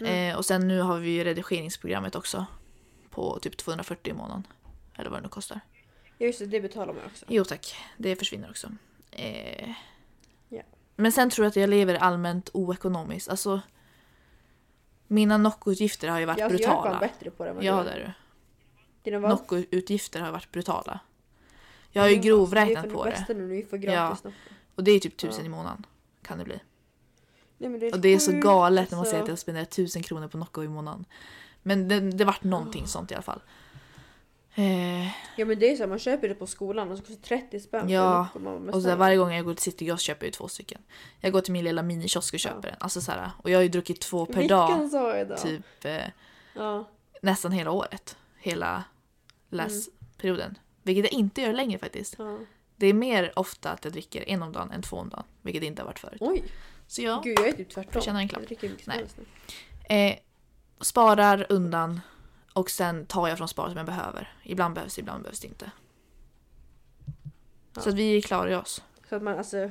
Mm. 0.00 0.30
Eh, 0.30 0.36
och 0.36 0.44
sen 0.44 0.68
nu 0.68 0.80
har 0.80 0.98
vi 0.98 1.10
ju 1.10 1.24
redigeringsprogrammet 1.24 2.14
också. 2.14 2.46
På 3.10 3.38
typ 3.38 3.56
240 3.56 4.10
i 4.10 4.16
månaden. 4.16 4.46
Eller 4.94 5.10
vad 5.10 5.18
det 5.18 5.22
nu 5.22 5.28
kostar. 5.28 5.60
Ja 6.18 6.26
just 6.26 6.38
det, 6.38 6.46
det 6.46 6.60
betalar 6.60 6.92
man 6.94 7.04
också. 7.04 7.24
Jo 7.28 7.44
tack, 7.44 7.76
det 7.96 8.16
försvinner 8.16 8.50
också. 8.50 8.72
Eh. 9.10 9.70
Men 10.96 11.12
sen 11.12 11.30
tror 11.30 11.44
jag 11.44 11.50
att 11.50 11.56
jag 11.56 11.70
lever 11.70 11.94
allmänt 11.94 12.50
oekonomiskt. 12.52 13.28
Alltså, 13.28 13.60
Mina 15.06 15.38
Nocco-utgifter 15.38 16.08
har 16.08 16.18
ju 16.20 16.24
varit 16.26 16.38
Ja, 16.38 16.44
alltså, 16.44 16.62
jag 16.62 16.70
är 16.70 16.74
fan 16.74 16.82
brutala. 16.82 17.00
bättre 17.00 17.30
på 17.30 17.44
det 17.44 17.50
än 17.50 17.56
vad 17.56 17.64
Ja 17.64 17.78
du 17.78 17.84
det 17.84 17.90
är 17.90 18.14
du. 19.10 19.18
Nocco-utgifter 19.28 20.20
har 20.20 20.32
varit 20.32 20.52
brutala. 20.52 21.00
Jag 21.90 22.02
har 22.02 22.08
ju 22.08 22.14
Ja, 22.16 22.22
grovräknat 22.22 22.82
det 22.84 22.88
är 22.90 22.92
på 22.92 23.02
för 23.02 23.10
det. 23.10 23.16
bästa 23.16 23.32
nu 23.32 23.46
vi 23.46 23.62
får 23.64 23.76
gratis 23.76 24.24
Nocco. 24.24 24.36
Och 24.74 24.84
det 24.84 24.90
är 24.90 25.00
typ 25.00 25.16
tusen 25.16 25.40
Ja. 25.40 25.46
i 25.46 25.48
månaden. 25.48 25.86
Kan 26.22 26.38
det 26.38 26.44
bli. 26.44 26.60
Nej, 27.58 27.70
men 27.70 27.80
det 27.80 27.86
är 27.86 27.92
Och 27.92 28.00
det 28.00 28.08
är 28.08 28.18
så 28.18 28.32
galet 28.32 28.90
när 28.90 28.96
man 28.96 29.04
säger 29.06 29.16
att 29.16 29.20
alltså. 29.20 29.32
jag 29.32 29.38
spenderar 29.38 29.64
tusen 29.64 30.02
kronor 30.02 30.28
på 30.28 30.38
Nocco 30.38 30.62
i 30.62 30.68
månaden. 30.68 31.04
Men 31.62 31.88
det, 31.88 32.00
det 32.00 32.24
vart 32.24 32.44
någonting 32.44 32.86
sånt 32.86 33.10
i 33.10 33.14
alla 33.14 33.22
fall. 33.22 33.40
Eh, 34.58 35.06
Ja 35.38 35.44
men 35.44 35.58
det 35.58 35.70
är 35.72 35.76
så 35.76 35.82
här, 35.82 35.88
man 35.88 35.98
köper 35.98 36.28
det 36.28 36.34
på 36.34 36.46
skolan 36.46 36.90
och 36.90 36.98
så 36.98 37.04
kostar 37.04 37.16
det 37.16 37.22
30 37.42 37.60
spänn 37.60 37.88
Ja, 37.88 38.28
för 38.32 38.46
och 38.68 38.74
så 38.74 38.80
snälla. 38.80 38.96
varje 38.96 39.16
gång 39.16 39.32
jag 39.32 39.44
går 39.44 39.54
till 39.54 39.62
Citygross 39.62 40.00
köper 40.00 40.26
jag 40.26 40.32
två 40.32 40.48
stycken. 40.48 40.80
Jag 41.20 41.32
går 41.32 41.40
till 41.40 41.52
min 41.52 41.64
lilla 41.64 41.82
minikiosk 41.82 42.34
och 42.34 42.40
köper 42.40 42.68
en. 42.68 42.74
Alltså 42.80 43.00
så 43.00 43.12
här, 43.12 43.30
och 43.42 43.50
jag 43.50 43.58
har 43.58 43.62
ju 43.62 43.68
druckit 43.68 44.00
två 44.00 44.26
per 44.26 44.48
dag. 44.48 44.68
Vilken 44.68 44.90
sa 44.90 45.16
jag 45.16 45.28
då? 45.28 45.36
Typ 45.36 45.84
eh, 45.84 45.96
Ja. 46.54 46.88
nästan 47.22 47.52
hela 47.52 47.70
året. 47.70 48.16
Hela 48.38 48.84
läsperioden. 49.50 50.58
Vilket 50.82 51.04
jag 51.04 51.12
inte 51.12 51.40
gör 51.40 51.52
längre 51.52 51.78
faktiskt. 51.78 52.14
ja. 52.18 52.38
Det 52.78 52.86
är 52.86 52.94
mer 52.94 53.32
ofta 53.38 53.70
att 53.70 53.84
jag 53.84 53.92
dricker 53.92 54.28
en 54.28 54.42
om 54.42 54.52
dagen 54.52 54.70
än 54.72 54.82
två 54.82 54.96
om 54.96 55.08
dagen. 55.08 55.24
Vilket 55.42 55.60
det 55.62 55.66
inte 55.66 55.82
har 55.82 55.86
varit 55.86 55.98
förut. 55.98 56.16
Oj, 56.20 56.44
Så 56.86 57.02
jag 57.02 57.22
gud 57.22 57.38
jag 57.38 57.48
är 57.48 57.52
typ 57.52 57.70
tvärtom. 57.70 57.92
Förtjänar 57.92 58.20
en 58.20 58.28
klapp. 58.28 58.40
Jag 58.42 58.48
dricker 58.48 58.62
hur 58.62 58.74
mycket 58.74 58.84
som 58.84 58.90
Nej. 58.90 58.98
helst 58.98 59.16
nu. 59.88 59.96
eh, 59.96 60.16
sparar 60.80 61.46
undan 61.48 62.00
och 62.56 62.70
sen 62.70 63.06
tar 63.06 63.28
jag 63.28 63.38
från 63.38 63.48
sparet 63.48 63.70
som 63.70 63.76
jag 63.76 63.86
behöver. 63.86 64.32
Ibland 64.42 64.74
behövs 64.74 64.94
det, 64.94 65.00
ibland 65.00 65.22
behövs 65.22 65.40
det 65.40 65.46
inte. 65.46 65.70
Ja. 67.74 67.80
Så 67.80 67.88
att 67.88 67.94
vi 67.94 68.22
klarar 68.22 68.60
oss. 68.60 68.84
Så 69.08 69.16
att 69.16 69.22
man 69.22 69.38
alltså... 69.38 69.70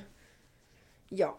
Ja. 1.10 1.38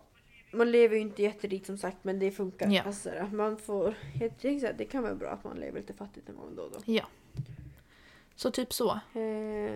Man 0.53 0.71
lever 0.71 0.97
ju 0.97 1.03
inte 1.03 1.23
jätterikt 1.23 1.67
som 1.67 1.79
sagt 1.79 1.97
men 2.03 2.19
det 2.19 2.31
funkar. 2.31 2.71
Ja. 2.71 2.83
Alltså, 2.83 3.11
man 3.33 3.59
får, 3.59 3.95
jag 4.21 4.39
tänker 4.39 4.67
här, 4.67 4.75
det 4.79 4.85
kan 4.85 5.03
vara 5.03 5.15
bra 5.15 5.31
att 5.31 5.45
man 5.45 5.57
lever 5.57 5.81
lite 5.81 5.95
fattigt 5.95 6.29
en 6.29 6.37
gång 6.37 6.57
då 6.57 6.63
och 6.63 6.71
då. 6.71 6.93
Ja. 6.93 7.05
Så 8.35 8.51
typ 8.51 8.73
så. 8.73 8.91
Eh, 8.93 9.75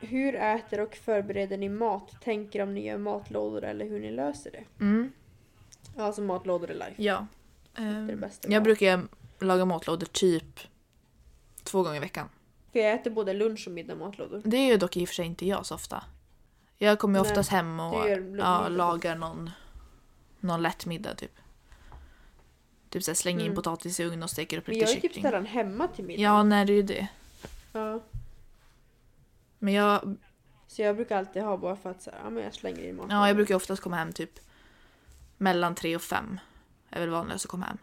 hur 0.00 0.34
äter 0.34 0.80
och 0.80 0.94
förbereder 0.94 1.58
ni 1.58 1.68
mat? 1.68 2.20
Tänker 2.20 2.62
om 2.62 2.74
ni 2.74 2.86
gör 2.86 2.98
matlådor 2.98 3.64
eller 3.64 3.86
hur 3.86 4.00
ni 4.00 4.10
löser 4.10 4.50
det? 4.50 4.84
Mm. 4.84 5.12
Alltså 5.96 6.22
matlådor 6.22 6.70
är 6.70 6.74
life. 6.74 7.02
Ja. 7.02 7.26
Är 7.76 8.06
det 8.06 8.16
bästa 8.16 8.48
jag 8.50 8.62
brukar 8.62 9.08
laga 9.40 9.64
matlådor 9.64 10.06
typ 10.06 10.60
två 11.62 11.82
gånger 11.82 11.96
i 11.96 12.00
veckan. 12.00 12.28
För 12.72 12.78
jag 12.78 12.92
äter 12.94 13.10
både 13.10 13.32
lunch 13.32 13.64
och 13.66 13.72
middag 13.72 13.94
matlådor. 13.94 14.42
Det 14.44 14.56
är 14.56 14.66
ju 14.66 14.76
dock 14.76 14.96
i 14.96 15.04
och 15.04 15.08
för 15.08 15.14
sig 15.14 15.26
inte 15.26 15.46
jag 15.46 15.66
så 15.66 15.74
ofta. 15.74 16.04
Jag 16.78 16.98
kommer 16.98 17.18
ju 17.18 17.22
Nej, 17.22 17.30
oftast 17.30 17.50
hem 17.50 17.80
och 17.80 18.08
ja, 18.38 18.68
lagar 18.68 19.16
någon, 19.16 19.50
någon 20.40 20.62
lätt 20.62 20.86
middag 20.86 21.14
typ. 21.14 21.32
Typ 22.88 23.02
såhär 23.02 23.14
slänger 23.16 23.40
in 23.40 23.46
Mm. 23.46 23.56
potatis 23.56 24.00
i 24.00 24.04
ugn 24.04 24.22
och 24.22 24.30
steker 24.30 24.58
upp 24.58 24.66
Men 24.66 24.74
lite 24.74 24.84
jag 24.84 24.90
är 24.90 24.94
typ 24.94 25.02
kyckling. 25.02 25.22
sällan 25.22 25.46
hemma 25.46 25.88
till 25.88 26.04
middag. 26.04 26.22
Ja, 26.22 26.42
nej 26.42 26.64
det 26.64 26.72
är 26.72 26.76
ju 26.76 26.82
det. 26.82 27.08
Ja. 27.72 28.00
Men 29.58 29.74
jag, 29.74 30.16
Så 30.66 30.82
jag 30.82 30.96
brukar 30.96 31.18
alltid 31.18 31.42
ha 31.42 31.56
bara 31.56 31.76
för 31.76 31.90
att 31.90 32.02
så 32.02 32.10
här, 32.10 32.18
ja, 32.24 32.30
men 32.30 32.44
jag 32.44 32.54
slänger 32.54 32.88
in 32.88 32.96
mat. 32.96 33.06
ja, 33.10 33.26
jag 33.26 33.36
brukar 33.36 33.54
oftast 33.54 33.82
komma 33.82 33.96
hem 33.96 34.12
typ 34.12 34.30
mellan 35.36 35.74
tre 35.74 35.96
och 35.96 36.02
fem. 36.02 36.38
Är 36.96 37.00
väl 37.00 37.10
vanligast 37.10 37.44
att 37.44 37.50
komma 37.50 37.66
hem. 37.66 37.78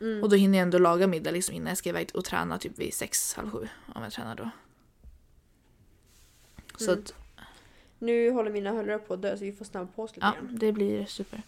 Mm. 0.00 0.22
Och 0.22 0.28
då 0.30 0.36
hinner 0.36 0.58
jag 0.58 0.62
ändå 0.62 0.78
laga 0.78 1.06
middag 1.06 1.30
liksom 1.30 1.54
innan 1.54 1.68
jag 1.68 1.78
ska 1.78 1.88
iväg 1.88 2.10
och 2.14 2.24
träna 2.24 2.58
typ 2.58 2.78
vid 2.78 2.94
sex, 2.94 3.34
halv 3.34 3.50
sju. 3.50 3.68
Om 3.94 4.02
jag 4.02 4.12
tränar 4.12 4.34
då. 4.34 4.50
Så 6.76 6.90
Mm. 6.90 7.02
att, 7.04 7.14
Nu 7.98 8.30
håller 8.30 8.50
mina 8.50 8.70
hörlurar 8.70 8.98
på 8.98 9.14
att 9.14 9.22
dö 9.22 9.36
så 9.36 9.44
vi 9.44 9.52
får 9.52 9.64
snabba 9.64 9.88
på 9.96 10.02
oss 10.02 10.16
lite 10.16 10.26
ja, 10.26 10.32
grann. 10.32 10.58
det 10.58 10.72
blir 10.72 11.06
super. 11.06 11.42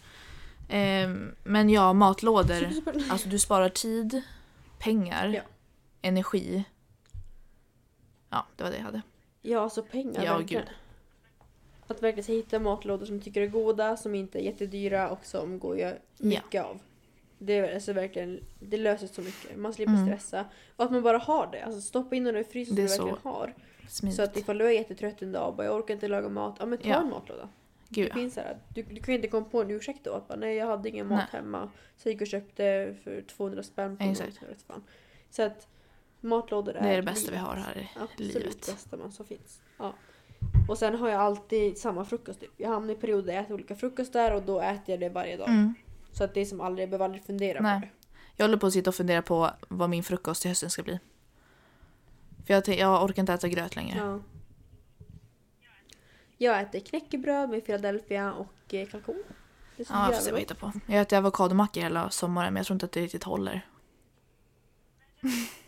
Ehm, 0.68 1.34
men 1.44 1.70
ja, 1.70 1.92
matlådor. 1.92 2.54
Super, 2.54 2.72
super. 2.72 3.04
Alltså 3.10 3.28
du 3.28 3.38
sparar 3.38 3.68
tid, 3.68 4.22
pengar, 4.78 5.28
Ja. 5.28 5.42
energi. 6.02 6.64
Ja, 8.30 8.46
det 8.56 8.62
var 8.64 8.70
det 8.70 8.76
jag 8.76 8.84
hade. 8.84 9.02
Ja, 9.42 9.60
alltså 9.60 9.82
pengar. 9.82 10.24
Ja, 10.24 10.36
verkligen. 10.38 10.62
gud. 10.64 10.74
Att 11.96 12.02
verkligen 12.02 12.36
hitta 12.36 12.58
matlådor 12.58 13.06
som 13.06 13.20
tycker 13.20 13.40
är 13.42 13.46
goda, 13.46 13.96
som 13.96 14.14
inte 14.14 14.38
är 14.38 14.42
jättedyra 14.42 15.10
och 15.10 15.24
som 15.24 15.58
går 15.58 15.72
att 15.74 15.80
göra 15.80 15.96
mycket 16.18 16.64
av. 16.64 16.78
Det, 17.38 17.52
är 17.58 17.74
alltså 17.74 17.92
verkligen, 17.92 18.40
det 18.60 18.76
löser 18.76 19.06
så 19.06 19.20
mycket. 19.22 19.56
Man 19.58 19.72
slipper 19.74 19.92
Mm. 19.92 20.06
stressa. 20.06 20.44
Och 20.76 20.84
att 20.84 20.90
man 20.90 21.02
bara 21.02 21.18
har 21.18 21.48
det. 21.52 21.62
Alltså 21.64 21.80
stoppa 21.80 22.16
in 22.16 22.24
den 22.24 22.36
i 22.36 22.44
frysen 22.44 22.78
är 22.78 22.82
du 22.82 22.88
verkligen 22.88 23.16
har. 23.22 23.54
Smidigt. 23.88 24.16
Så 24.16 24.22
att 24.22 24.36
ifall 24.36 24.58
du 24.58 24.66
är 24.66 24.70
jättetrött 24.70 25.22
en 25.22 25.32
dag 25.32 25.48
och 25.48 25.54
bara 25.54 25.66
jag 25.66 25.76
orkar 25.76 25.94
inte 25.94 26.08
laga 26.08 26.28
mat, 26.28 26.56
ja 26.60 26.66
men 26.66 26.78
ta 26.78 26.88
Ja. 26.88 27.00
en 27.00 27.10
matlåda. 27.10 27.48
Gud 27.88 28.04
Det 28.06 28.08
ja. 28.08 28.14
finns 28.14 28.34
så 28.34 28.40
här, 28.40 28.58
du, 28.74 28.82
du 28.82 29.00
kan 29.00 29.12
ju 29.12 29.16
inte 29.18 29.28
komma 29.28 29.46
på 29.50 29.62
en 29.62 29.70
ursäkt 29.70 30.00
då 30.04 30.12
att 30.12 30.28
bara, 30.28 30.38
nej 30.38 30.56
jag 30.56 30.66
hade 30.66 30.88
ingen 30.88 31.06
mat 31.08 31.18
Nej. 31.32 31.42
hemma. 31.42 31.70
Så 31.96 32.08
jag 32.08 32.12
gick 32.12 32.20
och 32.20 32.26
köpte 32.26 32.94
för 33.04 33.22
200 33.22 33.62
spänn 33.62 33.96
på 33.96 34.04
Exakt. 34.04 34.28
något, 34.30 34.38
jag 34.42 34.48
vet 34.48 34.62
fan. 34.62 34.82
Så 35.30 35.42
att 35.42 35.68
matlådor 36.20 36.76
är 36.76 36.82
Det 36.82 36.88
är 36.88 36.96
det 36.96 37.02
bästa 37.02 37.30
vi 37.30 37.36
livet. 37.36 37.46
har 37.48 37.54
här 37.56 37.78
i 37.78 37.88
Absolut 38.00 38.34
livet. 38.34 38.66
bästa 38.66 38.96
man 38.96 39.12
som 39.12 39.26
finns. 39.26 39.60
Ja. 39.78 39.94
Och 40.68 40.78
sen 40.78 40.94
har 40.94 41.08
jag 41.08 41.20
alltid 41.20 41.78
samma 41.78 42.04
frukost. 42.04 42.40
Typ. 42.40 42.50
Jag 42.56 42.68
hamnar 42.68 42.94
i 42.94 42.96
perioder 42.96 43.26
där 43.26 43.34
jag 43.34 43.42
äter 43.42 43.54
olika 43.54 43.74
frukostar 43.76 44.30
och 44.30 44.42
då 44.42 44.60
äter 44.60 44.82
jag 44.86 45.00
det 45.00 45.08
varje 45.08 45.36
dag. 45.36 45.48
Mm. 45.48 45.74
Så 46.12 46.24
att 46.24 46.34
det 46.34 46.40
är 46.40 46.44
som 46.44 46.60
aldrig, 46.60 46.82
jag 46.82 46.90
behöver 46.90 47.04
aldrig 47.04 47.24
fundera 47.24 47.60
Nej. 47.60 47.80
på 47.80 47.86
det. 47.86 47.92
Jag 48.36 48.44
håller 48.44 48.56
på 48.56 48.66
att 48.66 48.72
sitta 48.72 48.90
och 48.90 48.94
fundera 48.94 49.22
på 49.22 49.50
vad 49.68 49.90
min 49.90 50.02
frukost 50.04 50.42
till 50.42 50.50
hösten 50.50 50.70
ska 50.70 50.82
bli. 50.82 50.98
För 52.46 52.54
jag, 52.54 52.68
jag 52.68 53.04
orkar 53.04 53.22
inte 53.22 53.32
äta 53.32 53.48
gröt 53.48 53.76
längre. 53.76 53.98
Ja. 53.98 54.20
Jag 56.38 56.60
äter 56.60 56.80
knäckebröd 56.80 57.50
med 57.50 57.66
Philadelphia 57.66 58.32
och 58.32 58.74
eh, 58.74 58.88
kalkon. 58.88 59.22
Det 59.76 59.86
Ja, 59.90 60.06
jag 60.06 60.14
får 60.14 60.22
se 60.22 60.30
vad 60.30 60.38
jag 60.38 60.42
hittar 60.42 60.54
på. 60.54 60.72
Jag 60.86 61.00
äter 61.00 61.18
avokadomackor 61.18 61.80
hela 61.80 62.10
sommaren 62.10 62.52
men 62.52 62.60
jag 62.60 62.66
tror 62.66 62.74
inte 62.74 62.86
att 62.86 62.92
det 62.92 63.00
riktigt 63.00 63.24
håller. 63.24 63.66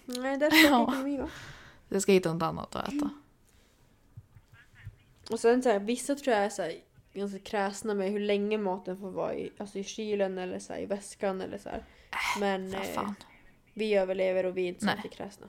Nej, 0.04 0.38
det 0.38 0.46
är 0.46 0.50
svårt 0.50 0.70
Ja. 0.70 0.82
ekonomi 0.82 1.18
va? 1.18 1.28
Jag 1.88 2.02
ska 2.02 2.12
hitta 2.12 2.32
något 2.32 2.42
annat 2.42 2.76
att 2.76 2.88
äta. 2.88 3.10
Och 5.30 5.40
sen 5.40 5.62
så 5.62 5.68
här, 5.68 5.78
vissa 5.78 6.14
tror 6.14 6.34
jag 6.36 6.44
är 6.44 6.48
så 6.50 6.62
här, 6.62 6.74
ganska 7.12 7.38
kräsna 7.38 7.94
med 7.94 8.10
hur 8.10 8.20
länge 8.20 8.58
maten 8.58 8.98
får 8.98 9.10
vara 9.10 9.34
i, 9.34 9.52
alltså 9.58 9.78
i 9.78 9.84
kylen 9.84 10.38
eller 10.38 10.58
så 10.58 10.72
här, 10.72 10.80
i 10.80 10.86
väskan 10.86 11.40
eller 11.40 11.58
så 11.58 11.68
här. 11.68 11.84
Men 12.40 12.70
Vad 12.70 12.82
eh, 13.04 13.10
vi 13.74 13.94
överlever 13.94 14.46
och 14.46 14.56
vi 14.56 14.64
är 14.64 14.68
inte 14.68 14.98
så 15.02 15.08
kräsna. 15.08 15.46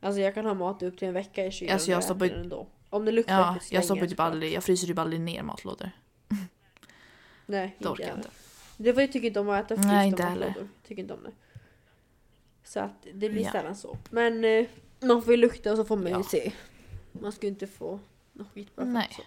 Alltså 0.00 0.20
jag 0.20 0.34
kan 0.34 0.44
ha 0.46 0.54
mat 0.54 0.82
upp 0.82 0.98
till 0.98 1.08
en 1.08 1.14
vecka 1.14 1.46
i 1.46 1.50
kylen 1.50 1.74
Alltså, 1.74 1.90
jag 1.90 1.98
och 1.98 2.04
äter 2.04 2.22
ju- 2.26 2.28
den 2.32 2.42
ändå. 2.42 2.66
Om 2.90 3.04
det 3.04 3.12
luktar 3.12 3.34
Ja, 3.38 3.58
jag 3.70 3.84
stoppar 3.84 4.06
typ 4.06 4.20
aldrig, 4.20 4.52
jag 4.52 4.64
fryser 4.64 4.86
typ 4.86 4.98
aldrig 4.98 5.20
ner 5.20 5.42
matlådor. 5.42 5.90
Nej, 7.46 7.76
Det 7.78 7.88
orkar 7.88 8.08
jag 8.08 8.16
inte. 8.18 8.28
Det 8.76 8.92
var 8.92 9.02
jag 9.02 9.12
tycker 9.12 9.26
inte 9.28 9.40
om 9.40 9.48
att 9.48 9.64
äta 9.64 9.74
frysta 9.76 9.92
Nej, 9.92 10.08
inte 10.08 10.22
matlådor. 10.22 10.50
heller. 10.50 10.68
Tycker 10.86 11.02
inte 11.02 11.14
om 11.14 11.22
det. 11.22 11.32
Så 12.64 12.80
att 12.80 13.02
det 13.14 13.30
blir 13.30 13.42
Ja. 13.44 13.50
sällan 13.52 13.76
så. 13.76 13.98
Men 14.10 14.44
eh, 14.44 14.66
man 15.00 15.22
får 15.22 15.32
ju 15.32 15.36
lukta 15.36 15.70
och 15.70 15.76
så 15.76 15.84
får 15.84 15.96
man 15.96 16.06
ju 16.06 16.10
Ja. 16.12 16.22
se. 16.22 16.52
Man 17.20 17.32
ska 17.32 17.46
ju 17.46 17.52
inte 17.52 17.66
få 17.66 18.00
något 18.32 18.46
skit 18.54 18.76
bara 18.76 18.86
för 18.86 19.14
så. 19.14 19.22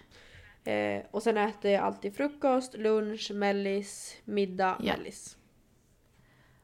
Eh, 0.69 1.03
och 1.11 1.23
sen 1.23 1.37
äter 1.37 1.71
jag 1.71 1.83
alltid 1.83 2.15
frukost, 2.15 2.73
lunch, 2.77 3.31
mellis, 3.33 4.15
middag, 4.25 4.77
Ja. 4.79 4.93
mellis. 4.97 5.37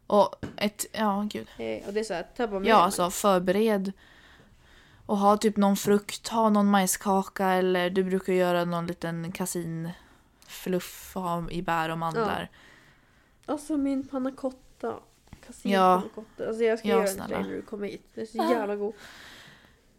Och 0.08 0.36
ett, 0.58 0.86
ja 0.92 1.28
gud. 1.32 1.48
Eh, 1.58 1.88
och 1.88 1.94
det 1.94 2.00
är 2.00 2.04
så 2.04 2.14
här, 2.14 2.24
ta 2.38 2.48
bara 2.48 2.60
med 2.60 2.70
Ja, 2.70 2.76
alltså 2.76 3.10
förbered. 3.10 3.92
Och 5.06 5.18
ha 5.18 5.38
typ 5.38 5.58
någon 5.58 5.78
frukt, 5.78 6.28
ha 6.28 6.50
någon 6.50 6.66
majskaka 6.68 7.48
eller 7.48 7.90
du 7.90 8.04
brukar 8.04 8.34
göra 8.34 8.66
någon 8.66 8.88
liten 8.88 9.32
kasinfluff 9.32 11.12
ha 11.16 11.50
i 11.52 11.62
bär 11.62 11.90
och 11.90 11.98
mandlar. 11.98 12.50
Alltså 13.46 13.78
min 13.78 14.08
panna 14.08 14.32
cotta. 14.32 14.94
Casin 15.48 15.72
Ja. 15.72 16.04
Alltså 16.48 16.64
jag 16.64 16.80
ska 16.80 16.88
Ja, 16.88 16.96
göra 16.96 17.08
snälla. 17.08 17.36
dig 17.38 17.44
när 17.44 17.50
du 17.56 17.62
kommer 17.62 17.88
hit. 17.88 18.10
Det 18.14 18.22
är 18.22 18.26
så 18.26 18.38
jävla 18.38 18.76
god. 18.76 18.94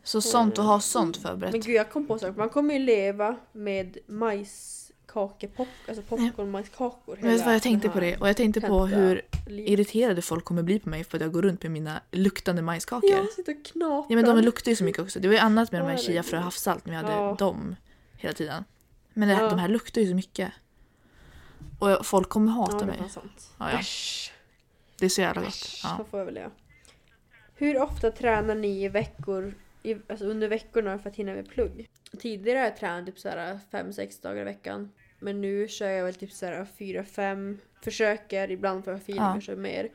Så 0.09 0.21
sånt 0.21 0.59
och 0.59 0.65
ha 0.65 0.81
sånt 0.81 1.17
förberett. 1.17 1.53
Men 1.53 1.61
gud 1.61 1.75
jag 1.77 1.91
kom 1.91 2.07
på 2.07 2.13
en 2.15 2.21
sak. 2.21 2.37
Man 2.37 2.49
kommer 2.49 2.75
ju 2.75 2.81
leva 2.81 3.37
med 3.53 3.99
majskakepop, 4.07 5.69
alltså 5.89 6.03
popcorn 6.03 6.51
majskakor. 6.51 7.19
Men 7.21 7.31
vet 7.31 7.45
vad 7.45 7.55
jag 7.55 7.63
tänkte 7.63 7.89
på 7.89 8.01
det? 8.01 8.17
Och 8.17 8.29
jag 8.29 8.37
tänkte 8.37 8.61
på 8.61 8.87
hur 8.87 9.23
livet. 9.47 9.71
irriterade 9.71 10.23
folk 10.23 10.45
kommer 10.45 10.63
bli 10.63 10.79
på 10.79 10.89
mig 10.89 11.05
för 11.05 11.17
att 11.19 11.23
jag 11.23 11.33
går 11.33 11.43
runt 11.43 11.63
med 11.63 11.73
mina 11.73 12.01
luktande 12.11 12.63
majskakor. 12.63 13.11
Jag 13.11 13.29
sitter 13.33 13.57
och 13.59 13.65
knaprar. 13.65 14.07
Ja 14.09 14.17
men 14.17 14.25
de 14.25 14.45
luktar 14.45 14.71
ju 14.71 14.77
så 14.77 14.85
mycket 14.85 15.03
också. 15.03 15.21
Det 15.21 15.29
var 15.29 15.35
ju 15.35 15.41
annat 15.41 15.73
med 15.73 15.81
de 15.81 15.89
här 15.89 15.97
chiafrö 15.97 16.39
havssalt 16.39 16.87
när 16.87 16.91
vi 16.93 16.97
hade 16.97 17.13
Ja. 17.13 17.37
dem 17.39 17.77
hela 18.17 18.35
tiden. 18.35 18.65
Men 19.13 19.29
det, 19.29 19.35
Ja. 19.35 19.49
de 19.51 19.59
här 19.59 19.69
luktar 19.69 20.01
ju 20.01 20.09
så 20.09 20.15
mycket. 20.15 20.53
Och 21.79 21.91
jag- 21.91 22.07
folk 22.07 22.29
kommer 22.29 22.53
hata 22.53 22.73
ja, 22.73 22.79
det 22.81 22.87
mig. 22.87 22.99
var 23.01 23.09
sant. 23.09 23.51
Ja, 23.59 23.71
ja. 23.73 23.79
Äsch. 23.79 24.33
Det 24.99 25.05
är 25.05 25.09
så 25.11 25.21
jävla 25.21 25.43
gott. 25.43 25.81
Ja. 25.83 26.05
får 26.11 26.21
jag 26.21 26.35
göra. 26.37 26.51
Hur 27.55 27.83
ofta 27.83 28.11
tränar 28.11 28.55
ni 28.55 28.85
i 28.85 28.89
veckor, 28.89 29.55
i, 29.89 29.99
alltså 30.09 30.25
under 30.27 30.49
veckorna 30.49 30.99
för 30.99 31.11
att 31.11 31.17
hinna 31.17 31.35
med 31.35 31.49
plugg? 31.49 31.89
Tidigare 32.19 32.59
har 32.59 32.65
jag 32.65 32.77
tränat 32.77 33.07
typ 33.07 33.19
såhär 33.19 33.59
5-6 33.71 34.23
dagar 34.23 34.41
i 34.41 34.45
veckan. 34.45 34.93
Men 35.21 35.41
nu 35.41 35.69
kör 35.69 35.89
jag 35.89 36.05
väl 36.05 36.15
typ 36.15 36.33
såhär 36.33 36.67
4-5. 36.79 37.59
Försöker, 37.85 38.51
ibland 38.51 38.85
får 38.85 38.93
jag 38.93 39.01
feeling 39.01 39.23
Ja. 39.25 39.37
och 39.37 39.43
kör 39.43 39.57
mer. 39.57 39.89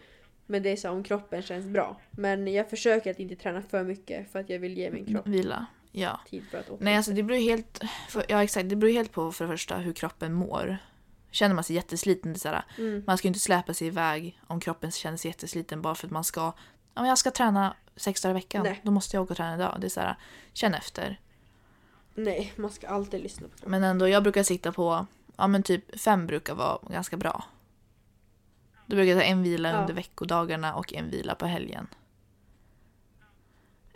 Men 0.46 0.64
det 0.64 0.70
är 0.70 0.76
så 0.76 0.90
om 0.90 1.04
kroppen 1.04 1.42
känns 1.42 1.66
bra. 1.66 2.02
Men 2.12 2.48
jag 2.54 2.70
försöker 2.70 3.12
att 3.12 3.20
inte 3.20 3.36
träna 3.36 3.62
för 3.62 3.84
mycket 3.84 4.32
för 4.32 4.40
att 4.40 4.50
jag 4.50 4.60
vill 4.60 4.78
ge 4.78 4.92
min 4.92 5.06
kropp 5.06 5.28
Vila. 5.28 5.66
Ja. 5.92 6.20
tid 6.30 6.44
för 6.52 6.58
att 6.58 6.64
återhämta 6.64 6.86
Nej 6.86 6.98
alltså 6.98 7.12
det 7.12 7.24
beror 7.24 7.38
helt, 7.40 7.82
för, 8.10 8.26
ja 8.30 8.44
exakt, 8.44 8.70
det 8.70 8.76
beror 8.76 8.92
helt 8.94 9.12
på 9.12 9.32
för 9.32 9.46
det 9.46 9.52
första 9.52 9.78
hur 9.78 9.94
kroppen 9.94 10.34
mår. 10.34 10.78
Känner 11.32 11.56
man 11.56 11.64
sig 11.64 11.76
jättesliten, 11.76 12.34
det 12.34 12.38
är 12.38 12.40
så 12.40 12.48
här, 12.50 12.64
Mm. 12.78 13.04
man 13.08 13.18
ska 13.18 13.26
ju 13.26 13.30
inte 13.30 13.40
släpa 13.40 13.74
sig 13.74 13.88
iväg 13.88 14.40
om 14.48 14.60
kroppen 14.60 14.92
känner 14.92 15.18
sig 15.18 15.30
jättesliten 15.32 15.82
bara 15.82 15.96
för 15.96 16.08
att 16.08 16.12
man 16.12 16.24
ska, 16.24 16.54
men 16.94 17.06
jag 17.06 17.18
ska 17.18 17.32
träna 17.32 17.76
sex 17.96 18.22
dagar 18.22 18.32
i 18.32 18.34
veckan, 18.34 18.64
Nej. 18.64 18.82
då 18.84 18.92
måste 18.92 19.16
jag 19.18 19.24
åka 19.24 19.34
och 19.34 19.38
träna 19.38 19.56
idag. 19.56 19.78
Det 19.80 19.88
är 19.88 19.90
så 19.90 20.00
här, 20.00 20.16
känn 20.54 20.74
efter. 20.74 21.20
Nej, 22.16 22.54
man 22.56 22.72
ska 22.72 22.88
alltid 22.88 23.24
lyssna 23.24 23.48
på 23.48 23.54
kroppen. 23.54 23.72
Men 23.72 23.84
ändå, 23.84 24.08
jag 24.08 24.24
brukar 24.24 24.44
sitta 24.44 24.72
på, 24.72 25.06
ja 25.36 25.48
men 25.48 25.64
typ 25.64 26.00
fem 26.00 26.28
brukar 26.28 26.56
vara 26.56 26.78
ganska 26.90 27.18
bra. 27.18 27.44
Då 28.86 28.96
brukar 28.96 29.10
jag 29.12 29.20
ta 29.20 29.26
en 29.26 29.44
vila 29.44 29.70
Ja. 29.70 29.78
under 29.82 29.94
veckodagarna 29.94 30.76
och 30.76 30.94
en 30.94 31.10
vila 31.10 31.36
på 31.36 31.46
helgen. 31.46 31.88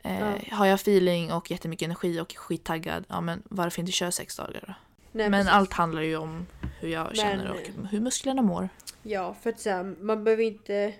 Eh, 0.04 0.20
Ja. 0.20 0.56
Har 0.56 0.66
jag 0.66 0.76
feeling 0.76 1.34
och 1.34 1.52
jättemycket 1.52 1.86
energi 1.86 2.20
och 2.22 2.34
är 2.34 2.38
skittaggad, 2.38 3.06
ja 3.08 3.22
men 3.22 3.44
varför 3.46 3.80
inte 3.80 3.92
köra 3.92 4.12
sex 4.12 4.36
dagar 4.36 4.64
då? 4.68 4.74
Nej, 5.12 5.30
men 5.30 5.40
precis. 5.42 5.54
allt 5.54 5.74
handlar 5.74 6.02
ju 6.02 6.18
om 6.18 6.46
hur 6.80 6.90
jag 6.90 7.06
Men- 7.08 7.16
känner 7.16 7.52
och 7.52 7.88
hur 7.90 8.00
musklerna 8.00 8.42
mår. 8.42 8.70
Ja, 9.04 9.34
för 9.42 9.50
att 9.50 9.60
så 9.60 9.70
här, 9.70 9.84
man 9.84 10.24
behöver 10.24 10.44
inte 10.44 10.94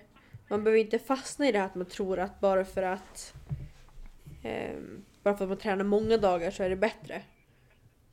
man 0.48 0.64
behöver 0.64 0.80
inte 0.80 0.98
fastna 0.98 1.48
i 1.48 1.52
det 1.52 1.58
här 1.58 1.66
att 1.66 1.74
man 1.74 1.86
tror 1.86 2.18
att 2.18 2.40
bara 2.40 2.64
för 2.64 2.82
att 2.82 3.34
ehm, 4.42 5.04
bara 5.22 5.36
för 5.36 5.44
att 5.44 5.48
man 5.48 5.58
tränar 5.58 5.84
många 5.84 6.16
dagar 6.16 6.50
så 6.50 6.62
är 6.62 6.70
det 6.70 6.76
bättre. 6.76 7.22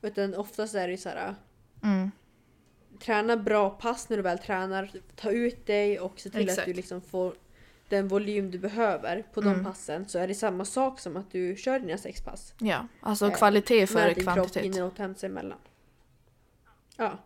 Utan 0.02 0.34
oftast 0.36 0.76
är 0.76 0.88
det 0.88 0.92
ju 0.92 0.98
så 0.98 1.10
här 1.10 1.36
Mm. 1.84 2.12
träna 3.00 3.38
bra 3.38 3.70
pass 3.70 4.10
när 4.10 4.18
du 4.18 4.24
väl 4.24 4.40
tränar, 4.40 4.90
ta 5.16 5.32
ut 5.32 5.66
dig 5.66 6.00
och 6.00 6.20
se 6.20 6.30
till 6.30 6.40
att 6.44 6.50
Exakt. 6.50 6.66
du 6.68 6.74
liksom 6.74 7.02
får 7.02 7.34
den 7.90 8.08
volym 8.08 8.52
du 8.52 8.60
behöver 8.60 9.24
på 9.34 9.42
de 9.42 9.50
Mm. 9.54 9.66
passen 9.66 10.08
så 10.08 10.20
är 10.20 10.28
det 10.28 10.36
samma 10.36 10.66
sak 10.66 11.00
som 11.00 11.18
att 11.18 11.32
du 11.32 11.56
kör 11.56 11.80
dina 11.80 11.98
sex 11.98 12.22
pass. 12.22 12.54
Ja, 12.60 12.88
alltså 13.00 13.26
Eh, 13.28 13.34
kvalitet 13.34 13.88
före 13.88 14.10
att 14.10 14.16
din 14.16 14.24
kropp 14.24 14.34
kvantitet. 14.36 14.64
hinner 14.64 14.86
återhämta 14.86 15.20
sig 15.20 15.30
emellan. 15.30 15.58
Ja. 16.98 17.20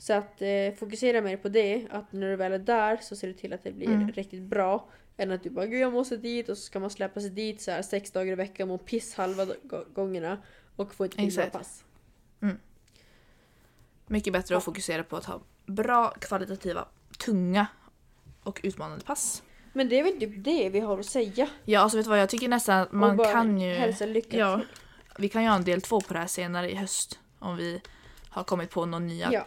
Så 0.00 0.12
att 0.12 0.42
eh, 0.42 0.74
fokusera 0.78 1.20
mer 1.20 1.36
på 1.36 1.48
det, 1.48 1.86
att 1.90 2.12
när 2.12 2.30
du 2.30 2.36
väl 2.36 2.52
är 2.52 2.58
där 2.58 2.96
så 2.96 3.16
ser 3.16 3.28
du 3.28 3.34
till 3.34 3.52
att 3.52 3.62
det 3.64 3.72
blir 3.72 3.86
Mm. 3.88 4.12
riktigt 4.12 4.42
bra. 4.42 4.88
Än 5.16 5.30
att 5.30 5.42
du 5.42 5.50
bara 5.50 5.66
gud 5.66 5.80
jag 5.80 5.92
måste 5.92 6.16
dit 6.16 6.48
och 6.48 6.56
så 6.58 6.62
ska 6.62 6.80
man 6.80 6.90
släppa 6.90 7.20
sig 7.20 7.30
dit 7.30 7.60
så 7.60 7.70
här 7.70 7.82
sex 7.82 8.10
dagar 8.10 8.32
i 8.32 8.34
veckan 8.34 8.70
och 8.70 8.84
piss 8.84 9.14
halva 9.14 9.46
gångerna 9.94 10.38
och 10.76 10.94
få 10.94 11.04
ett 11.04 11.52
pass. 11.52 11.84
Mycket 14.06 14.32
bättre 14.32 14.54
Ja. 14.54 14.58
att 14.58 14.64
fokusera 14.64 15.04
på 15.04 15.16
att 15.16 15.24
ha 15.24 15.40
bra 15.66 16.14
kvalitativa, 16.20 16.88
tunga 17.18 17.66
och 18.42 18.60
utmanande 18.62 19.04
pass. 19.04 19.42
Men 19.72 19.88
det 19.88 19.98
är 19.98 20.04
väl 20.04 20.20
typ 20.20 20.44
det 20.44 20.68
vi 20.68 20.80
har 20.80 20.98
att 20.98 21.06
säga. 21.06 21.48
Ja, 21.64 21.80
alltså 21.80 21.96
vet 21.98 22.06
du 22.06 22.10
vad, 22.10 22.20
jag 22.20 22.28
tycker 22.28 22.48
nästan 22.48 22.78
att 22.80 22.92
man 22.92 23.18
kan 23.18 23.60
ju... 23.60 23.74
hälsa 23.74 24.06
lycka 24.06 24.36
Ja, 24.36 24.60
vi 25.18 25.28
kan 25.28 25.42
ju 25.42 25.48
ha 25.48 25.56
en 25.56 25.64
del 25.64 25.82
två 25.82 26.00
på 26.00 26.12
det 26.14 26.20
här 26.20 26.26
senare 26.26 26.70
i 26.70 26.74
höst. 26.74 27.18
Om 27.38 27.56
vi 27.56 27.80
har 28.28 28.44
kommit 28.44 28.70
på 28.70 28.86
någon 28.86 29.06
nya. 29.06 29.32
Ja. 29.32 29.46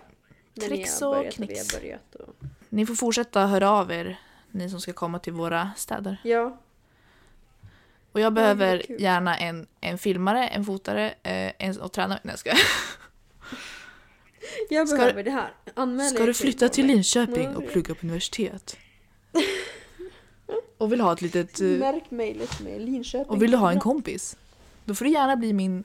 Tricks 0.62 1.02
och 1.02 1.32
knix. 1.32 1.74
Och... 1.74 2.36
Ni 2.70 2.86
får 2.86 2.96
fortsätta 2.96 3.46
höra 3.48 3.70
av 3.72 3.92
er, 3.92 4.20
ni 4.52 4.70
som 4.70 4.82
ska 4.82 4.94
komma 4.94 5.20
till 5.20 5.34
våra 5.34 5.72
städer. 5.78 6.18
Ja, 6.24 6.58
Och 8.12 8.20
jag 8.20 8.34
behöver 8.34 8.78
kul. 8.80 9.02
gärna 9.02 9.38
en, 9.38 9.68
en 9.82 9.98
filmare, 9.98 10.48
en 10.48 10.66
fotare, 10.66 11.14
eh, 11.24 11.52
en 11.60 11.82
och 11.82 11.92
tränare. 11.92 12.20
Nej, 12.24 12.32
jag 12.32 12.40
skojar. 12.40 12.58
jag 14.70 14.88
Ska 14.88 14.98
behöver 14.98 15.24
det 15.24 15.32
här. 15.32 15.54
Anmäl 15.74 16.10
Ska 16.10 16.26
du 16.26 16.34
flytta 16.34 16.70
till 16.70 16.86
Linköping 16.86 17.44
Ja, 17.44 17.58
och 17.58 17.68
plugga 17.72 17.96
på 17.96 18.02
universitet? 18.06 18.78
Och 20.78 20.92
vill 20.92 21.02
ha 21.02 21.14
ett 21.14 21.22
litet... 21.22 21.62
eh, 21.62 21.68
Märk 21.68 22.12
mejlet 22.12 22.60
med 22.62 22.82
Linköping. 22.82 23.30
Och 23.30 23.42
vill 23.42 23.52
du 23.52 23.58
ha 23.58 23.72
en 23.72 23.80
kompis? 23.80 24.38
Då 24.86 24.96
får 24.96 25.06
du 25.06 25.12
gärna 25.12 25.36
bli 25.36 25.54
min 25.54 25.84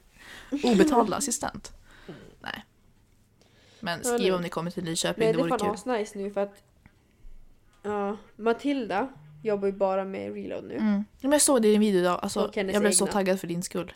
obetalda 0.63 1.17
assistent. 1.17 1.73
Men 3.81 4.05
skriv 4.05 4.35
om 4.35 4.43
ni 4.43 4.49
kommer 4.49 4.71
till 4.71 4.85
Linköping, 4.85 5.25
Nej 5.25 5.33
det 5.33 5.39
det 5.39 5.41
är 5.41 5.49
vore 5.49 5.59
fan 5.59 5.59
kul. 5.59 5.69
asnice 5.95 6.19
nu 6.19 6.31
för 6.31 6.41
att 6.41 6.63
ja, 7.83 8.17
Matilda 8.37 9.09
jobbar 9.43 9.67
ju 9.67 9.73
bara 9.73 10.05
med 10.05 10.35
reload 10.35 10.65
nu. 10.65 10.75
Mm. 10.75 11.05
Men 11.21 11.33
jag 11.33 11.43
såg 11.43 11.63
det 11.63 11.69
i 11.69 11.73
din 11.73 11.81
video 11.81 12.01
idag, 12.01 12.19
alltså, 12.23 12.41
Och 12.41 12.57
hennes 12.57 12.73
jag 12.75 12.83
blev 12.83 12.93
så 12.93 13.05
egna. 13.05 13.13
taggad 13.13 13.41
för 13.41 13.47
din 13.47 13.63
skull. 13.63 13.93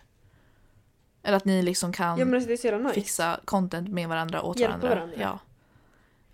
Eller 1.22 1.36
att 1.36 1.44
ni 1.44 1.62
liksom 1.62 1.92
kan 1.92 2.18
Ja 2.18 2.24
men 2.24 2.34
alltså 2.34 2.48
det 2.48 2.54
är 2.54 2.56
så 2.56 2.66
jävla 2.66 2.82
nice. 2.88 2.94
fixa 2.94 3.40
content 3.44 3.88
med 3.88 4.08
varandra 4.08 4.42
åt 4.42 4.58
Hjälpa 4.58 4.76
varandra. 4.78 4.94
varandra. 4.96 5.16
Ja. 5.20 5.38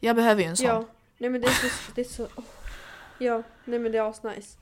Jag 0.01 0.16
behöver 0.16 0.42
ju 0.42 0.49
en 0.49 0.57
sån. 0.57 0.66
Ja, 0.66 0.84
nej 1.18 1.30
men 1.30 1.40
det 1.40 1.46
är 1.46 1.51
så... 1.53 1.92
Det 1.94 2.01
är 2.01 2.05
så 2.05 2.28
åh. 2.36 2.44
Ja, 3.18 3.42
nej 3.64 3.78
men 3.78 3.92
det 3.92 3.99
är 3.99 4.11
asnice. 4.11 4.59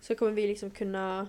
Så 0.00 0.14
kommer 0.14 0.32
vi 0.32 0.46
liksom 0.46 0.70
kunna... 0.70 1.26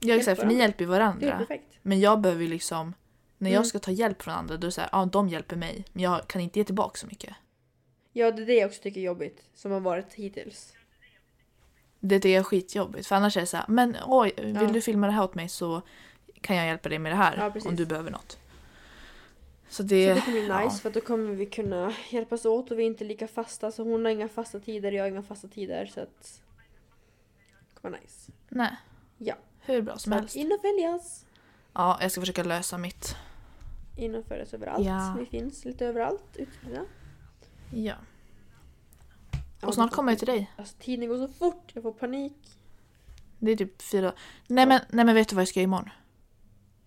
Ja, 0.00 0.14
exakt, 0.14 0.40
för 0.40 0.46
ni 0.46 0.54
varandra. 0.54 0.62
hjälper 0.64 0.84
ju 0.84 0.90
Det 0.90 0.94
är 0.96 0.98
varandra. 1.00 1.38
perfekt. 1.38 1.78
Men 1.82 2.00
jag 2.00 2.20
behöver 2.20 2.42
ju 2.42 2.48
liksom, 2.48 2.94
när 3.42 3.50
jag 3.50 3.56
Mm. 3.58 3.64
ska 3.64 3.78
ta 3.78 3.90
hjälp 3.90 4.22
från 4.22 4.34
andra, 4.34 4.56
då 4.56 4.64
är 4.64 4.68
det 4.68 4.72
såhär, 4.72 4.88
ja 4.92 5.04
de 5.12 5.28
hjälper 5.28 5.56
mig. 5.56 5.84
Men 5.92 6.02
jag 6.02 6.26
kan 6.28 6.40
inte 6.40 6.58
ge 6.58 6.64
tillbaka 6.64 6.98
så 6.98 7.06
mycket. 7.06 7.34
Ja 8.12 8.30
det 8.32 8.42
är 8.42 8.46
det 8.46 8.54
jag 8.54 8.66
också 8.68 8.82
tycker 8.82 9.00
är 9.00 9.04
jobbigt. 9.04 9.42
Som 9.54 9.72
har 9.72 9.80
varit 9.80 10.14
hittills. 10.14 10.72
Det 12.00 12.14
är 12.14 12.20
det 12.20 12.34
är 12.34 12.42
skitjobbigt. 12.42 13.06
För 13.06 13.16
annars 13.16 13.36
är 13.36 13.40
det 13.40 13.46
såhär, 13.46 13.66
men 13.68 13.96
oj, 14.06 14.32
vill 14.36 14.54
Ja. 14.54 14.66
du 14.66 14.80
filma 14.80 15.06
det 15.06 15.12
här 15.12 15.24
åt 15.24 15.34
mig 15.34 15.48
så 15.48 15.82
kan 16.40 16.56
jag 16.56 16.66
hjälpa 16.66 16.88
dig 16.88 16.98
med 16.98 17.12
det 17.12 17.16
här. 17.16 17.36
Ja, 17.36 17.68
om 17.68 17.76
du 17.76 17.86
behöver 17.86 18.10
något. 18.10 18.38
Så 19.68 19.74
Så 19.76 19.82
det, 19.82 20.14
det 20.14 20.20
kommer 20.20 20.32
bli 20.40 20.42
nice 20.42 20.52
ja. 20.64 20.70
för 20.70 20.90
då 20.90 21.00
kommer 21.00 21.34
vi 21.34 21.46
kunna 21.46 21.92
hjälpas 22.10 22.44
åt 22.44 22.70
och 22.70 22.78
vi 22.78 22.82
är 22.82 22.86
inte 22.86 23.04
lika 23.04 23.28
fasta. 23.28 23.70
Så 23.72 23.82
hon 23.82 24.04
har 24.04 24.12
inga 24.12 24.28
fasta 24.28 24.60
tider, 24.60 24.92
jag 24.92 25.02
har 25.04 25.08
inga 25.08 25.22
fasta 25.22 25.48
tider. 25.48 25.86
Så 25.86 26.00
att... 26.00 26.42
Det 27.74 27.80
kommer 27.80 27.90
vara 27.92 28.00
nice. 28.02 28.32
Nej. 28.48 28.76
Ja. 29.18 29.34
Hur 29.60 29.82
bra 29.82 29.98
som 29.98 30.12
Så 30.12 30.18
helst. 30.18 30.36
in 30.36 30.52
och 30.52 30.60
följas. 30.60 31.26
Ja, 31.72 31.98
jag 32.00 32.10
ska 32.12 32.20
försöka 32.20 32.42
lösa 32.42 32.78
mitt. 32.78 33.16
Följas 34.28 34.54
överallt. 34.54 34.86
Ja. 34.86 35.16
Vi 35.18 35.26
finns 35.26 35.64
lite 35.64 35.86
överallt 35.86 36.36
utspridda. 36.36 36.80
Ja. 37.70 37.94
Ja, 39.60 39.68
Och 39.68 39.74
snart 39.74 39.90
kommer 39.92 40.12
jag 40.12 40.18
till 40.18 40.26
dig. 40.28 40.50
Alltså 40.56 40.76
tiden 40.80 41.08
går 41.08 41.26
så 41.26 41.28
fort, 41.32 41.70
jag 41.74 41.82
får 41.82 41.92
panik. 41.92 42.36
Det 43.38 43.50
är 43.50 43.56
typ 43.56 43.82
fyra... 43.82 44.12
Nej 44.46 44.66
men, 44.66 44.80
nej 44.90 45.04
men 45.04 45.14
vet 45.14 45.28
du 45.28 45.34
vad 45.34 45.40
jag 45.40 45.48
ska 45.48 45.60
göra 45.60 45.64
imorgon? 45.64 45.90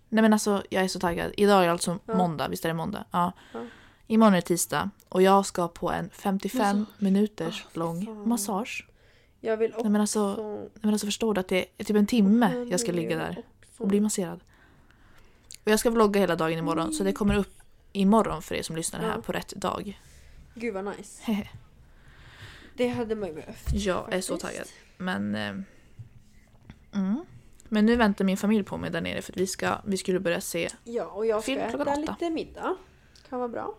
Nej 0.09 0.21
men 0.21 0.33
alltså 0.33 0.63
jag 0.69 0.83
är 0.83 0.87
så 0.87 0.99
taggad. 0.99 1.31
Idag 1.37 1.63
är 1.65 1.69
alltså 1.69 1.99
Ja. 2.05 2.15
måndag, 2.17 2.47
visst 2.47 2.65
är 2.65 2.69
det 2.69 2.73
måndag? 2.75 3.05
Ja. 3.11 3.31
Ja. 3.53 3.65
Imorgon 4.07 4.33
är 4.33 4.37
det 4.37 4.41
tisdag 4.41 4.89
och 5.09 5.21
jag 5.21 5.45
ska 5.45 5.67
på 5.67 5.91
en 5.91 6.09
55 6.09 6.79
Massage. 6.79 7.01
minuters 7.01 7.63
Ah, 7.65 7.69
för 7.69 7.79
lång 7.79 8.05
fan. 8.05 8.29
massage. 8.29 8.87
Jag 9.39 9.57
vill 9.57 9.71
också... 9.71 9.83
Nej 9.83 9.91
men 9.91 10.01
alltså, 10.01 10.35
nej, 10.57 10.69
men 10.81 10.91
alltså 10.93 11.07
förstår 11.07 11.33
du 11.33 11.39
att 11.39 11.47
det 11.47 11.65
är 11.77 11.83
typ 11.83 11.97
en 11.97 12.07
timme 12.07 12.65
jag 12.71 12.79
ska 12.79 12.91
ligga 12.91 13.17
där 13.17 13.29
också. 13.61 13.83
och 13.83 13.87
bli 13.89 14.01
masserad. 14.01 14.39
Och 15.66 15.72
jag 15.72 15.80
ska 15.80 15.89
vlogga 15.89 16.20
hela 16.20 16.36
dagen 16.36 16.59
imorgon 16.59 16.93
så 16.93 17.03
det 17.03 17.13
kommer 17.13 17.36
upp 17.36 17.53
imorgon 17.91 18.41
för 18.41 18.55
er 18.55 18.63
som 18.63 18.76
lyssnar 18.76 18.99
här 18.99 19.22
på 19.22 19.32
rätt 19.32 19.49
dag. 19.49 19.99
Gud 20.55 20.74
vad 20.74 20.86
nice. 20.86 21.24
Det 22.78 22.88
hade 22.88 23.16
man 23.16 23.30
ju 23.30 23.36
behövt. 23.36 23.74
jag 23.74 24.13
är 24.13 24.22
så 24.22 24.38
taggad. 24.38 24.68
Men... 24.97 25.36
Eh, 25.36 25.55
mm. 26.93 27.26
Men 27.70 27.86
nu 27.86 27.95
väntar 27.95 28.26
min 28.26 28.38
familj 28.38 28.63
på 28.63 28.78
mig 28.78 28.91
där 28.91 29.01
nere 29.01 29.22
för 29.22 29.34
att 29.34 29.38
vi, 29.38 29.47
ska, 29.47 29.78
vi 29.86 29.97
skulle 29.97 30.20
börja 30.20 30.41
se 30.41 30.70
Ja, 30.84 31.05
och 31.05 31.26
jag 31.26 31.43
ska 31.43 31.53
Film 31.53 31.70
klockan 31.70 31.88
äta 31.88 32.01
åtta. 32.01 32.11
lite 32.20 32.30
middag. 32.30 32.76
Kan 33.30 33.39
vara 33.39 33.49
bra. 33.49 33.76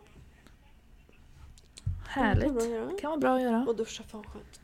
Härligt. 2.07 2.45
Kan 2.45 2.55
vara 2.55 2.61
bra 2.61 2.62
att 2.62 2.70
göra. 2.70 2.99
kan 3.01 3.11
vara 3.11 3.20
bra 3.20 3.37
att 3.37 3.43
göra. 3.43 3.64
Och 3.68 3.76
duscha, 3.76 4.03
fan 4.03 4.24
skönt. 4.24 4.61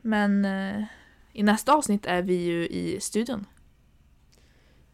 Men 0.00 0.44
eh, 0.44 0.84
i 1.32 1.42
nästa 1.42 1.74
avsnitt 1.74 2.06
är 2.06 2.22
vi 2.22 2.34
ju 2.34 2.66
i 2.66 3.00
studion. 3.00 3.46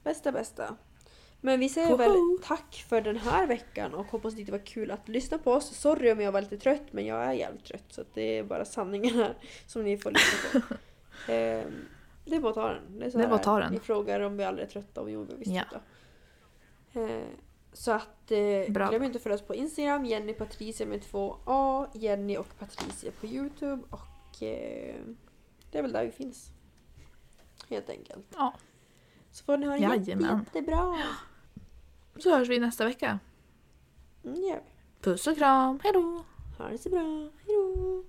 Bästa 0.03 0.33
bästa. 0.33 0.77
Men 1.45 1.61
vi 1.61 1.69
säger 1.69 1.97
väl 1.97 2.17
tack 2.43 2.85
för 2.89 3.01
den 3.01 3.17
här 3.17 3.47
veckan 3.47 3.95
och 3.95 4.07
hoppas 4.07 4.35
att 4.35 4.47
det 4.47 4.53
var 4.53 4.67
kul 4.67 4.91
att 4.91 5.09
lyssna 5.09 5.39
på 5.39 5.53
oss. 5.53 5.77
Sorry 5.77 6.13
om 6.13 6.21
jag 6.21 6.33
var 6.33 6.41
lite 6.41 6.59
trött 6.59 6.83
men 6.91 7.07
jag 7.07 7.25
är 7.25 7.33
jävligt 7.33 7.65
trött 7.65 7.85
så 7.89 8.05
det 8.15 8.39
är 8.39 8.45
bara 8.45 8.65
sanningen 8.65 9.15
här 9.15 9.35
som 9.67 9.85
ni 9.85 9.99
får 9.99 10.11
lyssna 10.11 10.61
på. 10.61 10.75
Ehm, 11.33 11.89
det 12.25 12.37
är 12.37 12.41
bara 12.41 12.51
att 12.51 12.55
ta 12.55 12.69
den. 12.69 12.99
Det 12.99 13.07
är, 13.07 13.11
så 13.11 13.19
Det 13.19 13.25
är 13.25 13.29
bara 13.29 13.35
att 13.35 13.43
ta 13.43 13.59
den. 13.59 13.73
Ni 13.73 13.79
frågar 13.79 14.21
om 14.21 14.37
vi 14.37 14.45
aldrig 14.45 14.67
är 14.67 14.71
trötta 14.71 15.01
och 15.01 15.11
jo 15.11 15.27
vi 15.29 15.35
visst 15.35 15.51
Ja. 15.51 15.81
Ehm, 17.01 17.23
så 17.73 17.93
att 17.93 18.31
eh, 18.31 18.73
Bra. 18.73 18.89
glöm 18.89 19.03
inte 19.03 19.17
att 19.17 19.23
följa 19.23 19.35
oss 19.35 19.43
på 19.43 19.55
Instagram, 19.55 20.05
Jenny 20.05 20.33
Patricia 20.33 20.87
med 20.87 21.03
två 21.03 21.37
A, 21.47 21.87
Jenny 21.95 22.37
och 22.37 22.59
Patricia 22.59 23.13
på 23.21 23.27
Youtube 23.27 23.83
och 23.91 24.43
eh, 24.43 24.97
det 25.71 25.79
är 25.79 25.83
väl 25.83 25.93
där 25.93 26.05
vi 26.05 26.11
finns. 26.11 26.51
Helt 27.69 27.91
enkelt. 27.91 28.27
Ja. 28.37 28.55
Så 29.33 29.45
får 29.45 29.57
ni 29.57 29.67
ha 29.67 29.73
det 29.73 29.97
jätte, 29.97 30.11
jättebra. 30.11 30.99
Så 32.19 32.37
hörs 32.37 32.49
vi 32.49 32.59
nästa 32.59 32.85
vecka. 32.85 33.19
Mm, 34.25 34.45
ja. 34.45 34.57
Puss 35.01 35.27
och 35.27 35.37
kram, 35.37 35.81
hejdå! 35.83 36.25
Ha 36.59 36.69
det 36.69 36.79
så 36.79 36.89
bra. 36.89 37.31
Hejdå! 37.47 38.05